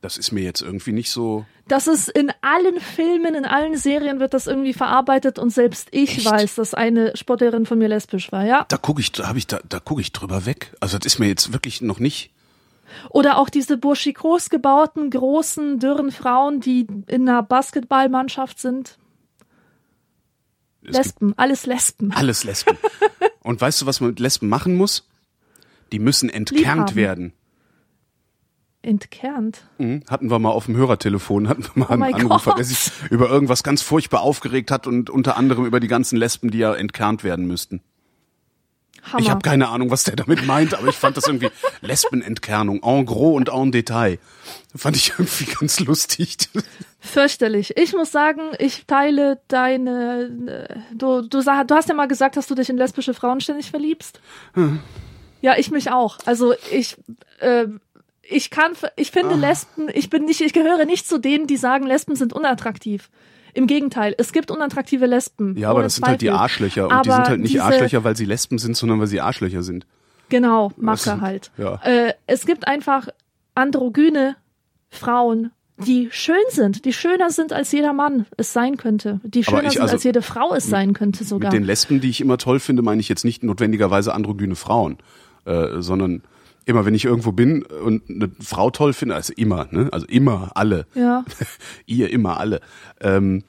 Das 0.00 0.16
ist 0.16 0.32
mir 0.32 0.42
jetzt 0.42 0.60
irgendwie 0.62 0.92
nicht 0.92 1.10
so. 1.10 1.44
Das 1.68 1.86
ist 1.86 2.08
in 2.08 2.32
allen 2.40 2.80
Filmen, 2.80 3.34
in 3.34 3.44
allen 3.44 3.76
Serien 3.76 4.20
wird 4.20 4.34
das 4.34 4.46
irgendwie 4.46 4.72
verarbeitet 4.72 5.38
und 5.38 5.50
selbst 5.50 5.88
ich 5.92 6.18
Echt? 6.18 6.26
weiß, 6.30 6.54
dass 6.56 6.74
eine 6.74 7.16
Sportlehrerin 7.16 7.66
von 7.66 7.78
mir 7.78 7.88
lesbisch 7.88 8.32
war, 8.32 8.44
ja. 8.44 8.64
Da 8.68 8.76
gucke 8.76 9.00
ich, 9.00 9.12
da 9.12 9.28
habe 9.28 9.38
ich, 9.38 9.46
da, 9.46 9.60
da 9.68 9.78
gucke 9.78 10.00
ich 10.00 10.12
drüber 10.12 10.46
weg. 10.46 10.74
Also 10.80 10.98
das 10.98 11.06
ist 11.06 11.18
mir 11.18 11.28
jetzt 11.28 11.52
wirklich 11.52 11.80
noch 11.82 12.00
nicht. 12.00 12.32
Oder 13.10 13.38
auch 13.38 13.50
diese 13.50 13.76
burschikos 13.76 14.50
gebauten, 14.50 15.10
großen, 15.10 15.78
dürren 15.78 16.10
Frauen, 16.10 16.60
die 16.60 16.86
in 17.06 17.28
einer 17.28 17.42
Basketballmannschaft 17.42 18.58
sind. 18.58 18.98
Es 20.82 20.96
Lesben, 20.96 21.34
alles 21.36 21.66
Lesben. 21.66 22.12
alles 22.12 22.44
Lesben. 22.44 22.78
Und 23.42 23.60
weißt 23.60 23.82
du, 23.82 23.86
was 23.86 24.00
man 24.00 24.10
mit 24.10 24.20
Lesben 24.20 24.48
machen 24.48 24.74
muss? 24.74 25.06
Die 25.92 25.98
müssen 25.98 26.30
entkernt 26.30 26.94
werden. 26.94 27.32
Entkernt. 28.88 29.62
Mhm. 29.78 30.02
Hatten 30.08 30.30
wir 30.30 30.38
mal 30.38 30.50
auf 30.50 30.64
dem 30.66 30.76
Hörertelefon, 30.76 31.48
hatten 31.48 31.62
wir 31.64 31.70
mal 31.74 31.86
Oh 31.90 31.92
einen 32.02 32.14
Anrufer, 32.14 32.50
Gott. 32.50 32.58
der 32.58 32.64
sich 32.64 32.90
über 33.10 33.28
irgendwas 33.28 33.62
ganz 33.62 33.82
furchtbar 33.82 34.22
aufgeregt 34.22 34.70
hat 34.70 34.86
und 34.86 35.10
unter 35.10 35.36
anderem 35.36 35.66
über 35.66 35.78
die 35.80 35.88
ganzen 35.88 36.16
Lesben, 36.16 36.50
die 36.50 36.58
ja 36.58 36.74
entkernt 36.74 37.22
werden 37.24 37.46
müssten. 37.46 37.80
Hammer. 39.04 39.20
Ich 39.22 39.30
habe 39.30 39.40
keine 39.42 39.68
Ahnung, 39.68 39.90
was 39.90 40.04
der 40.04 40.16
damit 40.16 40.44
meint, 40.46 40.74
aber 40.74 40.88
ich 40.88 40.96
fand 40.96 41.16
das 41.16 41.26
irgendwie 41.26 41.50
Lesbenentkernung, 41.80 42.82
en 42.82 43.06
gros 43.06 43.36
und 43.36 43.48
en 43.48 43.72
Detail. 43.72 44.18
Fand 44.74 44.96
ich 44.96 45.12
irgendwie 45.18 45.44
ganz 45.44 45.80
lustig. 45.80 46.36
Fürchterlich. 47.00 47.76
Ich 47.76 47.92
muss 47.94 48.10
sagen, 48.10 48.40
ich 48.58 48.84
teile 48.86 49.40
deine. 49.48 50.68
äh, 50.68 50.94
Du, 50.94 51.22
du, 51.22 51.42
du 51.42 51.74
hast 51.74 51.88
ja 51.88 51.94
mal 51.94 52.08
gesagt, 52.08 52.36
dass 52.36 52.48
du 52.48 52.54
dich 52.54 52.68
in 52.68 52.76
lesbische 52.76 53.14
Frauen 53.14 53.40
ständig 53.40 53.70
verliebst. 53.70 54.20
Ja, 55.40 55.56
ich 55.56 55.70
mich 55.70 55.90
auch. 55.90 56.18
Also 56.26 56.54
ich. 56.72 56.96
Äh, 57.38 57.66
ich 58.30 58.50
kann, 58.50 58.72
ich 58.96 59.10
finde 59.10 59.34
Lesben, 59.34 59.88
ich 59.92 60.10
bin 60.10 60.24
nicht, 60.24 60.40
ich 60.40 60.52
gehöre 60.52 60.84
nicht 60.84 61.08
zu 61.08 61.18
denen, 61.18 61.46
die 61.46 61.56
sagen, 61.56 61.86
Lesben 61.86 62.14
sind 62.16 62.32
unattraktiv. 62.32 63.10
Im 63.54 63.66
Gegenteil, 63.66 64.14
es 64.18 64.32
gibt 64.32 64.50
unattraktive 64.50 65.06
Lesben. 65.06 65.56
Ja, 65.56 65.70
aber 65.70 65.82
das 65.82 65.96
sind 65.96 66.06
halt 66.06 66.20
die 66.20 66.26
Zweifel. 66.26 66.40
Arschlöcher 66.40 66.82
und 66.84 66.90
die 66.90 66.94
Aber 66.94 67.12
sind 67.12 67.28
halt 67.28 67.40
nicht 67.40 67.60
Arschlöcher, 67.60 68.04
weil 68.04 68.16
sie 68.16 68.26
Lesben 68.26 68.58
sind, 68.58 68.76
sondern 68.76 69.00
weil 69.00 69.06
sie 69.06 69.20
Arschlöcher 69.20 69.62
sind. 69.62 69.86
Genau, 70.28 70.72
Macke 70.76 71.20
halt. 71.20 71.50
ja. 71.56 71.80
Äh, 71.82 72.12
es 72.26 72.44
gibt 72.44 72.68
einfach 72.68 73.08
androgyne 73.54 74.36
Frauen, 74.90 75.50
die 75.78 76.08
schön 76.10 76.36
sind, 76.50 76.84
die 76.84 76.92
schöner 76.92 77.30
sind 77.30 77.52
als 77.52 77.72
jeder 77.72 77.92
Mann 77.92 78.26
es 78.36 78.52
sein 78.52 78.76
könnte, 78.76 79.20
die 79.24 79.42
schöner 79.42 79.64
ich 79.64 79.72
sind 79.72 79.82
also- 79.82 79.94
als 79.94 80.04
jede 80.04 80.22
Frau 80.22 80.54
es 80.54 80.66
sein 80.66 80.92
könnte 80.92 81.24
sogar. 81.24 81.50
Mit 81.50 81.60
den 81.60 81.66
Lesben, 81.66 82.00
die 82.00 82.10
ich 82.10 82.20
immer 82.20 82.36
toll 82.36 82.60
finde, 82.60 82.82
meine 82.82 83.00
ich 83.00 83.08
jetzt 83.08 83.24
nicht 83.24 83.42
notwendigerweise 83.42 84.12
androgyne 84.12 84.56
Frauen, 84.56 84.98
äh, 85.46 85.80
sondern 85.80 86.22
immer, 86.68 86.84
wenn 86.84 86.94
ich 86.94 87.04
irgendwo 87.04 87.32
bin 87.32 87.62
und 87.64 88.08
eine 88.08 88.30
Frau 88.40 88.70
toll 88.70 88.92
finde, 88.92 89.14
also 89.14 89.32
immer, 89.36 89.66
ne? 89.70 89.88
Also 89.90 90.06
immer 90.06 90.52
alle. 90.54 90.86
Ja. 90.94 91.24
Ihr 91.86 92.10
immer 92.10 92.38
alle. 92.38 92.60
Ähm, 93.00 93.42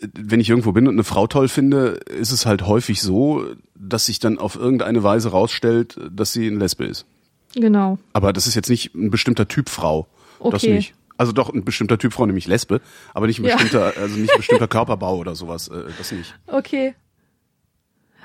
wenn 0.00 0.40
ich 0.40 0.50
irgendwo 0.50 0.72
bin 0.72 0.86
und 0.88 0.94
eine 0.94 1.04
Frau 1.04 1.26
toll 1.26 1.48
finde, 1.48 2.00
ist 2.10 2.32
es 2.32 2.44
halt 2.46 2.66
häufig 2.66 3.00
so, 3.00 3.44
dass 3.74 4.06
sich 4.06 4.18
dann 4.18 4.38
auf 4.38 4.56
irgendeine 4.56 5.02
Weise 5.02 5.30
rausstellt, 5.30 5.98
dass 6.10 6.32
sie 6.32 6.46
ein 6.48 6.58
Lesbe 6.58 6.84
ist. 6.84 7.06
Genau. 7.54 7.98
Aber 8.12 8.32
das 8.32 8.46
ist 8.46 8.54
jetzt 8.56 8.68
nicht 8.68 8.94
ein 8.94 9.10
bestimmter 9.10 9.46
Typ 9.48 9.68
Frau. 9.70 10.06
Das 10.40 10.62
Okay. 10.64 10.74
nicht. 10.74 10.94
Also 11.16 11.30
doch 11.30 11.54
ein 11.54 11.64
bestimmter 11.64 11.96
Typ 11.96 12.12
Frau, 12.12 12.26
nämlich 12.26 12.48
Lesbe, 12.48 12.80
aber 13.14 13.28
nicht 13.28 13.38
ein 13.38 13.44
Ja. 13.44 13.54
bestimmter, 13.54 13.92
also 14.00 14.16
nicht 14.18 14.32
ein 14.32 14.36
bestimmter 14.38 14.66
Körperbau 14.66 15.16
oder 15.16 15.36
sowas. 15.36 15.68
Äh, 15.68 15.84
das 15.96 16.10
nicht. 16.10 16.34
Okay. 16.48 16.94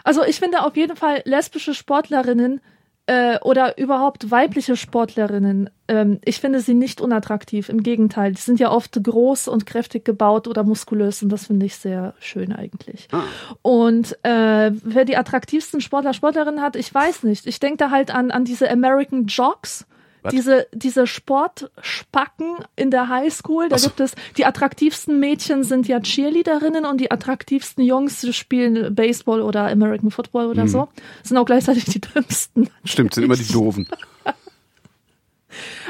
Also 0.03 0.23
ich 0.23 0.39
finde 0.39 0.63
auf 0.63 0.75
jeden 0.75 0.95
Fall 0.97 1.21
lesbische 1.25 1.75
Sportlerinnen 1.75 2.61
äh, 3.09 3.39
oder 3.41 3.79
überhaupt 3.79 4.29
weibliche 4.29 4.75
Sportlerinnen, 4.75 5.71
ähm, 5.87 6.19
ich 6.23 6.39
finde 6.39 6.59
sie 6.59 6.75
nicht 6.75 7.01
unattraktiv. 7.01 7.67
Im 7.67 7.81
Gegenteil, 7.81 8.33
die 8.33 8.41
sind 8.41 8.59
ja 8.59 8.71
oft 8.71 9.03
groß 9.03 9.47
und 9.47 9.65
kräftig 9.65 10.05
gebaut 10.05 10.47
oder 10.47 10.61
muskulös 10.63 11.23
und 11.23 11.29
das 11.29 11.47
finde 11.47 11.65
ich 11.65 11.75
sehr 11.75 12.13
schön 12.19 12.53
eigentlich. 12.53 13.07
Ah. 13.11 13.23
Und 13.63 14.13
äh, 14.21 14.71
wer 14.83 15.05
die 15.05 15.17
attraktivsten 15.17 15.81
Sportler, 15.81 16.13
Sportlerinnen 16.13 16.61
hat, 16.61 16.75
ich 16.75 16.93
weiß 16.93 17.23
nicht. 17.23 17.47
Ich 17.47 17.59
denke 17.59 17.77
da 17.77 17.89
halt 17.89 18.13
an, 18.13 18.29
an 18.29 18.45
diese 18.45 18.69
American 18.69 19.25
Jocks. 19.25 19.87
Was? 20.21 20.31
Diese, 20.33 20.67
diese 20.73 21.07
Sportspacken 21.07 22.57
in 22.75 22.91
der 22.91 23.07
Highschool, 23.07 23.69
da 23.69 23.77
so. 23.77 23.87
gibt 23.87 24.01
es, 24.01 24.13
die 24.37 24.45
attraktivsten 24.45 25.19
Mädchen 25.19 25.63
sind 25.63 25.87
ja 25.87 25.99
Cheerleaderinnen 26.01 26.85
und 26.85 26.99
die 26.99 27.09
attraktivsten 27.11 27.83
Jungs 27.85 28.27
spielen 28.35 28.93
Baseball 28.95 29.41
oder 29.41 29.67
American 29.67 30.11
Football 30.11 30.47
oder 30.47 30.63
Mhm. 30.63 30.67
so. 30.69 30.89
Sind 31.23 31.37
auch 31.37 31.45
gleichzeitig 31.45 31.85
die 31.85 32.01
dümmsten. 32.01 32.69
Stimmt, 32.83 33.13
sind 33.13 33.23
immer 33.23 33.35
die 33.37 33.47
Doofen. 33.51 33.87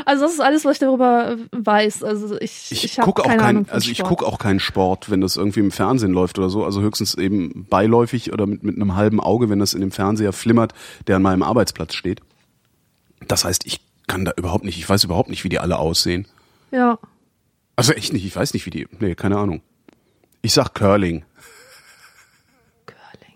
Also 0.06 0.24
das 0.24 0.34
ist 0.34 0.40
alles, 0.40 0.64
was 0.64 0.74
ich 0.74 0.80
darüber 0.80 1.36
weiß. 1.52 2.04
Also 2.04 2.40
ich, 2.40 2.68
ich, 2.72 2.84
Ich, 2.86 2.98
gucke 2.98 3.24
auch 3.24 3.28
keine 3.28 3.44
Ahnung 3.44 3.64
kein, 3.64 3.66
von 3.66 3.74
also 3.76 3.92
ich 3.92 4.02
gucke 4.04 4.26
auch 4.26 4.38
keinen 4.40 4.60
Sport, 4.62 5.10
wenn 5.12 5.20
das 5.20 5.36
irgendwie 5.36 5.60
im 5.60 5.72
Fernsehen 5.72 6.14
läuft 6.14 6.40
oder 6.40 6.50
so. 6.50 6.64
Also 6.64 6.82
höchstens 6.82 7.16
eben 7.16 7.66
beiläufig 7.70 8.32
oder 8.32 8.46
mit, 8.48 8.64
mit 8.64 8.76
einem 8.78 8.96
halben 8.96 9.20
Auge, 9.20 9.50
wenn 9.50 9.60
das 9.60 9.74
in 9.74 9.82
dem 9.82 9.92
Fernseher 9.92 10.32
flimmert, 10.32 10.74
der 11.08 11.18
an 11.18 11.22
meinem 11.24 11.44
Arbeitsplatz 11.44 11.94
steht. 11.94 12.22
Das 13.28 13.44
heißt, 13.44 13.66
ich 13.66 13.82
kann 14.10 14.26
da 14.26 14.34
überhaupt 14.36 14.66
nicht, 14.66 14.78
ich 14.78 14.90
weiß 14.90 15.06
überhaupt 15.06 15.30
nicht, 15.30 15.46
wie 15.46 15.50
die 15.50 15.60
alle 15.60 15.78
aussehen. 15.78 16.28
Ja. 16.72 17.00
Also 17.78 17.94
echt 17.94 18.12
nicht, 18.12 18.26
ich 18.26 18.36
weiß 18.36 18.54
nicht, 18.54 18.66
wie 18.66 18.72
die, 18.72 18.88
nee, 19.00 19.16
keine 19.16 19.38
Ahnung. 19.38 19.62
Ich 20.42 20.52
sag 20.54 20.74
Curling. 20.74 21.24
Curling. 22.86 23.36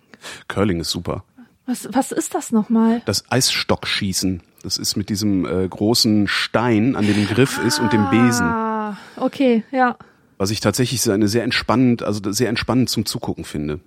Curling 0.49 0.80
ist 0.82 0.89
super. 0.89 1.24
Was, 1.65 1.88
was 1.93 2.11
ist 2.11 2.36
das 2.36 2.51
nochmal? 2.51 3.01
Das 3.05 3.32
Eisstockschießen, 3.32 4.41
das 4.63 4.78
ist 4.78 4.97
mit 4.97 5.07
diesem 5.09 5.45
äh, 5.45 5.65
großen 5.67 6.28
Stein, 6.28 6.97
an 6.97 7.07
dem 7.07 7.26
Griff 7.28 7.57
ist 7.59 7.80
und 7.80 7.93
dem 7.93 8.09
Besen. 8.09 8.45
Ah, 8.45 8.97
okay, 9.15 9.63
ja. 9.71 9.97
Was 10.38 10.49
ich 10.49 10.59
tatsächlich 10.59 11.01
so 11.01 11.11
eine 11.11 11.30
sehr 11.30 11.43
entspannend, 11.43 12.03
also 12.03 12.32
sehr 12.34 12.49
entspannend 12.49 12.89
zum 12.89 13.05
Zugucken 13.05 13.45
finde. 13.45 13.80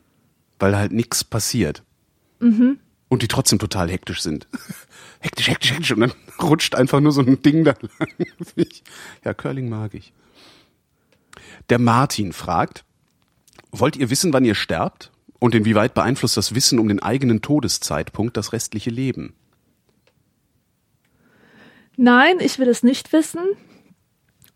Weil 0.59 0.77
halt 0.77 0.93
nichts 0.93 1.23
passiert. 1.23 1.83
Mhm. 2.39 2.79
Und 3.09 3.23
die 3.23 3.29
trotzdem 3.29 3.59
total 3.59 3.91
hektisch 3.91 4.23
sind. 4.23 4.47
hektisch, 5.27 5.49
hektisch, 5.49 5.73
hektisch. 5.73 5.93
Und 5.93 6.01
dann 6.01 6.13
rutscht 6.43 6.75
einfach 6.75 7.01
nur 7.01 7.13
so 7.13 7.21
ein 7.21 7.43
Ding 7.43 7.65
da 7.65 7.75
lang. 7.81 8.67
Ja, 9.25 9.35
Curling 9.35 9.69
mag 9.69 9.95
ich. 9.95 10.13
Der 11.69 11.79
Martin 11.79 12.33
fragt, 12.33 12.85
wollt 13.73 13.97
ihr 13.97 14.11
wissen, 14.11 14.33
wann 14.33 14.45
ihr 14.45 14.55
sterbt? 14.55 15.11
Und 15.39 15.55
inwieweit 15.55 15.93
beeinflusst 15.95 16.37
das 16.37 16.55
Wissen 16.55 16.79
um 16.79 16.89
den 16.89 17.03
eigenen 17.03 17.43
Todeszeitpunkt 17.43 18.37
das 18.37 18.53
restliche 18.53 18.91
Leben? 18.91 19.35
Nein, 21.97 22.39
ich 22.41 22.59
will 22.59 22.69
es 22.69 22.83
nicht 22.83 23.13
wissen. 23.13 23.43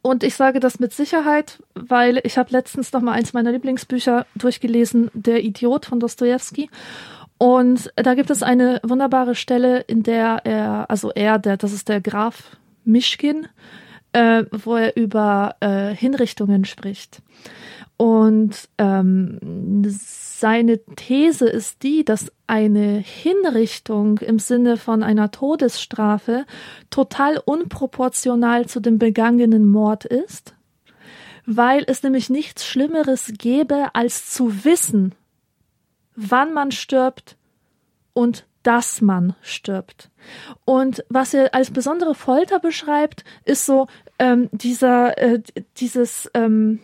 Und 0.02 0.24
ich 0.24 0.34
sage 0.34 0.60
das 0.60 0.78
mit 0.78 0.94
Sicherheit, 0.94 1.62
weil 1.74 2.20
ich 2.24 2.38
habe 2.38 2.50
letztens 2.52 2.92
noch 2.92 3.02
mal 3.02 3.12
eins 3.12 3.34
meiner 3.34 3.52
Lieblingsbücher 3.52 4.26
durchgelesen, 4.34 5.10
Der 5.12 5.44
Idiot 5.44 5.84
von 5.86 6.00
Dostoevsky. 6.00 6.70
Und 7.42 7.90
da 7.96 8.12
gibt 8.12 8.28
es 8.28 8.42
eine 8.42 8.80
wunderbare 8.82 9.34
Stelle, 9.34 9.80
in 9.80 10.02
der 10.02 10.42
er, 10.44 10.90
also 10.90 11.10
er, 11.10 11.38
der, 11.38 11.56
das 11.56 11.72
ist 11.72 11.88
der 11.88 12.02
Graf 12.02 12.58
Mischkin, 12.84 13.48
äh, 14.12 14.44
wo 14.50 14.76
er 14.76 14.94
über 14.94 15.56
äh, 15.60 15.94
Hinrichtungen 15.94 16.66
spricht. 16.66 17.22
Und 17.96 18.68
ähm, 18.76 19.82
seine 19.88 20.80
These 20.96 21.48
ist 21.48 21.82
die, 21.82 22.04
dass 22.04 22.30
eine 22.46 22.98
Hinrichtung 22.98 24.18
im 24.18 24.38
Sinne 24.38 24.76
von 24.76 25.02
einer 25.02 25.30
Todesstrafe 25.30 26.44
total 26.90 27.38
unproportional 27.42 28.66
zu 28.66 28.80
dem 28.80 28.98
begangenen 28.98 29.66
Mord 29.66 30.04
ist, 30.04 30.54
weil 31.46 31.84
es 31.86 32.02
nämlich 32.02 32.28
nichts 32.28 32.66
Schlimmeres 32.66 33.32
gäbe, 33.38 33.94
als 33.94 34.28
zu 34.28 34.62
wissen, 34.66 35.14
wann 36.16 36.52
man 36.52 36.72
stirbt 36.72 37.36
und 38.12 38.46
dass 38.62 39.00
man 39.00 39.34
stirbt. 39.40 40.10
Und 40.64 41.04
was 41.08 41.32
er 41.32 41.54
als 41.54 41.70
besondere 41.70 42.14
Folter 42.14 42.60
beschreibt, 42.60 43.24
ist 43.44 43.64
so 43.64 43.86
ähm, 44.18 44.48
dieser, 44.52 45.16
äh, 45.18 45.42
dieses 45.78 46.30
ähm, 46.34 46.80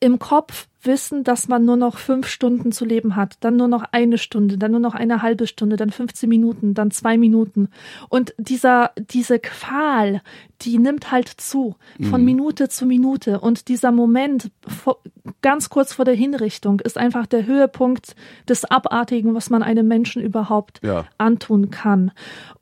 im 0.00 0.18
Kopf 0.18 0.68
wissen, 0.86 1.24
dass 1.24 1.48
man 1.48 1.64
nur 1.64 1.76
noch 1.76 1.98
fünf 1.98 2.28
Stunden 2.28 2.72
zu 2.72 2.84
leben 2.84 3.16
hat, 3.16 3.36
dann 3.40 3.56
nur 3.56 3.68
noch 3.68 3.84
eine 3.92 4.18
Stunde, 4.18 4.56
dann 4.58 4.70
nur 4.70 4.80
noch 4.80 4.94
eine 4.94 5.22
halbe 5.22 5.46
Stunde, 5.46 5.76
dann 5.76 5.90
15 5.90 6.28
Minuten, 6.28 6.74
dann 6.74 6.90
zwei 6.90 7.18
Minuten. 7.18 7.68
Und 8.08 8.34
dieser, 8.38 8.92
diese 8.96 9.38
Qual, 9.38 10.22
die 10.62 10.78
nimmt 10.78 11.10
halt 11.12 11.28
zu, 11.28 11.76
von 12.10 12.24
Minute 12.24 12.68
zu 12.68 12.86
Minute. 12.86 13.40
Und 13.40 13.68
dieser 13.68 13.92
Moment, 13.92 14.50
vor, 14.66 15.00
ganz 15.42 15.68
kurz 15.68 15.92
vor 15.92 16.04
der 16.04 16.14
Hinrichtung, 16.14 16.80
ist 16.80 16.96
einfach 16.96 17.26
der 17.26 17.46
Höhepunkt 17.46 18.16
des 18.48 18.64
Abartigen, 18.64 19.34
was 19.34 19.50
man 19.50 19.62
einem 19.62 19.86
Menschen 19.88 20.22
überhaupt 20.22 20.80
Ja. 20.82 21.04
antun 21.18 21.70
kann. 21.70 22.12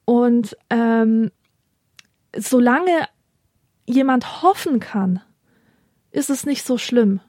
Und 0.04 0.56
ähm, 0.70 1.30
solange 2.36 2.90
jemand 3.86 4.42
hoffen 4.42 4.80
kann, 4.80 5.20
ist 6.10 6.30
es 6.30 6.46
nicht 6.46 6.64
so 6.64 6.78
schlimm. 6.78 7.20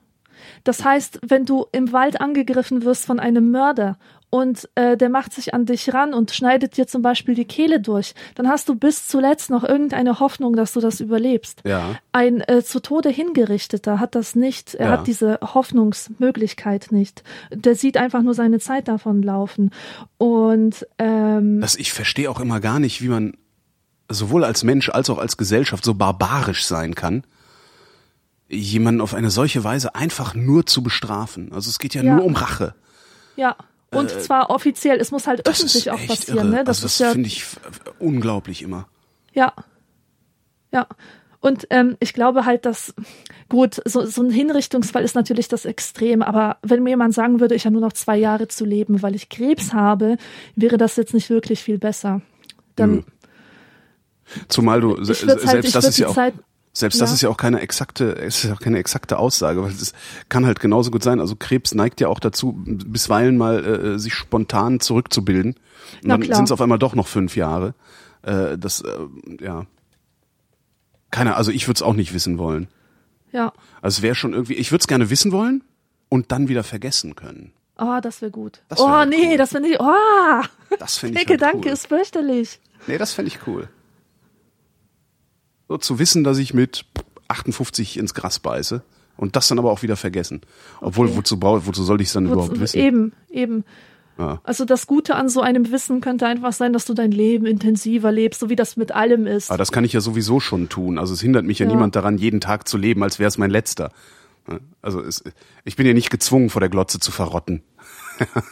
Das 0.64 0.84
heißt, 0.84 1.20
wenn 1.28 1.46
du 1.46 1.66
im 1.72 1.92
Wald 1.92 2.20
angegriffen 2.22 2.84
wirst 2.84 3.06
von 3.06 3.20
einem 3.20 3.52
Mörder 3.52 3.98
und 4.32 4.68
äh, 4.76 4.98
der 4.98 5.10
macht 5.10 5.32
sich 5.34 5.54
an 5.54 5.66
dich 5.66 5.94
ran 5.94 6.14
und 6.14 6.32
schneidet 6.32 6.76
dir 6.76 6.88
zum 6.88 7.02
Beispiel 7.02 7.36
die 7.36 7.46
Kehle 7.46 7.80
durch, 7.80 8.14
dann 8.34 8.50
hast 8.50 8.68
du 8.68 8.76
bis 8.76 9.08
zuletzt 9.08 9.50
noch 9.50 9.64
irgendeine 9.64 10.20
Hoffnung, 10.20 10.56
dass 10.56 10.74
du 10.74 10.82
das 10.82 11.00
überlebst. 11.00 11.62
Ja. 11.64 11.96
Ein 12.12 12.42
äh, 12.42 12.62
zu 12.64 12.82
Tode 12.82 13.10
hingerichteter 13.10 14.00
hat 14.00 14.16
das 14.16 14.36
nicht. 14.36 14.74
Er 14.76 14.88
Ja. 14.88 14.92
hat 14.94 15.08
diese 15.08 15.40
Hoffnungsmöglichkeit 15.42 16.88
nicht. 16.92 17.24
Der 17.52 17.76
sieht 17.76 17.98
einfach 17.98 18.22
nur 18.22 18.34
seine 18.34 18.60
Zeit 18.60 18.88
davon 18.88 19.22
laufen. 19.22 19.72
Und 20.18 20.86
ähm, 20.98 21.62
Das, 21.62 21.76
ich 21.76 21.94
verstehe 21.94 22.30
auch 22.30 22.40
immer 22.40 22.60
gar 22.60 22.80
nicht, 22.80 23.02
wie 23.02 23.08
man 23.10 23.34
sowohl 24.10 24.44
als 24.44 24.64
Mensch 24.64 24.90
als 24.90 25.10
auch 25.10 25.18
als 25.18 25.38
Gesellschaft 25.38 25.84
so 25.84 25.94
barbarisch 25.96 26.66
sein 26.66 26.94
kann, 26.94 27.24
jemanden 28.48 29.02
auf 29.02 29.14
eine 29.14 29.30
solche 29.32 29.64
Weise 29.64 29.96
einfach 29.96 30.36
nur 30.36 30.66
zu 30.66 30.84
bestrafen. 30.84 31.52
Also 31.52 31.70
es 31.70 31.80
geht 31.80 31.94
ja, 31.96 32.04
Ja. 32.04 32.16
nur 32.16 32.26
um 32.26 32.36
Rache. 32.36 32.74
ja. 33.36 33.56
Und 33.92 34.10
zwar 34.10 34.50
offiziell, 34.50 35.00
es 35.00 35.12
muss 35.12 35.26
halt 35.26 35.48
Äh, 35.48 35.52
öffentlich 35.52 35.90
auch 35.90 36.06
passieren, 36.06 36.38
irre. 36.48 36.58
ne? 36.58 36.64
Das 36.66 36.80
also 36.84 36.88
ist 36.88 37.00
das 37.00 37.08
ja 37.08 37.12
finde 37.14 37.28
ich 37.30 37.46
unglaublich 37.98 38.62
immer. 38.62 38.90
Ja. 39.34 39.54
Ja. 40.74 40.86
Und 41.40 41.68
ähm, 41.70 41.96
ich 42.02 42.14
glaube 42.14 42.44
halt, 42.46 42.66
dass, 42.66 42.94
gut, 43.48 43.80
so, 43.86 44.06
so 44.06 44.22
ein 44.22 44.32
Hinrichtungsfall 44.32 45.04
ist 45.04 45.16
natürlich 45.16 45.48
das 45.48 45.64
Extrem, 45.64 46.24
aber 46.24 46.58
wenn 46.62 46.84
mir 46.84 46.90
jemand 46.90 47.14
sagen 47.14 47.40
würde, 47.40 47.56
ich 47.56 47.66
habe 47.66 47.74
nur 47.74 47.82
noch 47.84 47.94
zwei 47.94 48.18
Jahre 48.18 48.50
zu 48.50 48.66
leben, 48.66 49.02
weil 49.02 49.16
ich 49.16 49.30
Krebs 49.30 49.72
habe, 49.72 50.18
wäre 50.58 50.78
das 50.78 50.98
jetzt 50.98 51.14
nicht 51.14 51.30
wirklich 51.30 51.64
viel 51.64 51.78
besser. 51.78 52.22
Dann, 52.76 52.96
Nö. 52.96 53.02
Zumal 54.50 54.82
du, 54.82 55.02
se- 55.04 55.14
selbst 55.14 55.46
halt- 55.48 55.64
ich 55.66 55.72
das 55.72 55.86
ist 55.86 56.00
ja 56.00 56.08
auch, 56.10 56.16
Zeit- 56.16 56.34
selbst 56.78 57.00
das 57.02 57.10
Ja. 57.10 57.14
ist 57.16 57.22
ja 57.22 57.30
auch 57.30 57.38
keine 57.38 57.62
exakte, 57.62 58.16
es 58.18 58.38
ist 58.38 58.44
ja 58.50 58.54
auch 58.54 58.60
keine 58.60 58.78
exakte 58.80 59.18
Aussage, 59.18 59.64
weil 59.64 59.72
es 59.72 59.94
kann 60.30 60.46
halt 60.46 60.60
genauso 60.60 60.92
gut 60.92 61.04
sein. 61.04 61.20
Also 61.22 61.36
Krebs 61.38 61.74
neigt 61.74 62.02
ja 62.02 62.10
auch 62.10 62.20
dazu, 62.20 62.54
bisweilen 62.66 63.38
mal 63.38 63.66
äh, 63.66 64.00
sich 64.00 64.14
spontan 64.14 64.80
zurückzubilden. 64.82 65.56
Und 66.04 66.10
dann 66.10 66.22
sind 66.22 66.44
es 66.46 66.52
auf 66.52 66.62
einmal 66.62 66.78
doch 66.80 66.94
noch 66.94 67.08
fünf 67.08 67.36
Jahre. 67.38 67.74
Äh, 68.24 68.58
das, 68.58 68.82
äh, 68.82 68.98
ja. 69.42 69.66
Keine, 71.12 71.36
also 71.38 71.52
ich 71.52 71.68
würde 71.68 71.78
es 71.78 71.82
auch 71.82 71.94
nicht 71.94 72.14
wissen 72.14 72.38
wollen. 72.38 72.68
ja. 73.32 73.54
Also 73.82 74.00
es 74.00 74.02
wäre 74.02 74.16
schon 74.16 74.34
irgendwie, 74.34 74.56
ich 74.56 74.72
würde 74.72 74.82
es 74.82 74.88
gerne 74.88 75.10
wissen 75.10 75.32
wollen 75.32 75.64
und 76.10 76.32
dann 76.32 76.48
wieder 76.50 76.64
vergessen 76.64 77.16
können. 77.16 77.54
Oh, 77.78 78.00
das 78.02 78.22
wäre 78.22 78.32
gut. 78.32 78.62
Das 78.68 78.80
wär 78.80 78.86
oh, 78.86 78.90
halt 78.90 79.10
nee, 79.10 79.32
cool. 79.32 79.38
das 79.38 79.50
finde 79.52 79.70
ich, 79.70 79.80
oh, 79.80 80.42
Das 80.80 80.98
fände 80.98 81.14
der 81.14 81.22
ich 81.24 81.30
halt 81.30 81.40
Gedanke 81.40 81.68
cool. 81.68 81.74
ist 81.74 81.88
fürchterlich. 81.88 82.60
Nee, 82.88 82.98
das 82.98 83.14
fände 83.14 83.28
ich 83.30 83.46
cool. 83.48 83.70
So 85.68 85.78
zu 85.78 86.00
wissen, 86.00 86.24
dass 86.24 86.38
ich 86.38 86.54
mit 86.54 86.86
58 87.28 87.98
ins 87.98 88.14
Gras 88.14 88.40
beiße 88.40 88.84
und 89.18 89.36
das 89.36 89.48
dann 89.48 89.58
aber 89.60 89.72
auch 89.72 89.82
wieder 89.82 89.96
vergessen. 89.96 90.42
Obwohl, 90.82 91.08
Okay. 91.08 91.18
wozu, 91.18 91.42
wozu 91.42 91.84
soll 91.84 92.02
ich 92.02 92.08
es 92.08 92.14
dann 92.14 92.28
überhaupt 92.30 92.60
wissen? 92.60 92.78
Eben, 92.78 93.14
eben. 93.30 93.64
Ja. 94.18 94.40
Also 94.44 94.64
das 94.64 94.88
Gute 94.88 95.16
an 95.16 95.28
so 95.28 95.42
einem 95.42 95.72
Wissen 95.72 96.00
könnte 96.02 96.26
einfach 96.28 96.54
sein, 96.54 96.72
dass 96.72 96.86
du 96.86 96.94
dein 96.94 97.12
Leben 97.12 97.46
intensiver 97.46 98.12
lebst, 98.14 98.40
so 98.40 98.50
wie 98.50 98.56
das 98.56 98.78
mit 98.78 98.94
allem 98.94 99.28
ist. 99.28 99.50
Aber 99.50 99.58
das 99.58 99.72
kann 99.74 99.84
ich 99.84 99.92
ja 99.92 100.00
sowieso 100.00 100.40
schon 100.40 100.70
tun. 100.70 100.98
Also 100.98 101.14
es 101.14 101.20
hindert 101.22 101.44
mich 101.46 101.60
ja, 101.60 101.66
Ja. 101.66 101.72
niemand 101.74 101.96
daran, 101.98 102.18
jeden 102.18 102.40
Tag 102.40 102.68
zu 102.68 102.78
leben, 102.78 103.04
als 103.04 103.20
wäre 103.20 103.28
es 103.28 103.38
mein 103.38 103.50
letzter. 103.52 103.92
Also 104.82 105.02
es, 105.02 105.24
ich 105.66 105.76
bin 105.76 105.86
ja 105.88 105.94
nicht 105.94 106.12
gezwungen, 106.12 106.50
vor 106.50 106.60
der 106.62 106.70
Glotze 106.70 107.00
zu 107.00 107.12
verrotten. 107.12 107.64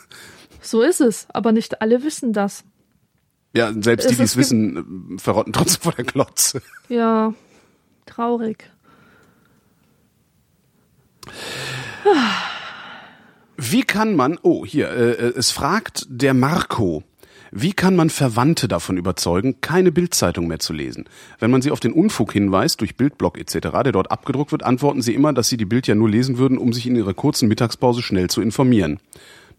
So 0.65 0.81
ist 0.81 1.01
es, 1.01 1.27
aber 1.33 1.51
nicht 1.51 1.81
alle 1.81 2.03
wissen 2.03 2.31
das. 2.31 2.63
Ja, 3.53 3.71
selbst 3.79 4.09
die, 4.09 4.15
die 4.15 4.23
es 4.23 4.35
wissen, 4.35 5.17
verrotten 5.19 5.53
trotzdem 5.53 5.81
vor 5.81 5.91
der 5.93 6.05
Glotze. 6.05 6.61
Ja, 6.89 7.33
traurig. 8.05 8.69
Wie 13.57 13.83
kann 13.83 14.15
man, 14.15 14.39
oh 14.41 14.65
hier, 14.65 14.89
äh, 14.89 15.11
äh, 15.11 15.33
es 15.37 15.51
fragt 15.51 16.05
der 16.09 16.33
Marco, 16.33 17.03
wie 17.51 17.73
kann 17.73 17.95
man 17.95 18.09
Verwandte 18.09 18.67
davon 18.67 18.97
überzeugen, 18.97 19.61
keine 19.61 19.91
Bildzeitung 19.91 20.47
mehr 20.47 20.57
zu 20.57 20.73
lesen? 20.73 21.05
Wenn 21.37 21.51
man 21.51 21.61
sie 21.61 21.69
auf 21.69 21.79
den 21.79 21.93
Unfug 21.93 22.33
hinweist, 22.33 22.81
durch 22.81 22.97
Bildblock 22.97 23.37
etc., 23.37 23.59
der 23.83 23.91
dort 23.91 24.09
abgedruckt 24.09 24.51
wird, 24.51 24.63
antworten 24.63 25.03
sie 25.03 25.13
immer, 25.13 25.33
dass 25.33 25.49
sie 25.49 25.57
die 25.57 25.65
Bild 25.65 25.85
ja 25.85 25.93
nur 25.93 26.09
lesen 26.09 26.39
würden, 26.39 26.57
um 26.57 26.73
sich 26.73 26.87
in 26.87 26.95
ihrer 26.95 27.13
kurzen 27.13 27.47
Mittagspause 27.47 28.01
schnell 28.01 28.27
zu 28.29 28.41
informieren. 28.41 28.99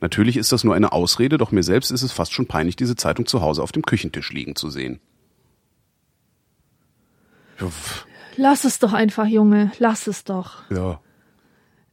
Natürlich 0.00 0.36
ist 0.36 0.52
das 0.52 0.64
nur 0.64 0.74
eine 0.74 0.92
Ausrede, 0.92 1.38
doch 1.38 1.52
mir 1.52 1.62
selbst 1.62 1.90
ist 1.90 2.02
es 2.02 2.12
fast 2.12 2.32
schon 2.32 2.46
peinlich, 2.46 2.76
diese 2.76 2.96
Zeitung 2.96 3.26
zu 3.26 3.40
Hause 3.40 3.62
auf 3.62 3.72
dem 3.72 3.82
Küchentisch 3.82 4.32
liegen 4.32 4.56
zu 4.56 4.70
sehen. 4.70 5.00
Pf, 7.58 8.06
Lass 8.36 8.64
es 8.64 8.78
doch 8.78 8.92
einfach, 8.92 9.26
Junge, 9.26 9.70
lass 9.78 10.06
es 10.06 10.24
doch. 10.24 10.68
Ja. 10.70 11.00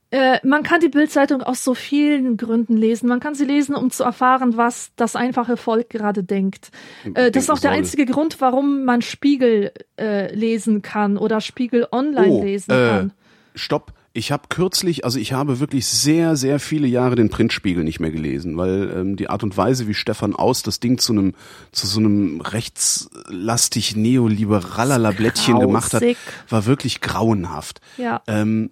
Äh, 0.09 0.39
man 0.45 0.63
kann 0.63 0.81
die 0.81 0.89
Bildzeitung 0.89 1.41
aus 1.41 1.63
so 1.63 1.73
vielen 1.73 2.35
Gründen 2.35 2.75
lesen. 2.75 3.07
Man 3.07 3.21
kann 3.21 3.33
sie 3.33 3.45
lesen, 3.45 3.75
um 3.75 3.91
zu 3.91 4.03
erfahren, 4.03 4.57
was 4.57 4.91
das 4.97 5.15
einfache 5.15 5.55
Volk 5.55 5.89
gerade 5.89 6.23
denkt. 6.23 6.71
Äh, 7.13 7.31
das 7.31 7.43
ist 7.43 7.49
auch 7.49 7.59
der 7.59 7.71
einzige 7.71 8.05
Grund, 8.05 8.41
warum 8.41 8.83
man 8.83 9.01
Spiegel 9.01 9.71
äh, 9.97 10.33
lesen 10.33 10.81
kann 10.81 11.17
oder 11.17 11.39
Spiegel 11.39 11.87
online 11.91 12.43
lesen 12.43 12.71
äh, 12.71 12.89
kann. 12.89 13.13
Stopp. 13.55 13.93
Ich 14.13 14.31
habe 14.31 14.43
kürzlich, 14.49 15.05
also 15.05 15.19
ich 15.19 15.31
habe 15.31 15.61
wirklich 15.61 15.85
sehr, 15.87 16.35
sehr 16.35 16.59
viele 16.59 16.85
Jahre 16.85 17.15
den 17.15 17.29
Printspiegel 17.29 17.83
nicht 17.83 18.01
mehr 18.01 18.11
gelesen, 18.11 18.57
weil 18.57 18.91
ähm, 18.93 19.15
die 19.15 19.29
Art 19.29 19.41
und 19.43 19.55
Weise, 19.55 19.87
wie 19.87 19.93
Stefan 19.93 20.35
Aus 20.35 20.63
das 20.63 20.81
Ding 20.81 20.97
zu 20.97 21.13
einem 21.13 21.33
zu 21.71 21.87
so 21.87 21.99
einem 21.99 22.41
rechtslastig 22.41 23.95
neoliberaler 23.95 25.13
Blättchen 25.13 25.59
gemacht 25.59 25.93
hat, 25.93 26.03
war 26.49 26.65
wirklich 26.65 26.99
grauenhaft. 26.99 27.79
Ja. 27.97 28.21
Ähm, 28.27 28.71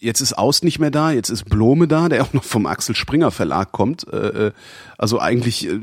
jetzt 0.00 0.20
ist 0.20 0.36
Aust 0.36 0.64
nicht 0.64 0.78
mehr 0.78 0.90
da, 0.90 1.10
jetzt 1.10 1.30
ist 1.30 1.46
Blome 1.46 1.88
da, 1.88 2.10
der 2.10 2.22
auch 2.22 2.32
noch 2.34 2.44
vom 2.44 2.66
Axel 2.66 2.94
Springer 2.94 3.30
Verlag 3.30 3.72
kommt. 3.72 4.06
Äh, 4.12 4.48
äh, 4.48 4.52
also 4.98 5.18
eigentlich, 5.18 5.66
äh, 5.66 5.80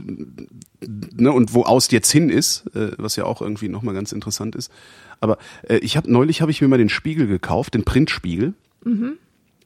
ne, 0.88 1.32
und 1.32 1.54
wo 1.54 1.64
Aust 1.64 1.92
jetzt 1.92 2.12
hin 2.12 2.30
ist, 2.30 2.68
äh, 2.76 2.92
was 2.98 3.16
ja 3.16 3.26
auch 3.26 3.42
irgendwie 3.42 3.68
nochmal 3.68 3.96
ganz 3.96 4.12
interessant 4.12 4.56
ist. 4.56 4.72
Aber 5.20 5.38
äh, 5.68 5.78
ich 5.78 5.98
habe 5.98 6.12
neulich 6.12 6.42
habe 6.42 6.52
ich 6.52 6.62
mir 6.62 6.68
mal 6.68 6.78
den 6.78 6.90
Spiegel 6.90 7.28
gekauft, 7.28 7.74
den 7.74 7.84
Printspiegel, 7.84 8.54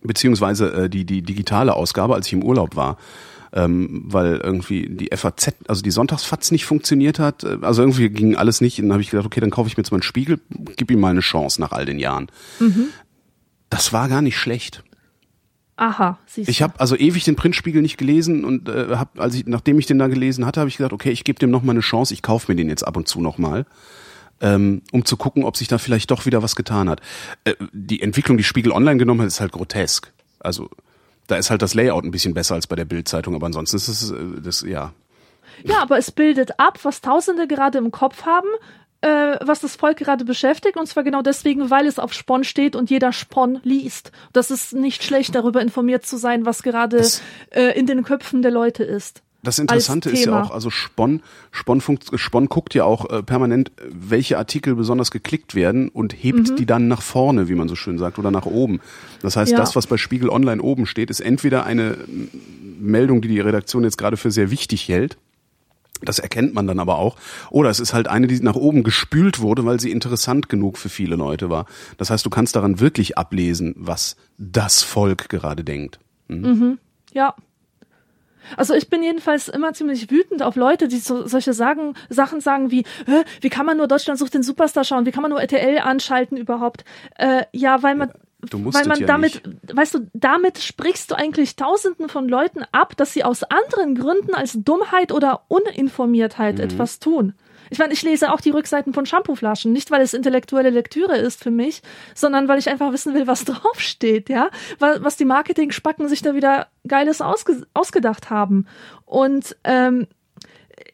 beziehungsweise 0.03 0.73
äh, 0.73 0.89
die 0.89 1.05
die 1.05 1.21
digitale 1.21 1.73
Ausgabe, 1.73 2.15
als 2.15 2.27
ich 2.27 2.33
im 2.33 2.43
Urlaub 2.43 2.75
war. 2.75 2.97
Ähm, 3.53 4.03
weil 4.07 4.41
irgendwie 4.43 4.89
die 4.89 5.15
FAZ, 5.15 5.53
also 5.69 5.81
die 5.81 5.91
Sonntagsfatz 5.91 6.51
nicht 6.51 6.65
funktioniert 6.65 7.19
hat, 7.19 7.45
äh, 7.45 7.57
also 7.61 7.81
irgendwie 7.83 8.09
ging 8.09 8.35
alles 8.35 8.59
nicht. 8.59 8.79
Und 8.79 8.87
dann 8.87 8.93
habe 8.93 9.01
ich 9.01 9.11
gedacht, 9.11 9.25
okay, 9.25 9.39
dann 9.39 9.49
kaufe 9.51 9.69
ich 9.69 9.77
mir 9.77 9.81
jetzt 9.81 9.91
mal 9.91 9.97
einen 9.97 10.03
Spiegel, 10.03 10.41
gib 10.75 10.91
ihm 10.91 10.99
mal 10.99 11.11
eine 11.11 11.21
Chance 11.21 11.61
nach 11.61 11.71
all 11.71 11.85
den 11.85 11.97
Jahren. 11.97 12.27
Das 13.69 13.93
war 13.93 14.09
gar 14.09 14.21
nicht 14.21 14.37
schlecht. 14.37 14.83
Aha, 15.77 16.19
siehst 16.25 16.49
Ich 16.49 16.57
du. 16.57 16.63
habe 16.65 16.79
also 16.79 16.97
ewig 16.97 17.23
den 17.23 17.35
Printspiegel 17.37 17.81
nicht 17.81 17.97
gelesen 17.97 18.43
und 18.45 18.67
äh, 18.69 18.95
hab, 18.95 19.19
als 19.19 19.35
ich, 19.35 19.45
nachdem 19.45 19.77
ich 19.79 19.85
den 19.85 19.99
da 19.99 20.07
gelesen 20.07 20.45
hatte, 20.45 20.59
habe 20.59 20.69
ich 20.69 20.77
gedacht, 20.77 20.93
okay, 20.93 21.11
ich 21.11 21.23
gebe 21.23 21.39
dem 21.39 21.49
noch 21.49 21.63
mal 21.63 21.71
eine 21.71 21.81
Chance, 21.81 22.13
ich 22.13 22.21
kaufe 22.21 22.51
mir 22.51 22.55
den 22.57 22.69
jetzt 22.69 22.83
ab 22.83 22.95
und 22.97 23.07
zu 23.07 23.21
noch 23.21 23.37
mal, 23.37 23.65
ähm, 24.41 24.81
um 24.91 25.05
zu 25.05 25.17
gucken, 25.17 25.43
ob 25.43 25.57
sich 25.57 25.67
da 25.67 25.77
vielleicht 25.77 26.11
doch 26.11 26.25
wieder 26.25 26.43
was 26.43 26.55
getan 26.55 26.89
hat. 26.89 27.01
Äh, 27.43 27.55
die 27.71 28.01
Entwicklung, 28.01 28.37
die 28.37 28.43
Spiegel 28.43 28.71
Online 28.71 28.97
genommen 28.97 29.21
hat, 29.21 29.27
ist 29.27 29.41
halt 29.41 29.51
grotesk. 29.51 30.11
Also 30.39 30.69
da 31.27 31.37
ist 31.37 31.49
halt 31.49 31.61
das 31.61 31.73
Layout 31.73 32.03
ein 32.03 32.11
bisschen 32.11 32.33
besser 32.33 32.55
als 32.55 32.67
bei 32.67 32.75
der 32.75 32.85
Bildzeitung, 32.85 33.35
aber 33.35 33.47
ansonsten 33.47 33.77
ist 33.77 33.87
es 33.87 34.11
äh, 34.11 34.41
das 34.43 34.61
ja. 34.61 34.93
Ja, 35.63 35.81
aber 35.81 35.97
es 35.97 36.11
bildet 36.11 36.59
ab, 36.59 36.79
was 36.83 37.01
Tausende 37.01 37.47
gerade 37.47 37.77
im 37.77 37.89
Kopf 37.91 38.25
haben, 38.25 38.49
äh, 39.01 39.37
was 39.41 39.61
das 39.61 39.75
Volk 39.75 39.97
gerade 39.97 40.25
beschäftigt, 40.25 40.77
und 40.77 40.87
zwar 40.87 41.03
genau 41.03 41.21
deswegen, 41.21 41.69
weil 41.69 41.87
es 41.87 41.97
auf 41.97 42.13
Spon 42.13 42.43
steht 42.43 42.75
und 42.75 42.89
jeder 42.89 43.13
Spon 43.13 43.59
liest. 43.63 44.11
Das 44.33 44.51
ist 44.51 44.73
nicht 44.73 45.03
schlecht, 45.03 45.33
darüber 45.33 45.61
informiert 45.61 46.05
zu 46.05 46.17
sein, 46.17 46.45
was 46.45 46.61
gerade 46.61 47.05
äh, 47.51 47.77
in 47.77 47.87
den 47.87 48.03
Köpfen 48.03 48.41
der 48.41 48.51
Leute 48.51 48.83
ist. 48.83 49.21
Das 49.45 49.59
Interessante 49.59 50.09
ist 50.09 50.25
ja 50.25 50.41
auch, 50.43 50.51
also 50.51 50.69
Spon, 50.69 51.21
Spon, 51.51 51.81
Spon 52.15 52.47
guckt 52.47 52.73
ja 52.73 52.83
auch 52.83 53.09
äh, 53.09 53.23
permanent, 53.23 53.71
welche 53.89 54.37
Artikel 54.37 54.75
besonders 54.75 55.11
geklickt 55.11 55.55
werden 55.55 55.87
und 55.89 56.11
hebt 56.13 56.51
Mhm. 56.51 56.55
die 56.57 56.65
dann 56.65 56.87
nach 56.89 57.01
vorne, 57.01 57.47
wie 57.47 57.55
man 57.55 57.69
so 57.69 57.75
schön 57.75 57.97
sagt, 57.97 58.19
oder 58.19 58.31
nach 58.31 58.45
oben. 58.45 58.81
Das 59.21 59.37
heißt, 59.37 59.51
Ja. 59.53 59.57
das, 59.57 59.75
was 59.75 59.87
bei 59.87 59.97
Spiegel 59.97 60.29
Online 60.29 60.61
oben 60.61 60.85
steht, 60.85 61.09
ist 61.09 61.21
entweder 61.21 61.65
eine 61.65 61.97
Meldung, 62.79 63.21
die 63.21 63.27
die 63.29 63.39
Redaktion 63.39 63.83
jetzt 63.83 63.97
gerade 63.97 64.17
für 64.17 64.31
sehr 64.31 64.51
wichtig 64.51 64.87
hält. 64.89 65.17
Das 66.01 66.19
erkennt 66.19 66.53
man 66.53 66.67
dann 66.67 66.79
aber 66.79 66.97
auch. 66.97 67.15
Oder 67.51 67.69
es 67.69 67.79
ist 67.79 67.93
halt 67.93 68.07
eine, 68.09 68.27
die 68.27 68.39
nach 68.41 68.55
oben 68.55 68.83
gespült 68.83 69.39
wurde, 69.39 69.63
weil 69.65 69.79
sie 69.79 69.91
interessant 69.91 70.49
genug 70.49 70.77
für 70.77 70.89
viele 70.89 71.15
Leute 71.15 71.49
war. 71.49 71.67
Das 71.97 72.09
heißt, 72.09 72.25
du 72.25 72.29
kannst 72.29 72.55
daran 72.57 72.81
wirklich 72.81 73.17
ablesen, 73.17 73.73
was 73.77 74.17
das 74.37 74.83
Volk 74.83 75.29
gerade 75.29 75.63
denkt. 75.63 75.99
Ja. 77.13 77.33
Also 78.57 78.73
ich 78.73 78.89
bin 78.89 79.03
jedenfalls 79.03 79.47
immer 79.47 79.73
ziemlich 79.73 80.09
wütend 80.11 80.43
auf 80.43 80.55
Leute, 80.55 80.87
die 80.87 80.97
so, 80.97 81.27
solche 81.27 81.53
sagen, 81.53 81.95
Sachen 82.09 82.41
sagen 82.41 82.71
wie, 82.71 82.85
wie 83.41 83.49
kann 83.49 83.65
man 83.65 83.77
nur 83.77 83.87
Deutschland 83.87 84.19
sucht 84.19 84.33
den 84.33 84.43
Superstar 84.43 84.83
schauen, 84.83 85.05
wie 85.05 85.11
kann 85.11 85.21
man 85.21 85.31
nur 85.31 85.41
RTL 85.41 85.79
anschalten 85.79 86.37
überhaupt? 86.37 86.85
Äh, 87.17 87.43
ja, 87.51 87.81
weil 87.83 87.95
man, 87.95 88.11
weil 88.51 88.85
man 88.85 88.99
ja 88.99 89.07
damit, 89.07 89.45
nicht. 89.45 89.75
weißt 89.75 89.95
du, 89.95 90.07
damit 90.13 90.59
sprichst 90.59 91.11
du 91.11 91.15
eigentlich 91.15 91.55
Tausenden 91.55 92.09
von 92.09 92.27
Leuten 92.27 92.63
ab, 92.71 92.95
dass 92.97 93.13
sie 93.13 93.23
aus 93.23 93.43
anderen 93.43 93.95
Gründen 93.95 94.33
als 94.33 94.53
Dummheit 94.53 95.11
oder 95.11 95.41
Mhm. 95.49 95.57
Uninformiertheit 95.57 96.59
etwas 96.59 96.99
tun. 96.99 97.33
Ich 97.69 97.79
meine, 97.79 97.93
ich 97.93 98.01
lese 98.03 98.31
auch 98.31 98.41
die 98.41 98.49
Rückseiten 98.51 98.93
von 98.93 99.05
Shampooflaschen, 99.05 99.71
nicht 99.73 99.91
weil 99.91 100.01
es 100.01 100.13
intellektuelle 100.13 100.69
Lektüre 100.69 101.17
ist 101.17 101.41
für 101.43 101.51
mich, 101.51 101.81
sondern 102.13 102.47
weil 102.47 102.59
ich 102.59 102.69
einfach 102.69 102.91
wissen 102.93 103.13
will, 103.13 103.27
was 103.27 103.45
draufsteht, 103.45 104.29
ja, 104.29 104.49
Wa- 104.79 104.97
was 104.99 105.17
die 105.17 105.25
Marketing-Spacken 105.25 106.07
sich 106.07 106.21
da 106.21 106.35
wieder 106.35 106.67
Geiles 106.87 107.21
ausge 107.21 107.65
ausgedacht 107.73 108.29
haben. 108.29 108.67
Und 109.05 109.55
ähm, 109.63 110.07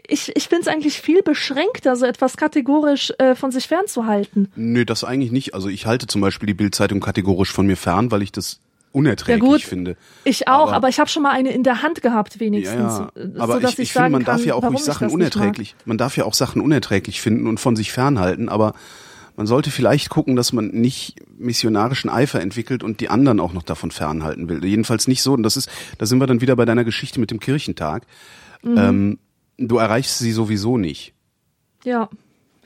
ich, 0.08 0.36
ich 0.36 0.48
finde 0.50 0.64
es 0.64 0.68
eigentlich 0.68 1.00
viel 1.02 1.22
beschränkter, 1.24 1.96
so 1.96 2.06
etwas 2.06 2.36
kategorisch 2.38 3.14
äh, 3.18 3.36
von 3.36 3.52
sich 3.52 3.68
fernzuhalten. 3.68 4.52
Nö, 4.56 4.86
das 4.86 5.04
eigentlich 5.04 5.32
nicht. 5.32 5.54
Also 5.54 5.70
ich 5.70 5.86
halte 5.86 6.08
zum 6.08 6.22
Beispiel 6.22 6.48
die 6.48 6.54
Bildzeitung 6.54 7.00
kategorisch 7.00 7.52
von 7.52 7.66
mir 7.66 7.78
fern, 7.78 8.12
weil 8.12 8.22
ich 8.22 8.32
das 8.32 8.60
unerträglich 8.92 9.42
Ja, 9.44 9.50
gut. 9.58 9.62
finde. 9.62 9.96
Ich 10.24 10.48
auch, 10.48 10.68
Aber- 10.68 10.74
aber, 10.74 10.90
ich 10.90 11.00
habe 11.00 11.10
schon 11.10 11.24
mal 11.24 11.32
eine 11.32 11.52
in 11.52 11.64
der 11.64 11.82
Hand 11.82 12.02
gehabt, 12.02 12.36
Ja, 12.36 12.40
wenigstens. 12.42 12.78
ja. 13.00 13.12
äh, 13.16 13.40
Aber 13.40 13.62
ich, 13.62 13.80
ich 13.80 13.94
sagen 13.94 14.06
finde, 14.06 14.10
man 14.12 14.24
darf 14.26 14.38
kann, 14.38 14.48
ja 14.48 14.56
auch 14.56 14.72
ich 14.74 14.80
Sachen 14.84 15.06
das 15.08 15.14
nicht 15.14 15.36
unerträglich. 15.36 15.76
Man 15.86 15.98
darf 15.98 16.18
ja 16.18 16.26
auch 16.26 16.34
Sachen 16.34 16.62
unerträglich 16.62 17.22
finden 17.22 17.48
und 17.48 17.60
von 17.60 17.76
sich 17.76 17.92
fernhalten, 17.92 18.50
aber 18.50 18.74
man 19.38 19.48
sollte 19.48 19.72
vielleicht 19.72 20.10
gucken, 20.10 20.36
dass 20.36 20.52
man 20.54 20.68
nicht 20.68 21.16
missionarischen 21.38 22.10
Eifer 22.10 22.42
entwickelt 22.42 22.84
und 22.84 23.00
die 23.00 23.10
anderen 23.10 23.40
auch 23.40 23.54
noch 23.54 23.64
davon 23.64 23.90
fernhalten 23.92 24.50
will. 24.50 24.64
Jedenfalls 24.66 25.08
nicht 25.08 25.22
so. 25.24 25.34
Und 25.34 25.44
das 25.44 25.56
ist, 25.58 25.70
da 25.98 26.06
sind 26.06 26.20
wir 26.20 26.28
dann 26.28 26.42
wieder 26.42 26.56
bei 26.56 26.66
deiner 26.66 26.84
Geschichte 26.84 27.20
mit 27.20 27.32
dem 27.32 27.40
Kirchentag. 27.40 28.06
Mhm. 28.62 28.78
Ähm, 28.78 29.20
du 29.58 29.78
erreichst 29.78 30.20
sie 30.20 30.32
sowieso 30.34 30.78
nicht. 30.78 31.14
Ja. 31.86 32.10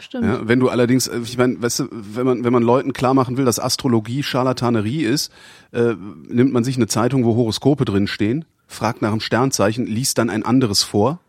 Stimmt. 0.06 0.26
Ja, 0.26 0.48
wenn 0.48 0.60
du 0.60 0.70
allerdings, 0.70 1.08
äh, 1.08 1.20
ich 1.24 1.38
meine, 1.38 1.62
weißt 1.62 1.80
du, 1.82 1.88
wenn 1.92 2.26
man, 2.26 2.44
wenn 2.44 2.54
man 2.54 2.64
Leuten 2.64 2.94
klar 2.94 3.14
machen 3.14 3.38
will, 3.38 3.46
dass 3.46 3.60
Astrologie 3.60 4.24
Scharlatanerie 4.24 5.04
ist, 5.04 5.32
äh, 5.72 5.96
nimmt 6.30 6.54
man 6.54 6.64
sich 6.64 6.78
eine 6.78 6.88
Zeitung, 6.88 7.26
wo 7.26 7.36
Horoskope 7.36 7.84
drinstehen, 7.86 8.46
fragt 8.68 9.02
nach 9.02 9.12
dem 9.12 9.20
Sternzeichen, 9.20 9.86
liest 9.86 10.18
dann 10.18 10.30
ein 10.30 10.44
anderes 10.44 10.84
vor. 10.84 11.20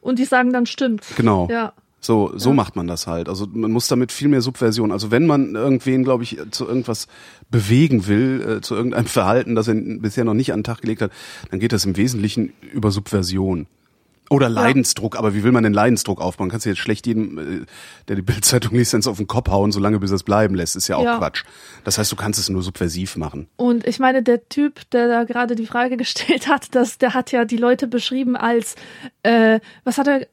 Und 0.00 0.18
die 0.18 0.24
sagen 0.24 0.52
dann 0.52 0.66
stimmt. 0.66 1.04
Genau. 1.16 1.48
Ja. 1.50 1.72
So, 2.00 2.30
so 2.36 2.50
Ja. 2.50 2.54
macht 2.54 2.76
man 2.76 2.86
das 2.86 3.08
halt. 3.08 3.28
Also 3.28 3.48
man 3.52 3.72
muss 3.72 3.88
damit 3.88 4.12
viel 4.12 4.28
mehr 4.28 4.40
Subversion. 4.40 4.92
Also 4.92 5.10
wenn 5.10 5.26
man 5.26 5.56
irgendwen, 5.56 6.04
glaube 6.04 6.22
ich, 6.22 6.38
zu 6.52 6.66
irgendwas 6.68 7.08
bewegen 7.50 8.06
will, 8.06 8.58
äh, 8.58 8.60
zu 8.60 8.76
irgendeinem 8.76 9.06
Verhalten, 9.06 9.56
das 9.56 9.66
er 9.66 9.74
bisher 9.74 10.24
noch 10.24 10.34
nicht 10.34 10.52
an 10.52 10.60
den 10.60 10.64
Tag 10.64 10.82
gelegt 10.82 11.02
hat, 11.02 11.10
dann 11.50 11.58
geht 11.58 11.72
das 11.72 11.84
im 11.84 11.96
Wesentlichen 11.96 12.52
über 12.72 12.92
Subversion. 12.92 13.66
Oder 14.30 14.50
Leidensdruck, 14.50 15.16
aber 15.16 15.34
wie 15.34 15.42
will 15.42 15.52
man 15.52 15.62
denn 15.62 15.72
Leidensdruck 15.72 16.20
aufbauen? 16.20 16.50
Kannst 16.50 16.66
du 16.66 16.70
jetzt 16.70 16.78
schlecht 16.78 17.06
jedem, 17.06 17.38
äh, 17.38 17.66
der 18.08 18.16
die 18.16 18.22
Bildzeitung 18.28 18.74
liest, 18.74 18.92
ins 18.92 19.06
auf 19.06 19.16
den 19.16 19.26
Kopf 19.26 19.48
hauen, 19.48 19.72
solange 19.72 19.98
bis 19.98 20.10
er 20.10 20.16
es 20.16 20.22
bleiben 20.22 20.54
lässt. 20.54 20.76
Ist 20.76 20.88
ja 20.88 20.96
auch 20.96 21.04
Ja. 21.04 21.18
Quatsch. 21.18 21.44
Das 21.84 21.96
heißt, 21.98 22.12
du 22.12 22.16
kannst 22.16 22.38
es 22.38 22.48
nur 22.48 22.62
subversiv 22.62 23.16
machen. 23.16 23.48
Und 23.56 23.86
ich 23.86 23.98
meine, 23.98 24.22
der 24.22 24.48
Typ, 24.48 24.88
der 24.90 25.08
da 25.08 25.24
gerade 25.24 25.54
die 25.54 25.66
Frage 25.66 25.96
gestellt 25.98 26.48
hat, 26.48 26.74
dass 26.74 26.98
der 26.98 27.14
hat 27.14 27.32
ja 27.32 27.44
die 27.44 27.56
Leute 27.56 27.86
beschrieben 27.86 28.36
als, 28.36 28.74
äh, 29.22 29.60
was 29.84 29.98
hat 29.98 30.08
er, 30.08 30.26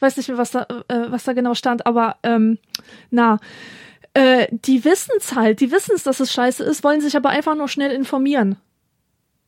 weiß 0.00 0.16
nicht 0.16 0.28
mehr, 0.28 0.38
was 0.38 0.52
da, 0.52 0.62
äh, 0.88 1.10
was 1.10 1.24
da 1.24 1.32
genau 1.32 1.54
stand, 1.54 1.86
aber 1.86 2.16
ähm, 2.22 2.58
na, 3.10 3.38
äh, 4.14 4.46
die 4.50 4.84
wissen's 4.84 5.34
halt, 5.34 5.60
die 5.60 5.70
wissen's, 5.70 6.02
dass 6.02 6.20
es 6.20 6.32
scheiße 6.32 6.64
ist, 6.64 6.84
wollen 6.84 7.00
sich 7.00 7.16
aber 7.16 7.30
einfach 7.30 7.54
nur 7.54 7.68
schnell 7.68 7.92
informieren. 7.92 8.56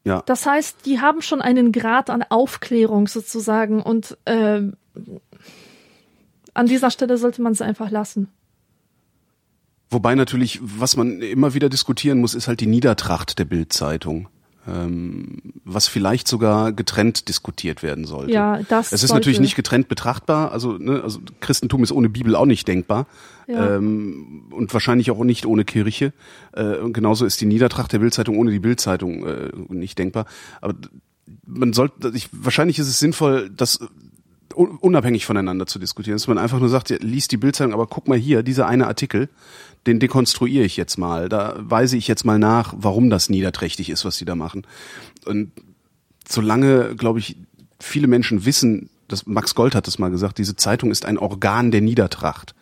Ja. 0.05 0.23
Das 0.27 0.47
heißt, 0.47 0.87
die 0.87 1.01
haben 1.01 1.23
schon 1.23 1.41
einen 1.41 1.73
Grad 1.73 2.11
an 2.11 2.23
Aufklärung 2.29 3.09
sozusagen 3.09 3.83
und 3.83 4.17
ähm, 4.27 4.77
an 6.53 6.67
dieser 6.67 6.91
Stelle 6.91 7.17
sollte 7.19 7.43
man 7.43 7.53
es 7.53 7.63
einfach 7.63 7.91
lassen. 7.91 8.29
Wobei 9.91 10.15
natürlich, 10.15 10.61
was 10.63 10.97
man 10.97 11.21
immer 11.23 11.55
wieder 11.55 11.69
diskutieren 11.69 12.21
muss, 12.21 12.35
ist 12.35 12.49
halt 12.49 12.61
die 12.61 12.67
Niedertracht 12.67 13.39
der 13.39 13.45
Bildzeitung. 13.45 14.29
Ähm, 14.67 15.41
was 15.65 15.89
vielleicht 15.89 16.27
sogar 16.27 16.73
getrennt 16.73 17.29
diskutiert 17.29 17.83
werden 17.83 18.07
sollte. 18.07 18.33
Ja, 18.33 18.61
das 18.63 18.87
Es 18.87 19.03
ist 19.03 19.09
sollte- 19.09 19.15
natürlich 19.21 19.41
nicht 19.41 19.57
getrennt 19.57 19.89
betrachtbar, 19.89 20.53
also, 20.53 20.79
ne, 20.79 21.03
also 21.03 21.21
Christentum 21.41 21.83
ist 21.83 21.93
ohne 21.93 22.09
Bibel 22.09 22.35
auch 22.35 22.47
nicht 22.47 22.67
denkbar. 22.67 23.07
Ja. 23.47 23.77
Ähm, 23.77 24.45
und 24.51 24.73
wahrscheinlich 24.73 25.11
auch 25.11 25.23
nicht 25.23 25.45
ohne 25.45 25.67
Kirche. 25.67 26.15
Äh, 26.53 26.79
und 26.79 26.95
genauso 26.95 27.27
ist 27.27 27.43
die 27.43 27.47
Niedertracht 27.47 27.93
der 27.93 27.99
Bildzeitung 27.99 28.39
ohne 28.39 28.53
die 28.53 28.59
Bildzeitung 28.59 29.27
äh, 29.27 29.51
nicht 29.69 29.99
denkbar. 29.99 30.25
Aber 30.63 30.75
man 31.47 31.75
sollte, 31.75 32.13
ich, 32.15 32.31
wahrscheinlich 32.33 32.79
ist 32.79 32.89
es 32.89 32.99
sinnvoll, 32.99 33.51
das 33.55 33.81
un- 34.55 34.79
unabhängig 34.79 35.27
voneinander 35.27 35.67
zu 35.67 35.79
diskutieren, 35.79 36.15
dass 36.17 36.27
man 36.27 36.39
einfach 36.39 36.59
nur 36.59 36.71
sagt, 36.71 36.89
ja, 36.89 36.97
lies 37.01 37.29
die 37.29 37.37
Bildzeitung, 37.37 37.75
aber 37.75 37.87
guck 37.87 38.09
mal 38.09 38.17
hier, 38.17 38.43
dieser 38.43 38.67
eine 38.67 38.87
Artikel, 38.87 39.29
den 39.87 40.01
dekonstruiere 40.01 40.65
ich 40.65 40.77
jetzt 40.77 40.97
mal, 40.97 41.29
da 41.29 41.57
weise 41.59 41.97
ich 41.97 42.09
jetzt 42.09 42.25
mal 42.25 42.39
nach, 42.39 42.75
warum 42.77 43.11
das 43.11 43.29
niederträchtig 43.29 43.91
ist, 43.91 44.05
was 44.05 44.17
sie 44.17 44.25
da 44.25 44.35
machen. 44.35 44.67
Und 45.27 45.53
solange, 46.27 46.95
glaube 46.97 47.19
ich, 47.19 47.37
viele 47.81 48.07
Menschen 48.07 48.45
wissen, 48.45 48.89
dass 49.09 49.27
Max 49.27 49.55
Gold 49.55 49.75
hat 49.75 49.87
das 49.87 49.99
mal 49.99 50.11
gesagt, 50.11 50.39
diese 50.39 50.57
Zeitung 50.57 50.91
ist 50.91 51.05
ein 51.05 51.19
Organ 51.19 51.71
der 51.71 51.83
Niedertracht. 51.83 52.55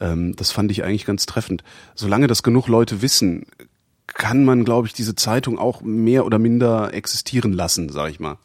Ähm, 0.00 0.36
das 0.36 0.52
fand 0.52 0.70
ich 0.70 0.84
eigentlich 0.84 1.04
ganz 1.04 1.26
treffend. 1.26 1.64
Solange 1.94 2.28
das 2.28 2.42
genug 2.42 2.68
Leute 2.68 3.02
wissen, 3.02 3.46
kann 4.06 4.44
man, 4.44 4.64
glaube 4.64 4.86
ich, 4.86 4.92
diese 4.92 5.16
Zeitung 5.16 5.58
auch 5.58 5.82
mehr 5.82 6.24
oder 6.24 6.38
minder 6.38 6.94
existieren 6.94 7.52
lassen, 7.52 7.88
sag 7.88 8.10
ich 8.10 8.20
mal. 8.20 8.38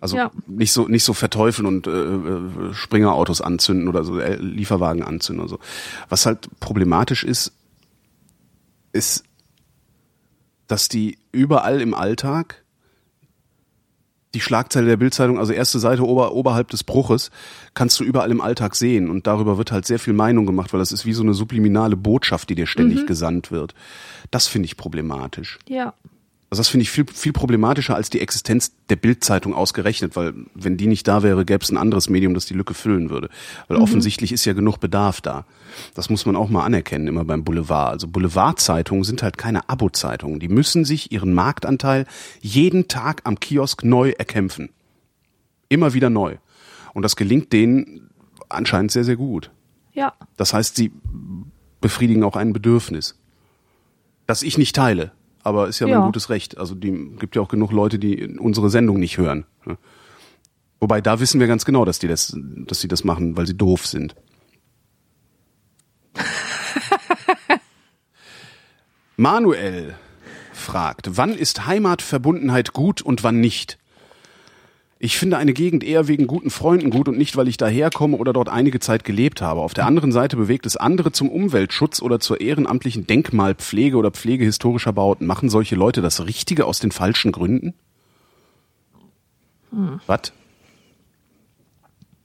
Also 0.00 0.16
ja. 0.16 0.30
nicht 0.46 0.72
so 0.72 0.88
nicht 0.88 1.04
so 1.04 1.12
verteufeln 1.12 1.66
und 1.66 1.86
äh, 1.86 1.90
äh, 1.90 2.74
Springerautos 2.74 3.40
anzünden 3.40 3.88
oder 3.88 4.04
so 4.04 4.18
äh, 4.18 4.36
Lieferwagen 4.36 5.02
anzünden 5.02 5.42
oder 5.42 5.50
so. 5.50 5.58
Was 6.08 6.26
halt 6.26 6.48
problematisch 6.60 7.24
ist, 7.24 7.52
ist, 8.92 9.24
dass 10.66 10.88
die 10.88 11.18
überall 11.32 11.80
im 11.80 11.94
Alltag 11.94 12.64
die 14.34 14.40
Schlagzeile 14.40 14.86
der 14.86 14.96
Bildzeitung, 14.98 15.38
also 15.38 15.52
erste 15.52 15.78
Seite 15.78 16.06
ober, 16.06 16.32
oberhalb 16.32 16.68
des 16.68 16.84
Bruches, 16.84 17.30
kannst 17.72 17.98
du 17.98 18.04
überall 18.04 18.30
im 18.30 18.40
Alltag 18.40 18.74
sehen 18.74 19.08
und 19.08 19.26
darüber 19.26 19.56
wird 19.56 19.72
halt 19.72 19.86
sehr 19.86 19.98
viel 19.98 20.12
Meinung 20.12 20.44
gemacht, 20.44 20.72
weil 20.72 20.80
das 20.80 20.92
ist 20.92 21.06
wie 21.06 21.14
so 21.14 21.22
eine 21.22 21.32
subliminale 21.32 21.96
Botschaft, 21.96 22.50
die 22.50 22.54
dir 22.54 22.66
ständig 22.66 23.06
gesandt 23.06 23.50
wird. 23.50 23.74
Das 24.30 24.46
finde 24.46 24.66
ich 24.66 24.76
problematisch. 24.76 25.58
Ja. 25.66 25.94
Also 26.50 26.60
das 26.60 26.68
finde 26.68 26.82
ich 26.82 26.90
viel, 26.90 27.04
viel 27.06 27.34
problematischer 27.34 27.94
als 27.94 28.08
die 28.08 28.20
Existenz 28.20 28.72
der 28.88 28.96
Bildzeitung 28.96 29.52
ausgerechnet, 29.52 30.16
weil 30.16 30.32
wenn 30.54 30.78
die 30.78 30.86
nicht 30.86 31.06
da 31.06 31.22
wäre, 31.22 31.44
gäbe 31.44 31.62
es 31.62 31.70
ein 31.70 31.76
anderes 31.76 32.08
Medium, 32.08 32.32
das 32.32 32.46
die 32.46 32.54
Lücke 32.54 32.72
füllen 32.72 33.10
würde. 33.10 33.28
Weil 33.68 33.76
offensichtlich 33.76 34.32
ist 34.32 34.46
ja 34.46 34.54
genug 34.54 34.78
Bedarf 34.78 35.20
da. 35.20 35.44
Das 35.94 36.08
muss 36.08 36.24
man 36.24 36.36
auch 36.36 36.48
mal 36.48 36.64
anerkennen, 36.64 37.06
immer 37.06 37.24
beim 37.26 37.44
Boulevard. 37.44 37.92
Also 37.92 38.08
Boulevardzeitungen 38.08 39.04
sind 39.04 39.22
halt 39.22 39.36
keine 39.36 39.68
Abo-Zeitungen. 39.68 40.40
Die 40.40 40.48
müssen 40.48 40.86
sich 40.86 41.12
ihren 41.12 41.34
Marktanteil 41.34 42.06
jeden 42.40 42.88
Tag 42.88 43.20
am 43.24 43.38
Kiosk 43.38 43.84
neu 43.84 44.10
erkämpfen. 44.16 44.70
Immer 45.68 45.92
wieder 45.92 46.08
neu. 46.08 46.36
Und 46.94 47.02
das 47.02 47.16
gelingt 47.16 47.52
denen 47.52 48.08
anscheinend 48.48 48.90
sehr, 48.90 49.04
sehr 49.04 49.16
gut. 49.16 49.50
Ja. 49.92 50.14
Das 50.38 50.54
heißt, 50.54 50.76
sie 50.76 50.92
befriedigen 51.82 52.24
auch 52.24 52.36
ein 52.36 52.54
Bedürfnis, 52.54 53.18
das 54.26 54.42
ich 54.42 54.56
nicht 54.56 54.74
teile. 54.74 55.12
Aber 55.48 55.66
ist 55.68 55.78
ja, 55.78 55.86
Ja. 55.86 55.98
mein 55.98 56.06
gutes 56.06 56.28
Recht. 56.28 56.58
Also 56.58 56.74
die 56.74 56.92
gibt 57.18 57.34
ja 57.34 57.40
auch 57.42 57.48
genug 57.48 57.72
Leute, 57.72 57.98
die 57.98 58.26
unsere 58.38 58.68
Sendung 58.68 59.00
nicht 59.00 59.16
hören. 59.16 59.46
ne? 59.64 59.78
Wobei 60.78 61.00
da 61.00 61.18
wissen 61.20 61.40
wir 61.40 61.46
ganz 61.46 61.64
genau, 61.64 61.84
dass 61.86 61.98
die 61.98 62.06
das, 62.06 62.36
dass 62.36 62.80
sie 62.80 62.88
das 62.88 63.02
machen, 63.02 63.36
weil 63.38 63.46
sie 63.46 63.56
doof 63.56 63.86
sind. 63.86 64.14
Manuel 69.16 69.94
fragt, 70.52 71.16
wann 71.16 71.30
ist 71.34 71.66
Heimatverbundenheit 71.66 72.72
gut 72.72 73.02
und 73.02 73.24
wann 73.24 73.40
nicht? 73.40 73.78
Ich 75.00 75.16
finde 75.16 75.36
eine 75.36 75.52
Gegend 75.52 75.84
eher 75.84 76.08
wegen 76.08 76.26
guten 76.26 76.50
Freunden 76.50 76.90
gut 76.90 77.08
und 77.08 77.16
nicht, 77.16 77.36
weil 77.36 77.46
ich 77.46 77.56
daherkomme 77.56 78.16
oder 78.16 78.32
dort 78.32 78.48
einige 78.48 78.80
Zeit 78.80 79.04
gelebt 79.04 79.40
habe. 79.40 79.60
Auf 79.60 79.72
der 79.72 79.86
anderen 79.86 80.10
Seite 80.10 80.36
bewegt 80.36 80.66
es 80.66 80.76
andere 80.76 81.12
zum 81.12 81.28
Umweltschutz 81.28 82.02
oder 82.02 82.18
zur 82.18 82.40
ehrenamtlichen 82.40 83.06
Denkmalpflege 83.06 83.96
oder 83.96 84.10
Pflege 84.10 84.44
historischer 84.44 84.92
Bauten. 84.92 85.26
Machen 85.26 85.50
solche 85.50 85.76
Leute 85.76 86.02
das 86.02 86.26
Richtige 86.26 86.64
aus 86.64 86.80
den 86.80 86.90
falschen 86.90 87.30
Gründen? 87.30 87.74
Was? 90.06 90.32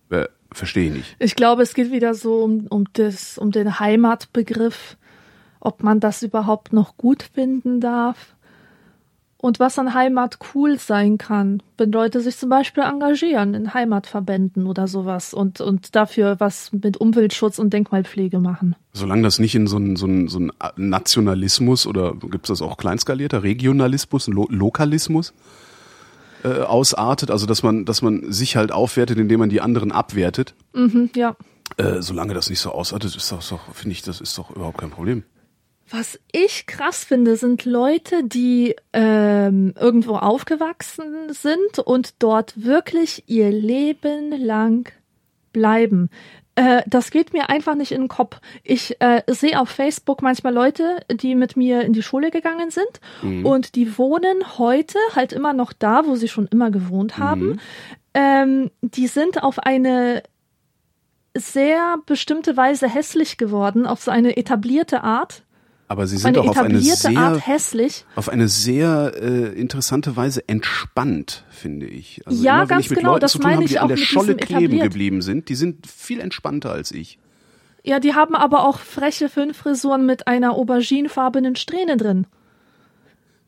Äh, 0.09 0.25
Verstehe 0.51 0.87
ich 0.87 0.93
nicht. 0.93 1.15
Ich 1.19 1.35
glaube, 1.35 1.63
es 1.63 1.73
geht 1.73 1.91
wieder 1.91 2.13
so 2.13 2.43
um, 2.43 2.67
um, 2.67 2.85
das, 2.93 3.37
um 3.37 3.51
den 3.51 3.79
Heimatbegriff, 3.79 4.97
ob 5.59 5.83
man 5.83 5.99
das 5.99 6.23
überhaupt 6.23 6.73
noch 6.73 6.97
gut 6.97 7.23
finden 7.23 7.81
darf. 7.81 8.32
Und 9.45 9.59
was 9.59 9.77
an 9.77 9.93
Heimat 9.93 10.39
cool 10.55 10.79
sein 10.79 11.17
kann, 11.17 11.61
wenn 11.77 11.91
Leute 11.91 12.21
sich 12.21 12.37
zum 12.37 12.47
Beispiel 12.49 12.81
engagieren 12.83 13.53
in 13.55 13.73
Heimatverbänden 13.73 14.65
oder 14.67 14.87
sowas 14.87 15.33
und, 15.33 15.59
und 15.59 15.95
dafür 15.97 16.37
was 16.39 16.71
mit 16.71 16.95
Umweltschutz 16.95 17.59
und 17.59 17.73
Denkmalpflege 17.73 18.39
machen. 18.39 18.77
Solange 18.93 19.23
das 19.23 19.39
nicht 19.39 19.53
in 19.53 19.67
so 19.67 19.75
einen 19.75 19.97
so 19.97 20.05
einen- 20.05 20.29
so 20.29 20.37
einen 20.37 20.51
Nationalismus 20.77 21.85
oder 21.85 22.13
gibt 22.15 22.45
es 22.45 22.57
das 22.57 22.61
auch 22.61 22.77
kleinskalierter, 22.77 23.43
Regionalismus, 23.43 24.27
Lo 24.27 24.47
Lokalismus 24.49 25.33
äh, 26.45 26.61
ausartet, 26.61 27.29
also 27.29 27.45
dass 27.45 27.63
man, 27.63 27.83
dass 27.83 28.01
man 28.01 28.31
sich 28.31 28.55
halt 28.55 28.71
aufwertet, 28.71 29.17
indem 29.17 29.41
man 29.41 29.49
die 29.49 29.59
anderen 29.59 29.91
abwertet. 29.91 30.55
Mhm, 30.73 31.09
ja. 31.17 31.35
Äh, 31.75 32.01
solange 32.01 32.33
das 32.33 32.49
nicht 32.49 32.59
so 32.61 32.71
ausartet, 32.71 33.13
ist 33.13 33.29
das 33.29 33.49
doch, 33.49 33.73
finde 33.73 33.91
ich, 33.91 34.03
das 34.03 34.21
ist 34.21 34.37
doch 34.37 34.51
überhaupt 34.55 34.77
kein 34.77 34.89
Problem. 34.91 35.23
Was 35.95 36.19
ich 36.31 36.65
krass 36.65 37.03
finde, 37.03 37.35
sind 37.35 37.65
Leute, 37.65 38.23
die 38.23 38.75
ähm, 38.93 39.75
irgendwo 39.79 40.15
aufgewachsen 40.15 41.31
sind 41.31 41.77
und 41.77 42.15
dort 42.17 42.63
wirklich 42.65 43.25
ihr 43.27 43.51
Leben 43.51 44.31
lang 44.31 44.91
bleiben. 45.51 46.09
Äh, 46.55 46.81
das 46.87 47.11
geht 47.11 47.31
mir 47.31 47.51
einfach 47.51 47.75
nicht 47.75 47.91
in 47.91 48.01
den 48.01 48.07
Kopf. 48.07 48.41
Ich 48.63 48.99
äh, 49.01 49.21
sehe 49.27 49.59
auf 49.61 49.69
Facebook 49.69 50.23
manchmal 50.23 50.51
Leute, 50.51 51.05
die 51.11 51.35
mit 51.35 51.57
mir 51.57 51.81
in 51.81 51.93
die 51.93 52.01
Schule 52.01 52.31
gegangen 52.31 52.71
sind 52.71 53.45
und 53.45 53.75
die 53.75 53.95
wohnen 53.95 54.57
heute 54.57 54.97
halt 55.13 55.31
immer 55.31 55.53
noch 55.53 55.73
da, 55.73 56.07
wo 56.07 56.15
sie 56.15 56.27
schon 56.27 56.47
immer 56.47 56.71
gewohnt 56.71 57.19
haben. 57.19 57.59
Ähm, 58.15 58.71
die 58.81 59.05
sind 59.05 59.43
auf 59.43 59.59
eine 59.59 60.23
sehr 61.37 61.97
bestimmte 62.07 62.57
Weise 62.57 62.89
hässlich 62.89 63.37
geworden, 63.37 63.85
auf 63.85 64.01
so 64.01 64.09
eine 64.09 64.37
etablierte 64.37 65.03
Art 65.03 65.43
Aber 65.93 66.07
sie 66.07 66.17
sind 66.17 66.35
auch 66.39 66.47
auf 66.47 66.57
eine 66.57 66.81
sehr, 66.81 67.19
Art 67.19 67.45
hässlich. 67.45 68.03
auf 68.15 68.27
eine 68.27 68.47
sehr 68.47 69.13
äh, 69.15 69.53
interessante 69.53 70.15
Weise 70.15 70.49
entspannt, 70.49 71.43
finde 71.51 71.85
ich. 71.85 72.23
Also 72.25 72.43
Ja, 72.43 72.55
immer, 72.55 72.65
ganz 72.65 72.85
ich 72.85 72.89
mit 72.89 72.97
genau, 72.97 73.11
Leuten 73.11 73.21
das 73.21 73.33
zu 73.33 73.37
tun 73.37 73.43
meine 73.43 73.55
habe, 73.57 73.65
ich 73.65 73.71
die 73.73 73.77
auch 73.77 73.83
an 73.83 73.89
der 73.89 73.97
Scholle 73.97 74.35
kleben 74.35 74.63
etabliert. 74.63 74.83
geblieben 74.85 75.21
sind, 75.21 75.49
die 75.49 75.55
sind 75.55 75.85
viel 75.85 76.19
entspannter 76.19 76.71
als 76.71 76.91
ich. 76.91 77.19
Ja, 77.83 77.99
die 77.99 78.15
haben 78.15 78.33
aber 78.35 78.67
auch 78.67 78.79
freche 78.79 79.29
Föhnfrisuren 79.29 80.07
mit 80.07 80.25
einer 80.25 80.53
auberginefarbenen 80.53 81.55
Strähne 81.55 81.95
drin. 81.95 82.25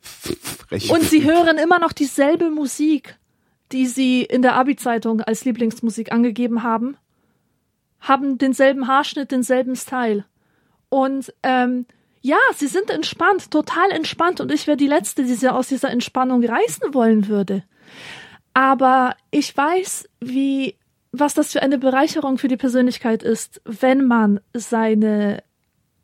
Frech. 0.01 0.91
Und 0.91 1.01
sie 1.01 1.23
hören 1.23 1.57
immer 1.57 1.79
noch 1.79 1.93
dieselbe 1.93 2.51
Musik, 2.51 3.17
die 3.71 3.87
sie 3.87 4.21
in 4.21 4.43
der 4.43 4.53
Abi-Zeitung 4.53 5.21
als 5.21 5.45
Lieblingsmusik 5.45 6.11
angegeben 6.11 6.61
haben. 6.61 6.95
haben 8.01 8.37
denselben 8.37 8.87
Haarschnitt, 8.87 9.31
denselben 9.31 9.75
Style. 9.75 10.25
Und 10.89 11.33
ähm, 11.41 11.87
ja, 12.25 12.39
sie 12.55 12.65
sind 12.65 12.89
entspannt, 12.89 13.51
total 13.51 13.91
entspannt. 13.91 14.41
Und 14.41 14.51
ich 14.51 14.65
wäre 14.65 14.77
die 14.77 14.87
Letzte, 14.87 15.25
die 15.25 15.35
sie 15.35 15.53
aus 15.53 15.67
dieser 15.67 15.91
Entspannung 15.91 16.43
reißen 16.43 16.95
wollen 16.95 17.27
würde. 17.27 17.63
Aber 18.55 19.15
ich 19.29 19.55
weiß, 19.55 20.09
wie, 20.21 20.75
was 21.11 21.35
das 21.35 21.51
für 21.51 21.61
eine 21.61 21.77
Bereicherung 21.77 22.39
für 22.39 22.47
die 22.47 22.57
Persönlichkeit 22.57 23.21
ist, 23.21 23.61
wenn 23.63 24.07
man 24.07 24.39
seine 24.53 25.43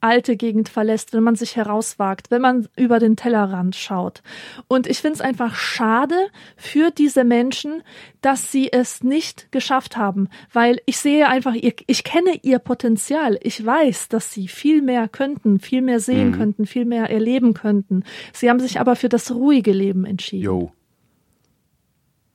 alte 0.02 0.36
Gegend 0.36 0.68
verlässt, 0.68 1.14
wenn 1.14 1.24
man 1.24 1.36
sich 1.36 1.56
herauswagt, 1.56 2.32
wenn 2.32 2.42
man 2.42 2.68
über 2.76 3.00
den 3.00 3.16
Tellerrand 3.16 3.76
schaut. 3.76 4.22
Und 4.68 4.88
ich 4.88 5.00
finde 5.00 5.16
es 5.16 5.22
einfach 5.22 5.56
schade 5.56 6.16
für 6.58 6.92
diese 6.92 7.24
Menschen, 7.24 7.84
dass 8.22 8.52
sie 8.52 8.72
es 8.72 9.04
nicht 9.04 9.52
geschafft 9.52 9.98
haben, 9.98 10.28
weil 10.52 10.82
ich 10.86 10.98
sehe 10.98 11.28
einfach, 11.28 11.56
ich 11.56 12.04
kenne 12.04 12.40
ihr 12.42 12.60
Potenzial. 12.60 13.40
Ich 13.42 13.66
weiß, 13.66 14.10
dass 14.10 14.34
sie 14.34 14.48
viel 14.48 14.82
mehr 14.82 15.08
könnten, 15.08 15.60
viel 15.60 15.82
mehr 15.82 16.00
sehen 16.00 16.32
mhm. 16.32 16.36
könnten, 16.36 16.66
viel 16.66 16.86
mehr 16.86 17.10
erleben 17.10 17.54
könnten. 17.54 18.04
Sie 18.34 18.50
haben 18.50 18.60
sich 18.60 18.80
aber 18.80 18.96
für 18.96 19.10
das 19.10 19.32
ruhige 19.32 19.72
Leben 19.72 20.06
entschieden. 20.06 20.44
Jo. 20.44 20.72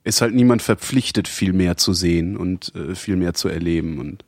Ist 0.03 0.21
halt 0.21 0.33
niemand 0.33 0.61
verpflichtet, 0.61 1.27
viel 1.27 1.51
mehr 1.51 1.75
zu 1.75 1.91
sehen 1.91 2.37
und 2.37 2.73
äh, 2.75 2.95
viel 2.95 3.17
mehr 3.17 3.33
zu 3.33 3.49
erleben 3.49 3.99
und 3.99 4.23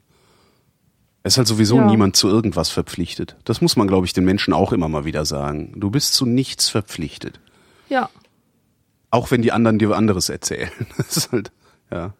es 1.23 1.33
ist 1.33 1.37
halt 1.37 1.47
sowieso 1.47 1.77
ja. 1.77 1.85
niemand 1.85 2.15
zu 2.15 2.27
irgendwas 2.29 2.69
verpflichtet. 2.69 3.35
Das 3.43 3.61
muss 3.61 3.75
man, 3.75 3.87
glaube 3.87 4.05
ich, 4.05 4.13
den 4.13 4.25
Menschen 4.25 4.53
auch 4.53 4.71
immer 4.71 4.87
mal 4.87 5.05
wieder 5.05 5.25
sagen. 5.25 5.73
Du 5.75 5.89
bist 5.89 6.13
zu 6.13 6.25
nichts 6.25 6.69
verpflichtet. 6.69 7.39
Ja. 7.89 8.09
Auch 9.11 9.31
wenn 9.31 9.41
die 9.41 9.51
anderen 9.51 9.79
dir 9.79 9.95
anderes 9.95 10.29
erzählen. 10.29 10.71
Das 10.97 11.17
ist 11.17 11.31
halt, 11.31 11.51
ja. 11.91 12.13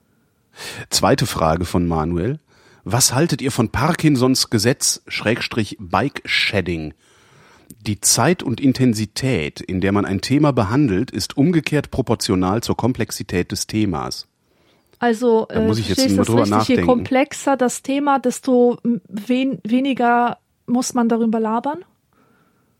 Zweite 0.89 1.25
Frage 1.25 1.65
von 1.65 1.87
Manuel. 1.87 2.39
Was 2.83 3.13
haltet 3.13 3.41
ihr 3.41 3.51
von 3.51 3.69
Parkinsons 3.69 4.49
Gesetz 4.49 5.01
Schrägstrich 5.07 5.77
Bike 5.79 6.21
Shedding? 6.25 6.93
Die 7.81 8.01
Zeit 8.01 8.43
und 8.43 8.59
Intensität, 8.59 9.61
in 9.61 9.79
der 9.79 9.91
man 9.91 10.05
ein 10.05 10.21
Thema 10.21 10.51
behandelt, 10.51 11.11
ist 11.11 11.37
umgekehrt 11.37 11.91
proportional 11.91 12.61
zur 12.63 12.75
Komplexität 12.75 13.51
des 13.51 13.67
Themas. 13.67 14.27
Also 14.99 15.47
da 15.49 15.61
muss 15.61 15.79
ich 15.79 15.87
jetzt 15.87 16.09
mal 16.09 16.25
drüber 16.25 16.41
richtig, 16.41 16.51
nachdenken. 16.51 16.81
je 16.81 16.85
komplexer 16.85 17.57
das 17.57 17.81
Thema, 17.81 18.19
desto 18.19 18.77
wen, 18.83 19.59
weniger 19.63 20.37
muss 20.67 20.93
man 20.93 21.07
darüber 21.07 21.39
labern. 21.39 21.85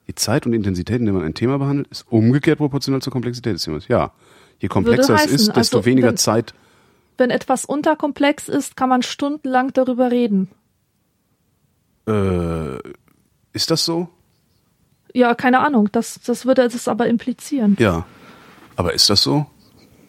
Die 0.07 0.15
Zeit 0.15 0.45
und 0.45 0.53
Intensität, 0.53 0.99
in 0.99 1.05
der 1.05 1.13
man 1.13 1.23
ein 1.23 1.33
Thema 1.33 1.59
behandelt, 1.59 1.87
ist 1.89 2.05
umgekehrt 2.09 2.57
proportional 2.57 3.01
zur 3.01 3.13
Komplexität 3.13 3.55
des 3.55 3.63
Themas. 3.63 3.87
Ja, 3.87 4.11
je 4.59 4.67
komplexer 4.67 5.15
heißen, 5.15 5.35
es 5.35 5.41
ist, 5.43 5.55
desto 5.55 5.77
also, 5.77 5.85
weniger 5.85 6.09
wenn, 6.09 6.17
Zeit. 6.17 6.53
Wenn 7.17 7.29
etwas 7.29 7.63
unterkomplex 7.63 8.49
ist, 8.49 8.75
kann 8.75 8.89
man 8.89 9.01
stundenlang 9.01 9.71
darüber 9.73 10.11
reden. 10.11 10.49
Äh, 12.07 12.77
ist 13.53 13.71
das 13.71 13.85
so? 13.85 14.09
Ja, 15.13 15.35
keine 15.35 15.59
Ahnung. 15.59 15.89
Das, 15.91 16.19
das 16.25 16.45
würde 16.45 16.63
es 16.63 16.87
aber 16.87 17.07
implizieren. 17.07 17.75
Ja, 17.79 18.05
aber 18.75 18.93
ist 18.93 19.09
das 19.09 19.21
so? 19.21 19.45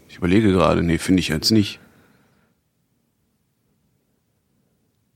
Ich 0.09 0.17
überlege 0.17 0.53
gerade. 0.53 0.83
Nee, 0.83 0.99
finde 0.99 1.21
ich 1.21 1.29
jetzt 1.29 1.51
nicht. 1.51 1.80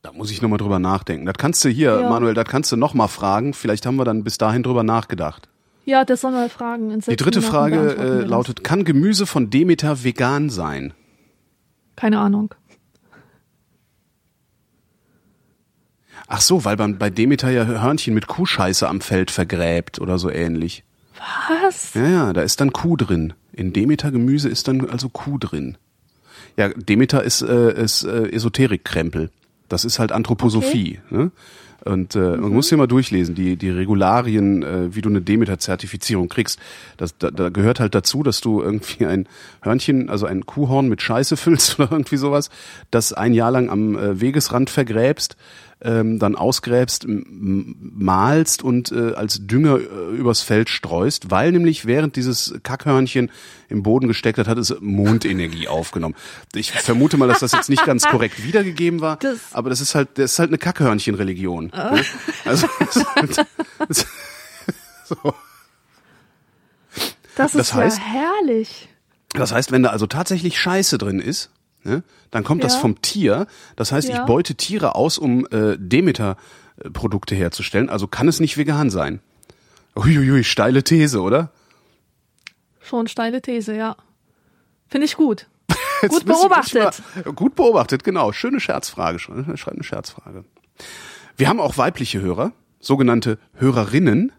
Da 0.04 0.12
muss 0.12 0.30
ich 0.30 0.42
nochmal 0.42 0.58
drüber 0.58 0.78
nachdenken. 0.78 1.24
Das 1.24 1.36
kannst 1.38 1.64
du 1.64 1.70
hier, 1.70 1.98
ja. 1.98 2.10
Manuel, 2.10 2.34
das 2.34 2.44
kannst 2.44 2.70
du 2.70 2.76
nochmal 2.76 3.08
fragen. 3.08 3.54
Vielleicht 3.54 3.86
haben 3.86 3.96
wir 3.96 4.04
dann 4.04 4.22
bis 4.22 4.36
dahin 4.36 4.62
drüber 4.62 4.82
nachgedacht. 4.82 5.48
Ja, 5.86 6.04
das 6.04 6.20
sollen 6.20 6.34
wir 6.34 6.50
fragen. 6.50 7.00
Die 7.00 7.16
dritte 7.16 7.40
Frage 7.40 7.96
äh, 7.96 8.20
lautet, 8.20 8.62
kann 8.62 8.84
Gemüse 8.84 9.24
von 9.24 9.48
Demeter 9.48 10.04
vegan 10.04 10.50
sein? 10.50 10.92
Keine 11.96 12.18
Ahnung. 12.18 12.54
Ach 16.26 16.42
so, 16.42 16.66
weil 16.66 16.76
man 16.76 16.98
bei 16.98 17.08
Demeter 17.08 17.50
ja 17.50 17.64
Hörnchen 17.64 18.12
mit 18.12 18.26
Kuhscheiße 18.26 18.86
am 18.86 19.00
Feld 19.00 19.30
vergräbt 19.30 20.02
oder 20.02 20.18
so 20.18 20.28
ähnlich. 20.28 20.84
Was? 21.62 21.94
Ja, 21.94 22.06
ja, 22.06 22.32
da 22.34 22.42
ist 22.42 22.60
dann 22.60 22.74
Kuh 22.74 22.96
drin. 22.96 23.32
In 23.52 23.72
Demeter 23.72 24.10
Gemüse 24.10 24.50
ist 24.50 24.68
dann 24.68 24.86
also 24.90 25.08
Kuh 25.08 25.38
drin. 25.38 25.78
Ja, 26.58 26.68
Demeter 26.68 27.22
ist, 27.22 27.40
äh, 27.40 27.82
ist 27.82 28.04
äh, 28.04 28.28
Esoterik-Krempel. 28.28 29.30
Das 29.68 29.84
ist 29.84 29.98
halt 29.98 30.12
Anthroposophie. 30.12 31.00
Okay. 31.06 31.16
Ne? 31.16 31.30
Und 31.84 32.14
äh, 32.14 32.18
mhm. 32.18 32.40
man 32.40 32.52
muss 32.52 32.70
hier 32.70 32.78
mal 32.78 32.86
durchlesen, 32.86 33.34
die, 33.34 33.56
die 33.56 33.70
Regularien, 33.70 34.62
äh, 34.62 34.94
wie 34.94 35.02
du 35.02 35.10
eine 35.10 35.20
Demeter-Zertifizierung 35.20 36.28
kriegst. 36.28 36.58
Das, 36.96 37.16
da, 37.18 37.30
da 37.30 37.50
gehört 37.50 37.78
halt 37.78 37.94
dazu, 37.94 38.22
dass 38.22 38.40
du 38.40 38.62
irgendwie 38.62 39.04
ein 39.06 39.28
Hörnchen, 39.60 40.08
also 40.08 40.26
ein 40.26 40.46
Kuhhorn 40.46 40.88
mit 40.88 41.02
Scheiße 41.02 41.36
füllst 41.36 41.74
oder 41.78 41.92
irgendwie 41.92 42.16
sowas, 42.16 42.48
das 42.90 43.12
ein 43.12 43.34
Jahr 43.34 43.50
lang 43.50 43.68
am 43.68 43.96
äh, 43.96 44.20
Wegesrand 44.20 44.70
vergräbst, 44.70 45.36
ähm, 45.80 46.18
dann 46.18 46.36
ausgräbst, 46.36 47.06
malst 47.06 48.62
und 48.62 48.92
äh, 48.92 49.14
als 49.14 49.46
Dünger 49.46 49.78
äh, 49.78 50.16
übers 50.16 50.42
Feld 50.42 50.68
streust, 50.68 51.30
weil 51.30 51.52
nämlich 51.52 51.86
während 51.86 52.16
dieses 52.16 52.54
Kackhörnchen 52.62 53.30
im 53.68 53.82
Boden 53.82 54.08
gesteckt 54.08 54.38
hat, 54.38 54.48
hat 54.48 54.58
es 54.58 54.74
Mondenergie 54.80 55.68
aufgenommen. 55.68 56.14
Ich 56.54 56.72
vermute 56.72 57.16
mal, 57.16 57.28
dass 57.28 57.40
das 57.40 57.52
jetzt 57.52 57.68
nicht 57.70 57.84
ganz 57.84 58.06
korrekt 58.06 58.44
wiedergegeben 58.44 59.00
war, 59.00 59.16
das 59.16 59.38
aber 59.52 59.70
das 59.70 59.80
ist 59.80 59.94
halt, 59.94 60.10
das 60.14 60.32
ist 60.32 60.38
halt 60.38 60.50
eine 60.50 60.58
Kackhörnchen-Religion. 60.58 61.72
Oh. 61.74 61.94
Ne? 61.94 62.04
Also 62.44 62.68
halt, 63.16 63.46
das, 63.88 64.06
so. 65.04 65.34
das 67.36 67.54
ist 67.54 67.58
das 67.58 67.74
heißt, 67.74 67.98
ja 67.98 68.04
herrlich. 68.04 68.88
Das 69.34 69.52
heißt, 69.52 69.72
wenn 69.72 69.82
da 69.82 69.90
also 69.90 70.06
tatsächlich 70.06 70.58
Scheiße 70.58 70.96
drin 70.96 71.18
ist, 71.18 71.50
ne, 71.84 72.02
dann 72.30 72.44
kommt 72.44 72.62
ja. 72.62 72.68
das 72.68 72.76
vom 72.76 73.00
Tier. 73.02 73.46
Das 73.76 73.92
heißt, 73.92 74.08
ja. 74.08 74.20
ich 74.20 74.26
beute 74.26 74.54
Tiere 74.54 74.94
aus, 74.94 75.18
um 75.18 75.46
äh, 75.46 75.76
Demeter-Produkte 75.78 77.34
herzustellen. 77.34 77.88
Also 77.88 78.06
kann 78.06 78.28
es 78.28 78.40
nicht 78.40 78.56
vegan 78.56 78.90
sein. 78.90 79.20
Uiuiui, 79.96 80.42
steile 80.44 80.82
These, 80.82 81.20
oder? 81.20 81.50
Schon 82.80 83.08
steile 83.08 83.40
These, 83.40 83.76
ja. 83.76 83.96
Finde 84.88 85.06
ich 85.06 85.16
gut. 85.16 85.46
gut 86.08 86.24
beobachtet. 86.24 87.02
Mal, 87.14 87.32
gut 87.32 87.54
beobachtet, 87.54 88.04
genau. 88.04 88.32
Schöne 88.32 88.60
Scherzfrage. 88.60 89.18
Schreibt 89.18 89.68
eine 89.68 89.84
Scherzfrage. 89.84 90.44
Wir 91.36 91.48
haben 91.48 91.60
auch 91.60 91.78
weibliche 91.78 92.20
Hörer, 92.20 92.52
sogenannte 92.80 93.38
Hörerinnen. 93.54 94.32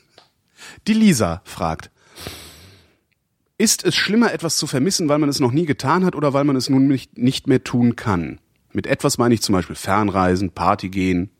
Die 0.86 0.94
Lisa 0.94 1.42
fragt, 1.44 1.90
ist 3.58 3.84
es 3.84 3.96
schlimmer, 3.96 4.32
etwas 4.32 4.56
zu 4.56 4.68
vermissen, 4.68 5.08
weil 5.08 5.18
man 5.18 5.28
es 5.28 5.40
noch 5.40 5.50
nie 5.50 5.66
getan 5.66 6.04
hat 6.04 6.14
oder 6.14 6.32
weil 6.32 6.44
man 6.44 6.56
es 6.56 6.70
nun 6.70 6.86
nicht, 6.86 7.18
nicht 7.18 7.48
mehr 7.48 7.64
tun 7.64 7.96
kann? 7.96 8.40
Mit 8.72 8.86
etwas 8.86 9.18
meine 9.18 9.34
ich 9.34 9.42
zum 9.42 9.52
Beispiel 9.52 9.74
Fernreisen, 9.74 10.50
Party 10.50 10.88
gehen. 10.88 11.30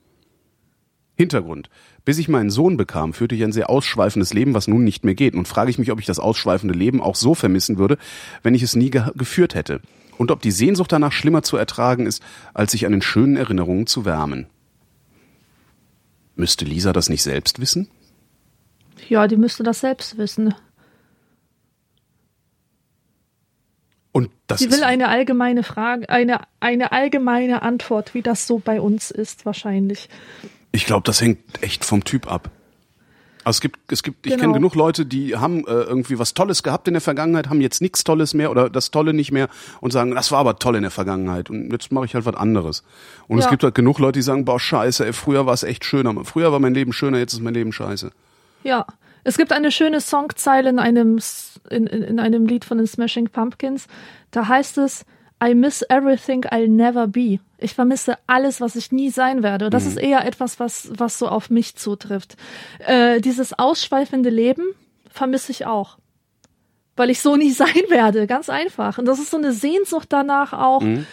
Hintergrund. 1.15 1.71
Bis 2.05 2.19
ich 2.19 2.29
meinen 2.29 2.51
Sohn 2.51 2.77
bekam, 2.77 3.13
führte 3.13 3.35
ich 3.35 3.45
ein 3.45 3.53
sehr 3.53 3.71
ausschweifendes 3.71 4.33
Leben, 4.33 4.55
was 4.55 4.67
nun 4.67 4.83
nicht 4.83 5.05
mehr 5.05 5.15
geht. 5.15 5.35
Und 5.35 5.47
frage 5.47 5.71
ich 5.71 5.79
mich, 5.79 5.93
ob 5.93 6.01
ich 6.01 6.07
das 6.07 6.19
ausschweifende 6.19 6.75
Leben 6.75 7.01
auch 7.01 7.15
so 7.15 7.35
vermissen 7.35 7.79
würde, 7.79 7.99
wenn 8.43 8.55
ich 8.55 8.63
es 8.63 8.75
nie 8.75 8.91
ge 8.91 9.03
geführt 9.15 9.55
hätte. 9.55 9.81
Und 10.17 10.31
ob 10.31 10.41
die 10.41 10.51
Sehnsucht 10.51 10.91
danach 10.91 11.13
schlimmer 11.13 11.43
zu 11.43 11.57
ertragen 11.57 12.07
ist, 12.07 12.23
als 12.55 12.73
sich 12.73 12.87
an 12.87 12.93
den 12.93 13.03
schönen 13.03 13.37
Erinnerungen 13.37 13.87
zu 13.87 14.05
wärmen. 14.05 14.47
Müsste 16.35 16.65
Lisa 16.65 16.93
das 16.93 17.09
nicht 17.09 17.23
selbst 17.23 17.61
wissen? 17.61 17.89
Ja, 19.09 19.29
die 19.29 19.37
müsste 19.37 19.63
das 19.63 19.81
selbst 19.81 20.19
wissen. 20.19 20.55
Und 24.13 24.31
das 24.47 24.61
Sie 24.61 24.73
will 24.73 24.85
eine 24.85 25.09
allgemeine 25.09 25.63
Frage, 25.63 26.09
eine, 26.09 26.41
eine 26.61 26.93
allgemeine 26.93 27.63
Antwort, 27.63 28.15
wie 28.15 28.23
das 28.23 28.47
so 28.47 28.59
bei 28.59 28.81
uns 28.81 29.11
ist, 29.11 29.47
wahrscheinlich. 29.47 30.09
Ich 30.73 30.87
glaube, 30.87 31.03
das 31.05 31.21
hängt 31.21 31.39
echt 31.63 31.85
vom 31.85 32.05
Typ 32.05 32.31
ab. 32.31 32.51
Also 33.49 33.57
es 33.57 33.61
gibt, 33.63 33.93
es 33.93 34.03
gibt, 34.03 34.27
ich 34.27 34.33
genau. 34.33 34.43
kenne 34.43 34.55
genug 34.55 34.75
Leute, 34.75 35.07
die 35.07 35.37
haben 35.37 35.61
äh, 35.67 35.71
irgendwie 35.71 36.19
was 36.19 36.35
Tolles 36.35 36.63
gehabt 36.63 36.87
in 36.87 36.93
der 36.93 37.01
Vergangenheit, 37.01 37.49
haben 37.49 37.63
jetzt 37.63 37.81
nichts 37.81 38.05
Tolles 38.05 38.35
mehr 38.35 38.51
oder 38.51 38.69
das 38.69 38.91
Tolle 38.91 39.15
nicht 39.15 39.33
mehr 39.33 39.49
und 39.81 39.91
sagen, 39.91 40.15
das 40.15 40.31
war 40.31 40.41
aber 40.41 40.59
toll 40.59 40.77
in 40.77 40.83
der 40.83 40.91
Vergangenheit 40.91 41.49
und 41.49 41.73
jetzt 41.73 41.91
mache 41.91 42.05
ich 42.05 42.15
halt 42.15 42.27
was 42.27 42.35
anderes. 42.35 42.83
Und 43.27 43.39
ja. 43.39 43.45
es 43.45 43.51
gibt 43.51 43.63
halt 43.63 43.75
genug 43.75 44.01
Leute, 44.01 44.19
die 44.19 44.23
sagen, 44.23 44.45
boah, 44.45 44.61
scheiße, 44.61 45.07
ey, 45.07 45.15
früher 45.15 45.47
war 45.47 45.55
es 45.55 45.63
echt 45.63 45.87
schöner. 45.87 46.15
Früher 46.27 46.53
war 46.53 46.61
mein 46.61 46.75
Leben 46.75 46.93
schöner, 46.93 47.19
jetzt 47.19 47.33
ist 47.33 47.41
mein 47.41 47.55
Leben 47.55 47.73
scheiße. 47.73 48.11
Ja. 48.65 48.85
Es 49.29 49.37
gibt 49.37 49.53
eine 49.53 49.71
schöne 49.71 50.01
Songzeile 50.01 50.71
in 50.71 50.79
einem, 50.79 51.21
in, 51.69 51.87
in, 51.87 52.03
in 52.03 52.19
einem 52.19 52.47
Lied 52.47 52.65
von 52.65 52.79
den 52.79 52.87
Smashing 52.87 53.29
Pumpkins. 53.29 53.87
Da 54.31 54.49
heißt 54.49 54.79
es, 54.79 55.05
I 55.45 55.55
miss 55.55 55.83
everything 55.91 56.47
I'll 56.47 56.67
never 56.67 57.07
be. 57.07 57.39
Ich 57.59 57.75
vermisse 57.75 58.17
alles, 58.27 58.63
was 58.63 58.75
ich 58.75 58.91
nie 58.91 59.11
sein 59.11 59.43
werde. 59.43 59.69
das 59.69 59.85
mhm. 59.85 59.89
ist 59.91 59.97
eher 59.99 60.25
etwas, 60.25 60.59
was, 60.59 60.91
was 60.97 61.19
so 61.19 61.29
auf 61.29 61.51
mich 61.51 61.77
zutrifft. 61.77 62.39
Äh, 62.79 63.21
dieses 63.21 63.53
ausschweifende 63.53 64.31
Leben 64.31 64.65
vermisse 65.11 65.53
ich 65.53 65.67
auch. 65.67 65.99
Weil 66.97 67.11
ich 67.11 67.21
so 67.21 67.37
nie 67.37 67.51
sein 67.65 67.83
werde. 67.91 68.27
Ganz 68.27 68.49
einfach. 68.49 68.97
Und 68.97 69.05
das 69.05 69.19
ist 69.19 69.31
so 69.31 69.37
eine 69.37 69.53
Sehnsucht 69.53 70.11
danach 70.11 70.55
auch. 70.55 70.81
Mhm 70.81 71.07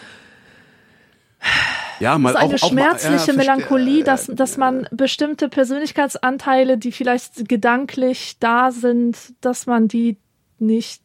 ja, 2.00 2.18
mal 2.18 2.34
das 2.34 2.44
ist 2.44 2.48
eine 2.48 2.56
auch, 2.56 2.70
schmerzliche 2.70 3.16
auch 3.16 3.28
mal, 3.28 3.46
ja, 3.46 3.56
Melancholie, 3.56 4.04
dass, 4.04 4.28
dass 4.28 4.58
man 4.58 4.88
bestimmte 4.92 5.50
Persönlichkeitsanteile, 5.50 6.78
die 6.78 6.92
vielleicht 6.92 7.48
gedanklich 7.48 8.38
da 8.40 8.72
sind, 8.72 9.18
dass 9.42 9.66
man 9.66 9.88
die 9.88 10.18
nicht 10.60 11.04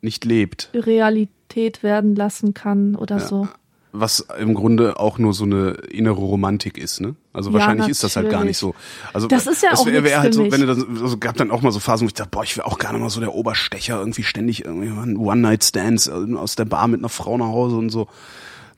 nicht 0.00 0.24
lebt. 0.24 0.70
Realität 0.74 1.82
werden 1.82 2.14
lassen 2.16 2.54
kann 2.54 2.96
oder 2.96 3.18
ja. 3.18 3.26
so. 3.26 3.48
was 3.92 4.26
im 4.38 4.54
Grunde 4.54 4.98
auch 4.98 5.18
nur 5.18 5.32
so 5.32 5.44
eine 5.44 5.72
innere 5.90 6.20
Romantik 6.20 6.76
ist, 6.76 7.00
ne? 7.00 7.14
Also 7.32 7.50
Ja, 7.50 7.58
wahrscheinlich 7.58 7.88
ist 7.88 8.02
das 8.02 8.16
halt 8.16 8.30
gar 8.30 8.44
nicht 8.44 8.58
so. 8.58 8.74
Also 9.12 9.28
Das 9.28 9.46
ist 9.46 9.62
ja 9.62 9.70
es 9.72 9.80
auch 9.80 9.86
wär, 9.86 10.02
wär 10.02 10.20
halt 10.20 10.34
so, 10.34 10.50
wenn 10.50 10.60
du 10.60 10.66
das, 10.66 10.78
also 10.78 11.18
gab 11.18 11.36
dann 11.36 11.50
auch 11.50 11.62
mal 11.62 11.72
so 11.72 11.78
Phasen, 11.78 12.06
wo 12.06 12.08
ich 12.08 12.14
dachte, 12.14 12.30
boah, 12.30 12.42
ich 12.42 12.56
wäre 12.56 12.66
auch 12.66 12.78
gerne 12.78 12.98
mal 12.98 13.10
so 13.10 13.20
der 13.20 13.34
Oberstecher, 13.34 13.98
irgendwie 13.98 14.22
ständig 14.22 14.64
irgendwie 14.64 14.90
One-Night-Stands 15.18 16.08
äh, 16.08 16.34
aus 16.34 16.56
der 16.56 16.64
Bar 16.64 16.88
mit 16.88 17.00
einer 17.00 17.08
Frau 17.08 17.38
nach 17.38 17.46
Hause 17.46 17.76
und 17.76 17.90
so. 17.90 18.08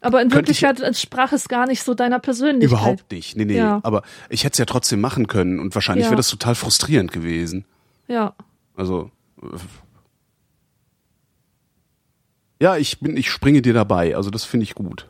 Aber 0.05 0.23
in 0.23 0.29
Könnte 0.29 0.53
ich- 0.53 0.61
Wirklichkeit 0.63 0.81
entsprach 0.87 1.33
es 1.33 1.49
gar 1.49 1.67
nicht 1.67 1.83
so 1.83 1.95
deiner 1.95 2.19
Persönlichkeit. 2.19 2.69
Überhaupt 2.79 3.11
nicht. 3.11 3.37
Nee, 3.37 3.45
nee. 3.47 3.57
Ja. 3.57 3.81
Aber 3.83 4.03
ich 4.29 4.45
hätte 4.45 4.53
es 4.55 4.59
ja 4.59 4.65
trotzdem 4.67 5.01
machen 5.01 5.27
können 5.27 5.59
und 5.59 5.75
wahrscheinlich 5.75 6.05
Ja. 6.05 6.11
wäre 6.11 6.17
das 6.19 6.29
total 6.29 6.55
frustrierend 6.55 7.11
gewesen. 7.13 7.65
Ja. 8.09 8.35
Also. 8.77 9.11
äh, 9.43 9.47
Ja, 12.61 12.77
ich 12.77 13.01
bin, 13.01 13.17
ich 13.17 13.31
springe 13.31 13.63
dir 13.63 13.75
dabei. 13.75 14.17
Also 14.17 14.31
das 14.31 14.45
finde 14.45 14.65
ich 14.65 14.75
gut. 14.75 15.07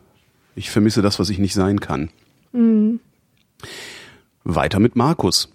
Ich 0.56 0.70
vermisse 0.70 1.02
das, 1.02 1.18
was 1.18 1.28
ich 1.30 1.38
nicht 1.38 1.54
sein 1.54 1.78
kann. 1.80 2.10
Weiter 4.44 4.80
mit 4.80 4.96
Markus. 4.96 5.52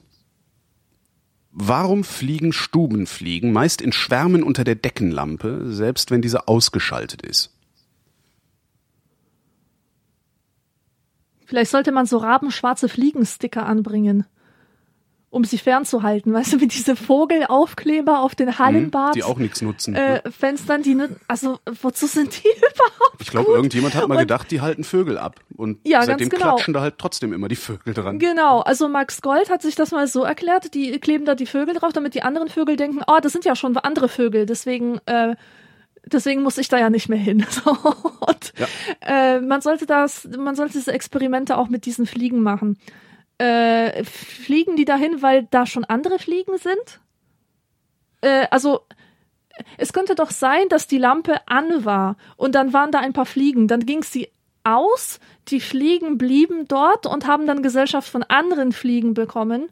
Warum 1.52 2.04
fliegen 2.04 2.54
Stubenfliegen 2.54 3.52
meist 3.52 3.82
in 3.82 3.92
Schwärmen 3.92 4.44
unter 4.44 4.64
der 4.64 4.76
Deckenlampe, 4.76 5.64
selbst 5.72 6.12
wenn 6.12 6.22
diese 6.22 6.48
ausgeschaltet 6.48 7.22
ist? 7.24 7.52
Vielleicht 11.50 11.72
sollte 11.72 11.92
man 11.92 12.06
so 12.06 12.18
rabenschwarze 12.18 12.88
Fliegensticker 12.90 13.66
anbringen, 13.66 14.28
um 15.32 15.44
sie 15.44 15.58
fernzuhalten. 15.58 16.32
Weißt 16.32 16.54
du, 16.54 16.60
wie 16.60 16.68
diese 16.68 16.96
Vogelaufkleber 16.96 18.20
auf 18.20 18.36
den 18.36 18.60
Hallenbad. 18.60 19.10
Mhm, 19.10 19.14
Die 19.14 19.24
auch 19.24 19.38
nichts 19.40 19.60
nutzen. 19.64 19.94
ne? 19.94 20.24
äh, 20.24 20.30
Fenstern, 20.30 20.84
die, 20.84 20.96
also 21.28 21.58
wozu 21.82 22.06
sind 22.06 22.44
die 22.44 22.48
überhaupt? 22.58 23.20
ich 23.20 23.32
glaube, 23.32 23.52
irgendjemand 23.52 23.96
hat 23.96 24.08
mal 24.08 24.14
Und- 24.16 24.22
gedacht, 24.22 24.52
die 24.52 24.62
halten 24.62 24.84
Vögel 24.84 25.18
ab. 25.18 25.40
Und 25.58 25.80
Ja, 25.88 26.04
seitdem 26.04 26.30
genau. 26.30 26.54
klatschen 26.56 26.76
da 26.76 26.82
halt 26.82 27.00
trotzdem 27.00 27.34
immer 27.34 27.48
die 27.48 27.56
Vögel 27.56 27.96
dran. 27.96 28.20
Genau, 28.20 28.60
also 28.60 28.88
Max 28.88 29.24
Gold 29.24 29.50
hat 29.50 29.64
sich 29.64 29.74
das 29.74 29.90
mal 29.90 30.06
so 30.08 30.24
erklärt, 30.24 30.76
die 30.76 31.00
kleben 31.00 31.26
da 31.26 31.34
die 31.34 31.48
Vögel 31.48 31.74
drauf, 31.74 31.94
damit 31.94 32.14
die 32.14 32.22
anderen 32.22 32.48
Vögel 32.50 32.76
denken, 32.76 33.02
oh, 33.08 33.18
das 33.22 33.32
sind 33.32 33.44
ja 33.44 33.56
schon 33.56 33.76
andere 33.78 34.08
Vögel, 34.08 34.46
deswegen, 34.46 35.00
äh, 35.08 35.36
deswegen 36.14 36.44
muss 36.44 36.58
ich 36.58 36.68
da 36.68 36.78
ja 36.78 36.90
nicht 36.90 37.10
mehr 37.10 37.20
hin. 37.20 37.46
So, 37.52 37.72
und 37.72 38.54
Ja. 38.58 38.68
äh, 39.02 39.42
man 39.42 39.62
sollte 39.62 39.86
das, 39.86 40.28
man 40.38 40.56
sollte 40.56 40.74
diese 40.74 40.92
Experimente 40.94 41.58
auch 41.58 41.70
mit 41.70 41.86
diesen 41.86 42.06
Fliegen 42.06 42.42
machen. 42.42 42.78
Äh, 43.38 44.04
fliegen 44.04 44.76
die 44.76 44.86
dahin, 44.86 45.22
weil 45.22 45.48
da 45.50 45.66
schon 45.66 45.86
andere 45.86 46.20
Fliegen 46.20 46.58
sind? 46.58 47.00
Äh, 48.22 48.48
also 48.52 48.82
es 49.78 49.94
könnte 49.94 50.16
doch 50.16 50.32
sein, 50.32 50.70
dass 50.70 50.88
die 50.88 50.98
Lampe 50.98 51.48
an 51.48 51.86
war 51.86 52.18
und 52.38 52.56
dann 52.56 52.74
waren 52.74 52.92
da 52.92 53.00
ein 53.00 53.14
paar 53.14 53.26
Fliegen. 53.26 53.68
Dann 53.68 53.86
ging 53.86 54.04
sie 54.04 54.30
aus, 54.64 55.20
die 55.48 55.60
Fliegen 55.60 56.18
blieben 56.18 56.68
dort 56.68 57.06
und 57.06 57.28
haben 57.28 57.48
dann 57.48 57.64
Gesellschaft 57.64 58.10
von 58.10 58.24
anderen 58.24 58.72
Fliegen 58.72 59.14
bekommen. 59.14 59.70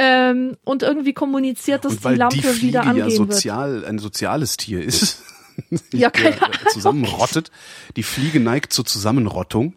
Ähm, 0.00 0.56
und 0.64 0.84
irgendwie 0.84 1.12
kommuniziert, 1.12 1.84
dass 1.84 1.98
die 1.98 2.14
Lampe 2.14 2.36
die 2.36 2.42
Fliege 2.42 2.62
wieder 2.62 2.82
angehen 2.86 3.08
ja 3.08 3.10
sozial, 3.10 3.84
ein 3.84 3.98
soziales 3.98 4.56
Tier 4.56 4.80
ist, 4.82 5.22
Ja, 5.92 6.10
keine 6.10 6.36
äh, 6.36 6.66
zusammenrottet. 6.72 7.50
Die 7.96 8.02
Fliege 8.02 8.40
neigt 8.40 8.72
zur 8.72 8.84
Zusammenrottung. 8.84 9.74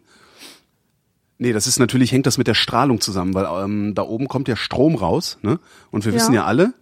Nee, 1.38 1.52
das 1.52 1.66
ist 1.66 1.78
natürlich, 1.78 2.12
hängt 2.12 2.26
das 2.26 2.38
mit 2.38 2.46
der 2.46 2.54
Strahlung 2.54 3.00
zusammen, 3.00 3.34
weil 3.34 3.46
ähm, 3.64 3.94
da 3.94 4.02
oben 4.02 4.28
kommt 4.28 4.48
ja 4.48 4.54
Strom 4.56 4.94
raus, 4.94 5.38
ne? 5.42 5.58
Und 5.90 6.04
wir 6.04 6.12
Ja. 6.12 6.16
wissen 6.16 6.34
ja 6.34 6.44
alle, 6.44 6.72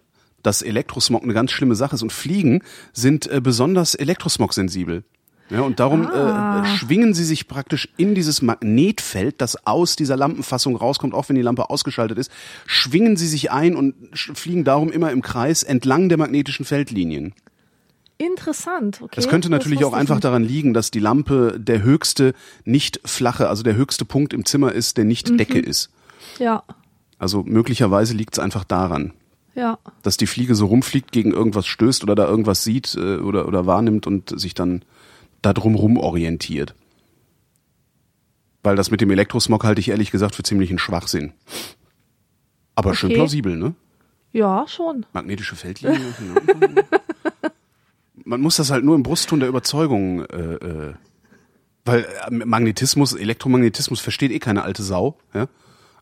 dass 0.43 0.61
Elektrosmog 0.61 1.23
eine 1.23 1.33
ganz 1.33 1.51
schlimme 1.51 1.75
Sache 1.75 1.95
ist 1.95 2.03
und 2.03 2.11
Fliegen 2.11 2.63
sind 2.93 3.27
äh, 3.27 3.41
besonders 3.41 3.95
elektrosmog-sensibel. 3.95 5.03
Ja, 5.49 5.61
und 5.61 5.79
darum 5.81 6.07
Ah. 6.07 6.61
äh, 6.63 6.65
schwingen 6.77 7.13
sie 7.13 7.25
sich 7.25 7.47
praktisch 7.47 7.89
in 7.97 8.15
dieses 8.15 8.41
Magnetfeld, 8.41 9.41
das 9.41 9.67
aus 9.67 9.95
dieser 9.97 10.15
Lampenfassung 10.15 10.75
rauskommt, 10.77 11.13
auch 11.13 11.27
wenn 11.27 11.35
die 11.35 11.41
Lampe 11.41 11.69
ausgeschaltet 11.69 12.17
ist, 12.17 12.31
schwingen 12.67 13.17
sie 13.17 13.27
sich 13.27 13.51
ein 13.51 13.75
und 13.75 13.95
fliegen 14.13 14.63
darum 14.63 14.91
immer 14.91 15.11
im 15.11 15.21
Kreis 15.21 15.63
entlang 15.63 16.07
der 16.07 16.17
magnetischen 16.19 16.65
Feldlinien. 16.65 17.33
Interessant, 18.23 19.01
okay. 19.01 19.13
Das 19.15 19.27
könnte 19.27 19.49
natürlich 19.49 19.83
auch 19.83 19.93
einfach 19.93 20.15
nicht. 20.15 20.23
daran 20.25 20.43
liegen, 20.43 20.73
dass 20.75 20.91
die 20.91 20.99
Lampe 20.99 21.59
der 21.59 21.81
höchste, 21.81 22.33
nicht 22.65 22.99
flache, 23.03 23.49
also 23.49 23.63
der 23.63 23.75
höchste 23.75 24.05
Punkt 24.05 24.33
im 24.33 24.45
Zimmer 24.45 24.71
ist, 24.73 24.97
der 24.97 25.05
Mhm. 25.05 25.07
nicht 25.09 25.39
Decke 25.39 25.59
ist. 25.59 25.89
Ja, 26.37 26.63
Also 27.17 27.43
möglicherweise 27.43 28.13
liegt 28.13 28.33
es 28.33 28.39
einfach 28.39 28.63
daran, 28.63 29.13
ja. 29.55 29.77
dass 30.03 30.17
die 30.17 30.27
Fliege 30.27 30.53
so 30.55 30.67
rumfliegt, 30.67 31.11
gegen 31.11 31.31
irgendwas 31.31 31.65
stößt 31.67 32.03
oder 32.03 32.13
da 32.15 32.27
irgendwas 32.27 32.63
sieht 32.63 32.95
äh, 32.95 33.17
oder, 33.17 33.47
oder 33.47 33.65
wahrnimmt 33.65 34.05
und 34.07 34.39
sich 34.39 34.53
dann 34.53 34.83
da 35.41 35.53
drumrum 35.53 35.97
orientiert. 35.97 36.75
Weil 38.63 38.75
das 38.75 38.91
mit 38.91 39.01
dem 39.01 39.09
Elektrosmog 39.09 39.63
halte 39.63 39.79
ich 39.81 39.89
ehrlich 39.89 40.11
gesagt 40.11 40.35
für 40.35 40.43
ziemlichen 40.43 40.77
Schwachsinn. 40.77 41.33
Aber 42.75 42.93
schön 42.93 43.09
Okay. 43.09 43.17
plausibel, 43.17 43.55
ne? 43.57 43.73
Ja, 44.33 44.65
schon. 44.67 45.05
Magnetische 45.13 45.55
Feldlinien. 45.55 46.13
Man 48.25 48.41
muss 48.41 48.57
das 48.57 48.71
halt 48.71 48.83
nur 48.83 48.95
im 48.95 49.03
Brustton 49.03 49.39
der 49.39 49.49
Überzeugung, 49.49 50.25
äh, 50.25 50.53
äh, 50.55 50.93
weil 51.85 52.05
äh, 52.27 52.31
Magnetismus, 52.31 53.13
Elektromagnetismus 53.13 53.99
versteht 53.99 54.31
eh 54.31 54.39
keine 54.39 54.63
alte 54.63 54.83
Sau, 54.83 55.17
ja. 55.33 55.47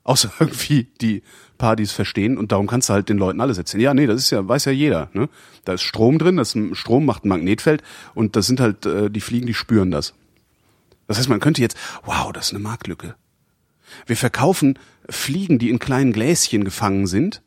Außer 0.03 0.31
irgendwie 0.39 0.87
die 1.01 1.23
paar, 1.57 1.75
die 1.75 1.83
es 1.83 1.91
verstehen 1.91 2.37
und 2.37 2.51
darum 2.51 2.67
kannst 2.67 2.89
du 2.89 2.93
halt 2.93 3.09
den 3.09 3.17
Leuten 3.17 3.41
alles 3.41 3.57
erzählen. 3.57 3.83
Ja, 3.83 3.93
nee, 3.93 4.07
das 4.07 4.21
ist 4.21 4.31
ja, 4.31 4.47
weiß 4.47 4.65
ja 4.65 4.71
jeder, 4.71 5.09
ne? 5.13 5.29
Da 5.65 5.73
ist 5.73 5.83
Strom 5.83 6.17
drin, 6.17 6.37
das 6.37 6.57
Strom 6.73 7.05
macht 7.05 7.25
ein 7.25 7.29
Magnetfeld 7.29 7.83
und 8.15 8.35
das 8.35 8.47
sind 8.47 8.59
halt 8.59 8.85
äh, 8.85 9.09
die 9.11 9.21
Fliegen, 9.21 9.45
die 9.45 9.53
spüren 9.53 9.91
das. 9.91 10.13
Das 11.07 11.17
heißt, 11.17 11.29
man 11.29 11.39
könnte 11.39 11.61
jetzt, 11.61 11.77
wow, 12.05 12.31
das 12.31 12.47
ist 12.47 12.53
eine 12.53 12.63
Marktlücke. 12.63 13.15
Wir 14.05 14.15
verkaufen 14.15 14.79
Fliegen, 15.09 15.59
die 15.59 15.69
in 15.69 15.79
kleinen 15.79 16.13
Gläschen 16.13 16.63
gefangen 16.63 17.07
sind, 17.07 17.41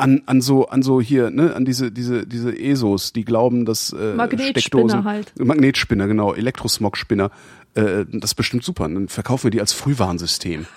an, 0.00 0.22
an 0.26 0.40
so, 0.40 0.66
an 0.68 0.82
so 0.82 1.00
hier, 1.00 1.30
ne, 1.30 1.54
an 1.54 1.64
diese, 1.64 1.92
diese, 1.92 2.26
diese 2.26 2.58
ESOs, 2.58 3.12
die 3.12 3.24
glauben, 3.24 3.64
dass 3.64 3.92
äh, 3.92 4.14
Magnetspinner 4.14 4.60
Steckdosen, 4.60 5.04
halt. 5.04 5.32
Magnetspinner, 5.38 6.06
genau, 6.08 6.34
Elektrosmog-Spinner, 6.34 7.30
äh, 7.74 8.04
das 8.10 8.30
ist 8.30 8.34
bestimmt 8.34 8.64
super. 8.64 8.88
Dann 8.88 9.08
verkaufen 9.08 9.44
wir 9.44 9.50
die 9.50 9.60
als 9.60 9.72
Frühwarnsystem. 9.72 10.66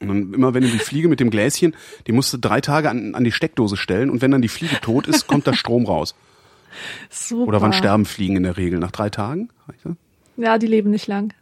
Und 0.00 0.08
dann 0.08 0.34
immer 0.34 0.52
wenn 0.52 0.64
du 0.64 0.68
die 0.68 0.80
Fliege 0.80 1.08
mit 1.08 1.20
dem 1.20 1.30
Gläschen, 1.30 1.76
die 2.08 2.12
musst 2.12 2.32
du 2.32 2.38
drei 2.38 2.60
Tage 2.60 2.90
an, 2.90 3.14
an 3.14 3.22
die 3.22 3.30
Steckdose 3.30 3.76
stellen 3.76 4.10
und 4.10 4.20
wenn 4.20 4.32
dann 4.32 4.42
die 4.42 4.48
Fliege 4.48 4.80
tot 4.80 5.06
ist, 5.06 5.28
kommt 5.28 5.46
da 5.46 5.54
Strom 5.54 5.86
raus. 5.86 6.16
Super. 7.08 7.46
Oder 7.46 7.62
wann 7.62 7.72
sterben 7.72 8.04
Fliegen 8.04 8.34
in 8.36 8.42
der 8.42 8.56
Regel? 8.56 8.80
Nach 8.80 8.90
drei 8.90 9.10
Tagen? 9.10 9.50
Ja, 10.36 10.58
die 10.58 10.66
leben 10.66 10.90
nicht 10.90 11.06
lang. 11.06 11.34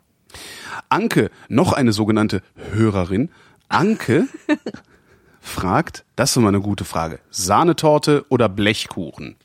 Anke, 0.90 1.30
noch 1.48 1.72
eine 1.72 1.92
sogenannte 1.92 2.42
Hörerin. 2.72 3.30
Anke 3.70 4.26
fragt, 5.40 6.04
das 6.16 6.30
ist 6.32 6.36
immer 6.36 6.48
eine 6.48 6.60
gute 6.60 6.84
Frage, 6.84 7.20
Sahnetorte 7.30 8.26
oder 8.28 8.48
Blechkuchen? 8.48 9.36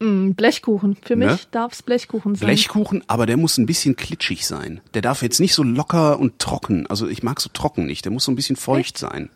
Mm, 0.00 0.30
Blechkuchen. 0.32 0.96
Für 1.02 1.16
Ne? 1.16 1.26
mich 1.32 1.48
darf's 1.50 1.82
Blechkuchen 1.82 2.36
sein. 2.36 2.46
Blechkuchen, 2.46 3.02
aber 3.08 3.26
der 3.26 3.36
muss 3.36 3.58
ein 3.58 3.66
bisschen 3.66 3.96
klitschig 3.96 4.46
sein. 4.46 4.80
Der 4.94 5.02
darf 5.02 5.22
jetzt 5.22 5.40
nicht 5.40 5.54
so 5.54 5.62
locker 5.64 6.18
und 6.18 6.38
trocken. 6.38 6.86
Also 6.86 7.08
ich 7.08 7.22
mag 7.22 7.40
so 7.40 7.50
trocken 7.52 7.84
nicht. 7.86 8.04
Der 8.04 8.12
muss 8.12 8.24
so 8.24 8.32
ein 8.32 8.36
bisschen 8.36 8.56
feucht 8.56 8.96
sein. 8.96 9.28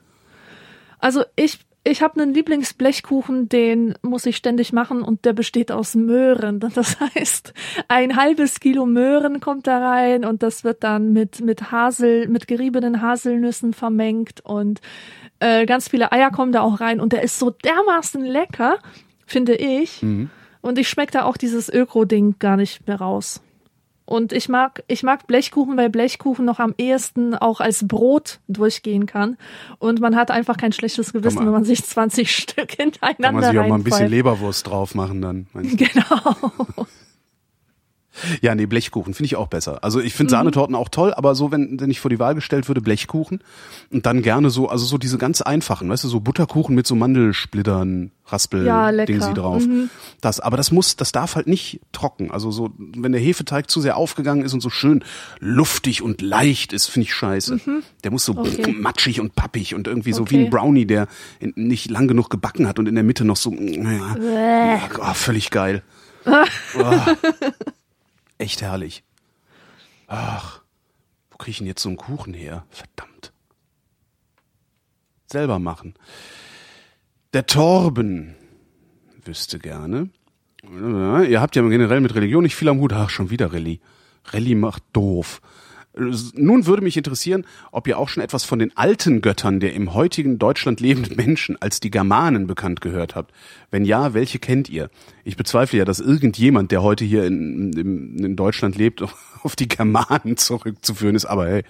Also 1.01 1.25
ich, 1.35 1.59
ich 1.85 2.01
habe 2.01 2.21
einen 2.21 2.33
Lieblingsblechkuchen, 2.33 3.49
den 3.49 3.95
muss 4.03 4.27
ich 4.27 4.37
ständig 4.37 4.73
machen 4.73 5.03
und 5.03 5.25
der 5.25 5.33
besteht 5.33 5.73
aus 5.73 5.95
Möhren. 5.95 6.61
Das 6.75 6.99
heißt, 7.01 7.53
ein 7.89 8.17
halbes 8.17 8.61
Kilo 8.61 8.87
Möhren 8.87 9.41
kommt 9.41 9.67
da 9.67 9.79
rein 9.79 10.25
und 10.25 10.43
das 10.43 10.65
wird 10.65 10.85
dann 10.85 11.13
mit, 11.13 11.41
mit 11.41 11.71
Hasel, 11.71 12.29
mit 12.29 12.47
geriebenen 12.47 13.03
Haselnüssen 13.03 13.73
vermengt 13.73 14.41
und 14.45 14.81
äh, 15.41 15.67
ganz 15.67 15.89
viele 15.89 16.13
Eier 16.13 16.31
kommen 16.31 16.53
da 16.53 16.63
auch 16.63 16.81
rein 16.81 17.01
und 17.01 17.13
der 17.13 17.23
ist 17.23 17.39
so 17.39 17.51
dermaßen 17.51 18.25
lecker, 18.25 18.79
finde 19.27 19.55
ich. 19.57 20.03
Und 20.61 20.79
ich 20.79 20.89
schmecke 20.89 21.13
da 21.13 21.25
auch 21.25 21.37
dieses 21.37 21.69
Öko-Ding 21.69 22.37
gar 22.39 22.57
nicht 22.57 22.87
mehr 22.87 22.97
raus. 22.97 23.43
Und 24.05 24.33
ich 24.33 24.49
mag, 24.49 24.83
ich 24.89 25.03
mag 25.03 25.27
Blechkuchen, 25.27 25.77
weil 25.77 25.89
Blechkuchen 25.89 26.45
noch 26.45 26.59
am 26.59 26.75
ehesten 26.77 27.35
auch 27.35 27.61
als 27.61 27.87
Brot 27.87 28.41
durchgehen 28.49 29.07
kann. 29.07 29.37
Und 29.79 30.01
man 30.01 30.17
hat 30.17 30.31
einfach 30.31 30.57
kein 30.57 30.73
schlechtes 30.73 31.13
Gewissen, 31.13 31.37
man- 31.39 31.47
wenn 31.47 31.53
man 31.53 31.65
sich 31.65 31.85
20 31.85 32.35
Stück 32.35 32.73
hintereinander 32.73 33.23
Kann 33.29 33.35
man 33.35 33.45
sich 33.51 33.59
auch 33.61 33.67
mal 33.69 33.75
ein 33.77 33.85
bisschen. 33.85 34.09
Leberwurst 34.09 34.67
drauf 34.67 34.95
machen 34.95 35.23
dann. 35.23 35.47
Genau. 35.77 36.87
Ja, 38.41 38.55
nee, 38.55 38.67
Blechkuchen 38.67 39.15
finde 39.15 39.27
ich 39.27 39.37
auch 39.37 39.49
besser. 39.49 39.83
Also 39.83 39.99
ich 40.01 40.13
Mhm. 40.13 40.17
finde 40.19 40.31
Sahnetorten 40.33 40.75
auch 40.75 40.89
toll, 40.89 41.15
aber 41.15 41.35
so, 41.35 41.51
wenn, 41.51 41.81
wenn 41.81 41.91
ich 41.91 42.01
vor 42.01 42.11
die 42.11 42.19
Wahl 42.19 42.35
gestellt 42.35 42.69
würde, 42.69 42.81
Blechkuchen 42.81 43.41
und 43.91 44.07
dann 44.07 44.23
gerne 44.23 44.51
so, 44.51 44.69
also 44.69 44.85
so 44.85 44.99
diese 44.99 45.19
ganz 45.19 45.41
einfachen, 45.43 45.89
weißt 45.89 46.05
du, 46.05 46.09
so 46.09 46.21
Butterkuchen 46.21 46.75
mit 46.75 46.87
so 46.87 46.95
Mandelsplittern, 46.95 48.11
Raspel, 48.27 48.65
Ja, 48.67 48.91
lecker. 48.91 49.13
Ding 49.13 49.21
sie 49.23 49.35
drauf. 49.35 49.67
Mhm. 49.67 49.91
Das, 50.21 50.41
aber 50.41 50.57
das 50.57 50.71
muss, 50.73 50.97
das 50.97 51.13
darf 51.13 51.35
halt 51.35 51.47
nicht 51.47 51.81
trocken. 51.93 52.31
Also 52.31 52.51
so, 52.51 52.71
wenn 52.79 53.13
der 53.13 53.21
Hefeteig 53.21 53.69
zu 53.71 53.81
sehr 53.81 53.97
aufgegangen 53.97 54.45
ist 54.45 54.53
und 54.55 54.61
so 54.61 54.71
schön 54.71 55.03
luftig 55.41 56.03
und 56.03 56.21
leicht 56.23 56.73
ist, 56.73 56.87
finde 56.87 57.05
ich 57.05 57.15
scheiße. 57.15 57.61
Der 58.05 58.11
muss 58.11 58.25
so 58.25 58.35
Mhm. 58.35 58.39
Okay. 58.41 58.73
matschig 58.79 59.21
und 59.21 59.35
pappig 59.35 59.75
und 59.75 59.87
irgendwie 59.87 60.13
so 60.13 60.23
Okay. 60.23 60.31
wie 60.39 60.45
ein 60.45 60.51
Brownie, 60.51 60.87
der 60.87 61.09
nicht 61.41 61.91
lang 61.91 62.09
genug 62.09 62.31
gebacken 62.31 62.69
hat 62.69 62.79
und 62.79 62.87
in 62.89 62.95
der 62.95 63.05
Mitte 63.05 63.25
noch 63.25 63.37
so, 63.37 63.51
Bäh. 63.51 64.79
oh, 65.01 65.15
völlig 65.15 65.51
geil. 65.51 65.83
oh, 66.25 66.83
echt 68.43 68.61
herrlich. 68.63 69.05
Ach, 70.07 70.61
wo 71.31 71.39
kriege 71.39 71.53
ich 71.53 71.59
denn 71.59 71.67
jetzt 71.67 71.83
so 71.83 71.89
einen 71.89 71.97
Kuchen 71.97 72.35
her? 72.35 72.67
Verdammt. 72.71 73.33
Selber 75.27 75.59
machen. 75.59 75.95
Der 77.33 77.47
Torben 77.47 78.35
wüsste 79.25 79.59
gerne. 79.59 80.11
Ihr 80.63 81.41
habt 81.41 81.57
ja 81.57 81.63
generell 81.63 82.01
mit 82.01 82.15
Religion 82.15 82.43
nicht 82.43 82.55
viel 82.55 82.69
am 82.69 82.79
Hut. 82.79 82.93
Ach, 82.93 83.09
schon 83.09 83.31
wieder 83.31 83.53
Rallye. 83.53 83.81
Rallye 84.27 84.55
macht 84.55 84.83
doof. 84.93 85.41
Nun 85.95 86.67
würde 86.67 86.83
mich 86.83 86.97
interessieren, 86.97 87.47
ob 87.71 87.87
ihr 87.87 87.99
auch 87.99 88.09
schon 88.09 88.23
etwas 88.23 88.45
von 88.45 88.59
den 88.59 88.75
alten 88.77 89.21
Göttern 89.21 89.61
der 89.61 89.75
im 89.75 89.93
heutigen 89.93 90.39
Deutschland 90.39 90.81
lebenden 90.81 91.17
Menschen 91.17 91.61
als 91.61 91.81
die 91.81 91.91
Germanen 91.91 92.47
bekannt 92.47 92.81
gehört 92.81 93.15
habt. 93.15 93.33
Wenn 93.71 93.85
ja, 93.85 94.15
welche 94.15 94.39
kennt 94.39 94.71
ihr? 94.71 94.89
Ich 95.25 95.37
bezweifle 95.37 95.81
ja, 95.81 95.85
dass 95.85 96.01
irgendjemand, 96.01 96.73
der 96.73 96.83
heute 96.83 97.05
hier 97.05 97.27
in, 97.27 97.73
in, 97.75 98.25
in 98.25 98.37
Deutschland 98.37 98.77
lebt, 98.77 99.03
auf 99.43 99.55
die 99.55 99.69
Germanen 99.69 100.39
zurückzuführen 100.39 101.15
ist. 101.15 101.27
Aber 101.27 101.47
hey, 101.47 101.65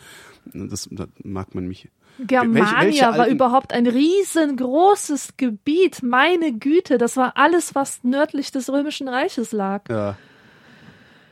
das, 0.53 0.89
das 0.91 1.09
mag 1.25 1.55
man 1.55 1.67
mich. 1.67 1.89
Germania 2.21 2.81
welche, 2.81 3.03
welche 3.03 3.19
war 3.19 3.27
überhaupt 3.27 3.73
ein 3.73 3.87
riesengroßes 3.87 5.37
Gebiet. 5.37 6.03
Meine 6.03 6.53
Güte, 6.53 6.99
das 6.99 7.17
war 7.17 7.37
alles, 7.37 7.75
was 7.75 8.05
nördlich 8.05 8.53
des 8.53 8.71
Römischen 8.71 9.09
Reiches 9.09 9.51
lag. 9.51 9.89
Ja. 9.89 10.17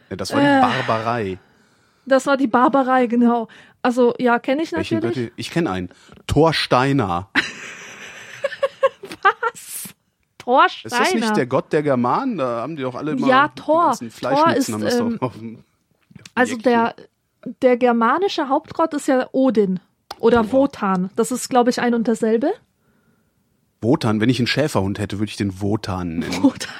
ja 0.09 0.17
das 0.17 0.33
war 0.33 0.41
die 0.41 0.47
äh. 0.47 0.61
Barbarei. 0.61 1.39
Das 2.11 2.27
war 2.27 2.37
die 2.37 2.49
Barbarei, 2.49 3.07
genau. 3.07 3.49
Also 3.83 4.15
ja, 4.19 4.39
kenne 4.39 4.63
ich 4.63 4.73
natürlich. 4.73 5.15
Götter? 5.15 5.33
Ich 5.37 5.51
kenne 5.51 5.71
einen. 5.71 5.91
Thorsteiner. 6.27 7.31
Was? 9.53 9.95
Thorsteiner. 10.39 11.03
Ist 11.03 11.15
das 11.15 11.21
nicht 11.21 11.37
der 11.37 11.47
Gott 11.47 11.73
der 11.73 11.83
Germanen? 11.83 12.39
Da 12.39 12.63
haben 12.63 12.77
die 12.77 12.83
doch 12.83 12.95
alle 12.95 13.15
mal 13.15 13.29
Ja, 13.29 13.49
Thor. 13.49 13.97
Thor 14.21 14.55
ist, 14.55 14.69
ähm, 14.69 15.65
also 16.35 16.57
der, 16.57 16.95
der 17.63 17.77
germanische 17.77 18.49
Hauptgott 18.49 18.93
ist 18.95 19.09
ja 19.09 19.29
Odin 19.33 19.79
oder 20.19 20.45
oh. 20.49 20.53
Wotan. 20.53 21.11
Das 21.17 21.31
ist, 21.31 21.49
glaube 21.49 21.71
ich, 21.71 21.81
ein 21.81 21.95
und 21.95 22.09
dasselbe. 22.09 22.53
Wotan, 23.81 24.21
wenn 24.21 24.29
ich 24.29 24.39
einen 24.39 24.47
Schäferhund 24.47 24.99
hätte, 24.99 25.19
würde 25.19 25.31
ich 25.31 25.37
den 25.37 25.61
Wotan 25.61 26.19
nennen. 26.19 26.43
Wotan. 26.43 26.75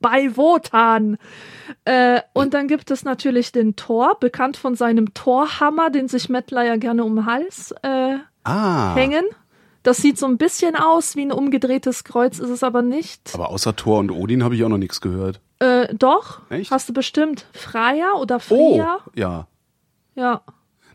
Bei 0.00 0.36
Wotan. 0.36 1.18
Äh, 1.84 2.20
und 2.32 2.54
dann 2.54 2.68
gibt 2.68 2.90
es 2.90 3.04
natürlich 3.04 3.52
den 3.52 3.76
Thor, 3.76 4.18
bekannt 4.18 4.56
von 4.56 4.74
seinem 4.74 5.14
Torhammer, 5.14 5.90
den 5.90 6.08
sich 6.08 6.28
Mettler 6.28 6.64
ja 6.64 6.76
gerne 6.76 7.04
um 7.04 7.16
den 7.16 7.26
Hals 7.26 7.74
äh, 7.82 8.16
ah. 8.44 8.94
hängen. 8.94 9.24
Das 9.82 9.98
sieht 9.98 10.18
so 10.18 10.26
ein 10.26 10.36
bisschen 10.36 10.76
aus 10.76 11.16
wie 11.16 11.22
ein 11.22 11.32
umgedrehtes 11.32 12.04
Kreuz, 12.04 12.38
ist 12.38 12.50
es 12.50 12.62
aber 12.62 12.82
nicht. 12.82 13.30
Aber 13.34 13.48
außer 13.48 13.76
Thor 13.76 13.98
und 13.98 14.10
Odin 14.10 14.44
habe 14.44 14.54
ich 14.54 14.64
auch 14.64 14.68
noch 14.68 14.78
nichts 14.78 15.00
gehört. 15.00 15.40
Äh, 15.58 15.94
doch. 15.94 16.40
Echt? 16.50 16.70
Hast 16.70 16.88
du 16.88 16.92
bestimmt. 16.92 17.46
Freya 17.52 18.12
oder 18.14 18.40
Freya? 18.40 18.98
Oh, 19.06 19.10
ja. 19.14 19.46
Ja. 20.14 20.42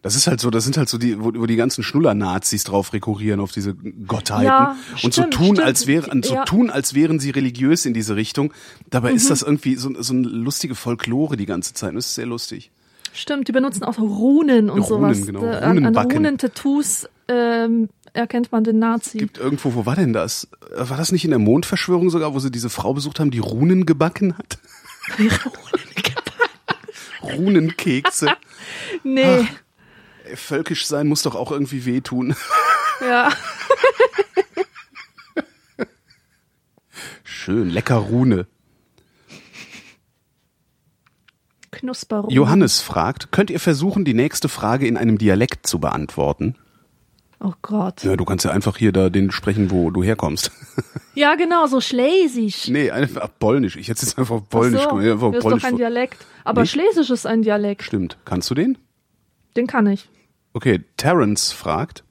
Das 0.05 0.15
ist 0.15 0.27
halt 0.27 0.39
so, 0.39 0.51
das 0.51 0.63
sind 0.63 0.77
halt 0.77 0.87
so 0.87 0.99
die, 0.99 1.19
wo, 1.19 1.33
wo 1.33 1.47
die 1.47 1.55
ganzen 1.55 1.83
Schnuller-Nazis 1.83 2.63
drauf 2.63 2.93
rekurrieren 2.93 3.39
auf 3.39 3.51
diese 3.51 3.73
Gottheiten 3.73 4.45
ja, 4.45 4.77
und 4.91 4.99
stimmt, 4.99 5.13
so 5.15 5.23
tun, 5.23 5.45
stimmt. 5.55 5.61
als 5.61 5.87
wären, 5.87 6.21
so 6.21 6.35
ja. 6.35 6.45
tun, 6.45 6.69
als 6.69 6.93
wären 6.93 7.17
sie 7.17 7.31
religiös 7.31 7.87
in 7.87 7.95
diese 7.95 8.15
Richtung. 8.15 8.53
Dabei 8.91 9.09
mhm. 9.09 9.15
ist 9.15 9.31
das 9.31 9.41
irgendwie 9.41 9.77
so, 9.77 9.99
so 9.99 10.13
eine 10.13 10.27
lustige 10.27 10.75
Folklore 10.75 11.37
die 11.37 11.47
ganze 11.47 11.73
Zeit. 11.73 11.95
Das 11.95 12.05
ist 12.05 12.13
sehr 12.13 12.27
lustig. 12.27 12.69
Stimmt, 13.13 13.47
die 13.47 13.51
benutzen 13.51 13.83
auch 13.83 13.97
Runen 13.97 14.69
und 14.69 14.81
Runen, 14.81 15.15
sowas. 15.15 15.25
Genau. 15.25 15.43
Äh, 15.43 15.55
an, 15.55 15.83
an 15.83 15.97
Runen-Tattoos 15.97 17.09
ähm, 17.27 17.89
erkennt 18.13 18.51
man 18.51 18.63
den 18.63 18.77
Nazi. 18.77 19.17
Gibt 19.17 19.39
irgendwo, 19.39 19.73
wo 19.73 19.87
war 19.87 19.95
denn 19.95 20.13
das? 20.13 20.47
War 20.77 20.97
das 20.97 21.11
nicht 21.13 21.25
in 21.25 21.31
der 21.31 21.39
Mondverschwörung 21.39 22.11
sogar, 22.11 22.35
wo 22.35 22.37
sie 22.37 22.51
diese 22.51 22.69
Frau 22.69 22.93
besucht 22.93 23.19
haben, 23.19 23.31
die 23.31 23.39
Runen 23.39 23.87
gebacken 23.87 24.37
hat? 24.37 24.59
Runen 25.17 25.95
gebacken? 25.95 26.13
Runenkekse. 27.43 28.27
nee. 29.03 29.23
Ach 29.23 29.64
völkisch 30.35 30.85
sein 30.85 31.07
muss 31.07 31.23
doch 31.23 31.35
auch 31.35 31.51
irgendwie 31.51 31.85
wehtun. 31.85 32.35
Ja. 33.01 33.29
Schön, 37.23 37.69
lecker 37.69 37.97
Rune. 37.97 38.47
Knusperrune. 41.71 42.33
Johannes 42.33 42.81
fragt, 42.81 43.31
könnt 43.33 43.49
ihr 43.49 43.59
versuchen, 43.59 44.05
die 44.05 44.13
nächste 44.13 44.47
Frage 44.47 44.87
in 44.87 44.95
einem 44.95 45.17
Dialekt 45.17 45.67
zu 45.67 45.79
beantworten? 45.79 46.55
Oh 47.39 47.53
Gott. 47.61 48.03
Ja, 48.03 48.15
du 48.15 48.25
kannst 48.25 48.45
ja 48.45 48.51
einfach 48.51 48.77
hier 48.77 48.91
da 48.91 49.09
den 49.09 49.29
sprechen, 49.31 49.69
wo 49.71 49.91
du 49.91 50.03
herkommst. 50.03 50.51
Ja, 51.17 51.35
genau, 51.35 51.65
so 51.67 51.79
Schlesisch. 51.79 52.67
Nee, 52.67 52.91
einfach 52.91 53.29
Polnisch. 53.39 53.77
Ich 53.77 53.87
hätte 53.87 54.01
jetzt 54.05 54.19
einfach 54.19 54.41
Polnisch 54.49 54.81
Ach 54.83 54.89
so, 54.89 54.97
einfach 54.97 55.31
das 55.31 55.45
ist 55.45 55.49
doch 55.49 55.63
ein 55.63 55.77
Dialekt. 55.77 56.25
Aber 56.43 56.63
nee? 56.63 56.67
Schlesisch 56.67 57.09
ist 57.09 57.25
ein 57.25 57.41
Dialekt. 57.41 57.83
Stimmt. 57.83 58.17
Kannst 58.25 58.49
du 58.49 58.53
den? 58.53 58.77
Den 59.55 59.65
kann 59.65 59.87
ich. 59.87 60.09
Okay, 60.55 60.85
Terence 60.95 61.51
fragt, 61.51 62.05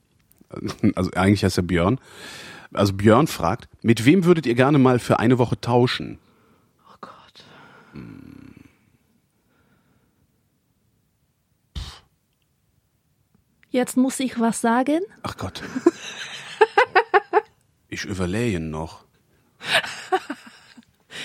also 0.97 1.11
eigentlich 1.13 1.43
heißt 1.43 1.57
er 1.57 1.63
Björn, 1.63 1.99
also 2.75 2.93
Björn 2.93 3.27
fragt, 3.27 3.71
mit 3.81 4.05
wem 4.05 4.27
würdet 4.27 4.45
ihr 4.45 4.55
gerne 4.55 4.77
mal 4.77 4.99
für 4.99 5.19
eine 5.19 5.39
Woche 5.39 5.59
tauschen? 5.59 6.19
Oh 6.87 6.97
Gott. 7.01 7.45
Jetzt 13.71 13.97
muss 13.97 14.21
ich 14.21 14.39
was 14.39 14.61
sagen. 14.61 15.01
Ach 15.23 15.39
Gott. 15.39 15.63
ich 17.89 18.05
überlege 18.05 18.61
noch. 18.61 19.07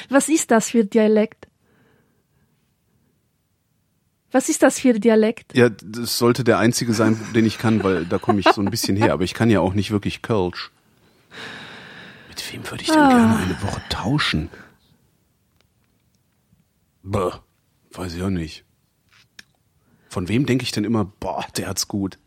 Was 0.07 0.29
ist 0.29 0.51
das 0.51 0.69
für 0.69 0.85
Dialekt? 0.85 1.48
Was 4.31 4.49
ist 4.49 4.61
das 4.61 4.79
für 4.79 4.89
ein 4.89 5.01
Dialekt? 5.01 5.55
Ja, 5.55 5.69
das 5.69 6.17
sollte 6.17 6.43
der 6.43 6.59
einzige 6.59 6.93
sein, 6.93 7.19
den 7.33 7.45
ich 7.45 7.57
kann, 7.57 7.83
weil 7.83 8.05
da 8.05 8.19
komme 8.19 8.39
ich 8.39 8.47
so 8.49 8.61
ein 8.61 8.69
bisschen 8.69 8.95
her. 8.95 9.13
Aber 9.13 9.23
ich 9.23 9.33
kann 9.33 9.49
ja 9.49 9.59
auch 9.59 9.73
nicht 9.73 9.91
wirklich 9.91 10.21
Kölsch. 10.21 10.71
Mit 12.27 12.53
wem 12.53 12.69
würde 12.69 12.83
ich 12.83 12.89
denn 12.89 12.99
ah. 12.99 13.09
gerne 13.09 13.37
eine 13.37 13.61
Woche 13.63 13.81
tauschen? 13.89 14.49
Bäh, 17.01 17.31
weiß 17.93 18.13
ich 18.13 18.21
auch 18.21 18.29
nicht. 18.29 18.65
Von 20.09 20.27
wem 20.27 20.45
denke 20.45 20.63
ich 20.63 20.71
denn 20.71 20.83
immer, 20.83 21.05
boah, 21.05 21.45
der 21.57 21.67
hat's 21.67 21.87
gut? 21.87 22.17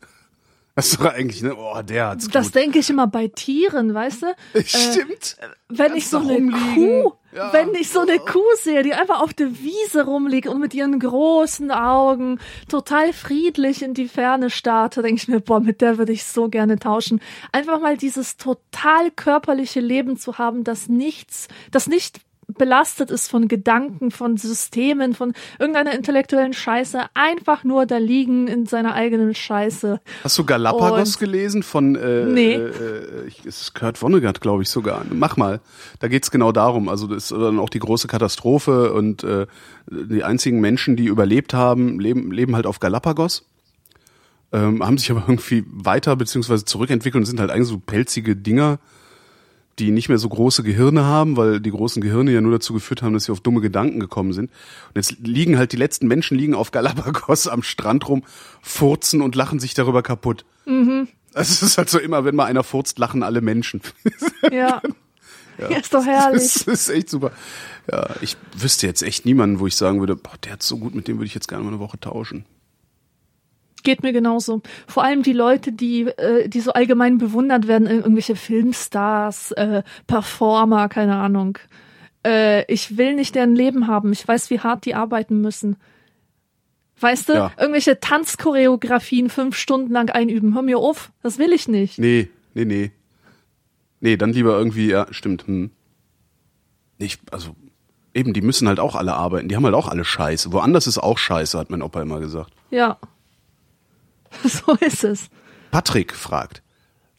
Das 0.75 0.89
ist 0.89 1.01
doch 1.01 1.07
eigentlich, 1.07 1.43
ne? 1.43 1.55
Oh, 1.55 1.83
der 1.83 2.09
hat's 2.09 2.29
Das 2.29 2.47
gut. 2.47 2.55
denke 2.55 2.79
ich 2.79 2.89
immer 2.89 3.07
bei 3.07 3.29
Tieren, 3.29 3.93
weißt 3.93 4.23
du? 4.23 4.27
Stimmt. 4.65 5.37
Äh, 5.39 5.49
wenn 5.69 5.95
ich 5.95 6.09
so 6.09 6.19
eine 6.19 6.33
rumliegen. 6.33 7.03
Kuh, 7.05 7.13
ja. 7.35 7.53
wenn 7.53 7.75
ich 7.75 7.91
so 7.91 8.01
eine 8.01 8.19
Kuh 8.19 8.41
sehe, 8.57 8.83
die 8.83 8.95
einfach 8.95 9.21
auf 9.21 9.33
der 9.35 9.59
Wiese 9.59 10.05
rumliegt 10.05 10.49
und 10.49 10.61
mit 10.61 10.75
ihren 10.75 10.99
großen 10.99 11.71
Augen 11.71 12.39
total 12.69 13.13
friedlich 13.13 13.83
in 13.83 13.95
die 13.95 14.09
Ferne 14.09 14.51
starrt, 14.51 14.97
denke 14.97 15.15
ich 15.15 15.29
mir, 15.29 15.41
boah, 15.41 15.61
mit 15.61 15.81
der 15.81 15.99
würde 15.99 16.13
ich 16.13 16.25
so 16.25 16.49
gerne 16.49 16.79
tauschen. 16.79 17.21
Einfach 17.53 17.81
mal 17.81 17.97
dieses 17.97 18.37
total 18.37 19.11
körperliche 19.11 19.81
Leben 19.81 20.17
zu 20.17 20.39
haben, 20.39 20.65
das 20.65 20.89
nichts, 20.89 21.49
das 21.71 21.87
nicht 21.87 22.21
belastet 22.49 23.11
ist 23.11 23.29
von 23.29 23.49
Gedanken, 23.49 24.11
von 24.11 24.37
Systemen, 24.37 25.15
von 25.15 25.33
irgendeiner 25.59 25.95
intellektuellen 25.95 26.53
Scheiße, 26.53 27.01
einfach 27.15 27.65
nur 27.65 27.87
da 27.87 27.99
liegen 27.99 28.49
in 28.49 28.67
seiner 28.67 28.95
eigenen 28.95 29.35
Scheiße. 29.35 30.01
Hast 30.25 30.39
du 30.39 30.45
Galapagos 30.45 31.15
Und 31.17 31.21
gelesen 31.21 31.63
von 31.63 31.97
äh, 31.97 32.25
nee. 32.25 32.55
äh, 32.55 33.31
es 33.47 33.63
ist 33.63 33.75
Kurt 33.75 33.99
Vonnegut, 33.99 34.41
glaube 34.41 34.63
ich 34.63 34.69
sogar. 34.69 35.05
Mach 35.11 35.37
mal. 35.37 35.61
Da 36.01 36.09
geht's 36.09 36.31
genau 36.31 36.53
darum. 36.53 36.89
Also 36.89 37.07
das 37.07 37.31
ist 37.31 37.33
dann 37.33 37.59
auch 37.59 37.71
die 37.71 37.79
große 37.79 38.09
Katastrophe 38.09 38.93
und 38.93 39.25
äh, 39.25 39.47
die 39.91 40.25
einzigen 40.25 40.61
Menschen, 40.61 40.97
die 40.97 41.07
überlebt 41.07 41.55
haben, 41.55 42.01
leben, 42.01 42.33
leben 42.33 42.57
halt 42.57 42.67
auf 42.67 42.81
Galapagos. 42.81 43.47
Ähm, 44.53 44.85
haben 44.85 44.99
sich 44.99 45.11
aber 45.11 45.25
irgendwie 45.27 45.65
weiter 45.71 46.15
beziehungsweise 46.17 46.65
zurückentwickelt 46.65 47.23
und 47.23 47.27
sind 47.27 47.41
halt 47.41 47.51
eigentlich 47.51 47.69
so 47.69 47.79
pelzige 47.79 48.37
Dinger 48.37 48.79
die 49.79 49.91
nicht 49.91 50.09
mehr 50.09 50.19
so 50.19 50.29
große 50.29 50.63
Gehirne 50.63 51.05
haben, 51.05 51.37
weil 51.37 51.61
die 51.61 51.71
großen 51.71 52.03
Gehirne 52.03 52.33
ja 52.33 52.41
nur 52.41 52.53
dazu 52.53 52.75
geführt 52.75 53.03
haben, 53.03 53.15
dass 53.15 53.25
sie 53.25 53.33
auf 53.33 53.41
dumme 53.41 53.61
Gedanken 53.61 54.01
gekommen 54.01 54.33
sind. 54.33 54.51
Und 54.51 54.97
jetzt 54.97 55.17
liegen 55.21 55.59
halt 55.59 55.73
die 55.73 55.77
letzten 55.77 56.07
Menschen 56.09 56.37
liegen 56.37 56.55
auf 56.55 56.71
Galapagos 56.71 57.49
am 57.49 57.63
Strand 57.63 58.09
rum, 58.09 58.23
furzen 58.61 59.23
und 59.23 59.35
lachen 59.35 59.61
sich 59.61 59.75
darüber 59.75 60.03
kaputt. 60.03 60.45
Mhm. 60.67 61.09
Also 61.35 61.53
es 61.53 61.63
ist 61.63 61.79
halt 61.79 61.89
so 61.89 61.99
immer, 61.99 62.25
wenn 62.25 62.37
mal 62.37 62.45
einer 62.45 62.63
furzt, 62.63 62.99
lachen 62.99 63.23
alle 63.23 63.41
Menschen. 63.41 63.81
Ja. 64.51 64.83
ja. 65.57 65.79
ist 65.79 65.95
doch 65.95 66.05
herrlich. 66.05 66.43
Das 66.67 66.67
ist 66.67 66.89
echt 66.89 67.09
super. 67.09 67.31
Ja, 67.91 68.11
ich 68.21 68.37
wüsste 68.57 68.87
jetzt 68.87 69.03
echt 69.03 69.25
niemanden, 69.25 69.61
wo 69.61 69.67
ich 69.67 69.77
sagen 69.77 70.01
würde, 70.01 70.17
boah, 70.17 70.33
der 70.43 70.53
hat 70.53 70.63
so 70.63 70.79
gut, 70.79 70.95
mit 70.95 71.09
dem 71.09 71.19
würde 71.19 71.27
ich 71.27 71.35
jetzt 71.35 71.49
gerne 71.49 71.63
mal 71.65 71.71
eine 71.71 71.79
Woche 71.79 71.99
tauschen. 71.99 72.45
Geht 73.83 74.03
mir 74.03 74.13
genauso. 74.13 74.63
Vor 74.87 75.05
allem 75.05 75.23
die 75.23 75.33
Leute, 75.33 75.73
die, 75.73 76.03
äh, 76.03 76.49
die 76.49 76.61
so 76.61 76.73
allgemein 76.73 77.19
bewundert 77.19 77.67
werden, 77.67 77.87
irgendwelche 77.87 78.37
Filmstars, 78.37 79.53
äh, 79.53 79.83
Performer, 80.07 80.89
keine 80.89 81.17
Ahnung. 81.17 81.59
Äh, 82.25 82.65
ich 82.73 82.97
will 82.97 83.15
nicht 83.15 83.35
deren 83.35 83.55
Leben 83.55 83.89
haben. 83.89 84.13
Ich 84.13 84.27
weiß, 84.27 84.51
wie 84.51 84.61
hart 84.61 84.85
die 84.85 84.95
arbeiten 84.95 85.41
müssen. 85.41 85.77
Weißt 87.01 87.29
du, 87.29 87.33
ja. 87.33 87.53
irgendwelche 87.59 87.99
Tanzchoreografien 87.99 89.29
fünf 89.29 89.57
Stunden 89.57 89.93
lang 89.93 90.11
einüben. 90.11 90.55
Hör 90.55 90.63
mir 90.63 90.79
auf, 90.79 91.11
das 91.23 91.39
will 91.39 91.53
ich 91.53 91.67
nicht. 91.67 91.99
Nee, 91.99 92.29
nee, 92.55 92.65
nee. 92.65 92.93
Nee, 94.01 94.17
dann 94.17 94.33
lieber 94.33 94.57
irgendwie, 94.57 94.89
ja, 94.89 95.07
stimmt. 95.11 95.47
Hm. 95.47 95.71
Ich, 96.99 97.19
also, 97.33 97.57
Eben, 98.15 98.33
die 98.35 98.43
müssen 98.43 98.69
halt 98.69 98.79
auch 98.79 98.95
alle 98.95 99.15
arbeiten. 99.15 99.49
Die 99.49 99.57
haben 99.57 99.65
halt 99.65 99.75
auch 99.75 99.89
alle 99.89 100.05
Scheiße. 100.05 100.53
Woanders 100.53 100.87
ist 100.87 100.99
auch 100.99 101.17
Scheiße, 101.17 101.59
hat 101.59 101.71
mein 101.71 101.83
Opa 101.83 102.03
immer 102.03 102.21
gesagt. 102.21 102.53
Ja. 102.71 102.99
So 104.45 104.75
ist 104.75 105.05
es. 105.05 105.29
Patrick 105.71 106.15
fragt, 106.15 106.63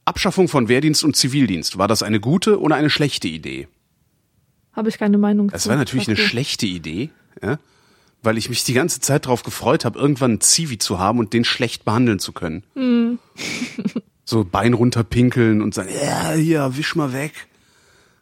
Abschaffung 0.06 0.48
von 0.48 0.68
Wehrdienst 0.68 1.04
und 1.04 1.16
Zivildienst, 1.16 1.78
war 1.78 1.88
das 1.88 2.04
eine 2.04 2.20
gute 2.20 2.60
oder 2.60 2.76
eine 2.76 2.90
schlechte 2.90 3.28
Idee? 3.28 3.68
Habe 4.74 4.90
ich 4.90 4.98
keine 4.98 5.18
Meinung 5.18 5.50
Es 5.54 5.64
zu. 5.64 5.70
war 5.70 5.76
natürlich 5.76 6.08
eine 6.08 6.16
Sag 6.18 6.24
du. 6.24 6.30
schlechte 6.30 6.66
Idee, 6.66 7.10
ja, 7.42 7.58
weil 8.22 8.38
ich 8.38 8.50
mich 8.50 8.64
die 8.64 8.74
ganze 8.74 9.00
Zeit 9.00 9.26
darauf 9.26 9.44
gefreut 9.44 9.86
habe, 9.86 10.00
irgendwann 10.00 10.32
einen 10.32 10.42
Zivi 10.42 10.78
zu 10.78 11.00
haben 11.00 11.20
und 11.20 11.34
den 11.34 11.44
schlecht 11.46 11.86
behandeln 11.86 12.20
zu 12.20 12.32
können. 12.34 12.64
Hm. 12.76 13.20
so 14.26 14.44
Bein 14.46 14.74
runterpinkeln 14.74 15.62
und 15.62 15.74
sagen, 15.74 15.90
ja, 16.04 16.32
hier, 16.32 16.76
wisch 16.78 16.96
mal 16.96 17.14
weg. 17.14 17.34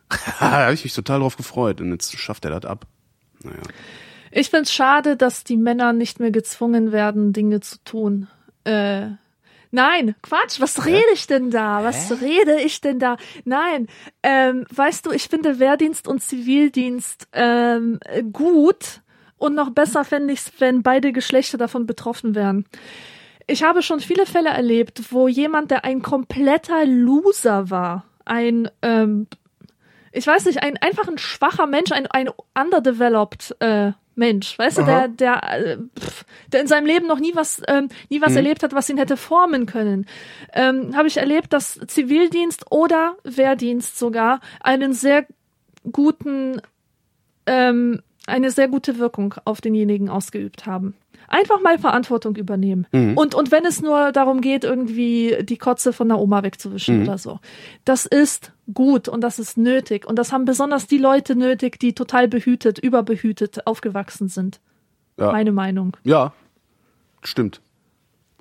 da 0.39 0.51
habe 0.65 0.73
ich 0.73 0.84
mich 0.84 0.93
total 0.93 1.19
drauf 1.19 1.38
gefreut 1.38 1.80
und 1.81 1.91
jetzt 1.91 2.11
schafft 2.18 2.45
er 2.45 2.51
das 2.59 2.69
ab. 2.69 2.85
Naja. 3.43 3.57
Ich 4.31 4.49
find's 4.49 4.73
schade, 4.73 5.18
dass 5.18 5.43
die 5.43 5.57
Männer 5.57 5.93
nicht 5.93 6.19
mehr 6.19 6.31
gezwungen 6.31 6.91
werden, 6.91 7.34
Dinge 7.34 7.59
zu 7.61 7.77
tun. 7.84 8.27
Äh, 8.63 9.07
nein, 9.71 10.15
Quatsch, 10.21 10.59
was 10.59 10.85
rede 10.85 11.11
ich 11.13 11.27
denn 11.27 11.51
da? 11.51 11.83
Was 11.83 12.21
rede 12.21 12.61
ich 12.61 12.81
denn 12.81 12.99
da? 12.99 13.17
Nein, 13.45 13.88
ähm, 14.23 14.65
weißt 14.73 15.05
du, 15.05 15.11
ich 15.11 15.23
finde 15.23 15.59
Wehrdienst 15.59 16.07
und 16.07 16.21
Zivildienst 16.21 17.27
ähm, 17.33 17.99
gut 18.31 19.01
und 19.38 19.55
noch 19.55 19.71
besser 19.71 20.03
fände 20.05 20.33
ich's, 20.33 20.51
wenn 20.59 20.83
beide 20.83 21.11
Geschlechter 21.11 21.57
davon 21.57 21.85
betroffen 21.85 22.35
wären. 22.35 22.65
Ich 23.47 23.63
habe 23.63 23.81
schon 23.81 23.99
viele 23.99 24.25
Fälle 24.25 24.49
erlebt, 24.49 25.11
wo 25.11 25.27
jemand, 25.27 25.71
der 25.71 25.83
ein 25.83 26.01
kompletter 26.01 26.85
Loser 26.85 27.69
war, 27.69 28.05
ein 28.23 28.69
ähm, 28.81 29.27
ich 30.11 30.27
weiß 30.27 30.45
nicht, 30.45 30.61
ein 30.61 30.77
einfach 30.77 31.07
ein 31.07 31.17
schwacher 31.17 31.67
Mensch, 31.67 31.91
ein, 31.91 32.07
ein 32.07 32.29
underdeveloped 32.53 33.55
äh, 33.59 33.91
Mensch, 34.15 34.59
weißt 34.59 34.79
du, 34.79 34.83
der, 34.83 35.07
der, 35.07 35.43
äh, 35.43 35.77
pff, 35.97 36.25
der 36.51 36.61
in 36.61 36.67
seinem 36.67 36.85
Leben 36.85 37.07
noch 37.07 37.19
nie 37.19 37.33
was, 37.33 37.61
ähm, 37.67 37.88
nie 38.09 38.21
was 38.21 38.35
erlebt 38.35 38.61
hat, 38.61 38.73
was 38.73 38.89
ihn 38.89 38.97
hätte 38.97 39.15
formen 39.15 39.65
können. 39.65 40.05
Ähm, 40.53 40.95
Habe 40.95 41.07
ich 41.07 41.17
erlebt, 41.17 41.53
dass 41.53 41.79
Zivildienst 41.88 42.65
oder 42.71 43.15
Wehrdienst 43.23 43.97
sogar 43.97 44.41
einen 44.59 44.93
sehr 44.93 45.25
guten, 45.91 46.61
ähm, 47.45 48.01
eine 48.27 48.51
sehr 48.51 48.67
gute 48.67 48.99
Wirkung 48.99 49.33
auf 49.45 49.61
denjenigen 49.61 50.09
ausgeübt 50.09 50.65
haben. 50.65 50.95
Einfach 51.31 51.61
mal 51.61 51.79
Verantwortung 51.79 52.35
übernehmen. 52.35 52.87
Und, 53.15 53.35
und 53.35 53.51
wenn 53.51 53.65
es 53.65 53.81
nur 53.81 54.11
darum 54.11 54.41
geht, 54.41 54.65
irgendwie 54.65 55.37
die 55.43 55.57
Kotze 55.57 55.93
von 55.93 56.09
der 56.09 56.19
Oma 56.19 56.43
wegzuwischen 56.43 57.03
oder 57.03 57.17
so. 57.17 57.39
Das 57.85 58.05
ist 58.05 58.51
gut 58.73 59.07
und 59.07 59.21
das 59.21 59.39
ist 59.39 59.57
nötig. 59.57 60.05
Und 60.05 60.19
das 60.19 60.33
haben 60.33 60.43
besonders 60.43 60.87
die 60.87 60.97
Leute 60.97 61.37
nötig, 61.37 61.79
die 61.79 61.93
total 61.93 62.27
behütet, 62.27 62.79
überbehütet 62.79 63.65
aufgewachsen 63.65 64.27
sind. 64.27 64.59
Ja. 65.17 65.31
Meine 65.31 65.53
Meinung. 65.53 65.95
Ja, 66.03 66.33
stimmt. 67.23 67.61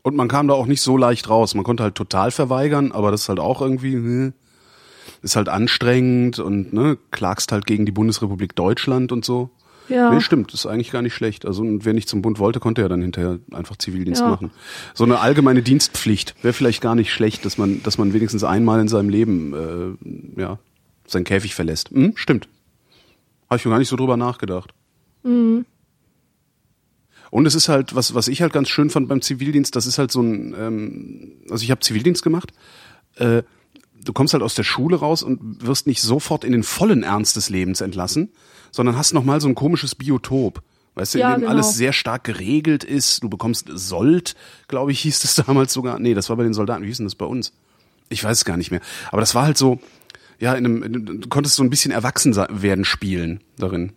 Und 0.03 0.17
man 0.17 0.27
kam 0.27 0.49
da 0.49 0.55
auch 0.55 0.67
nicht 0.67 0.83
so 0.83 0.97
leicht 0.97 1.29
raus. 1.29 1.55
Man 1.55 1.65
konnte 1.65 1.83
halt 1.85 1.95
total 1.95 2.33
verweigern, 2.33 2.91
aber 2.91 3.13
das 3.13 3.23
ist 3.23 3.29
halt 3.29 3.39
auch 3.39 3.61
irgendwie, 3.61 3.93
hm, 3.93 4.33
ist 5.23 5.37
halt 5.37 5.49
anstrengend 5.49 6.39
und 6.39 6.73
ne, 6.73 6.99
klagst 7.11 7.53
halt 7.53 7.67
gegen 7.67 7.87
die 7.87 7.93
Bundesrepublik 7.93 8.57
Deutschland 8.57 9.13
und 9.13 9.25
so. 9.25 9.51
Ja. 9.91 10.13
Nee, 10.15 10.21
stimmt, 10.21 10.55
ist 10.55 10.67
eigentlich 10.67 10.91
gar 10.91 11.03
nicht 11.03 11.15
schlecht. 11.15 11.45
Also 11.45 11.63
und 11.63 11.85
wer 11.85 11.93
nicht 11.93 12.09
zum 12.09 12.23
Bund 12.23 12.39
wollte, 12.39 12.61
konnte 12.61 12.81
ja 12.81 12.89
dann 12.89 13.03
hinterher 13.03 13.39
einfach 13.53 13.77
Zivildienst 13.77 14.23
Ja. 14.23 14.29
machen. 14.29 14.51
So 14.95 15.05
eine 15.05 15.21
allgemeine 15.21 15.63
Dienstpflicht 15.63 16.35
wäre 16.43 16.55
vielleicht 16.55 16.81
gar 16.81 16.95
nicht 16.95 17.13
schlecht, 17.13 17.45
dass 17.45 17.59
man, 17.59 17.83
dass 17.83 17.99
man 17.99 18.13
wenigstens 18.13 18.45
einmal 18.45 18.81
in 18.81 18.89
seinem 18.89 19.09
Leben 19.09 19.99
äh, 20.37 20.41
ja 20.41 20.59
seinen 21.07 21.25
Käfig 21.25 21.55
verlässt. 21.55 21.91
Hm, 21.91 22.13
stimmt. 22.17 22.49
Habe 23.51 23.59
ich 23.59 23.65
mir 23.65 23.73
gar 23.73 23.79
nicht 23.81 23.89
so 23.89 23.97
drüber 23.97 24.17
nachgedacht. 24.17 24.71
Und 25.25 25.67
es 27.47 27.55
ist 27.55 27.69
halt, 27.69 27.95
was, 27.95 28.15
was 28.15 28.29
ich 28.29 28.43
halt 28.43 28.53
ganz 28.53 28.69
schön 28.69 28.91
fand 28.91 29.09
beim 29.09 29.23
Zivildienst, 29.23 29.75
das 29.77 29.87
ist 29.87 29.99
halt 29.99 30.11
so 30.11 30.23
ein, 30.23 30.55
ähm, 30.59 31.33
also 31.51 31.63
ich 31.65 31.71
habe 31.71 31.81
Zivildienst 31.81 32.23
gemacht. 32.23 32.53
Äh, 33.17 33.43
du 34.03 34.13
kommst 34.13 34.33
halt 34.35 34.43
aus 34.43 34.55
der 34.55 34.65
Schule 34.65 34.97
raus 34.97 35.23
und 35.23 35.67
wirst 35.67 35.87
nicht 35.87 36.01
sofort 36.01 36.45
in 36.45 36.53
den 36.53 36.63
vollen 36.63 37.03
Ernst 37.03 37.37
des 37.37 37.51
Lebens 37.51 37.81
entlassen, 37.81 38.31
sondern 38.71 38.97
hast 38.97 39.13
noch 39.13 39.25
mal 39.25 39.41
so 39.41 39.49
ein 39.49 39.55
komisches 39.55 39.95
Biotop. 39.95 40.63
Weißt 40.97 41.15
du, 41.15 41.19
Ja, 41.21 41.29
in 41.29 41.35
dem 41.37 41.41
genau. 41.43 41.53
alles 41.53 41.75
sehr 41.75 41.93
stark 41.93 42.25
geregelt 42.25 42.83
ist. 42.85 43.23
Du 43.23 43.29
bekommst 43.29 43.69
Sold, 43.73 44.35
glaube 44.69 44.93
ich, 44.93 45.01
hieß 45.01 45.21
das 45.21 45.35
damals 45.47 45.73
sogar. 45.73 45.99
Nee, 45.99 46.15
das 46.15 46.29
war 46.29 46.37
bei 46.37 46.43
den 46.43 46.53
Soldaten. 46.55 46.83
Wie 46.83 46.89
hieß 46.89 46.97
denn 46.99 47.07
das 47.07 47.15
bei 47.15 47.27
uns? 47.27 47.53
Ich 48.09 48.23
weiß 48.25 48.39
es 48.39 48.45
gar 48.45 48.57
nicht 48.57 48.71
mehr. 48.73 48.81
Aber 49.13 49.21
das 49.21 49.35
war 49.37 49.45
halt 49.45 49.57
so, 49.57 49.79
ja, 50.41 50.55
in 50.55 50.65
einem, 50.67 50.83
in 50.83 51.21
du 51.21 51.29
konntest 51.29 51.55
so 51.57 51.63
ein 51.63 51.71
bisschen 51.71 51.93
erwachsen 51.93 52.33
se- 52.33 52.49
werden 52.51 52.85
spielen 52.85 53.41
darin. 53.57 53.93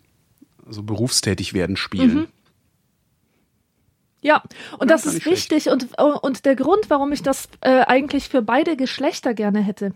Also 0.68 0.84
berufstätig 0.84 1.54
werden 1.54 1.78
spielen. 1.78 2.14
Mhm. 2.16 2.28
Ja, 4.24 4.42
und 4.80 4.90
Ja, 4.90 4.96
das 4.96 5.04
gar 5.04 5.14
ist 5.14 5.22
schlecht. 5.24 5.52
wichtig 5.52 5.70
und, 5.72 5.88
und 6.00 6.46
der 6.46 6.56
Grund, 6.56 6.90
warum 6.90 7.12
ich 7.12 7.22
das 7.22 7.50
äh, 7.62 7.82
eigentlich 7.86 8.30
für 8.30 8.42
beide 8.42 8.76
Geschlechter 8.76 9.34
gerne 9.34 9.60
hätte. 9.60 9.92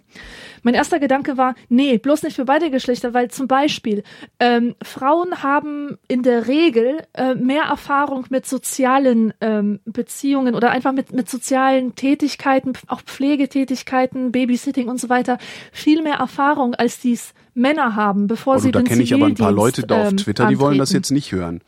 Mein 0.64 0.74
erster 0.74 1.00
Gedanke 1.00 1.38
war, 1.38 1.56
nee, 1.70 1.98
bloß 1.98 2.24
nicht 2.24 2.36
für 2.36 2.46
beide 2.46 2.70
Geschlechter, 2.70 3.14
weil 3.14 3.32
zum 3.32 3.48
Beispiel 3.48 4.04
ähm, 4.40 4.76
Frauen 4.84 5.42
haben 5.44 5.98
in 6.08 6.24
der 6.24 6.48
Regel 6.48 7.04
äh, 7.14 7.36
mehr 7.36 7.64
Erfahrung 7.64 8.26
mit 8.30 8.46
sozialen 8.46 9.34
ähm, 9.40 9.80
Beziehungen 9.86 10.56
oder 10.56 10.72
einfach 10.72 10.92
mit, 10.92 11.14
mit 11.14 11.30
sozialen 11.30 11.96
Tätigkeiten, 11.96 12.74
auch 12.88 13.02
Pflegetätigkeiten, 13.02 14.32
Babysitting 14.34 14.90
und 14.90 15.00
so 15.00 15.08
weiter, 15.10 15.38
viel 15.72 16.02
mehr 16.02 16.16
Erfahrung, 16.16 16.76
als 16.76 17.00
dies 17.00 17.34
Männer 17.54 17.96
haben, 17.96 18.28
bevor 18.28 18.56
Oh, 18.56 18.60
sie 18.60 18.68
du, 18.72 18.74
da 18.74 18.80
den 18.80 18.88
kenne 18.88 19.04
ich 19.04 19.14
aber 19.14 19.26
ein 19.26 19.36
paar 19.36 19.52
Leute 19.54 19.84
da 19.88 20.02
auf 20.02 20.10
ähm, 20.12 20.18
Twitter, 20.18 20.48
die 20.48 20.60
wollen 20.60 20.78
das 20.78 20.90
antreten. 20.90 21.04
jetzt 21.04 21.12
nicht 21.12 21.32
hören. 21.32 21.62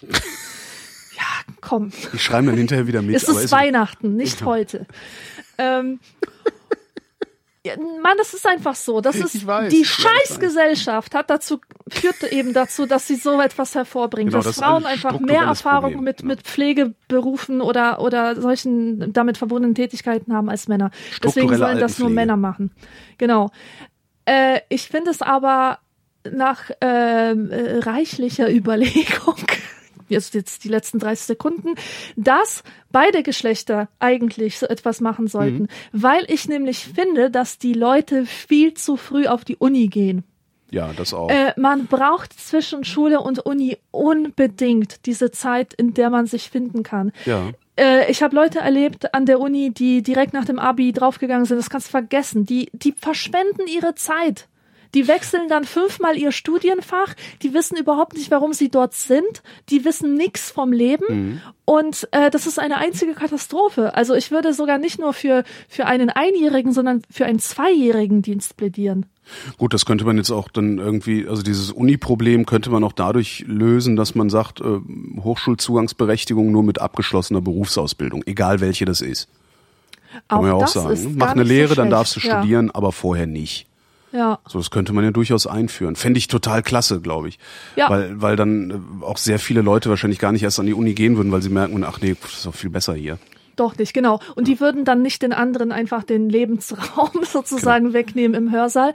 Komm. 1.60 1.90
Die 2.12 2.18
schreiben 2.18 2.46
dann 2.46 2.56
hinterher 2.56 2.86
wieder 2.86 3.02
mit. 3.02 3.16
Es 3.16 3.28
ist 3.28 3.50
Weihnachten, 3.52 4.16
nicht 4.16 4.44
heute. 4.44 4.86
Ähm, 5.58 5.98
ja, 7.64 7.74
Mann, 7.76 8.16
das 8.16 8.34
ist 8.34 8.46
einfach 8.46 8.76
so. 8.76 9.00
Das 9.00 9.16
ist 9.16 9.46
weiß, 9.46 9.70
die. 9.72 9.84
Scheißgesellschaft 9.84 11.14
hat 11.14 11.28
dazu 11.28 11.60
führt 11.88 12.22
eben 12.32 12.52
dazu, 12.52 12.86
dass 12.86 13.06
sie 13.06 13.16
so 13.16 13.40
etwas 13.40 13.74
hervorbringt, 13.74 14.30
Genau, 14.30 14.42
dass 14.42 14.56
das 14.56 14.64
Frauen 14.64 14.84
ein 14.84 14.92
einfach 14.92 15.18
mehr 15.20 15.42
Erfahrung 15.42 15.92
Problem, 15.94 16.04
mit 16.04 16.20
ja. 16.20 16.26
mit 16.26 16.42
Pflegeberufen 16.42 17.60
oder 17.60 18.00
oder 18.00 18.40
solchen 18.40 19.12
damit 19.12 19.38
verbundenen 19.38 19.74
Tätigkeiten 19.74 20.32
haben 20.32 20.48
als 20.48 20.68
Männer. 20.68 20.90
Deswegen 21.22 21.54
sollen 21.56 21.78
das 21.78 21.98
nur. 21.98 22.10
Männer 22.10 22.36
machen. 22.36 22.70
Genau. 23.18 23.50
Äh, 24.24 24.60
ich 24.68 24.88
finde 24.88 25.10
es 25.10 25.20
aber 25.20 25.78
nach 26.30 26.70
ähm, 26.80 27.50
äh, 27.50 27.78
reichlicher 27.80 28.50
Überlegung, 28.54 29.36
jetzt, 30.08 30.34
jetzt 30.34 30.64
die 30.64 30.68
letzten 30.68 30.98
30 30.98 31.26
Sekunden, 31.26 31.74
dass 32.16 32.62
beide 32.90 33.22
Geschlechter 33.22 33.88
eigentlich 33.98 34.58
so 34.58 34.66
etwas 34.66 35.00
machen 35.00 35.26
sollten. 35.26 35.64
Mhm. 35.64 35.68
Weil 35.92 36.24
ich 36.28 36.48
nämlich 36.48 36.84
finde, 36.84 37.30
dass 37.30 37.58
die 37.58 37.74
Leute 37.74 38.26
viel 38.26 38.74
zu 38.74 38.96
früh 38.96 39.26
auf 39.26 39.44
die 39.44 39.56
Uni 39.56 39.88
gehen. 39.88 40.24
Ja, 40.70 40.92
das 40.94 41.14
auch. 41.14 41.30
Äh, 41.30 41.54
man 41.56 41.86
braucht 41.86 42.32
zwischen 42.38 42.84
Schule 42.84 43.20
und 43.20 43.38
Uni 43.38 43.78
unbedingt 43.90 45.06
diese 45.06 45.30
Zeit, 45.30 45.72
in 45.72 45.94
der 45.94 46.10
man 46.10 46.26
sich 46.26 46.50
finden 46.50 46.82
kann. 46.82 47.12
ja. 47.24 47.50
Äh, 47.78 48.10
ich 48.10 48.22
habe 48.22 48.34
Leute 48.34 48.58
erlebt 48.58 49.14
an 49.14 49.24
der 49.24 49.40
Uni, 49.40 49.70
die 49.70 50.02
direkt 50.02 50.32
nach 50.32 50.44
dem 50.44 50.58
Abi 50.58 50.92
draufgegangen 50.92 51.46
sind. 51.46 51.58
Das 51.58 51.70
kannst 51.70 51.88
du 51.88 51.90
vergessen. 51.92 52.44
Die, 52.44 52.70
die 52.72 52.92
verschwenden 52.92 53.66
ihre 53.68 53.94
Zeit. 53.94 54.48
Die 54.94 55.06
wechseln 55.08 55.48
dann 55.48 55.64
fünfmal 55.64 56.16
ihr 56.16 56.32
Studienfach. 56.32 57.14
Die 57.42 57.52
wissen 57.54 57.76
überhaupt 57.76 58.14
nicht, 58.14 58.30
warum 58.30 58.52
sie 58.52 58.68
dort 58.70 58.94
sind. 58.94 59.42
Die 59.68 59.84
wissen 59.84 60.14
nichts 60.14 60.50
vom 60.50 60.72
Leben. 60.72 61.40
Und 61.64 62.08
äh, 62.12 62.30
das 62.30 62.46
ist 62.46 62.58
eine 62.58 62.76
einzige 62.78 63.12
Katastrophe. 63.14 63.94
Also 63.94 64.14
ich 64.14 64.30
würde 64.30 64.54
sogar 64.54 64.78
nicht 64.78 64.98
nur 64.98 65.12
für, 65.12 65.44
für 65.68 65.86
einen 65.86 66.10
Einjährigen, 66.10 66.72
sondern 66.72 67.02
für 67.10 67.26
einen 67.26 67.38
Zweijährigen 67.38 68.22
Dienst 68.22 68.56
plädieren. 68.56 69.06
Gut, 69.58 69.74
das 69.74 69.84
könnte 69.84 70.06
man 70.06 70.16
jetzt 70.16 70.30
auch 70.30 70.48
dann 70.48 70.78
irgendwie, 70.78 71.28
also 71.28 71.42
dieses 71.42 71.70
Uni-Problem 71.70 72.46
könnte 72.46 72.70
man 72.70 72.82
auch 72.82 72.92
dadurch 72.94 73.44
lösen, 73.46 73.94
dass 73.94 74.14
man 74.14 74.30
sagt, 74.30 74.62
äh, 74.62 74.78
Hochschulzugangsberechtigung 75.22 76.50
nur 76.50 76.62
mit 76.62 76.80
abgeschlossener 76.80 77.40
Berufsausbildung, 77.40 78.22
egal 78.26 78.60
welche 78.60 78.84
das 78.84 79.00
ist. 79.00 79.28
Kann 80.28 80.40
man 80.40 80.46
ja 80.50 80.54
auch 80.54 80.60
das 80.62 80.72
sagen. 80.72 81.02
ne? 81.02 81.14
Mach 81.16 81.32
eine 81.32 81.42
nicht 81.42 81.48
so 81.48 81.54
Lehre, 81.54 81.74
dann 81.74 81.90
darfst 81.90 82.16
du 82.16 82.20
Ja. 82.20 82.38
studieren, 82.40 82.70
aber 82.70 82.92
vorher 82.92 83.26
nicht. 83.26 83.66
Ja. 84.12 84.38
So, 84.48 84.58
das 84.58 84.70
könnte 84.70 84.92
man 84.92 85.04
ja 85.04 85.10
durchaus 85.10 85.46
einführen. 85.46 85.96
Fände 85.96 86.18
ich 86.18 86.28
total 86.28 86.62
klasse, 86.62 87.00
glaube 87.00 87.28
ich. 87.28 87.38
Ja. 87.76 87.90
Weil, 87.90 88.20
weil 88.20 88.36
dann 88.36 88.70
äh, 89.00 89.04
auch 89.04 89.18
sehr 89.18 89.38
viele 89.38 89.62
Leute 89.62 89.90
wahrscheinlich 89.90 90.18
gar 90.18 90.32
nicht 90.32 90.42
erst 90.42 90.58
an 90.60 90.66
die 90.66 90.74
Uni 90.74 90.94
gehen 90.94 91.16
würden, 91.16 91.32
weil 91.32 91.42
sie 91.42 91.50
merken, 91.50 91.84
ach 91.84 92.00
nee, 92.00 92.16
das 92.20 92.32
ist 92.32 92.46
doch 92.46 92.54
viel 92.54 92.70
besser 92.70 92.94
hier. 92.94 93.18
Doch 93.56 93.76
nicht, 93.76 93.92
genau. 93.92 94.20
Und 94.36 94.46
die 94.46 94.60
würden 94.60 94.84
dann 94.84 95.02
nicht 95.02 95.20
den 95.20 95.32
anderen 95.32 95.72
einfach 95.72 96.04
den 96.04 96.30
Lebensraum 96.30 97.10
sozusagen 97.24 97.86
Genau. 97.86 97.94
wegnehmen 97.98 98.34
im 98.34 98.52
Hörsaal. 98.52 98.94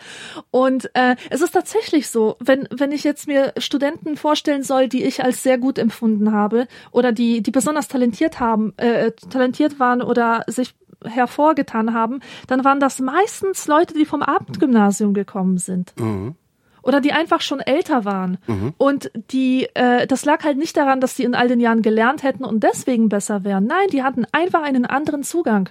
Und 0.51 0.89
äh, 0.93 1.17
es 1.29 1.41
ist 1.41 1.51
tatsächlich 1.51 2.07
so, 2.07 2.37
wenn, 2.39 2.69
wenn 2.71 2.93
ich 2.93 3.03
jetzt 3.03 3.27
mir 3.27 3.51
Studenten 3.57 4.15
vorstellen 4.15 4.63
soll, 4.63 4.87
die 4.87 5.03
ich 5.03 5.21
als 5.21 5.43
sehr 5.43 5.57
gut 5.57 5.77
empfunden 5.77 6.31
habe 6.31 6.67
oder 6.91 7.11
die, 7.11 7.43
die 7.43 7.51
besonders 7.51 7.89
talentiert 7.89 8.39
haben, 8.39 8.73
äh, 8.77 9.11
talentiert 9.29 9.81
waren 9.81 10.01
oder 10.01 10.45
sich 10.47 10.73
hervorgetan 11.05 11.93
haben, 11.93 12.19
dann 12.47 12.63
waren 12.63 12.79
das 12.79 12.99
meistens 12.99 13.67
Leute, 13.67 13.93
die 13.93 14.05
vom 14.05 14.21
Abendgymnasium 14.21 15.13
gekommen 15.13 15.57
sind. 15.57 15.93
Mhm. 15.99 16.35
oder 16.81 16.99
die 16.99 17.13
einfach 17.13 17.39
schon 17.39 17.61
älter 17.61 18.03
waren. 18.03 18.37
Und 18.77 19.09
die, 19.31 19.69
äh, 19.73 20.05
das 20.05 20.25
lag 20.25 20.43
halt 20.43 20.57
nicht 20.57 20.75
daran, 20.75 20.99
dass 20.99 21.15
die 21.15 21.23
in 21.23 21.33
all 21.33 21.47
den 21.47 21.61
Jahren 21.61 21.81
gelernt 21.81 22.23
hätten 22.23 22.43
und 22.43 22.61
deswegen 22.61 23.07
besser 23.07 23.45
wären. 23.45 23.65
Nein, 23.67 23.87
die 23.93 24.03
hatten 24.03 24.25
einfach 24.33 24.63
einen 24.63 24.85
anderen 24.85 25.23
Zugang 25.23 25.69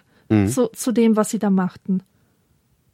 zu, 0.48 0.68
zu 0.68 0.92
dem, 0.92 1.14
was 1.14 1.28
sie 1.28 1.38
da 1.38 1.50
machten. 1.50 2.02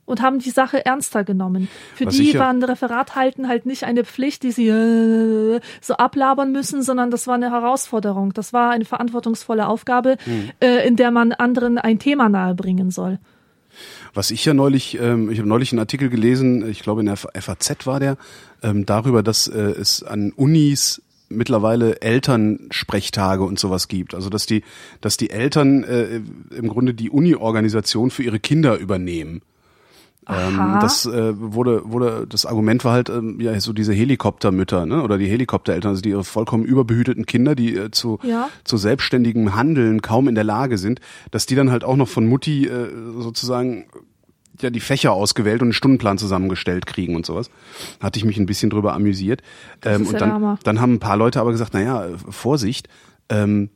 Und 0.08 0.22
haben 0.22 0.38
die 0.38 0.50
Sache 0.50 0.86
ernster 0.86 1.22
genommen. 1.22 1.68
Für 1.94 2.06
Was 2.06 2.16
die 2.16 2.38
war 2.38 2.48
ein 2.48 2.62
Referat 2.62 3.14
halten 3.14 3.46
halt 3.46 3.66
nicht 3.66 3.84
eine 3.84 4.04
Pflicht, 4.04 4.42
die 4.42 4.52
sie 4.52 4.68
äh, 4.68 5.60
so 5.82 5.94
ablabern 5.94 6.50
müssen, 6.50 6.82
sondern 6.82 7.10
das 7.10 7.26
war 7.26 7.34
eine 7.34 7.50
Herausforderung. 7.50 8.32
Das 8.32 8.54
war 8.54 8.70
eine 8.70 8.86
verantwortungsvolle 8.86 9.68
Aufgabe, 9.68 10.16
äh, 10.60 10.88
in 10.88 10.96
der 10.96 11.10
man 11.10 11.32
anderen 11.32 11.76
ein 11.76 11.98
Thema 11.98 12.30
nahebringen 12.30 12.90
soll. 12.90 13.18
Was 14.14 14.30
ich 14.30 14.44
ja 14.46 14.54
neulich, 14.54 14.98
ähm, 14.98 15.30
ich 15.30 15.38
habe 15.38 15.48
neulich 15.48 15.72
einen 15.72 15.80
Artikel 15.80 16.08
gelesen, 16.08 16.68
ich 16.68 16.80
glaube 16.80 17.02
in 17.02 17.06
der 17.06 17.16
FAZ 17.16 17.86
war 17.86 18.00
der, 18.00 18.16
ähm, 18.62 18.86
darüber, 18.86 19.22
dass 19.22 19.46
äh, 19.46 19.58
es 19.58 20.02
an 20.02 20.32
Unis 20.34 21.02
mittlerweile 21.28 22.00
Elternsprechtage 22.00 23.44
und 23.44 23.58
sowas 23.58 23.88
gibt. 23.88 24.14
Also 24.14 24.30
dass 24.30 24.46
die, 24.46 24.62
dass 25.00 25.16
die 25.16 25.30
Eltern 25.30 25.84
äh, 25.84 26.20
im 26.56 26.68
Grunde 26.68 26.94
die 26.94 27.10
Uni-Organisation 27.10 28.10
für 28.10 28.22
ihre 28.22 28.40
Kinder 28.40 28.78
übernehmen. 28.78 29.42
Ähm, 30.28 30.78
das 30.80 31.06
äh, 31.06 31.32
wurde, 31.38 31.82
wurde, 31.84 32.26
das 32.28 32.44
Argument 32.46 32.84
war 32.84 32.92
halt, 32.92 33.08
ähm, 33.08 33.40
ja, 33.40 33.58
so 33.60 33.72
diese 33.72 33.92
Helikoptermütter, 33.92 34.84
ne, 34.86 35.02
oder 35.02 35.18
die 35.18 35.26
Helikoptereltern, 35.26 35.90
also 35.90 36.02
die 36.02 36.10
ihre 36.10 36.24
vollkommen 36.24 36.64
überbehüteten 36.64 37.24
Kinder, 37.26 37.54
die 37.54 37.76
äh, 37.76 37.90
zu, 37.90 38.18
Ja. 38.22 38.48
zu 38.64 38.76
selbstständigem 38.76 39.56
Handeln 39.56 40.02
kaum 40.02 40.28
in 40.28 40.34
der 40.34 40.44
Lage 40.44 40.76
sind, 40.78 41.00
dass 41.30 41.46
die 41.46 41.54
dann 41.54 41.70
halt 41.70 41.84
auch 41.84 41.96
noch 41.96 42.08
von 42.08 42.26
Mutti 42.26 42.66
äh, 42.66 42.88
sozusagen 43.18 43.86
ja 44.60 44.70
die 44.70 44.80
Fächer 44.80 45.12
ausgewählt 45.12 45.62
und 45.62 45.66
einen 45.68 45.72
Stundenplan 45.72 46.18
zusammengestellt 46.18 46.86
kriegen 46.86 47.14
und 47.16 47.24
sowas. 47.24 47.50
Hatte 48.00 48.18
ich 48.18 48.24
mich 48.24 48.38
ein 48.38 48.46
bisschen 48.46 48.70
drüber 48.70 48.92
amüsiert. 48.92 49.40
Ähm, 49.84 50.06
und 50.06 50.20
dann, 50.20 50.32
Hammer. 50.32 50.58
dann 50.64 50.80
haben 50.80 50.94
ein 50.94 50.98
paar 51.00 51.16
Leute 51.16 51.40
aber 51.40 51.52
gesagt, 51.52 51.74
naja, 51.74 52.06
Vorsicht, 52.28 52.88
ähm, 53.28 53.70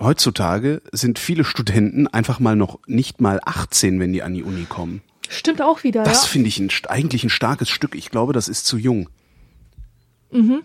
heutzutage 0.00 0.80
sind 0.92 1.18
viele 1.18 1.44
Studenten 1.44 2.06
einfach 2.06 2.40
mal 2.40 2.56
noch 2.56 2.78
nicht 2.86 3.20
mal 3.20 3.40
18, 3.44 4.00
wenn 4.00 4.12
die 4.12 4.22
an 4.22 4.34
die 4.34 4.42
Uni 4.42 4.64
kommen. 4.68 5.02
Stimmt 5.30 5.62
auch 5.62 5.84
wieder, 5.84 6.02
Das 6.02 6.24
ja. 6.24 6.28
finde 6.28 6.48
ich 6.48 6.58
ein, 6.58 6.70
eigentlich 6.88 7.22
ein 7.22 7.30
starkes 7.30 7.70
Stück. 7.70 7.94
Ich 7.94 8.10
glaube, 8.10 8.32
das 8.32 8.48
ist 8.48 8.66
zu 8.66 8.76
jung. 8.76 9.08
Mhm. 10.32 10.62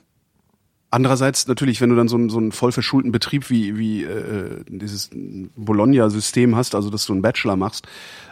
Andererseits 0.90 1.48
natürlich, 1.48 1.82
wenn 1.82 1.90
du 1.90 1.96
dann 1.96 2.08
so 2.08 2.16
einen, 2.16 2.30
so 2.30 2.40
einen 2.40 2.52
voll 2.52 2.72
verschulten 2.72 3.12
Betrieb 3.12 3.50
wie, 3.52 3.78
wie 3.78 4.04
äh, 4.04 4.64
dieses 4.68 5.12
Bologna-System 5.56 6.56
hast, 6.56 6.74
also 6.74 6.90
dass 6.90 7.06
du 7.06 7.14
einen 7.14 7.22
Bachelor 7.22 7.58
machst, 7.58 7.88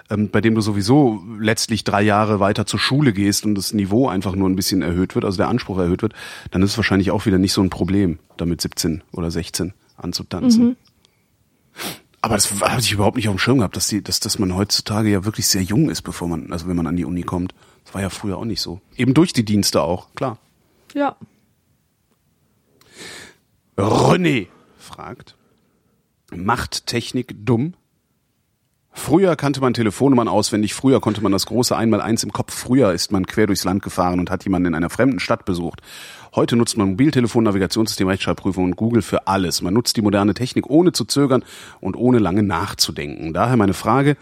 ähm, 0.10 0.30
bei 0.30 0.42
dem 0.42 0.56
du 0.56 0.62
sowieso 0.62 1.22
letztlich 1.40 1.84
drei 1.84 2.02
Jahre 2.02 2.40
weiter 2.40 2.66
zur 2.66 2.80
Schule 2.80 3.14
gehst 3.14 3.46
und 3.46 3.54
das 3.54 3.74
Niveau 3.74 4.08
einfach 4.08 4.34
nur 4.34 4.50
ein 4.50 4.56
bisschen 4.56 4.82
erhöht 4.82 5.14
wird, 5.14 5.26
also 5.26 5.38
der 5.38 5.50
Anspruch 5.50 5.78
erhöht 5.78 6.02
wird, 6.02 6.14
dann 6.50 6.64
ist 6.64 6.72
es 6.72 6.78
wahrscheinlich 6.78 7.12
auch 7.12 7.28
wieder 7.28 7.38
nicht 7.38 7.54
so 7.54 7.62
ein 7.62 7.70
Problem, 7.70 8.18
damit 8.38 8.62
17 8.62 9.04
oder 9.12 9.30
16 9.30 9.74
anzutanzen. 9.98 10.78
Aber 12.24 12.36
das 12.36 12.50
habe 12.62 12.80
ich 12.80 12.94
überhaupt 12.94 13.18
nicht 13.18 13.28
auf 13.28 13.36
dem 13.36 13.40
Schirm 13.40 13.58
gehabt, 13.58 13.76
dass, 13.76 13.88
die, 13.88 14.02
dass, 14.02 14.22
dass 14.22 14.40
man 14.40 14.56
heutzutage 14.56 15.10
ja 15.10 15.26
wirklich 15.26 15.46
sehr 15.46 15.62
jung 15.62 15.90
ist, 15.90 16.04
bevor 16.04 16.30
man, 16.30 16.54
also 16.54 16.70
wenn 16.70 16.78
man 16.78 16.88
an 16.88 16.96
die 16.96 17.04
Uni 17.04 17.24
kommt. 17.24 17.54
Das 17.84 17.94
war 17.94 18.02
ja 18.02 18.10
früher 18.10 18.38
auch 18.38 18.46
nicht 18.46 18.62
so. 18.62 18.80
Eben 18.96 19.14
durch 19.14 19.34
die 19.34 19.44
Dienste 19.44 19.82
auch, 19.82 20.08
klar. 20.16 20.38
Ja. 20.94 21.18
René 23.78 24.48
fragt, 24.80 25.36
macht 26.34 26.88
Technik 26.88 27.36
dumm? 27.46 27.74
Früher 28.94 29.36
kannte 29.36 29.60
man 29.60 29.74
Telefonnummern 29.74 30.30
auswendig, 30.30 30.74
früher 30.74 31.02
konnte 31.02 31.20
man 31.20 31.34
das 31.34 31.46
große 31.48 31.76
Einmaleins 31.76 32.24
im 32.24 32.32
Kopf, 32.32 32.54
früher 32.54 32.94
ist 32.94 33.12
man 33.12 33.26
quer 33.26 33.48
durchs 33.48 33.66
Land 33.66 33.84
gefahren 33.84 34.22
und 34.22 34.30
hat 34.30 34.46
jemanden 34.46 34.68
in 34.68 34.76
einer 34.76 34.90
fremden 34.90 35.20
Stadt 35.20 35.44
besucht. 35.44 35.82
Heute 36.36 36.56
nutzt 36.56 36.78
man 36.78 36.90
Mobiltelefon, 36.90 37.44
Navigationssystem, 37.44 38.08
Rechtschreibprüfung 38.08 38.64
und 38.64 38.76
Google 38.76 39.04
für 39.04 39.28
alles. 39.28 39.62
Man 39.62 39.76
nutzt 39.76 39.98
die 39.98 40.02
moderne 40.02 40.34
Technik 40.34 40.68
ohne 40.68 40.92
zu 40.92 41.06
zögern 41.06 41.44
und 41.80 41.96
ohne 41.96 42.18
lange 42.18 42.42
nachzudenken. 42.42 43.34
Daher 43.34 43.56
meine 43.56 43.76
Frage, 43.76 44.18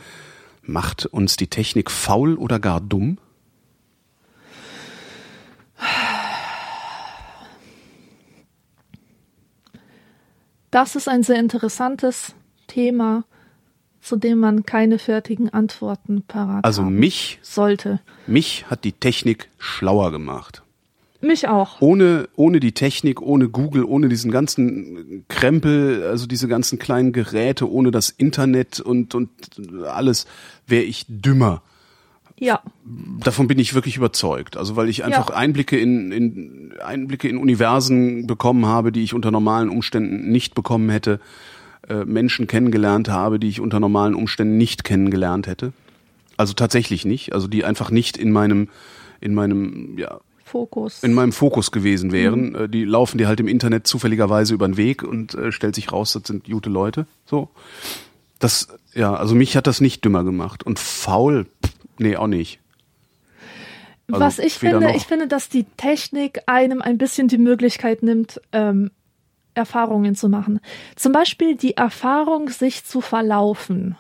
macht 0.62 1.06
uns 1.06 1.38
die 1.38 1.48
Technik 1.48 1.90
faul 1.90 2.36
oder 2.36 2.60
gar 2.60 2.82
dumm? 2.82 3.18
Das 10.70 10.98
ist 10.98 11.08
ein 11.08 11.24
sehr 11.24 11.40
interessantes 11.40 12.36
Thema, 12.68 13.24
zu 14.02 14.18
dem 14.18 14.40
man 14.40 14.66
keine 14.66 15.00
fertigen 15.00 15.50
Antworten 15.50 16.24
parat 16.24 16.66
Also 16.66 16.84
mich, 16.84 17.40
sollte. 17.42 18.02
mich 18.28 18.70
hat 18.70 18.84
die 18.84 18.94
Technik 18.94 19.50
schlauer 19.58 20.12
gemacht. 20.12 20.64
Mich 21.22 21.48
auch. 21.48 21.81
ohne, 21.81 22.27
ohne 22.35 22.60
die 22.60 22.72
Technik, 22.72 23.22
ohne 23.22 23.48
Google, 23.48 23.84
ohne 23.85 24.10
diesen 24.10 24.31
ganzen 24.31 25.23
Krempel, 25.27 26.03
also 26.03 26.26
diese 26.26 26.48
ganzen 26.48 26.80
kleinen 26.80 27.14
Geräte, 27.14 27.69
ohne 27.69 27.91
das 27.91 28.10
Internet 28.10 28.80
und, 28.80 29.14
und 29.14 29.30
alles, 29.85 30.26
wäre 30.68 30.84
ich 30.84 31.06
dümmer. 31.07 31.61
Ja. 32.39 32.60
Davon 33.23 33.48
bin 33.48 33.60
ich 33.60 33.76
wirklich 33.76 33.98
überzeugt. 33.98 34.57
Also 34.57 34.76
weil 34.76 34.89
ich 34.89 35.03
einfach 35.03 35.30
Ja. 35.30 35.35
Einblicke 35.35 35.80
in, 35.80 36.11
in 36.11 36.73
Einblicke 36.84 37.30
in 37.30 37.38
Universen 37.38 38.26
bekommen 38.26 38.65
habe, 38.65 38.91
die 38.91 39.03
ich 39.03 39.14
unter 39.14 39.30
normalen 39.30 39.69
Umständen 39.69 40.31
nicht 40.31 40.56
bekommen 40.56 40.89
hätte, 40.89 41.19
äh, 41.88 42.03
Menschen 42.03 42.48
kennengelernt 42.48 43.10
habe, 43.10 43.38
die 43.38 43.48
ich 43.48 43.61
unter 43.61 43.80
normalen 43.80 44.15
Umständen 44.15 44.57
nicht 44.57 44.84
kennengelernt 44.84 45.45
hätte. 45.45 45.72
Also 46.35 46.53
tatsächlich 46.53 47.06
nicht. 47.06 47.34
Also 47.34 47.48
die 47.48 47.64
einfach 47.64 47.91
nicht 47.91 48.18
in 48.18 48.31
meinem, 48.31 48.69
in 49.19 49.35
meinem, 49.35 49.99
ja, 49.99 50.19
Fokus. 50.52 51.03
in 51.03 51.14
meinem 51.14 51.32
Fokus 51.32 51.72
gewesen 51.72 52.07
Mhm. 52.10 52.14
wären. 52.14 52.56
Äh, 52.56 52.69
Die 52.69 52.84
laufen 52.86 53.18
dir 53.18 53.28
halt 53.28 53.40
im 53.40 53.48
Internet 53.48 53.88
zufälligerweise 53.88 54.53
über 54.53 54.68
den 54.68 54.78
Weg 54.78 55.03
und 55.03 55.34
äh, 55.34 55.52
stellt 55.52 55.76
sich 55.76 55.91
raus, 55.91 56.14
das 56.14 56.23
sind 56.28 56.45
gute 56.49 56.69
Leute. 56.69 57.06
So. 57.26 57.49
Das, 58.40 58.68
ja, 58.94 59.14
also 59.14 59.36
mich 59.36 59.56
hat 59.57 59.68
das 59.68 59.82
nicht 59.82 60.03
dümmer 60.03 60.23
gemacht. 60.23 60.64
Und 60.64 60.80
faul, 60.80 61.45
pff, 61.65 61.73
nee, 61.99 62.15
auch 62.18 62.28
nicht. 62.28 62.60
Also 64.11 64.19
Was 64.26 64.40
ich 64.40 64.53
finde, 64.56 64.82
noch. 64.88 64.95
ich 64.95 65.03
finde, 65.03 65.28
dass 65.28 65.48
die 65.48 65.64
Technik 65.78 66.41
einem 66.48 66.82
ein 66.82 66.98
bisschen 66.98 67.28
die 67.30 67.38
Möglichkeit 67.38 68.03
nimmt, 68.03 68.41
ähm, 68.52 68.91
Erfahrungen 69.53 70.15
zu 70.15 70.28
machen. 70.30 70.60
Zum 70.95 71.11
Beispiel 71.14 71.56
die 71.56 71.78
Erfahrung, 71.78 72.49
sich 72.49 72.84
zu 72.86 72.99
verlaufen. 73.02 73.95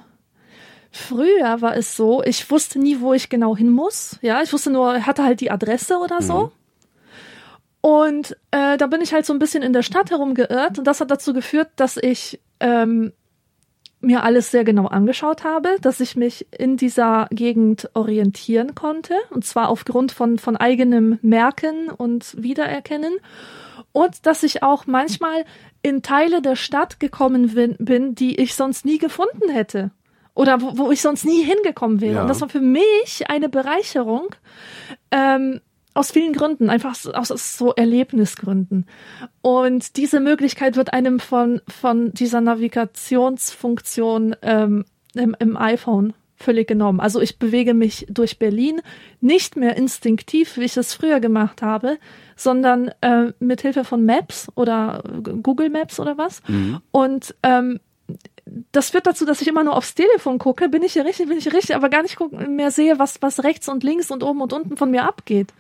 Früher 0.91 1.61
war 1.61 1.75
es 1.77 1.95
so, 1.95 2.21
ich 2.21 2.51
wusste 2.51 2.77
nie, 2.77 2.99
wo 2.99 3.13
ich 3.13 3.29
genau 3.29 3.55
hin 3.55 3.71
muss. 3.71 4.17
Ja, 4.21 4.41
ich 4.41 4.51
wusste 4.51 4.71
nur, 4.71 4.97
ich 4.97 5.05
hatte 5.05 5.23
halt 5.23 5.39
die 5.39 5.49
Adresse 5.49 5.97
oder 5.97 6.21
so. 6.21 6.51
Und 7.79 8.37
äh, 8.51 8.77
da 8.77 8.87
bin 8.87 9.01
ich 9.01 9.13
halt 9.13 9.25
so 9.25 9.33
ein 9.33 9.39
bisschen 9.39 9.63
in 9.63 9.73
der 9.73 9.81
Stadt 9.81 10.11
herumgeirrt 10.11 10.77
und 10.77 10.85
das 10.85 11.01
hat 11.01 11.09
dazu 11.09 11.33
geführt, 11.33 11.69
dass 11.77 11.97
ich 11.97 12.39
ähm, 12.59 13.11
mir 14.01 14.23
alles 14.23 14.51
sehr 14.51 14.63
genau 14.63 14.85
angeschaut 14.87 15.43
habe, 15.43 15.77
dass 15.81 15.99
ich 15.99 16.15
mich 16.15 16.45
in 16.55 16.77
dieser 16.77 17.27
Gegend 17.31 17.89
orientieren 17.95 18.75
konnte 18.75 19.15
und 19.31 19.45
zwar 19.45 19.69
aufgrund 19.69 20.11
von, 20.11 20.37
von 20.37 20.57
eigenem 20.57 21.17
Merken 21.23 21.89
und 21.89 22.35
Wiedererkennen 22.41 23.13
und 23.93 24.25
dass 24.25 24.43
ich 24.43 24.61
auch 24.61 24.85
manchmal 24.85 25.45
in 25.81 26.03
Teile 26.03 26.41
der 26.41 26.55
Stadt 26.55 26.99
gekommen 26.99 27.77
bin 27.79 28.13
die 28.15 28.39
ich 28.39 28.53
sonst 28.53 28.85
nie 28.85 28.99
gefunden 28.99 29.49
hätte 29.49 29.91
oder 30.33 30.61
wo, 30.61 30.77
wo 30.77 30.91
ich 30.91 31.01
sonst 31.01 31.25
nie 31.25 31.43
hingekommen 31.43 32.01
wäre. 32.01 32.15
Ja. 32.15 32.21
Und 32.21 32.27
das 32.27 32.41
war 32.41 32.49
für 32.49 32.61
mich 32.61 33.29
eine 33.29 33.49
Bereicherung. 33.49 34.27
Ähm, 35.11 35.61
aus 35.93 36.11
vielen 36.11 36.33
Gründen, 36.33 36.69
einfach 36.69 36.91
aus, 36.91 37.31
aus 37.31 37.57
so 37.57 37.73
Erlebnisgründen. 37.73 38.85
Und 39.41 39.97
diese 39.97 40.19
Möglichkeit 40.21 40.77
wird 40.77 40.93
einem 40.93 41.19
von, 41.19 41.61
von 41.67 42.13
dieser 42.13 42.39
Navigationsfunktion 42.39 44.35
ähm, 44.41 44.85
im, 45.13 45.35
im 45.39 45.57
iPhone 45.57 46.13
völlig 46.37 46.67
genommen. 46.67 46.99
Also 46.99 47.21
ich 47.21 47.39
bewege 47.39 47.73
mich 47.73 48.07
durch 48.09 48.39
Berlin 48.39 48.81
nicht 49.19 49.55
mehr 49.55 49.75
instinktiv, 49.77 50.57
wie 50.57 50.63
ich 50.63 50.77
es 50.77 50.93
früher 50.93 51.19
gemacht 51.19 51.61
habe, 51.61 51.97
sondern 52.35 52.91
äh, 53.01 53.33
mit 53.39 53.61
Hilfe 53.61 53.83
von 53.83 54.05
Maps 54.05 54.47
oder 54.55 55.03
Google 55.43 55.69
Maps 55.69 55.99
oder 55.99 56.17
was. 56.17 56.41
Und 56.91 57.35
ähm, 57.43 57.79
das 58.71 58.89
führt 58.89 59.07
dazu, 59.07 59.25
dass 59.25 59.41
ich 59.41 59.47
immer 59.47 59.63
nur 59.63 59.75
aufs 59.75 59.95
Telefon 59.95 60.37
gucke, 60.37 60.69
bin 60.69 60.83
ich 60.83 60.93
hier 60.93 61.05
richtig, 61.05 61.27
bin 61.27 61.37
ich 61.37 61.43
hier 61.43 61.53
richtig, 61.53 61.75
aber 61.75 61.89
gar 61.89 62.01
nicht 62.01 62.17
mehr 62.47 62.71
sehe, 62.71 62.99
was, 62.99 63.21
was 63.21 63.43
rechts 63.43 63.69
und 63.69 63.83
links 63.83 64.11
und 64.11 64.23
oben 64.23 64.41
und 64.41 64.53
unten 64.53 64.77
von 64.77 64.91
mir 64.91 65.03
abgeht. 65.03 65.53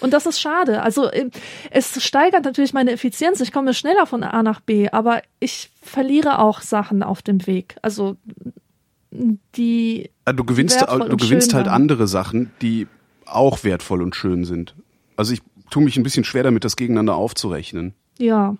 Und 0.00 0.12
das 0.12 0.26
ist 0.26 0.40
schade. 0.40 0.82
Also 0.82 1.10
äh, 1.10 1.30
es 1.70 2.02
steigert 2.02 2.44
natürlich 2.44 2.72
meine 2.72 2.92
Effizienz. 2.92 3.40
Ich 3.40 3.52
komme 3.52 3.74
schneller 3.74 4.06
von 4.06 4.22
A 4.22 4.42
nach 4.42 4.60
B, 4.60 4.88
aber 4.90 5.22
ich 5.40 5.70
verliere 5.82 6.38
auch 6.38 6.60
Sachen 6.60 7.02
auf 7.02 7.22
dem 7.22 7.46
Weg. 7.46 7.76
Also 7.82 8.16
die 9.10 10.10
Äh, 10.24 10.34
Du 10.34 10.44
gewinnst, 10.44 10.80
wertvoll 10.80 11.08
du 11.08 11.16
gewinnst 11.16 11.54
halt 11.54 11.68
andere 11.68 12.06
Sachen, 12.06 12.50
die 12.62 12.86
auch 13.26 13.64
wertvoll 13.64 14.02
und 14.02 14.14
schön 14.16 14.44
sind. 14.44 14.74
Also 15.16 15.32
ich 15.32 15.42
tue 15.70 15.82
mich 15.82 15.96
ein 15.96 16.02
bisschen 16.02 16.24
schwer 16.24 16.42
damit, 16.42 16.64
das 16.64 16.76
gegeneinander 16.76 17.16
aufzurechnen. 17.16 17.94
Ja. 18.18 18.56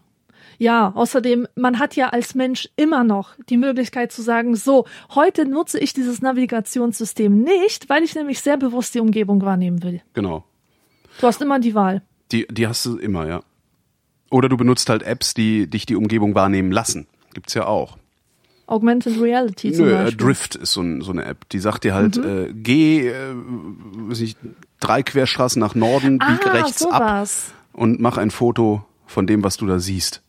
Ja, 0.59 0.93
außerdem, 0.95 1.49
man 1.55 1.79
hat 1.79 1.97
ja 1.97 2.09
als 2.09 2.35
Mensch 2.35 2.69
immer 2.77 3.05
noch 3.05 3.35
die 3.49 3.57
Möglichkeit 3.57 4.12
zu 4.12 4.23
sagen, 4.23 4.55
so, 4.57 4.87
heute 5.15 5.47
nutze 5.47 5.79
ich 5.79 5.93
dieses 5.93 6.23
Navigationssystem 6.23 7.43
nicht, 7.43 7.89
weil 7.89 8.03
ich 8.03 8.15
nämlich 8.15 8.41
sehr 8.41 8.57
bewusst 8.57 8.95
die 8.95 9.01
Umgebung 9.01 9.43
wahrnehmen 9.43 9.83
will. 9.83 10.03
Genau. 10.15 10.45
Du 11.20 11.27
hast 11.27 11.43
immer 11.43 11.59
die 11.59 11.74
Wahl. 11.74 12.03
Die, 12.31 12.47
die 12.51 12.66
hast 12.66 12.85
du 12.87 12.97
immer, 12.97 13.27
ja. 13.27 13.43
Oder 14.31 14.49
du 14.49 14.57
benutzt 14.57 14.89
halt 14.89 15.03
Apps, 15.03 15.35
die 15.35 15.69
dich 15.69 15.85
die 15.85 15.97
Umgebung 15.97 16.35
wahrnehmen 16.35 16.73
lassen. 16.73 17.07
Gibt's 17.35 17.55
ja 17.55 17.66
auch. 17.66 17.99
Augmented 18.66 19.20
Reality 19.20 19.73
zum 19.73 19.85
Nö, 19.85 19.93
äh, 19.93 20.05
Beispiel. 20.05 20.27
Drift 20.27 20.55
ist 20.55 20.73
so, 20.73 20.81
ein, 20.81 21.03
so 21.03 21.12
eine 21.12 21.27
App. 21.27 21.49
Die 21.51 21.59
sagt 21.59 21.85
dir 21.85 21.95
halt, 21.95 22.16
äh, 22.16 22.53
geh, 22.55 23.09
äh, 23.09 23.35
weiß 23.35 24.20
ich, 24.20 24.37
drei 24.81 25.03
Querstraßen 25.03 25.61
nach 25.61 25.74
Norden, 25.74 26.19
bieg 26.19 26.47
ah, 26.47 26.51
rechts 26.53 26.87
ab 26.87 27.03
sowas. 27.03 27.53
und 27.73 28.01
mach 28.01 28.16
ein 28.16 28.31
Foto 28.31 28.85
von 29.07 29.27
dem, 29.27 29.45
was 29.45 29.59
du 29.59 29.66
da 29.66 29.79
siehst. 29.79 30.23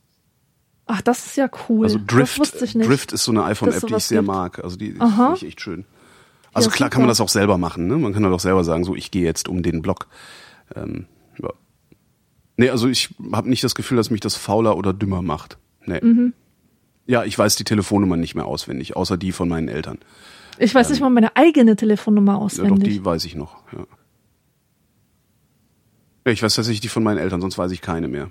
Ach, 0.85 1.01
das 1.01 1.25
ist 1.25 1.37
ja 1.37 1.49
cool. 1.69 1.85
Also 1.85 1.99
Drift. 2.05 2.39
Drift 2.75 3.13
ist 3.13 3.23
so 3.23 3.31
eine 3.31 3.43
iPhone-App, 3.45 3.85
die 3.87 3.95
ich 3.95 4.03
sehr 4.03 4.19
gibt. 4.19 4.27
mag. 4.27 4.63
Also 4.63 4.75
die 4.75 4.91
finde 4.91 5.33
ich 5.35 5.45
echt 5.45 5.61
schön. 5.61 5.85
Also 6.53 6.69
Ja, 6.69 6.75
klar 6.75 6.89
kann 6.89 7.01
man 7.01 7.07
super. 7.07 7.11
das 7.11 7.21
auch 7.21 7.29
selber 7.29 7.57
machen. 7.57 7.87
Ne? 7.87 7.97
Man 7.97 8.13
kann 8.13 8.23
halt 8.23 8.33
auch 8.33 8.39
selber 8.39 8.63
sagen, 8.63 8.83
so 8.83 8.95
ich 8.95 9.09
gehe 9.09 9.23
jetzt 9.23 9.47
um 9.47 9.63
den 9.63 9.81
Block. 9.81 10.07
Ähm, 10.75 11.05
ja. 11.41 11.49
Nee, 12.57 12.69
also 12.69 12.87
ich 12.87 13.15
habe 13.31 13.49
nicht 13.49 13.63
das 13.63 13.75
Gefühl, 13.75 13.97
dass 13.97 14.09
mich 14.11 14.19
das 14.21 14.35
fauler 14.35 14.77
oder 14.77 14.93
dümmer 14.93 15.21
macht. 15.21 15.57
Nee. 15.85 15.99
Mhm. 16.01 16.33
Ja, 17.07 17.23
ich 17.23 17.37
weiß 17.37 17.55
die 17.55 17.63
Telefonnummer 17.63 18.15
nicht 18.17 18.35
mehr 18.35 18.45
auswendig, 18.45 18.95
außer 18.95 19.17
die 19.17 19.31
von 19.31 19.49
meinen 19.49 19.67
Eltern. 19.69 19.97
Ich 20.59 20.75
weiß 20.75 20.89
nicht 20.89 21.01
mal 21.01 21.09
meine 21.09 21.35
eigene 21.35 21.75
Telefonnummer 21.75 22.33
Ja, 22.33 22.37
doch, 22.37 22.45
auswendig. 22.45 22.89
die 22.93 23.03
weiß 23.05 23.25
ich 23.25 23.35
noch. 23.35 23.63
Ja. 23.73 23.79
Ja, 26.25 26.31
ich 26.31 26.41
weiß 26.43 26.55
tatsächlich 26.55 26.79
die 26.81 26.87
von 26.87 27.03
meinen 27.03 27.17
Eltern, 27.17 27.41
sonst 27.41 27.57
weiß 27.57 27.71
ich 27.71 27.81
keine 27.81 28.07
mehr. 28.07 28.29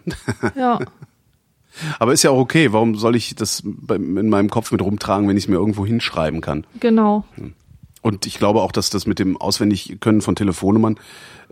ja. 0.55 0.79
Aber 1.99 2.13
ist 2.13 2.23
ja 2.23 2.31
auch 2.31 2.39
okay. 2.39 2.73
Warum 2.73 2.97
soll 2.97 3.17
ich 3.17 3.35
das 3.35 3.61
in 3.61 4.29
meinem 4.29 4.51
Kopf 4.51 4.73
mit 4.73 4.83
rumtragen, 4.83 5.29
wenn 5.29 5.37
ich 5.37 5.45
es 5.45 5.49
mir 5.49 5.57
irgendwo 5.57 5.87
hinschreiben 5.87 6.41
kann? 6.41 6.65
Genau. 6.81 7.25
Und 8.03 8.27
ich 8.27 8.39
glaube 8.39 8.61
auch, 8.63 8.73
dass 8.73 8.91
das 8.91 9.07
mit 9.07 9.19
dem 9.19 9.37
Auswendigkönnen 9.37 10.21
von 10.23 10.35
Telefonnummern 10.37 10.99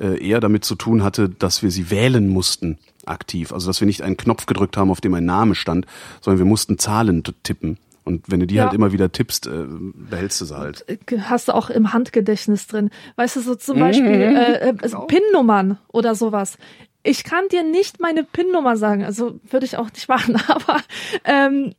äh, 0.01 0.19
eher 0.27 0.41
damit 0.41 0.65
zu 0.65 0.75
tun 0.75 1.03
hatte, 1.05 1.29
dass 1.29 1.63
wir 1.63 1.71
sie 1.71 1.91
wählen 1.91 2.29
mussten 2.29 2.79
aktiv. 3.07 3.53
Also 3.53 3.69
dass 3.69 3.81
wir 3.81 3.87
nicht 3.87 4.03
einen 4.03 4.17
Knopf 4.17 4.47
gedrückt 4.47 4.77
haben, 4.77 4.91
auf 4.91 5.01
dem 5.01 5.15
ein 5.15 5.25
Name 5.25 5.55
stand, 5.55 5.87
sondern 6.21 6.39
wir 6.39 6.47
mussten 6.47 6.79
Zahlen 6.79 7.23
tippen. 7.43 7.79
Und 8.03 8.25
wenn 8.31 8.41
du 8.41 8.47
die 8.47 8.57
Ja. 8.57 8.65
halt 8.65 8.75
immer 8.75 8.93
wieder 8.93 9.13
tippst, 9.13 9.47
äh, 9.47 9.65
behältst 9.95 10.41
du 10.41 10.45
sie 10.47 10.57
halt. 10.57 10.85
Hast 11.23 11.49
du 11.49 11.55
auch 11.55 11.71
im 11.71 11.93
Handgedächtnis 11.93 12.67
drin. 12.67 12.91
Weißt 13.17 13.37
du, 13.37 13.41
so 13.41 13.55
zum 13.55 13.77
Mhm. 13.77 13.81
Beispiel 13.81 14.07
äh, 14.11 14.71
äh, 14.71 14.73
Genau. 14.77 15.07
PIN-Nummern 15.07 15.79
oder 15.89 16.15
sowas. 16.17 16.57
Ich 17.03 17.25
kann 17.25 17.49
dir 17.49 17.63
nicht 17.63 18.01
meine 18.01 18.25
PIN-Nummer 18.25 18.77
sagen, 18.77 19.05
also 19.05 19.41
würde 19.49 19.67
ich 19.67 19.77
auch 19.77 19.91
nicht 19.91 20.09
machen, 20.09 20.37
aber 20.49 20.81
ähm, 21.25 21.75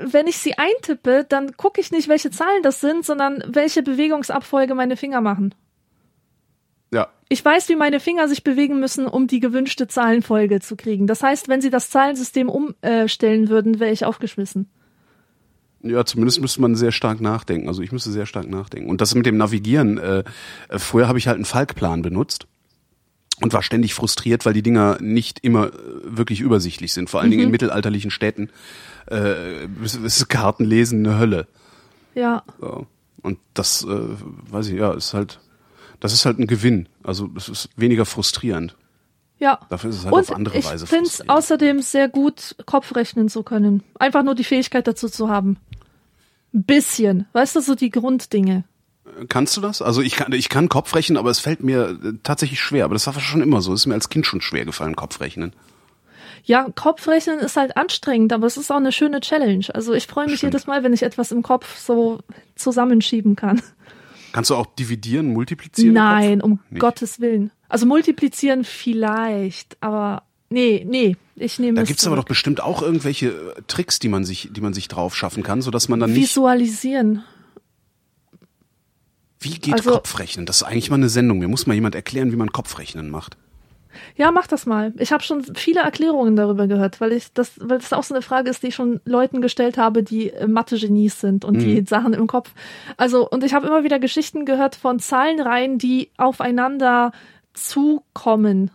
wenn 0.00 0.26
ich 0.26 0.38
sie 0.38 0.56
eintippe, 0.58 1.24
dann 1.28 1.56
gucke 1.56 1.80
ich 1.80 1.90
nicht, 1.90 2.08
welche 2.08 2.30
Zahlen 2.30 2.62
das 2.62 2.80
sind, 2.80 3.04
sondern 3.04 3.42
welche 3.46 3.82
Bewegungsabfolge 3.82 4.74
meine 4.74 4.96
Finger 4.96 5.20
machen. 5.20 5.54
Ja, 6.92 7.08
Ich 7.28 7.44
weiß, 7.44 7.68
wie 7.68 7.76
meine 7.76 8.00
Finger 8.00 8.28
sich 8.28 8.44
bewegen 8.44 8.80
müssen, 8.80 9.06
um 9.06 9.26
die 9.26 9.40
gewünschte 9.40 9.86
Zahlenfolge 9.88 10.60
zu 10.60 10.76
kriegen. 10.76 11.06
Das 11.06 11.22
heißt, 11.22 11.48
wenn 11.48 11.60
sie 11.60 11.70
das 11.70 11.90
Zahlensystem 11.90 12.48
umstellen 12.48 13.48
würden, 13.48 13.80
wäre 13.80 13.92
ich 13.92 14.04
aufgeschmissen. 14.04 14.70
Ja, 15.82 16.04
zumindest 16.04 16.40
müsste 16.40 16.60
man 16.62 16.74
sehr 16.74 16.92
stark 16.92 17.20
nachdenken. 17.20 17.68
Also 17.68 17.82
ich 17.82 17.92
müsste 17.92 18.10
sehr 18.10 18.26
stark 18.26 18.48
nachdenken. 18.48 18.88
Und 18.88 19.00
das 19.00 19.14
mit 19.14 19.26
dem 19.26 19.36
Navigieren, 19.36 19.98
äh, 19.98 20.24
äh, 20.68 20.78
früher 20.78 21.06
habe 21.06 21.18
ich 21.18 21.28
halt 21.28 21.36
einen 21.36 21.44
Falkplan 21.44 22.02
benutzt 22.02 22.46
und 23.42 23.52
war 23.52 23.62
ständig 23.62 23.94
frustriert, 23.94 24.46
weil 24.46 24.54
die 24.54 24.62
Dinger 24.62 24.98
nicht 25.00 25.40
immer 25.44 25.66
äh, 25.66 25.72
wirklich 26.04 26.40
übersichtlich 26.40 26.92
sind. 26.92 27.10
Vor 27.10 27.20
allen 27.20 27.30
Dingen 27.30 27.44
in 27.44 27.50
mittelalterlichen 27.50 28.10
Städten 28.10 28.50
äh, 29.10 29.66
ist, 29.82 30.28
Kartenlesen 30.28 31.06
eine 31.06 31.18
Hölle. 31.18 31.46
Ja, 32.14 32.42
So. 32.60 32.86
Und 33.22 33.38
das, 33.54 33.82
äh, 33.84 33.88
weiß 34.50 34.68
ich, 34.68 34.74
ja, 34.74 34.92
ist 34.92 35.12
halt, 35.12 35.40
das 36.00 36.12
ist 36.12 36.24
halt 36.26 36.38
ein 36.38 36.46
Gewinn. 36.46 36.88
Also 37.02 37.28
es 37.36 37.48
ist 37.48 37.68
weniger 37.76 38.06
frustrierend. 38.06 38.76
ja. 39.38 39.58
Dafür 39.68 39.90
ist 39.90 39.96
es 39.96 40.04
halt 40.04 40.14
Und 40.14 40.20
auf 40.20 40.32
andere 40.32 40.56
ich 40.58 40.64
Weise 40.64 40.86
finde 40.86 41.06
es 41.06 41.16
frustrierend. 41.16 41.30
außerdem 41.38 41.82
sehr 41.82 42.08
gut, 42.08 42.54
Kopfrechnen 42.66 43.28
zu 43.28 43.42
können. 43.42 43.82
Einfach 43.98 44.22
nur 44.22 44.34
die 44.34 44.44
Fähigkeit 44.44 44.86
dazu 44.86 45.08
zu 45.08 45.28
haben. 45.28 45.58
Ein 46.54 46.62
bisschen. 46.64 47.26
Weißt 47.32 47.56
du, 47.56 47.60
so 47.60 47.74
die 47.74 47.90
Grunddinge. 47.90 48.64
Kannst 49.28 49.56
du 49.56 49.60
das? 49.60 49.82
Also 49.82 50.02
ich 50.02 50.16
kann, 50.16 50.32
ich 50.32 50.48
kann 50.48 50.68
Kopfrechnen, 50.68 51.16
aber 51.16 51.30
es 51.30 51.38
fällt 51.38 51.62
mir 51.62 51.98
äh, 52.02 52.12
tatsächlich 52.22 52.60
schwer. 52.60 52.84
Aber 52.84 52.94
das 52.94 53.06
war 53.06 53.18
schon 53.20 53.40
immer 53.40 53.62
so. 53.62 53.72
Es 53.72 53.80
ist 53.80 53.86
mir 53.86 53.94
als 53.94 54.08
Kind 54.08 54.26
schon 54.26 54.40
schwer 54.40 54.64
gefallen, 54.64 54.96
Kopfrechnen. 54.96 55.52
Ja, 56.44 56.68
Kopfrechnen 56.74 57.40
ist 57.40 57.56
halt 57.56 57.76
anstrengend, 57.76 58.32
aber 58.32 58.46
es 58.46 58.56
ist 58.56 58.70
auch 58.70 58.76
eine 58.76 58.92
schöne 58.92 59.20
Challenge. 59.20 59.64
Also 59.74 59.94
ich 59.94 60.06
freue 60.06 60.26
mich 60.26 60.38
Stimmt. 60.38 60.52
jedes 60.54 60.66
Mal, 60.66 60.84
wenn 60.84 60.92
ich 60.92 61.02
etwas 61.02 61.32
im 61.32 61.42
Kopf 61.42 61.76
so 61.76 62.20
zusammenschieben 62.54 63.34
kann. 63.34 63.60
Kannst 64.32 64.50
du 64.50 64.54
auch 64.54 64.66
dividieren, 64.66 65.32
multiplizieren? 65.32 65.94
Nein, 65.94 66.40
um 66.42 66.60
Nicht. 66.70 66.80
Gottes 66.80 67.20
Willen. 67.20 67.50
Also 67.68 67.86
multiplizieren 67.86 68.64
vielleicht, 68.64 69.76
aber 69.80 70.22
nee, 70.50 70.86
nee, 70.88 71.16
ich 71.34 71.58
nehme 71.58 71.76
Da 71.76 71.82
es 71.82 71.88
gibt's 71.88 72.06
aber 72.06 72.16
doch 72.16 72.24
bestimmt 72.24 72.62
auch 72.62 72.80
irgendwelche 72.80 73.28
äh, 73.28 73.62
Tricks, 73.66 73.98
die 73.98 74.08
man 74.08 74.24
sich, 74.24 74.50
die 74.52 74.60
man 74.60 74.72
sich 74.72 74.86
drauf 74.86 75.16
schaffen 75.16 75.42
kann, 75.42 75.62
so 75.62 75.70
dass 75.72 75.88
man 75.88 75.98
dann 75.98 76.12
nicht. 76.12 76.22
Visualisieren. 76.22 77.24
Wie 79.40 79.58
geht 79.58 79.74
also- 79.74 79.92
Kopfrechnen? 79.92 80.46
Das 80.46 80.56
ist 80.56 80.62
eigentlich 80.62 80.90
mal 80.90 80.96
eine 80.96 81.08
Sendung. 81.08 81.38
Mir 81.38 81.48
muss 81.48 81.66
mal 81.66 81.74
jemand 81.74 81.94
erklären, 81.94 82.32
wie 82.32 82.36
man 82.36 82.52
Kopfrechnen 82.52 83.10
macht. 83.10 83.36
Ja, 84.16 84.30
mach 84.30 84.46
das 84.46 84.66
mal. 84.66 84.92
Ich 84.98 85.12
habe 85.12 85.22
schon 85.22 85.42
viele 85.54 85.80
Erklärungen 85.80 86.36
darüber 86.36 86.66
gehört, 86.66 87.00
weil 87.00 87.12
ich 87.12 87.32
das, 87.32 87.52
weil 87.60 87.78
das 87.78 87.92
auch 87.94 88.02
so 88.02 88.14
eine 88.14 88.22
Frage 88.22 88.50
ist, 88.50 88.62
die 88.62 88.68
ich 88.68 88.74
schon 88.74 89.00
Leuten 89.04 89.40
gestellt 89.40 89.78
habe, 89.78 90.02
die 90.02 90.30
äh, 90.30 90.46
Mathe-Genies 90.46 91.20
sind 91.20 91.44
und 91.44 91.58
die 91.58 91.82
Sachen 91.86 92.12
im 92.12 92.26
Kopf. 92.26 92.52
Also, 92.96 93.28
und 93.28 93.42
ich 93.44 93.54
habe 93.54 93.66
immer 93.66 93.84
wieder 93.84 93.98
Geschichten 93.98 94.44
gehört 94.44 94.74
von 94.76 94.98
Zahlenreihen, 94.98 95.78
die 95.78 96.10
aufeinander 96.18 97.12
zukommen. 97.54 98.70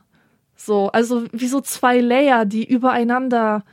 So, 0.55 0.89
also 0.91 1.25
wie 1.31 1.47
so 1.47 1.61
zwei 1.61 1.99
Layer, 1.99 2.45
die 2.45 2.63
übereinander 2.67 3.63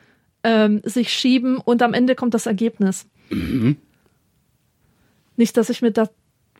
ähm, 0.42 0.80
sich 0.84 1.12
schieben 1.12 1.58
und 1.58 1.82
am 1.82 1.94
Ende 1.94 2.14
kommt 2.14 2.34
das 2.34 2.46
Ergebnis. 2.46 3.06
Nicht, 5.36 5.56
dass 5.56 5.70
ich 5.70 5.82
mir 5.82 5.92
da 5.92 6.08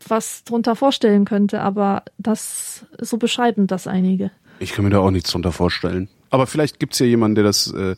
was 0.07 0.45
drunter 0.45 0.77
vorstellen 0.77 1.25
könnte, 1.25 1.61
aber 1.61 2.05
das 2.19 2.87
so 3.01 3.16
beschreiben 3.16 3.66
das 3.66 3.87
einige. 3.87 4.31
Ich 4.61 4.73
kann 4.73 4.85
mir 4.85 4.91
da 4.91 4.99
auch 4.99 5.11
nichts 5.11 5.31
drunter 5.31 5.53
vorstellen. 5.53 6.09
Aber 6.31 6.47
vielleicht 6.47 6.79
gibt's 6.79 6.99
ja 6.99 7.07
jemanden, 7.07 7.37
der 7.37 7.45
das 7.45 7.73
äh, 7.73 7.97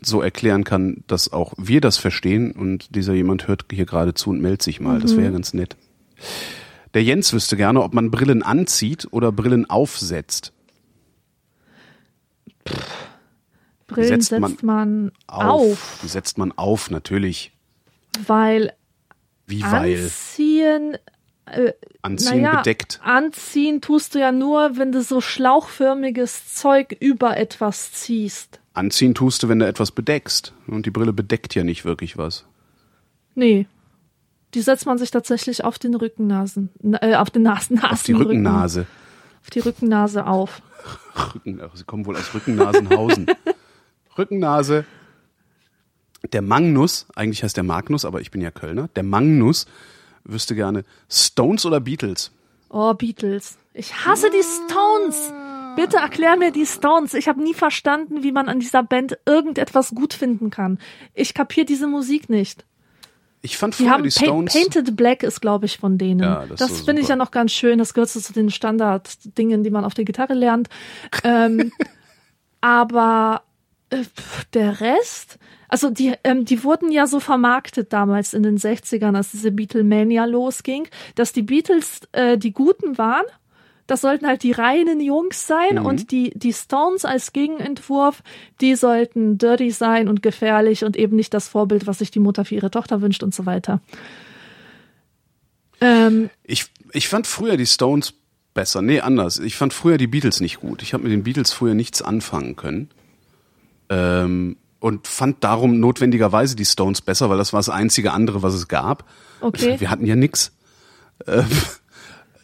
so 0.00 0.22
erklären 0.22 0.64
kann, 0.64 1.04
dass 1.06 1.32
auch 1.32 1.52
wir 1.56 1.80
das 1.80 1.98
verstehen 1.98 2.52
und 2.52 2.94
dieser 2.94 3.14
jemand 3.14 3.48
hört 3.48 3.66
hier 3.70 3.86
gerade 3.86 4.14
zu 4.14 4.30
und 4.30 4.40
meldet 4.40 4.62
sich 4.62 4.80
mal. 4.80 5.00
Das 5.00 5.16
wäre 5.16 5.32
ganz 5.32 5.52
nett. 5.52 5.76
Der 6.94 7.04
Jens 7.04 7.32
wüsste 7.32 7.56
gerne, 7.56 7.82
ob 7.82 7.94
man 7.94 8.10
Brillen 8.10 8.42
anzieht 8.42 9.08
oder 9.10 9.30
Brillen 9.30 9.68
aufsetzt. 9.68 10.52
Brillen 13.86 14.08
setzt 14.08 14.28
setzt, 14.28 14.40
man 14.40 14.56
man, 14.62 15.12
auf, 15.26 16.00
Die 16.02 16.08
setzt 16.08 16.38
man 16.38 16.52
auf, 16.52 16.90
natürlich. 16.90 17.52
weil 18.26 18.72
Wie 19.46 19.62
weil? 19.62 20.04
anziehen, 20.04 20.96
äh, 21.46 21.72
Anziehen 22.02 22.42
naja, 22.42 22.56
bedeckt. 22.58 23.00
anziehen 23.02 23.80
tust 23.80 24.14
du 24.14 24.20
ja 24.20 24.32
nur, 24.32 24.76
wenn 24.76 24.92
du 24.92 25.02
so 25.02 25.20
schlauchförmiges 25.20 26.54
Zeug 26.54 26.96
über 27.00 27.36
etwas 27.36 27.92
ziehst. 27.92 28.60
Anziehen 28.72 29.14
tust 29.14 29.42
du, 29.42 29.48
wenn 29.48 29.58
du 29.58 29.66
etwas 29.66 29.90
bedeckst. 29.90 30.52
Und 30.66 30.86
die 30.86 30.90
Brille 30.90 31.12
bedeckt 31.12 31.54
ja 31.54 31.64
nicht 31.64 31.84
wirklich 31.84 32.16
was. 32.16 32.46
Nee. 33.34 33.66
Die 34.54 34.60
setzt 34.62 34.86
man 34.86 34.98
sich 34.98 35.10
tatsächlich 35.10 35.64
auf 35.64 35.78
den 35.78 35.94
Rückennasen, 35.94 36.70
äh, 37.00 37.14
auf 37.16 37.30
den 37.30 37.42
Nasen, 37.42 37.76
Nasen 37.76 37.90
Auf 37.90 38.02
die 38.02 38.12
Rückennase. 38.12 38.86
auf 39.42 39.50
die 39.50 39.60
Rückennase 39.60 40.26
auf. 40.26 40.62
Rücken, 41.34 41.60
sie 41.74 41.84
kommen 41.84 42.06
wohl 42.06 42.16
aus 42.16 42.32
Rückennasenhausen. 42.34 43.26
Rückennase. 44.18 44.84
Der 46.32 46.42
Magnus, 46.42 47.06
eigentlich 47.14 47.42
heißt 47.42 47.56
der 47.56 47.64
Magnus, 47.64 48.04
aber 48.04 48.20
ich 48.20 48.30
bin 48.30 48.40
ja 48.40 48.50
Kölner. 48.50 48.88
Der 48.96 49.02
Magnus 49.02 49.66
wüsste 50.24 50.54
gerne 50.54 50.84
Stones 51.08 51.64
oder 51.66 51.80
Beatles. 51.80 52.32
Oh, 52.68 52.94
Beatles. 52.94 53.58
Ich 53.74 54.06
hasse 54.06 54.30
die 54.30 54.42
Stones. 54.42 55.32
Bitte 55.76 55.98
erklär 55.98 56.36
mir 56.36 56.50
die 56.50 56.66
Stones. 56.66 57.14
Ich 57.14 57.28
habe 57.28 57.42
nie 57.42 57.54
verstanden, 57.54 58.22
wie 58.22 58.32
man 58.32 58.48
an 58.48 58.60
dieser 58.60 58.82
Band 58.82 59.18
irgendetwas 59.26 59.90
gut 59.90 60.14
finden 60.14 60.50
kann. 60.50 60.78
Ich 61.14 61.34
kapier 61.34 61.64
diese 61.64 61.86
Musik 61.86 62.28
nicht. 62.28 62.64
Ich 63.42 63.56
fand 63.56 63.74
Die 63.78 63.84
früher 63.84 63.92
haben 63.92 64.02
die 64.02 64.10
Stones. 64.10 64.52
Painted 64.52 64.96
Black 64.96 65.22
ist, 65.22 65.40
glaube 65.40 65.66
ich, 65.66 65.78
von 65.78 65.96
denen. 65.96 66.20
Ja, 66.20 66.44
das 66.46 66.58
das 66.58 66.78
so 66.78 66.84
finde 66.84 67.02
ich 67.02 67.08
ja 67.08 67.16
noch 67.16 67.30
ganz 67.30 67.52
schön. 67.52 67.78
Das 67.78 67.94
gehört 67.94 68.10
so 68.10 68.20
zu 68.20 68.32
den 68.32 68.50
Standard-Dingen, 68.50 69.64
die 69.64 69.70
man 69.70 69.84
auf 69.84 69.94
der 69.94 70.04
Gitarre 70.04 70.34
lernt. 70.34 70.68
ähm, 71.24 71.72
aber 72.60 73.42
der 74.54 74.80
Rest, 74.80 75.38
also 75.68 75.90
die, 75.90 76.14
ähm, 76.24 76.44
die 76.44 76.64
wurden 76.64 76.90
ja 76.90 77.06
so 77.06 77.20
vermarktet 77.20 77.92
damals 77.92 78.34
in 78.34 78.42
den 78.42 78.58
60ern, 78.58 79.16
als 79.16 79.30
diese 79.30 79.52
Beatlemania 79.52 80.24
losging, 80.24 80.88
dass 81.14 81.32
die 81.32 81.42
Beatles 81.42 82.00
äh, 82.12 82.36
die 82.38 82.52
Guten 82.52 82.98
waren. 82.98 83.24
Das 83.86 84.02
sollten 84.02 84.26
halt 84.26 84.44
die 84.44 84.52
reinen 84.52 85.00
Jungs 85.00 85.48
sein 85.48 85.76
Mhm. 85.80 85.86
und 85.86 86.10
die, 86.12 86.30
die 86.36 86.52
Stones 86.52 87.04
als 87.04 87.32
Gegenentwurf, 87.32 88.22
die 88.60 88.76
sollten 88.76 89.36
dirty 89.38 89.72
sein 89.72 90.08
und 90.08 90.22
gefährlich 90.22 90.84
und 90.84 90.96
eben 90.96 91.16
nicht 91.16 91.34
das 91.34 91.48
Vorbild, 91.48 91.88
was 91.88 91.98
sich 91.98 92.12
die 92.12 92.20
Mutter 92.20 92.44
für 92.44 92.54
ihre 92.54 92.70
Tochter 92.70 93.00
wünscht 93.00 93.22
und 93.24 93.34
so 93.34 93.46
weiter. 93.46 93.80
Ähm, 95.80 96.30
Ich, 96.44 96.66
ich 96.92 97.08
fand 97.08 97.26
früher 97.26 97.56
die 97.56 97.66
Stones 97.66 98.14
besser. 98.54 98.82
Nee, 98.82 99.00
anders. 99.00 99.38
Ich 99.38 99.56
fand 99.56 99.72
früher 99.72 99.98
die 99.98 100.06
Beatles 100.06 100.40
nicht 100.40 100.60
gut. 100.60 100.82
Ich 100.82 100.92
habe 100.94 101.04
mit 101.04 101.12
den 101.12 101.22
Beatles 101.24 101.52
früher 101.52 101.74
nichts 101.74 102.02
anfangen 102.02 102.56
können. 102.56 102.90
Ähm, 103.90 104.56
und 104.78 105.06
fand 105.06 105.44
darum 105.44 105.78
notwendigerweise 105.78 106.56
die 106.56 106.64
Stones 106.64 107.02
besser, 107.02 107.28
weil 107.28 107.36
das 107.36 107.52
war 107.52 107.58
das 107.58 107.68
einzige 107.68 108.12
andere, 108.12 108.42
was 108.42 108.54
es 108.54 108.66
gab. 108.66 109.04
Okay. 109.42 109.78
Wir 109.78 109.90
hatten 109.90 110.06
ja 110.06 110.16
nix. 110.16 110.52
Äh, 111.26 111.42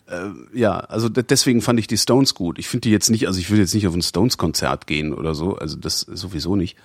äh, 0.09 0.31
ja, 0.52 0.78
also 0.78 1.09
deswegen 1.09 1.62
fand 1.62 1.78
ich 1.78 1.86
die 1.86 1.97
Stones 1.97 2.35
gut. 2.35 2.59
Ich 2.59 2.68
finde 2.68 2.82
die 2.82 2.90
jetzt 2.90 3.10
nicht, 3.10 3.27
also 3.27 3.40
ich 3.40 3.51
will 3.51 3.59
jetzt 3.59 3.74
nicht 3.74 3.86
auf 3.86 3.94
ein 3.94 4.02
Stones-Konzert 4.02 4.86
gehen 4.86 5.14
oder 5.14 5.35
so, 5.35 5.56
also 5.56 5.77
das 5.77 6.01
sowieso 6.01 6.56
nicht. 6.56 6.77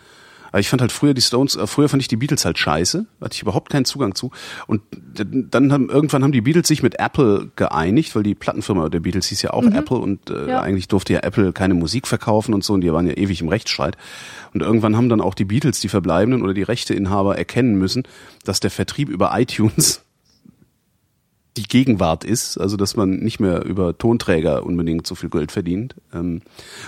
Aber 0.51 0.59
ich 0.59 0.69
fand 0.69 0.81
halt 0.81 0.91
früher 0.91 1.13
die 1.13 1.21
Stones, 1.21 1.55
äh, 1.55 1.67
früher 1.67 1.89
fand 1.89 2.01
ich 2.01 2.07
die 2.07 2.17
Beatles 2.17 2.45
halt 2.45 2.57
scheiße, 2.57 3.05
hatte 3.21 3.33
ich 3.33 3.41
überhaupt 3.41 3.71
keinen 3.71 3.85
Zugang 3.85 4.15
zu. 4.15 4.31
Und 4.67 4.81
dann 5.15 5.71
haben 5.71 5.89
irgendwann 5.89 6.23
haben 6.23 6.31
die 6.31 6.41
Beatles 6.41 6.67
sich 6.67 6.83
mit 6.83 6.99
Apple 6.99 7.51
geeinigt, 7.55 8.15
weil 8.15 8.23
die 8.23 8.35
Plattenfirma 8.35 8.89
der 8.89 8.99
Beatles 8.99 9.27
hieß 9.27 9.41
ja 9.41 9.51
auch 9.51 9.63
mhm. 9.63 9.75
Apple 9.75 9.97
und 9.97 10.29
äh, 10.29 10.49
ja. 10.49 10.61
eigentlich 10.61 10.87
durfte 10.87 11.13
ja 11.13 11.19
Apple 11.21 11.53
keine 11.53 11.73
Musik 11.73 12.07
verkaufen 12.07 12.53
und 12.53 12.63
so 12.63 12.73
und 12.73 12.81
die 12.81 12.91
waren 12.91 13.07
ja 13.07 13.13
ewig 13.13 13.41
im 13.41 13.47
Rechtsstreit. 13.47 13.97
Und 14.53 14.61
irgendwann 14.61 14.97
haben 14.97 15.09
dann 15.09 15.21
auch 15.21 15.33
die 15.33 15.45
Beatles, 15.45 15.79
die 15.79 15.89
Verbleibenden 15.89 16.41
oder 16.41 16.53
die 16.53 16.63
Rechteinhaber 16.63 17.37
erkennen 17.37 17.75
müssen, 17.75 18.03
dass 18.43 18.59
der 18.59 18.71
Vertrieb 18.71 19.09
über 19.09 19.31
iTunes 19.39 20.03
die 21.57 21.63
Gegenwart 21.63 22.23
ist, 22.23 22.57
also 22.57 22.77
dass 22.77 22.95
man 22.95 23.19
nicht 23.19 23.39
mehr 23.41 23.65
über 23.65 23.97
Tonträger 23.97 24.65
unbedingt 24.65 25.05
so 25.05 25.15
viel 25.15 25.29
Geld 25.29 25.51
verdient. 25.51 25.95
Ähm, 26.13 26.41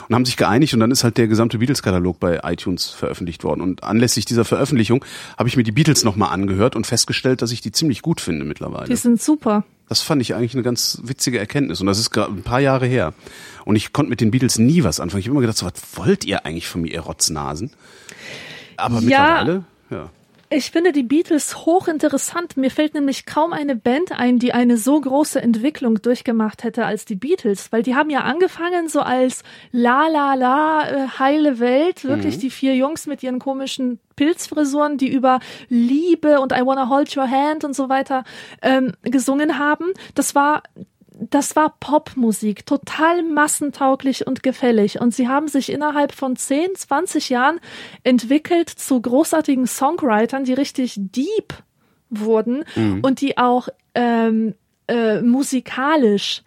und 0.07 0.15
haben 0.15 0.25
sich 0.25 0.37
geeinigt 0.37 0.73
und 0.73 0.79
dann 0.79 0.91
ist 0.91 1.03
halt 1.03 1.17
der 1.17 1.27
gesamte 1.27 1.57
Beatles-Katalog 1.57 2.19
bei 2.19 2.39
iTunes 2.43 2.89
veröffentlicht 2.89 3.43
worden. 3.43 3.61
Und 3.61 3.83
anlässlich 3.83 4.23
dieser 4.25 4.45
Veröffentlichung 4.45 5.03
habe 5.37 5.49
ich 5.49 5.57
mir 5.57 5.63
die 5.63 5.73
Beatles 5.73 6.05
nochmal 6.05 6.33
angehört 6.33 6.75
und 6.77 6.87
festgestellt, 6.87 7.41
dass 7.41 7.51
ich 7.51 7.59
die 7.59 7.73
ziemlich 7.73 8.01
gut 8.01 8.21
finde 8.21 8.45
mittlerweile. 8.45 8.87
Die 8.87 8.95
sind 8.95 9.21
super. 9.21 9.65
Das 9.89 10.01
fand 10.01 10.21
ich 10.21 10.33
eigentlich 10.33 10.53
eine 10.53 10.63
ganz 10.63 11.01
witzige 11.03 11.39
Erkenntnis. 11.39 11.81
Und 11.81 11.87
das 11.87 11.99
ist 11.99 12.11
gerade 12.11 12.31
ein 12.31 12.43
paar 12.43 12.61
Jahre 12.61 12.85
her. 12.85 13.13
Und 13.65 13.75
ich 13.75 13.91
konnte 13.91 14.09
mit 14.09 14.21
den 14.21 14.31
Beatles 14.31 14.57
nie 14.57 14.83
was 14.83 15.01
anfangen. 15.01 15.19
Ich 15.19 15.25
habe 15.27 15.33
immer 15.33 15.41
gedacht, 15.41 15.57
so, 15.57 15.65
was 15.65 15.73
wollt 15.97 16.23
ihr 16.23 16.45
eigentlich 16.45 16.67
von 16.67 16.81
mir, 16.81 16.93
ihr 16.93 17.01
Rotznasen? 17.01 17.71
Aber 18.77 19.01
ja. 19.01 19.43
mittlerweile, 19.43 19.65
ja. 19.89 20.09
Ich 20.55 20.69
finde 20.69 20.91
die 20.91 21.01
Beatles 21.01 21.65
hochinteressant. 21.65 22.57
Mir 22.57 22.69
fällt 22.69 22.93
nämlich 22.93 23.25
kaum 23.25 23.53
eine 23.53 23.75
Band 23.75 24.11
ein, 24.11 24.37
die 24.37 24.53
eine 24.53 24.77
so 24.77 25.01
große 25.01 25.41
Entwicklung 25.41 25.99
durchgemacht 25.99 26.63
hätte 26.63 26.85
als 26.85 27.05
die 27.05 27.15
Beatles, 27.15 27.71
weil 27.71 27.81
die 27.81 27.95
haben 27.95 28.11
ja 28.11 28.19
angefangen 28.19 28.87
so 28.87 29.01
als 29.01 29.43
la 29.71 30.07
la 30.09 30.35
la 30.35 30.87
äh, 30.87 31.07
heile 31.17 31.59
Welt, 31.59 32.03
wirklich 32.03 32.37
mhm. 32.37 32.41
die 32.41 32.49
vier 32.51 32.75
Jungs 32.75 33.07
mit 33.07 33.23
ihren 33.23 33.39
komischen 33.39 33.99
Pilzfrisuren, 34.15 34.99
die 34.99 35.11
über 35.11 35.39
Liebe 35.69 36.39
und 36.39 36.51
I 36.51 36.63
Wanna 36.63 36.87
Hold 36.87 37.17
Your 37.17 37.27
Hand 37.27 37.63
und 37.63 37.75
so 37.75 37.89
weiter 37.89 38.23
ähm, 38.61 38.93
gesungen 39.01 39.57
haben. 39.57 39.85
Das 40.13 40.35
war 40.35 40.61
das 41.29 41.55
war 41.55 41.75
Popmusik, 41.79 42.65
total 42.65 43.23
massentauglich 43.23 44.27
und 44.27 44.43
gefällig. 44.43 44.99
Und 44.99 45.13
sie 45.13 45.27
haben 45.27 45.47
sich 45.47 45.71
innerhalb 45.71 46.11
von 46.11 46.35
10, 46.35 46.75
20 46.75 47.29
Jahren 47.29 47.59
entwickelt 48.03 48.69
zu 48.69 49.01
großartigen 49.01 49.67
Songwritern, 49.67 50.45
die 50.45 50.53
richtig 50.53 50.95
deep 50.97 51.53
wurden 52.09 52.63
mhm. 52.75 53.01
und 53.01 53.21
die 53.21 53.37
auch 53.37 53.69
ähm, 53.95 54.55
äh, 54.87 55.21
musikalisch 55.21 56.43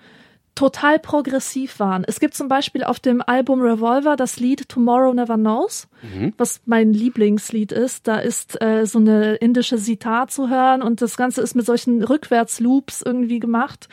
total 0.56 0.98
progressiv 0.98 1.78
waren. 1.78 2.02
Es 2.04 2.18
gibt 2.18 2.34
zum 2.34 2.48
Beispiel 2.48 2.82
auf 2.82 2.98
dem 2.98 3.22
Album 3.22 3.60
Revolver 3.60 4.16
das 4.16 4.40
Lied 4.40 4.68
Tomorrow 4.68 5.14
Never 5.14 5.36
Knows, 5.36 5.86
mhm. 6.02 6.32
was 6.38 6.62
mein 6.64 6.92
Lieblingslied 6.92 7.70
ist. 7.70 8.08
Da 8.08 8.16
ist 8.16 8.60
äh, 8.60 8.86
so 8.86 8.98
eine 8.98 9.36
indische 9.36 9.78
Sitar 9.78 10.26
zu 10.26 10.48
hören 10.48 10.82
und 10.82 11.02
das 11.02 11.16
Ganze 11.16 11.42
ist 11.42 11.54
mit 11.54 11.66
solchen 11.66 12.02
Rückwärtsloops 12.02 13.02
irgendwie 13.02 13.38
gemacht. 13.38 13.88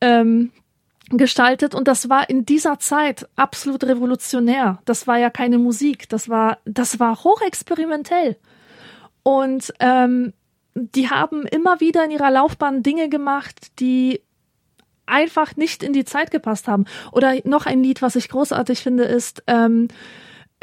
Ähm, 0.00 0.52
gestaltet 1.10 1.74
und 1.74 1.86
das 1.86 2.08
war 2.08 2.30
in 2.30 2.46
dieser 2.46 2.78
Zeit 2.78 3.28
absolut 3.36 3.84
revolutionär. 3.84 4.78
Das 4.84 5.06
war 5.06 5.18
ja 5.18 5.30
keine 5.30 5.58
Musik, 5.58 6.08
das 6.08 6.28
war 6.28 6.58
das 6.64 6.98
war 6.98 7.24
hochexperimentell 7.24 8.36
und 9.22 9.72
ähm, 9.80 10.32
die 10.74 11.10
haben 11.10 11.46
immer 11.46 11.80
wieder 11.80 12.04
in 12.04 12.10
ihrer 12.10 12.30
Laufbahn 12.30 12.82
Dinge 12.82 13.08
gemacht, 13.10 13.78
die 13.80 14.22
einfach 15.06 15.56
nicht 15.56 15.82
in 15.82 15.92
die 15.92 16.04
Zeit 16.04 16.30
gepasst 16.30 16.68
haben. 16.68 16.84
Oder 17.12 17.34
noch 17.44 17.66
ein 17.66 17.82
Lied, 17.82 18.02
was 18.02 18.16
ich 18.16 18.28
großartig 18.28 18.80
finde, 18.80 19.04
ist 19.04 19.42
ähm, 19.46 19.88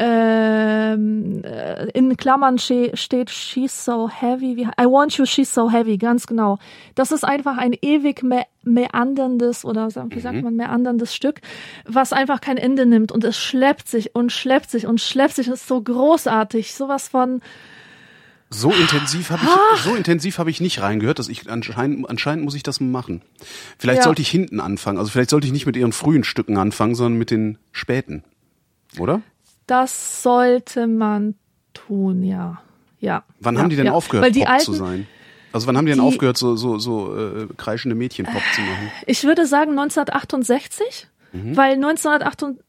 ähm, 0.03 1.43
äh, 1.43 1.89
in 1.91 2.17
Klammern 2.17 2.57
steht 2.57 3.29
She's 3.29 3.85
so 3.85 4.09
heavy. 4.09 4.55
Wie, 4.55 4.63
I 4.63 4.85
want 4.85 5.15
you, 5.17 5.25
she's 5.25 5.53
so 5.53 5.69
heavy, 5.69 5.97
ganz 5.97 6.25
genau. 6.25 6.57
Das 6.95 7.11
ist 7.11 7.23
einfach 7.23 7.57
ein 7.57 7.75
ewig 7.81 8.23
me 8.23 8.43
meanderndes 8.63 9.65
oder 9.65 9.89
wie 10.09 10.19
sagt 10.19 10.37
mhm. 10.37 10.43
man 10.43 10.55
meanderndes 10.55 11.15
Stück, 11.15 11.41
was 11.85 12.13
einfach 12.13 12.41
kein 12.41 12.57
Ende 12.57 12.85
nimmt 12.85 13.11
und 13.11 13.23
es 13.23 13.37
schleppt 13.37 13.87
sich 13.87 14.15
und 14.15 14.31
schleppt 14.31 14.69
sich 14.69 14.87
und 14.87 15.01
schleppt 15.01 15.35
sich. 15.35 15.47
Es 15.47 15.61
ist 15.61 15.67
so 15.67 15.81
großartig, 15.81 16.73
sowas 16.73 17.07
von 17.07 17.41
so 18.53 18.71
intensiv 18.71 19.29
habe 19.31 19.41
ich 19.43 19.81
so 19.81 19.95
intensiv 19.95 20.37
habe 20.37 20.49
ich 20.49 20.59
nicht 20.59 20.81
reingehört, 20.81 21.19
dass 21.19 21.29
ich 21.29 21.49
anscheinend 21.49 22.09
anscheinend 22.09 22.43
muss 22.43 22.53
ich 22.53 22.63
das 22.63 22.79
machen. 22.79 23.21
Vielleicht 23.77 23.99
ja. 23.99 24.03
sollte 24.03 24.21
ich 24.21 24.29
hinten 24.29 24.59
anfangen. 24.59 24.97
Also 24.97 25.09
vielleicht 25.09 25.29
sollte 25.29 25.47
ich 25.47 25.53
nicht 25.53 25.65
mit 25.65 25.77
ihren 25.77 25.93
frühen 25.93 26.23
Stücken 26.23 26.57
anfangen, 26.57 26.93
sondern 26.93 27.17
mit 27.17 27.31
den 27.31 27.57
späten. 27.71 28.23
Oder? 28.99 29.21
Das 29.67 30.21
sollte 30.21 30.87
man 30.87 31.35
tun, 31.73 32.23
ja. 32.23 32.61
Ja. 32.99 33.23
Wann 33.39 33.55
ja, 33.55 33.61
haben 33.61 33.69
die 33.69 33.77
denn 33.77 33.85
ja. 33.85 33.93
aufgehört 33.93 34.25
Weil 34.25 34.31
die 34.33 34.41
Pop 34.41 34.49
alten, 34.49 34.65
zu 34.65 34.73
sein? 34.73 35.07
Also 35.53 35.67
wann 35.67 35.77
haben 35.77 35.85
die 35.85 35.93
denn 35.93 36.01
die, 36.01 36.07
aufgehört 36.07 36.37
so 36.37 36.55
so 36.55 36.77
so 36.77 37.17
äh, 37.17 37.47
kreischende 37.55 37.95
Mädchenpop 37.95 38.41
zu 38.53 38.61
machen? 38.61 38.91
Ich 39.05 39.23
würde 39.23 39.45
sagen 39.45 39.71
1968, 39.71 41.07
mhm. 41.31 41.55
weil 41.55 41.73
1968 41.75 42.63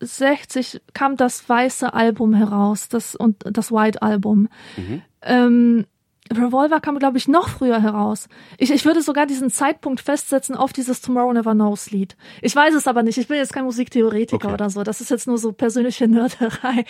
60 0.00 0.82
kam 0.92 1.16
das 1.16 1.48
weiße 1.48 1.92
Album 1.94 2.34
heraus, 2.34 2.88
das 2.88 3.14
und 3.14 3.42
das 3.44 3.72
White 3.72 4.02
Album. 4.02 4.48
Mhm. 4.76 5.02
Ähm, 5.22 5.86
Revolver 6.32 6.80
kam, 6.80 6.98
glaube 6.98 7.18
ich, 7.18 7.28
noch 7.28 7.48
früher 7.48 7.80
heraus. 7.80 8.28
Ich, 8.58 8.70
ich 8.70 8.84
würde 8.84 9.00
sogar 9.00 9.26
diesen 9.26 9.50
Zeitpunkt 9.50 10.00
festsetzen 10.00 10.56
auf 10.56 10.72
dieses 10.72 11.00
Tomorrow 11.00 11.32
Never 11.32 11.52
Knows 11.52 11.90
Lied. 11.90 12.16
Ich 12.42 12.54
weiß 12.54 12.74
es 12.74 12.88
aber 12.88 13.02
nicht. 13.02 13.18
Ich 13.18 13.28
bin 13.28 13.36
jetzt 13.36 13.52
kein 13.52 13.64
Musiktheoretiker 13.64 14.46
okay. 14.46 14.54
oder 14.54 14.70
so. 14.70 14.82
Das 14.82 15.00
ist 15.00 15.10
jetzt 15.10 15.26
nur 15.26 15.38
so 15.38 15.52
persönliche 15.52 16.08
Nörderei. 16.08 16.84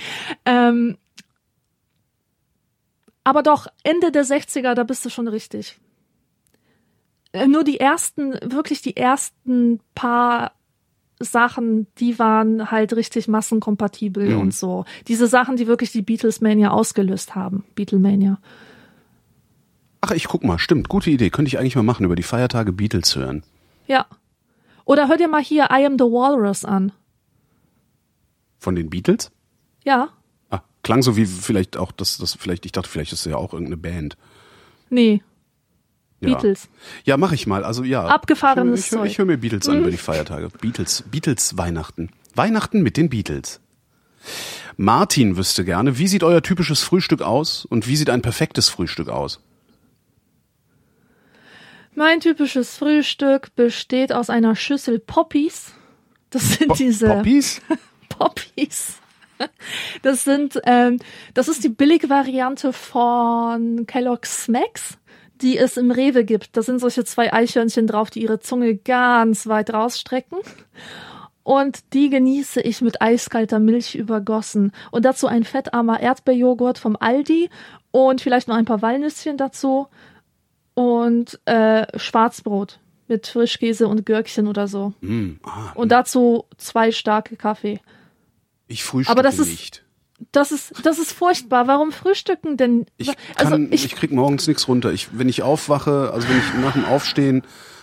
Ähm, 0.44 0.96
aber 3.24 3.42
doch, 3.42 3.66
Ende 3.82 4.12
der 4.12 4.24
60er, 4.24 4.74
da 4.74 4.84
bist 4.84 5.04
du 5.04 5.10
schon 5.10 5.28
richtig. 5.28 5.78
Äh, 7.32 7.48
nur 7.48 7.64
die 7.64 7.80
ersten, 7.80 8.32
wirklich 8.42 8.82
die 8.82 8.96
ersten 8.96 9.80
paar 9.94 10.52
Sachen, 11.18 11.86
die 11.98 12.18
waren 12.18 12.70
halt 12.70 12.94
richtig 12.94 13.28
massenkompatibel 13.28 14.30
mhm. 14.30 14.40
und 14.40 14.54
so. 14.54 14.84
Diese 15.08 15.26
Sachen, 15.26 15.56
die 15.56 15.66
wirklich 15.66 15.92
die 15.92 16.02
Beatles-Mania 16.02 16.70
ausgelöst 16.70 17.34
haben. 17.34 17.64
Beatlemania. 17.74 18.38
Ach, 20.02 20.10
ich 20.10 20.28
guck 20.28 20.44
mal, 20.44 20.58
stimmt, 20.58 20.88
gute 20.88 21.10
Idee. 21.10 21.30
Könnte 21.30 21.48
ich 21.48 21.58
eigentlich 21.58 21.76
mal 21.76 21.82
machen, 21.82 22.04
über 22.04 22.16
die 22.16 22.22
Feiertage 22.22 22.72
Beatles 22.72 23.16
hören. 23.16 23.42
Ja. 23.86 24.06
Oder 24.84 25.08
hör 25.08 25.16
dir 25.16 25.28
mal 25.28 25.42
hier 25.42 25.68
I 25.70 25.86
Am 25.86 25.98
the 25.98 26.04
Walrus 26.04 26.64
an. 26.64 26.92
Von 28.58 28.76
den 28.76 28.90
Beatles? 28.90 29.30
Ja. 29.84 30.10
Ah, 30.50 30.60
klang 30.82 31.02
so 31.02 31.16
wie 31.16 31.26
vielleicht 31.26 31.76
auch 31.76 31.92
das, 31.92 32.18
das 32.18 32.34
vielleicht, 32.34 32.66
ich 32.66 32.72
dachte, 32.72 32.88
vielleicht 32.88 33.12
ist 33.12 33.20
es 33.20 33.30
ja 33.30 33.36
auch 33.36 33.52
irgendeine 33.52 33.78
Band. 33.78 34.16
Nee. 34.90 35.22
Ja. 36.20 36.28
Beatles. 36.28 36.68
Ja, 37.04 37.16
mache 37.16 37.34
ich 37.34 37.46
mal. 37.46 37.64
Also 37.64 37.84
ja. 37.84 38.06
Abgefahrenes 38.06 38.86
ich, 38.86 38.92
ich, 38.92 38.98
ich, 38.98 39.10
ich 39.12 39.18
höre 39.18 39.26
mir 39.26 39.38
Beatles 39.38 39.68
an 39.68 39.80
über 39.80 39.90
die 39.90 39.96
Feiertage. 39.96 40.48
Beatles, 40.60 41.04
Beatles 41.10 41.58
Weihnachten. 41.58 42.10
Weihnachten 42.34 42.82
mit 42.82 42.96
den 42.96 43.08
Beatles. 43.08 43.60
Martin 44.76 45.36
wüsste 45.36 45.64
gerne, 45.64 45.98
wie 45.98 46.08
sieht 46.08 46.22
euer 46.22 46.42
typisches 46.42 46.82
Frühstück 46.82 47.22
aus 47.22 47.64
und 47.64 47.86
wie 47.86 47.96
sieht 47.96 48.10
ein 48.10 48.22
perfektes 48.22 48.68
Frühstück 48.68 49.08
aus? 49.08 49.40
Mein 51.94 52.20
typisches 52.20 52.76
Frühstück 52.76 53.54
besteht 53.54 54.12
aus 54.12 54.28
einer 54.28 54.54
Schüssel 54.54 54.98
Poppies. 54.98 55.72
Das 56.28 56.54
sind 56.54 56.68
po 56.68 56.74
diese 56.74 57.08
Poppies. 57.08 57.62
Poppies. 58.10 58.96
Das 60.02 60.24
sind, 60.24 60.60
ähm, 60.64 60.98
das 61.32 61.48
ist 61.48 61.64
die 61.64 61.68
Billigvariante 61.68 62.72
von 62.72 63.86
Kellogg's 63.86 64.44
Smacks 64.44 64.98
die 65.42 65.58
es 65.58 65.76
im 65.76 65.90
Rewe 65.90 66.24
gibt. 66.24 66.56
Da 66.56 66.62
sind 66.62 66.80
solche 66.80 67.04
zwei 67.04 67.32
Eichhörnchen 67.32 67.86
drauf, 67.86 68.10
die 68.10 68.22
ihre 68.22 68.40
Zunge 68.40 68.76
ganz 68.76 69.46
weit 69.46 69.72
rausstrecken. 69.72 70.38
Und 71.42 71.92
die 71.92 72.10
genieße 72.10 72.60
ich 72.60 72.80
mit 72.82 73.00
eiskalter 73.00 73.60
Milch 73.60 73.94
übergossen. 73.94 74.72
Und 74.90 75.04
dazu 75.04 75.28
ein 75.28 75.44
fettarmer 75.44 76.00
Erdbeerjoghurt 76.00 76.78
vom 76.78 76.96
Aldi 76.98 77.50
und 77.92 78.20
vielleicht 78.20 78.48
noch 78.48 78.56
ein 78.56 78.64
paar 78.64 78.82
Walnüsschen 78.82 79.36
dazu. 79.36 79.86
Und 80.74 81.38
äh, 81.44 81.86
Schwarzbrot 81.96 82.80
mit 83.06 83.28
Frischkäse 83.28 83.86
und 83.86 84.04
Gürkchen 84.04 84.48
oder 84.48 84.66
so. 84.66 84.92
Mm, 85.00 85.34
ah, 85.44 85.70
und 85.74 85.92
dazu 85.92 86.46
zwei 86.56 86.90
starke 86.90 87.36
Kaffee. 87.36 87.80
Ich 88.66 88.82
frühstücke 88.82 89.12
Aber 89.12 89.22
das 89.22 89.38
nicht. 89.38 89.85
Das 90.32 90.50
ist, 90.52 90.72
das 90.82 90.98
ist 90.98 91.12
furchtbar. 91.12 91.66
Warum 91.66 91.92
frühstücken 91.92 92.56
denn? 92.56 92.86
Ich, 92.96 93.12
also 93.36 93.52
kann, 93.52 93.68
ich, 93.70 93.84
ich 93.84 93.96
krieg 93.96 94.12
morgens 94.12 94.46
nichts 94.46 94.66
runter. 94.68 94.92
Ich, 94.92 95.08
wenn 95.12 95.28
ich 95.28 95.42
aufwache, 95.42 96.10
also 96.12 96.28
wenn 96.28 96.38
ich 96.38 96.54
nach 96.62 96.72
dem 96.72 96.84
Aufstehen 96.84 97.42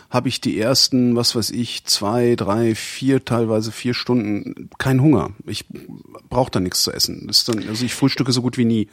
habe 0.09 0.29
ich 0.29 0.39
die 0.39 0.59
ersten, 0.59 1.15
was 1.15 1.35
weiß 1.35 1.49
ich, 1.49 1.85
zwei, 1.85 2.35
drei, 2.35 2.75
vier, 2.75 3.25
teilweise 3.25 3.71
vier 3.71 3.95
Stunden 3.95 4.69
keinen 4.77 5.01
Hunger. 5.01 5.31
Ich 5.47 5.65
brauche 6.29 6.51
da 6.51 6.59
nichts 6.59 6.83
zu 6.83 6.91
essen. 6.91 7.25
Das 7.25 7.39
ist 7.39 7.49
dann, 7.49 7.67
also 7.67 7.83
ich 7.83 7.95
frühstücke 7.95 8.31
so 8.31 8.43
gut 8.43 8.57
wie 8.59 8.65
nie. 8.65 8.89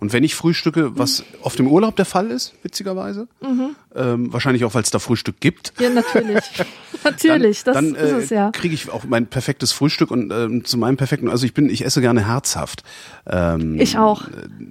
Und 0.00 0.12
wenn 0.12 0.22
ich 0.22 0.34
frühstücke, 0.36 0.96
was 0.96 1.24
oft 1.42 1.58
im 1.58 1.66
Urlaub 1.66 1.96
der 1.96 2.04
Fall 2.04 2.30
ist, 2.30 2.54
witzigerweise, 2.62 3.26
Mhm. 3.40 3.74
ähm, 3.96 4.32
wahrscheinlich 4.32 4.64
auch, 4.64 4.74
weil 4.74 4.82
es 4.82 4.90
da 4.90 4.98
Frühstück 5.00 5.40
gibt, 5.40 5.72
Ja, 5.80 5.90
natürlich. 5.90 6.44
natürlich, 7.04 7.64
das 7.64 7.74
dann 7.74 7.94
ist 7.94 8.12
äh, 8.12 8.16
es 8.18 8.30
ja. 8.30 8.50
kriege 8.52 8.74
ich 8.74 8.90
auch 8.90 9.04
mein 9.04 9.26
perfektes 9.26 9.72
Frühstück 9.72 10.10
und 10.10 10.32
ähm, 10.32 10.64
zu 10.64 10.78
meinem 10.78 10.96
perfekten, 10.96 11.28
also 11.28 11.44
ich 11.46 11.54
bin, 11.54 11.68
ich 11.68 11.84
esse 11.84 12.00
gerne 12.00 12.26
herzhaft. 12.26 12.82
Ähm, 13.26 13.78
Ich 13.80 13.98
auch. 13.98 14.22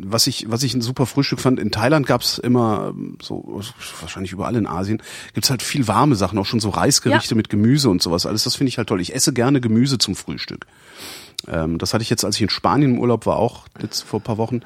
Was 0.02 0.28
ich, 0.28 0.50
was 0.50 0.64
ich 0.64 0.74
ein 0.74 0.82
super 0.82 1.06
Frühstück 1.06 1.40
fand, 1.40 1.60
in 1.60 1.72
Thailand 1.72 2.06
gab's 2.08 2.38
immer 2.38 2.94
ähm, 2.96 3.18
so, 3.22 3.62
wahrscheinlich 4.02 4.32
überall 4.32 4.56
in 4.56 4.66
Asien, 4.68 5.02
gibt's 5.34 5.50
halt 5.50 5.62
viel 5.62 5.88
warme 5.88 6.16
Sachen, 6.16 6.38
auch 6.40 6.46
schon 6.46 6.60
so 6.60 6.70
Reisgerichte 6.70 7.36
mit 7.36 7.50
Gemüse 7.50 7.90
und 7.90 8.02
sowas. 8.02 8.26
Alles 8.26 8.44
das 8.44 8.56
finde 8.56 8.70
ich 8.70 8.78
halt 8.78 8.88
toll. 8.88 9.02
Ich 9.02 9.14
esse 9.14 9.34
gerne 9.34 9.60
Gemüse 9.62 9.98
zum 9.98 10.16
Frühstück. 10.16 10.66
Ähm, 11.48 11.78
das 11.78 11.94
hatte 11.94 12.02
ich 12.02 12.10
jetzt, 12.10 12.26
als 12.26 12.36
ich 12.38 12.42
in 12.42 12.50
Spanien 12.50 12.92
im 12.96 13.00
Urlaub 13.00 13.26
war, 13.26 13.38
auch 13.38 13.66
jetzt 13.82 14.02
vor 14.02 14.20
ein 14.20 14.24
paar 14.24 14.38
Wochen. 14.38 14.62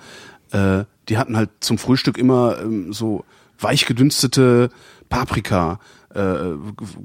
Äh, 0.52 0.86
die 1.10 1.18
hatten 1.18 1.36
halt 1.38 1.50
zum 1.60 1.78
Frühstück 1.78 2.18
immer 2.18 2.60
ähm, 2.62 2.94
so 2.94 3.24
weich 3.60 3.86
gedünstete 3.86 4.70
Paprika, 5.10 5.80
äh, 6.14 6.56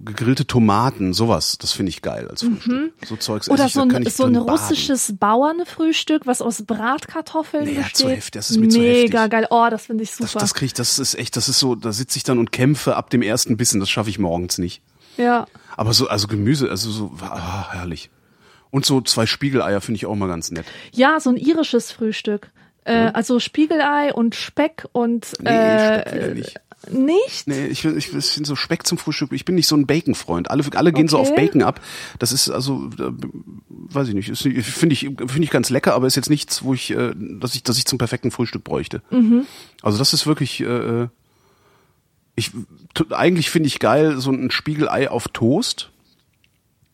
gegrillte 0.05 0.47
Tomaten, 0.47 1.13
sowas. 1.13 1.59
Das 1.59 1.73
finde 1.73 1.91
ich 1.91 2.03
geil 2.03 2.29
als 2.29 2.43
Frühstück. 2.43 2.93
So 3.05 3.17
Zeugs 3.17 3.47
Mhm. 3.49 3.55
Oder 3.55 3.69
so 3.69 3.81
ein, 3.83 3.91
so 4.07 4.25
ein 4.25 4.33
baden. 4.35 4.49
russisches 4.49 5.15
Bauernfrühstück, 5.19 6.27
was 6.27 6.43
aus 6.43 6.63
Bratkartoffeln 6.63 7.65
Nee, 7.65 7.73
ja, 7.75 7.83
besteht. 7.83 7.97
zu 7.97 8.09
heftig, 8.09 8.31
das 8.33 8.51
ist 8.51 8.59
mir 8.59 8.67
Mega 8.69 9.27
geil. 9.29 9.47
Oh, 9.51 9.67
das 9.71 9.87
finde 9.87 10.05
ich 10.05 10.11
Das, 10.17 10.33
super. 10.33 10.41
das 10.41 10.55
krieg 10.55 10.67
ich, 10.67 10.75
das 10.75 10.99
ist 10.99 11.15
echt, 11.15 11.37
das 11.37 11.49
ist 11.49 11.59
so, 11.59 11.75
da 11.75 11.93
sitze 11.93 12.17
ich 12.17 12.25
dann 12.25 12.39
und 12.39 12.53
kämpfe 12.53 12.97
ab 12.97 13.11
dem 13.11 13.23
ersten 13.23 13.57
Bissen. 13.57 13.81
Das 13.81 13.91
schaffe 13.91 14.11
ich 14.11 14.19
morgens 14.19 14.59
nicht. 14.59 14.83
ja. 15.17 15.47
Aber 15.79 15.93
so, 15.93 16.09
also 16.09 16.27
Gemüse, 16.27 16.71
also 16.71 16.91
so, 16.91 17.13
ah, 17.21 17.71
herrlich. 17.73 18.09
Und 18.71 18.87
so 18.87 19.03
zwei 19.03 19.27
Spiegeleier 19.27 19.83
finde 19.83 19.97
ich 19.97 20.07
auch 20.07 20.15
mal 20.15 20.27
ganz 20.27 20.51
nett. 20.51 20.65
ja, 20.93 21.21
so 21.21 21.29
ein 21.31 21.37
irisches 21.37 21.93
Frühstück. 21.93 22.51
Äh, 22.87 23.11
also 23.13 23.41
Spiegelei 23.41 24.13
und 24.15 24.35
Speck 24.35 24.87
und 24.93 25.33
Nee, 25.41 25.51
äh, 25.51 26.03
Speck 26.03 26.35
nicht. 26.35 26.61
nicht? 26.91 27.47
Nee, 27.49 27.67
ich, 27.67 27.85
ich, 27.85 28.15
ich 28.15 28.27
finde 28.27 28.47
so 28.49 28.55
Speck 28.55 28.87
zum 28.87 28.97
Frühstück. 28.97 29.33
Ich 29.33 29.45
bin 29.45 29.57
nicht 29.57 29.67
so 29.67 29.77
ein 29.77 29.87
Bacon-Freund. 29.87 30.51
Alle, 30.51 30.63
alle 30.75 30.93
gehen 30.93 31.09
so 31.09 31.19
auf 31.19 31.31
Okay. 31.31 31.47
Bacon 31.47 31.63
ab. 31.63 31.81
Das 32.19 32.31
ist 32.33 32.49
also, 32.49 32.89
äh, 32.99 33.11
weiß 33.69 34.09
ich 34.09 34.15
nicht, 34.15 34.37
finde 34.39 34.93
ich, 34.93 35.01
finde 35.01 35.43
ich 35.43 35.51
ganz 35.51 35.69
lecker, 35.71 35.95
aber 35.95 36.07
ist 36.07 36.15
jetzt 36.17 36.31
nichts, 36.31 36.63
wo 36.63 36.75
ich, 36.75 36.91
äh, 36.93 37.13
dass 37.17 37.55
ich, 37.55 37.63
dass 37.65 37.77
ich 37.79 37.87
zum 37.87 37.99
perfekten 37.99 38.31
Frühstück 38.31 38.63
bräuchte. 38.63 39.03
Also 39.83 39.99
das 39.99 40.13
ist 40.13 40.27
wirklich, 40.27 40.61
äh, 40.61 41.09
ich, 42.37 42.53
t- 42.95 43.05
eigentlich 43.15 43.51
finde 43.51 43.67
ich 43.67 43.79
geil 43.79 44.21
so 44.21 44.31
ein 44.31 44.51
Spiegelei 44.51 45.11
auf 45.11 45.29
Toast. 45.29 45.91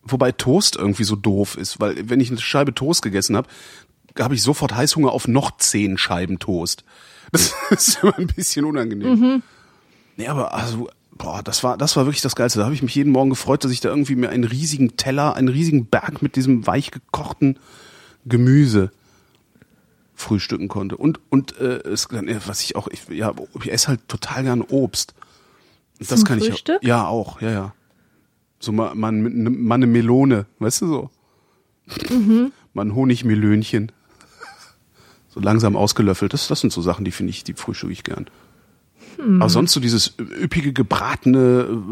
Wobei 0.05 0.33
Toast 0.33 0.75
irgendwie 0.75 1.05
so 1.05 1.15
doof 1.15 1.55
ist, 1.55 1.79
weil 1.79 2.09
wenn 2.09 2.19
ich 2.19 2.29
eine 2.29 2.37
Scheibe 2.41 2.73
Toast 2.73 3.01
gegessen 3.03 3.37
habe, 3.37 3.47
habe 4.19 4.35
ich 4.35 4.41
sofort 4.41 4.75
Heißhunger 4.75 5.11
auf 5.11 5.27
noch 5.27 5.57
zehn 5.57 5.97
Scheiben 5.97 6.39
Toast. 6.39 6.83
Das 7.31 7.53
ist 7.71 8.03
immer 8.03 8.17
ein 8.17 8.27
bisschen 8.27 8.65
unangenehm. 8.65 9.41
Nee, 10.17 10.27
aber 10.27 10.53
also, 10.53 10.89
boah, 11.17 11.41
das 11.43 11.63
war, 11.63 11.77
das 11.77 11.95
war 11.95 12.05
wirklich 12.05 12.21
das 12.21 12.35
Geilste. 12.35 12.59
Da 12.59 12.65
habe 12.65 12.75
ich 12.75 12.83
mich 12.83 12.95
jeden 12.95 13.11
Morgen 13.11 13.29
gefreut, 13.29 13.63
dass 13.63 13.71
ich 13.71 13.81
da 13.81 13.89
irgendwie 13.89 14.15
mir 14.15 14.29
einen 14.29 14.43
riesigen 14.43 14.97
Teller, 14.97 15.35
einen 15.35 15.47
riesigen 15.47 15.85
Berg 15.85 16.21
mit 16.21 16.35
diesem 16.35 16.67
weich 16.67 16.91
gekochten 16.91 17.57
Gemüse 18.25 18.91
frühstücken 20.15 20.67
konnte. 20.67 20.97
Und, 20.97 21.19
und 21.29 21.57
äh, 21.59 21.79
es, 21.79 22.07
was 22.47 22.61
ich 22.61 22.75
auch, 22.75 22.87
ich, 22.87 23.07
ja, 23.09 23.33
ich 23.61 23.71
esse 23.71 23.89
halt 23.89 24.07
total 24.07 24.43
gerne 24.43 24.65
Obst. 24.65 25.13
Das 25.99 26.09
Zum 26.09 26.23
kann 26.23 26.39
Frühstück? 26.39 26.79
ich 26.81 26.87
ja 26.87 27.07
auch, 27.07 27.41
ja, 27.41 27.51
ja. 27.51 27.73
So 28.59 28.71
mal, 28.71 28.95
mal, 28.95 29.11
mal 29.11 29.75
eine 29.75 29.87
Melone, 29.87 30.45
weißt 30.59 30.81
du 30.81 30.87
so? 30.87 31.09
mal 32.73 32.85
ein 32.85 32.95
Honigmelönchen. 32.95 33.91
So 35.33 35.39
langsam 35.39 35.75
ausgelöffelt. 35.75 36.33
Das, 36.33 36.47
das 36.47 36.61
sind 36.61 36.71
so 36.71 36.81
Sachen, 36.81 37.05
die 37.05 37.11
finde 37.11 37.31
ich, 37.31 37.43
die 37.43 37.53
frühstücke 37.53 37.93
ich 37.93 38.03
gern. 38.03 38.27
Aber 39.17 39.49
sonst 39.49 39.73
so 39.73 39.79
dieses 39.79 40.15
üppige, 40.19 40.73
gebratene, 40.73 41.83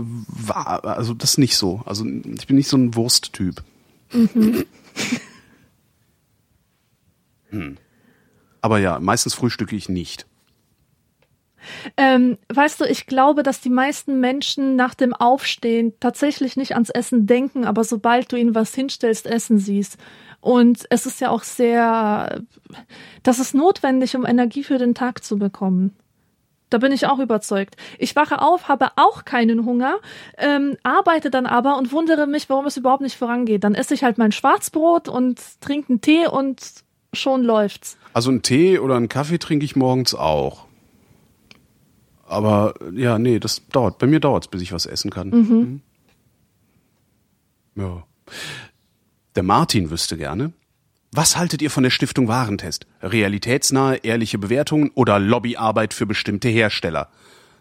äh, 0.49 0.53
also 0.88 1.13
das 1.13 1.38
nicht 1.38 1.55
so. 1.55 1.81
Also 1.85 2.05
ich 2.05 2.47
bin 2.47 2.55
nicht 2.55 2.68
so 2.68 2.77
ein 2.77 2.95
Wursttyp. 2.95 3.63
Hm. 7.49 7.77
Aber 8.61 8.80
ja, 8.80 8.99
meistens 8.99 9.34
frühstücke 9.34 9.76
ich 9.76 9.89
nicht. 9.89 10.26
Ähm, 11.95 12.38
weißt 12.47 12.81
du, 12.81 12.85
ich 12.85 13.05
glaube, 13.05 13.43
dass 13.43 13.61
die 13.61 13.69
meisten 13.69 14.19
Menschen 14.19 14.76
nach 14.76 14.95
dem 14.95 15.13
Aufstehen 15.13 15.93
tatsächlich 15.99 16.57
nicht 16.57 16.73
ans 16.73 16.89
Essen 16.89 17.27
denken, 17.27 17.65
aber 17.65 17.84
sobald 17.84 18.31
du 18.31 18.35
ihnen 18.35 18.55
was 18.55 18.73
hinstellst, 18.73 19.27
essen 19.27 19.59
sie's. 19.59 19.97
Und 20.41 20.85
es 20.89 21.05
ist 21.05 21.22
ja 21.22 21.30
auch 21.30 21.43
sehr, 21.43 22.41
das 23.23 23.39
ist 23.39 23.53
notwendig, 23.53 24.15
um 24.15 24.26
Energie 24.26 24.63
für 24.63 24.80
den 24.80 24.95
Tag 24.95 25.23
zu 25.23 25.38
bekommen. 25.38 25.95
Da 26.72 26.77
bin 26.77 26.91
ich 26.93 27.05
auch 27.05 27.19
überzeugt. 27.19 27.76
Ich 27.99 28.15
wache 28.15 28.41
auf, 28.41 28.69
habe 28.69 28.91
auch 28.95 29.26
keinen 29.26 29.65
Hunger, 29.65 29.95
ähm, 30.38 30.77
arbeite 30.84 31.30
dann 31.30 31.45
aber 31.45 31.77
und 31.77 31.91
wundere 31.91 32.27
mich, 32.27 32.49
warum 32.49 32.65
es 32.65 32.77
überhaupt 32.77 33.01
nicht 33.01 33.18
vorangeht. 33.18 33.63
Dann 33.63 33.76
esse 33.76 33.93
ich 33.93 34.03
halt 34.03 34.18
mein 34.18 34.31
Schwarzbrot 34.31 35.09
und 35.09 35.39
trinke 35.59 35.89
einen 35.89 36.01
Tee 36.01 36.27
und 36.27 36.61
schon 37.13 37.43
läuft's. 37.43 37.97
Also 38.13 38.30
einen 38.30 38.41
Tee 38.41 38.80
oder 38.80 38.95
einen 38.95 39.09
Kaffee 39.09 39.38
trinke 39.38 39.65
ich 39.65 39.76
morgens 39.76 40.15
auch. 40.15 40.65
Aber 42.26 42.73
ja, 42.93 43.19
nee, 43.19 43.39
das 43.39 43.68
dauert. 43.68 43.97
Bei 43.97 44.07
mir 44.07 44.22
dauert's, 44.22 44.47
bis 44.47 44.61
ich 44.61 44.72
was 44.72 44.85
essen 44.85 45.11
kann. 45.11 45.30
Mhm. 45.30 45.81
Ja. 47.76 48.03
Der 49.35 49.43
Martin 49.43 49.89
wüsste 49.89 50.17
gerne. 50.17 50.51
Was 51.13 51.37
haltet 51.37 51.61
ihr 51.61 51.69
von 51.69 51.83
der 51.83 51.89
Stiftung 51.89 52.27
Warentest? 52.27 52.85
Realitätsnahe, 53.01 53.97
ehrliche 53.97 54.37
Bewertungen 54.37 54.91
oder 54.95 55.19
Lobbyarbeit 55.19 55.93
für 55.93 56.05
bestimmte 56.05 56.49
Hersteller? 56.49 57.09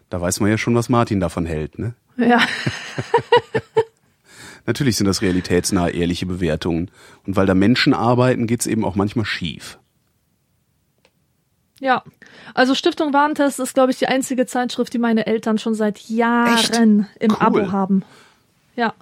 Da 0.09 0.21
weiß 0.21 0.39
man 0.39 0.49
ja 0.49 0.57
schon, 0.57 0.75
was 0.75 0.89
Martin 0.89 1.19
davon 1.19 1.45
hält, 1.45 1.79
ne? 1.79 1.93
Ja. 2.17 2.41
Natürlich 4.65 4.97
sind 4.97 5.07
das 5.07 5.21
realitätsnahe, 5.21 5.91
ehrliche 5.91 6.25
Bewertungen. 6.25 6.91
Und 7.25 7.35
weil 7.35 7.45
da 7.45 7.53
Menschen 7.53 7.93
arbeiten, 7.93 8.47
geht's 8.47 8.67
eben 8.67 8.85
auch 8.85 8.95
manchmal 8.95 9.25
schief. 9.25 9.79
Ja, 11.79 12.03
also 12.53 12.75
Stiftung 12.75 13.11
Warentest 13.11 13.59
ist, 13.59 13.73
glaube 13.73 13.91
ich, 13.91 13.97
die 13.97 14.07
einzige 14.07 14.45
Zeitschrift, 14.45 14.93
die 14.93 14.99
meine 14.99 15.25
Eltern 15.25 15.57
schon 15.57 15.73
seit 15.73 15.99
Jahren 16.09 16.53
Echt? 16.53 16.75
im 17.19 17.31
Cool. 17.31 17.37
Abo 17.39 17.71
haben. 17.71 18.03
Ja. 18.75 18.93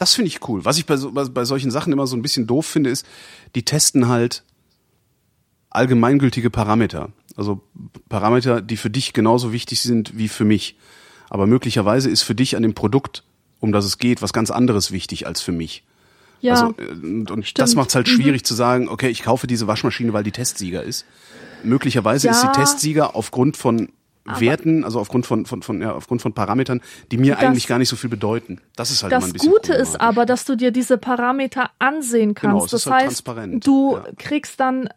Das 0.00 0.14
finde 0.14 0.28
ich 0.28 0.48
cool. 0.48 0.64
Was 0.64 0.78
ich 0.78 0.86
bei, 0.86 0.96
so, 0.96 1.12
bei, 1.12 1.44
solchen 1.44 1.70
Sachen 1.70 1.92
immer 1.92 2.06
so 2.06 2.16
ein 2.16 2.22
bisschen 2.22 2.46
doof 2.46 2.64
finde, 2.66 2.88
ist, 2.88 3.04
die 3.54 3.64
testen 3.66 4.08
halt 4.08 4.42
allgemeingültige 5.68 6.50
Parameter. 6.50 7.10
Also 7.36 7.60
Parameter, 8.08 8.60
die 8.62 8.76
für 8.76 8.90
dich 8.90 9.12
genauso 9.12 9.52
wichtig 9.52 9.80
sind 9.82 10.16
wie 10.18 10.28
für 10.28 10.44
mich. 10.44 10.76
Aber 11.28 11.46
möglicherweise 11.46 12.10
ist 12.10 12.22
für 12.22 12.34
dich 12.34 12.56
an 12.56 12.62
dem 12.62 12.74
Produkt, 12.74 13.24
um 13.60 13.72
das 13.72 13.84
es 13.84 13.98
geht, 13.98 14.20
was 14.22 14.32
ganz 14.32 14.50
anderes 14.50 14.90
wichtig 14.90 15.26
als 15.26 15.40
für 15.42 15.52
mich. 15.52 15.84
Ja, 16.40 16.54
Also, 16.54 16.74
äh, 16.78 16.86
und, 16.92 17.30
und 17.30 17.46
stimmt. 17.46 17.62
das 17.62 17.74
macht 17.74 17.90
es 17.90 17.94
halt 17.94 18.08
Mhm. 18.08 18.12
schwierig 18.12 18.44
zu 18.44 18.54
sagen, 18.54 18.88
okay, 18.88 19.08
ich 19.10 19.22
kaufe 19.22 19.46
diese 19.46 19.66
Waschmaschine, 19.66 20.12
weil 20.14 20.24
die 20.24 20.32
Testsieger 20.32 20.82
ist. 20.82 21.04
Möglicherweise 21.62 22.28
Ja. 22.28 22.32
ist 22.32 22.40
sie 22.40 22.48
Testsieger 22.52 23.14
aufgrund 23.14 23.58
von 23.58 23.90
Werten, 24.24 24.84
also 24.84 25.00
aufgrund 25.00 25.26
von, 25.26 25.46
von, 25.46 25.62
von, 25.62 25.80
ja, 25.80 25.92
aufgrund 25.94 26.22
von 26.22 26.32
Parametern, 26.32 26.80
die 27.10 27.16
mir 27.18 27.38
eigentlich 27.38 27.66
gar 27.66 27.78
nicht 27.78 27.88
so 27.88 27.96
viel 27.96 28.10
bedeuten. 28.10 28.60
Das 28.76 28.90
ist 28.90 29.02
halt 29.02 29.12
das 29.12 29.24
ein 29.24 29.32
bisschen 29.32 29.50
Gute 29.50 29.72
ist 29.72 30.00
aber, 30.00 30.26
dass 30.26 30.44
du 30.44 30.56
dir 30.56 30.70
diese 30.70 30.98
Parameter 30.98 31.70
ansehen 31.78 32.34
kannst. 32.34 32.52
Genau, 32.54 32.62
das 32.64 32.72
ist 32.74 32.86
halt 32.86 32.94
heißt, 33.06 33.24
transparent. 33.24 33.66
du 33.66 33.96
Ja. 33.96 34.04
kriegst 34.18 34.60
dann 34.60 34.88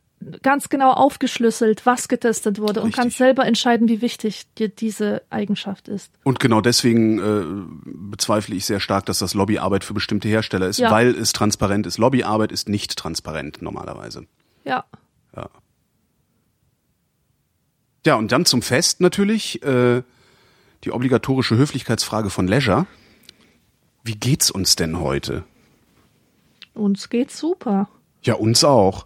ganz 0.41 0.69
genau 0.69 0.91
aufgeschlüsselt, 0.91 1.85
was 1.85 2.07
getestet 2.07 2.57
wurde 2.59 2.79
und 2.79 2.87
Richtig. 2.87 3.01
kannst 3.01 3.17
selber 3.17 3.45
entscheiden, 3.45 3.89
wie 3.89 4.01
wichtig 4.01 4.45
dir 4.57 4.69
diese 4.69 5.21
Eigenschaft 5.29 5.89
ist. 5.89 6.11
Und 6.23 6.39
genau 6.39 6.61
deswegen 6.61 7.19
äh, 7.19 7.43
bezweifle 7.85 8.55
ich 8.55 8.65
sehr 8.65 8.79
stark, 8.79 9.05
dass 9.05 9.19
das 9.19 9.33
Lobbyarbeit 9.33 9.83
für 9.83 9.93
bestimmte 9.93 10.29
Hersteller 10.29 10.67
ist, 10.67 10.79
Ja. 10.79 10.91
weil 10.91 11.09
es 11.09 11.33
transparent 11.33 11.85
ist. 11.87 11.97
Lobbyarbeit 11.97 12.51
ist 12.53 12.69
nicht 12.69 12.95
transparent 12.97 13.61
normalerweise. 13.61 14.25
Ja. 14.63 14.85
Ja, 15.35 15.49
und 18.15 18.31
dann 18.31 18.45
zum 18.45 18.61
Fest 18.61 19.01
natürlich 19.01 19.63
äh, 19.63 20.03
die 20.83 20.91
obligatorische 20.91 21.57
Höflichkeitsfrage 21.57 22.29
von 22.29 22.47
Leisure. 22.47 22.85
Wie 24.03 24.15
geht's 24.15 24.51
uns 24.51 24.75
denn 24.75 24.99
heute? 24.99 25.43
Uns 26.73 27.09
geht's 27.09 27.37
super. 27.39 27.87
Ja, 28.23 28.35
uns 28.35 28.63
auch. 28.63 29.05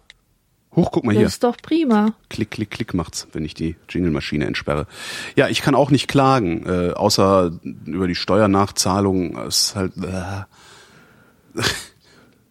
Hoch, 0.74 0.90
guck 0.92 1.04
mal 1.04 1.12
Das 1.12 1.18
hier. 1.20 1.26
ist 1.28 1.44
doch 1.44 1.56
prima. 1.56 2.14
Klick, 2.28 2.50
klick, 2.50 2.70
klick 2.70 2.94
macht's, 2.94 3.26
wenn 3.32 3.44
ich 3.44 3.54
die 3.54 3.76
Jingle-Maschine 3.88 4.44
entsperre. 4.46 4.86
Ja, 5.36 5.48
ich 5.48 5.62
kann 5.62 5.74
auch 5.74 5.90
nicht 5.90 6.08
klagen, 6.08 6.66
äh, 6.66 6.92
außer 6.92 7.58
über 7.86 8.06
die 8.06 8.14
Steuernachzahlung. 8.14 9.36
Es 9.38 9.68
ist 9.68 9.76
halt. 9.76 9.92
Äh, 9.96 11.60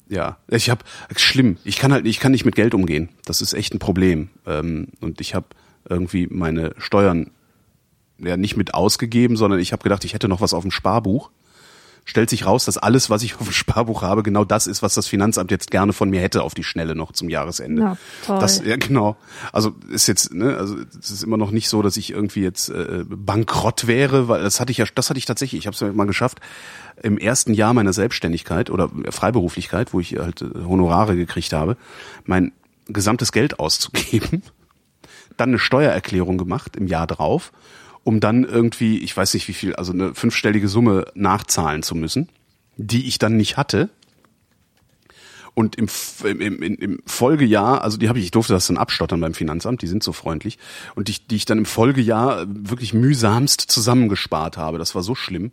ja, 0.10 0.38
ich 0.48 0.70
habe 0.70 0.84
schlimm. 1.16 1.58
Ich 1.64 1.78
kann 1.78 1.94
halt, 1.94 2.06
ich 2.06 2.20
kann 2.20 2.32
nicht 2.32 2.46
mit 2.46 2.56
Geld 2.56 2.74
umgehen. 2.74 3.10
Das 3.26 3.42
ist 3.42 3.54
echt 3.54 3.74
ein 3.74 3.80
Problem. 3.80 4.30
Ähm, 4.46 4.88
und 5.00 5.22
ich 5.22 5.36
habe 5.36 5.48
irgendwie 5.90 6.28
meine 6.28 6.74
Steuern 6.78 7.32
ja 8.20 8.38
nicht 8.38 8.58
mit 8.58 8.74
ausgegeben, 8.74 9.38
sondern 9.38 9.60
ich 9.60 9.72
habe 9.74 9.84
gedacht, 9.84 10.04
ich 10.06 10.14
hätte 10.14 10.28
noch 10.28 10.42
was 10.42 10.54
auf 10.54 10.64
dem 10.64 10.72
Sparbuch. 10.72 11.30
Stellt 12.06 12.30
sich 12.30 12.46
raus, 12.46 12.64
dass 12.64 12.78
alles, 12.78 13.10
was 13.10 13.22
ich 13.22 13.36
auf 13.36 13.48
dem 13.48 13.52
Sparbuch 13.52 14.02
habe, 14.02 14.24
genau 14.24 14.46
das 14.46 14.66
ist, 14.66 14.82
was 14.82 14.94
das 14.94 15.08
Finanzamt 15.08 15.52
jetzt 15.52 15.72
gerne 15.72 15.92
von 15.92 16.10
mir 16.10 16.22
hätte 16.22 16.42
auf 16.42 16.54
die 16.54 16.64
Schnelle 16.64 16.96
noch 16.96 17.12
zum 17.12 17.28
Jahresende. 17.28 17.82
Na, 17.82 17.98
toll. 18.26 18.40
Das, 18.40 18.64
ja, 18.64 18.78
genau. 18.78 19.18
Also 19.52 19.76
ist 19.92 20.08
jetzt, 20.08 20.34
ne, 20.34 20.56
also 20.56 20.78
es 20.98 21.12
ist 21.12 21.24
immer 21.24 21.36
noch 21.36 21.52
nicht 21.52 21.68
so, 21.68 21.82
dass 21.82 21.98
ich 21.98 22.12
irgendwie 22.12 22.44
jetzt 22.44 22.70
äh, 22.70 23.04
bankrott 23.06 23.88
wäre, 23.88 24.30
weil 24.30 24.42
das 24.42 24.62
hatte 24.62 24.72
ich 24.72 24.78
ja, 24.78 24.86
das 24.96 25.10
hatte 25.10 25.18
ich 25.18 25.26
tatsächlich. 25.26 25.60
Ich 25.60 25.68
habe 25.68 25.74
es 25.74 25.82
ja 25.82 25.92
mal 25.92 26.08
geschafft 26.08 26.40
im 27.04 27.18
ersten 27.18 27.54
Jahr 27.54 27.74
meiner 27.74 27.92
Selbstständigkeit 27.92 28.70
oder 28.70 28.90
Freiberuflichkeit, 29.10 29.94
wo 29.94 30.00
ich 30.00 30.18
halt 30.18 30.42
äh, 30.42 30.64
Honorare 30.66 31.18
gekriegt 31.18 31.52
habe, 31.52 31.76
mein 32.26 32.54
gesamtes 32.88 33.34
Geld 33.34 33.60
auszugeben, 33.60 34.44
dann 35.38 35.50
eine 35.50 35.60
Steuererklärung 35.60 36.38
gemacht 36.38 36.76
im 36.76 36.88
Jahr 36.88 37.08
drauf, 37.08 37.52
um 38.04 38.20
dann 38.20 38.44
irgendwie, 38.44 39.00
ich 39.00 39.16
weiß 39.16 39.34
nicht 39.34 39.48
wie 39.48 39.54
viel, 39.54 39.76
also 39.76 39.92
eine 39.92 40.16
fünfstellige 40.16 40.68
Summe 40.68 41.06
nachzahlen 41.14 41.84
zu 41.84 41.96
müssen, 41.96 42.30
die 42.78 43.08
ich 43.08 43.20
dann 43.20 43.38
nicht 43.38 43.58
hatte. 43.58 43.90
Und 45.54 45.76
im, 45.76 45.88
im, 46.24 46.62
im, 46.62 46.76
im 46.76 47.00
Folgejahr, 47.06 47.82
also 47.82 47.98
die 47.98 48.10
habe 48.10 48.20
ich, 48.20 48.26
ich 48.26 48.32
durfte 48.32 48.54
das 48.54 48.68
dann 48.68 48.78
abstottern 48.78 49.20
beim 49.20 49.34
Finanzamt, 49.34 49.82
die 49.82 49.88
sind 49.88 50.04
so 50.04 50.14
freundlich, 50.14 50.60
und 50.94 51.08
die, 51.08 51.16
die 51.28 51.36
ich 51.36 51.46
dann 51.46 51.58
im 51.58 51.66
Folgejahr 51.66 52.46
wirklich 52.48 52.94
mühsamst 52.94 53.62
zusammengespart 53.62 54.58
habe. 54.58 54.78
Das 54.78 54.94
war 54.94 55.02
so 55.02 55.16
schlimm. 55.16 55.52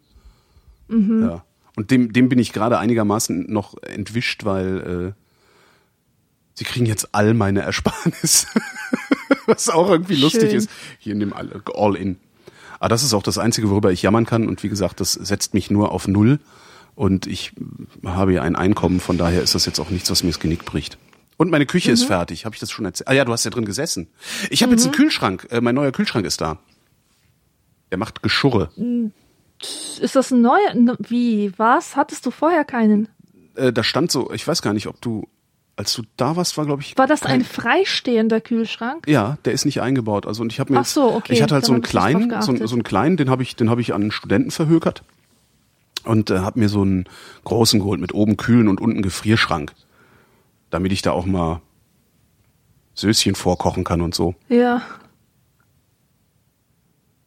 Ja. 1.23 1.45
Und 1.77 1.91
dem, 1.91 2.13
dem 2.13 2.29
bin 2.29 2.39
ich 2.39 2.53
gerade 2.53 2.79
einigermaßen 2.79 3.51
noch 3.51 3.83
entwischt, 3.83 4.45
weil 4.45 5.15
äh, 5.15 5.21
sie 6.55 6.65
kriegen 6.65 6.87
jetzt 6.87 7.15
all 7.15 7.35
meine 7.35 7.63
Ersparnisse. 7.63 8.47
Was 9.47 9.69
auch 9.69 9.91
irgendwie 9.91 10.17
lustig 10.17 10.51
Schön. 10.51 10.59
ist. 10.59 10.71
Hier 10.99 11.13
in 11.13 11.21
dem 11.21 11.33
All, 11.33 11.97
in. 11.97 12.19
Aber 12.81 12.89
das 12.89 13.03
ist 13.03 13.15
auch 13.15 13.23
das 13.23 13.39
Einzige, 13.39 13.71
worüber 13.71 13.93
ich 13.93 14.03
jammern 14.03 14.27
kann. 14.27 14.49
Und 14.49 14.63
wie 14.63 14.69
gesagt, 14.69 15.01
das 15.01 15.13
setzt 15.13 15.55
mich 15.55 15.71
nur 15.71 15.93
auf 15.93 16.09
null. 16.09 16.41
Und 16.95 17.27
ich 17.27 17.53
habe 18.05 18.33
ja 18.35 18.43
ein 18.43 18.57
Einkommen, 18.57 19.01
von 19.01 19.19
daher 19.19 19.43
ist 19.43 19.55
das 19.55 19.67
jetzt 19.67 19.81
auch 19.81 19.91
nichts, 19.91 20.11
was 20.11 20.23
mir 20.23 20.31
das 20.31 20.39
Genick 20.39 20.65
bricht. 20.65 20.99
Und 21.37 21.51
meine 21.51 21.67
Küche 21.67 21.91
ist 21.91 22.05
fertig. 22.05 22.45
Habe 22.45 22.55
ich 22.55 22.61
das 22.61 22.71
schon 22.71 22.85
erzählt? 22.85 23.09
Ah 23.09 23.13
ja, 23.13 23.25
du 23.25 23.33
hast 23.33 23.45
ja 23.45 23.51
drin 23.51 23.65
gesessen. 23.65 24.09
Ich 24.51 24.63
habe 24.63 24.73
jetzt 24.73 24.85
einen 24.85 24.95
Kühlschrank. 24.95 25.49
Äh, 25.51 25.61
mein 25.61 25.75
neuer 25.75 25.91
Kühlschrank 25.91 26.25
ist 26.27 26.41
da. 26.41 26.59
Der 27.91 27.99
macht 27.99 28.23
Geschurre. 28.23 28.71
Ist 30.01 30.17
das 30.17 30.31
ein 30.31 30.43
neuer? 30.43 30.97
Wie? 31.01 31.53
Was? 31.57 31.97
Hattest 31.97 32.27
du 32.27 32.31
vorher 32.31 32.65
keinen? 32.65 33.09
Äh, 33.57 33.73
da 33.73 33.83
stand 33.83 34.13
so, 34.13 34.33
ich 34.33 34.47
weiß 34.47 34.63
gar 34.63 34.73
nicht, 34.73 34.87
ob 34.87 35.01
du, 35.01 35.29
als 35.77 35.93
du 35.95 36.03
da 36.17 36.37
warst, 36.37 36.57
war 36.57 36.67
glaube 36.67 36.83
ich. 36.83 36.97
War 36.97 37.07
das 37.07 37.23
kein- 37.23 37.41
ein 37.41 37.45
freistehender 37.45 38.41
Kühlschrank? 38.41 39.07
Ja, 39.09 39.39
der 39.45 39.53
ist 39.53 39.65
nicht 39.65 39.81
eingebaut. 39.81 40.27
Also 40.27 40.43
und 40.43 40.53
ich 40.53 40.61
habe 40.61 40.73
mir 40.73 40.81
Ach 40.81 40.85
so, 40.85 41.13
okay. 41.13 41.33
ich 41.33 41.43
hatte 41.43 41.55
halt 41.55 41.65
Dann 41.65 41.69
so 41.69 41.73
einen 41.75 41.83
kleinen, 41.83 42.43
so, 42.43 42.67
so 42.67 42.75
einen 42.77 42.83
kleinen, 42.85 43.17
den 43.17 43.29
habe 43.31 43.43
ich, 43.43 43.57
den 43.57 43.71
habe 43.71 43.81
ich 43.81 43.93
an 43.95 44.03
einen 44.03 44.11
Studenten 44.13 44.51
verhökert 44.51 45.03
und 46.05 46.31
äh, 46.31 46.39
habe 46.41 46.61
mir 46.61 46.69
so 46.69 46.83
einen 46.83 47.07
großen 47.45 47.81
geholt 47.81 48.01
mit 48.01 48.15
oben 48.15 48.37
kühlen 48.37 48.69
und 48.69 48.81
unten 48.81 49.03
Gefrierschrank, 49.03 49.73
damit 50.71 50.93
ich 50.93 51.03
da 51.03 51.11
auch 51.13 51.27
mal 51.27 51.61
Söschen 52.95 53.35
vorkochen 53.35 53.83
kann 53.83 54.01
und 54.01 54.15
so. 54.15 54.35
Ja. 54.49 54.83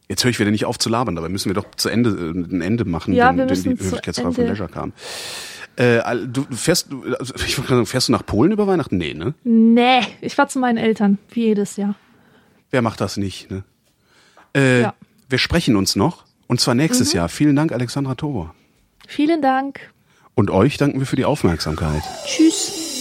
Jetzt 0.09 0.23
höre 0.23 0.31
ich 0.31 0.39
wieder 0.39 0.51
nicht 0.51 0.63
auf 0.63 0.79
zu 0.79 0.87
labern, 0.87 1.15
dabei 1.15 1.27
müssen 1.27 1.49
wir 1.49 1.53
doch 1.53 1.65
zu 1.75 1.89
Ende 1.89 2.11
äh, 2.11 2.31
ein 2.31 2.61
Ende 2.61 2.85
machen, 2.85 3.13
Ja, 3.13 3.27
denn, 3.27 3.39
wir 3.39 3.45
müssen 3.45 3.71
die 3.71 3.75
zu 3.77 3.83
Höflichkeitsfrage 3.85 4.33
von. 4.35 4.45
Leisure 4.47 4.69
kam. 4.69 4.93
Äh, 5.77 6.01
du 6.27 6.43
fährst, 6.51 6.91
du, 6.91 7.03
also 7.15 7.33
ich 7.35 7.57
wollte 7.57 7.69
sagen, 7.69 7.85
fährst 7.85 8.07
du 8.07 8.11
nach 8.11 8.25
Polen 8.25 8.51
über 8.51 8.65
Weihnachten? 8.67 8.97
Nee, 8.97 9.13
ne? 9.13 9.33
Nee, 9.43 10.01
ich 10.21 10.37
war 10.37 10.47
zu 10.47 10.57
meinen 10.59 10.77
Eltern, 10.77 11.19
wie 11.29 11.45
jedes 11.45 11.77
Jahr. 11.77 11.93
Wer 12.71 12.81
macht 12.81 12.99
das 12.99 13.15
nicht, 13.17 13.49
ne? 13.51 13.63
Äh, 14.55 14.81
Ja. 14.81 14.93
Wir 15.29 15.37
sprechen 15.37 15.75
uns 15.75 15.95
noch. 15.95 16.23
Und 16.47 16.61
zwar 16.61 16.73
nächstes 16.73 17.13
Mhm. 17.13 17.17
Jahr. 17.17 17.29
Vielen 17.29 17.55
Dank, 17.55 17.71
Alexandra 17.73 18.15
Tobor. 18.15 18.55
Vielen 19.07 19.41
Dank. 19.41 19.79
Und 20.35 20.49
euch 20.49 20.77
danken 20.77 20.99
wir 20.99 21.05
für 21.05 21.15
die 21.17 21.25
Aufmerksamkeit. 21.25 22.01
Tschüss. 22.25 22.96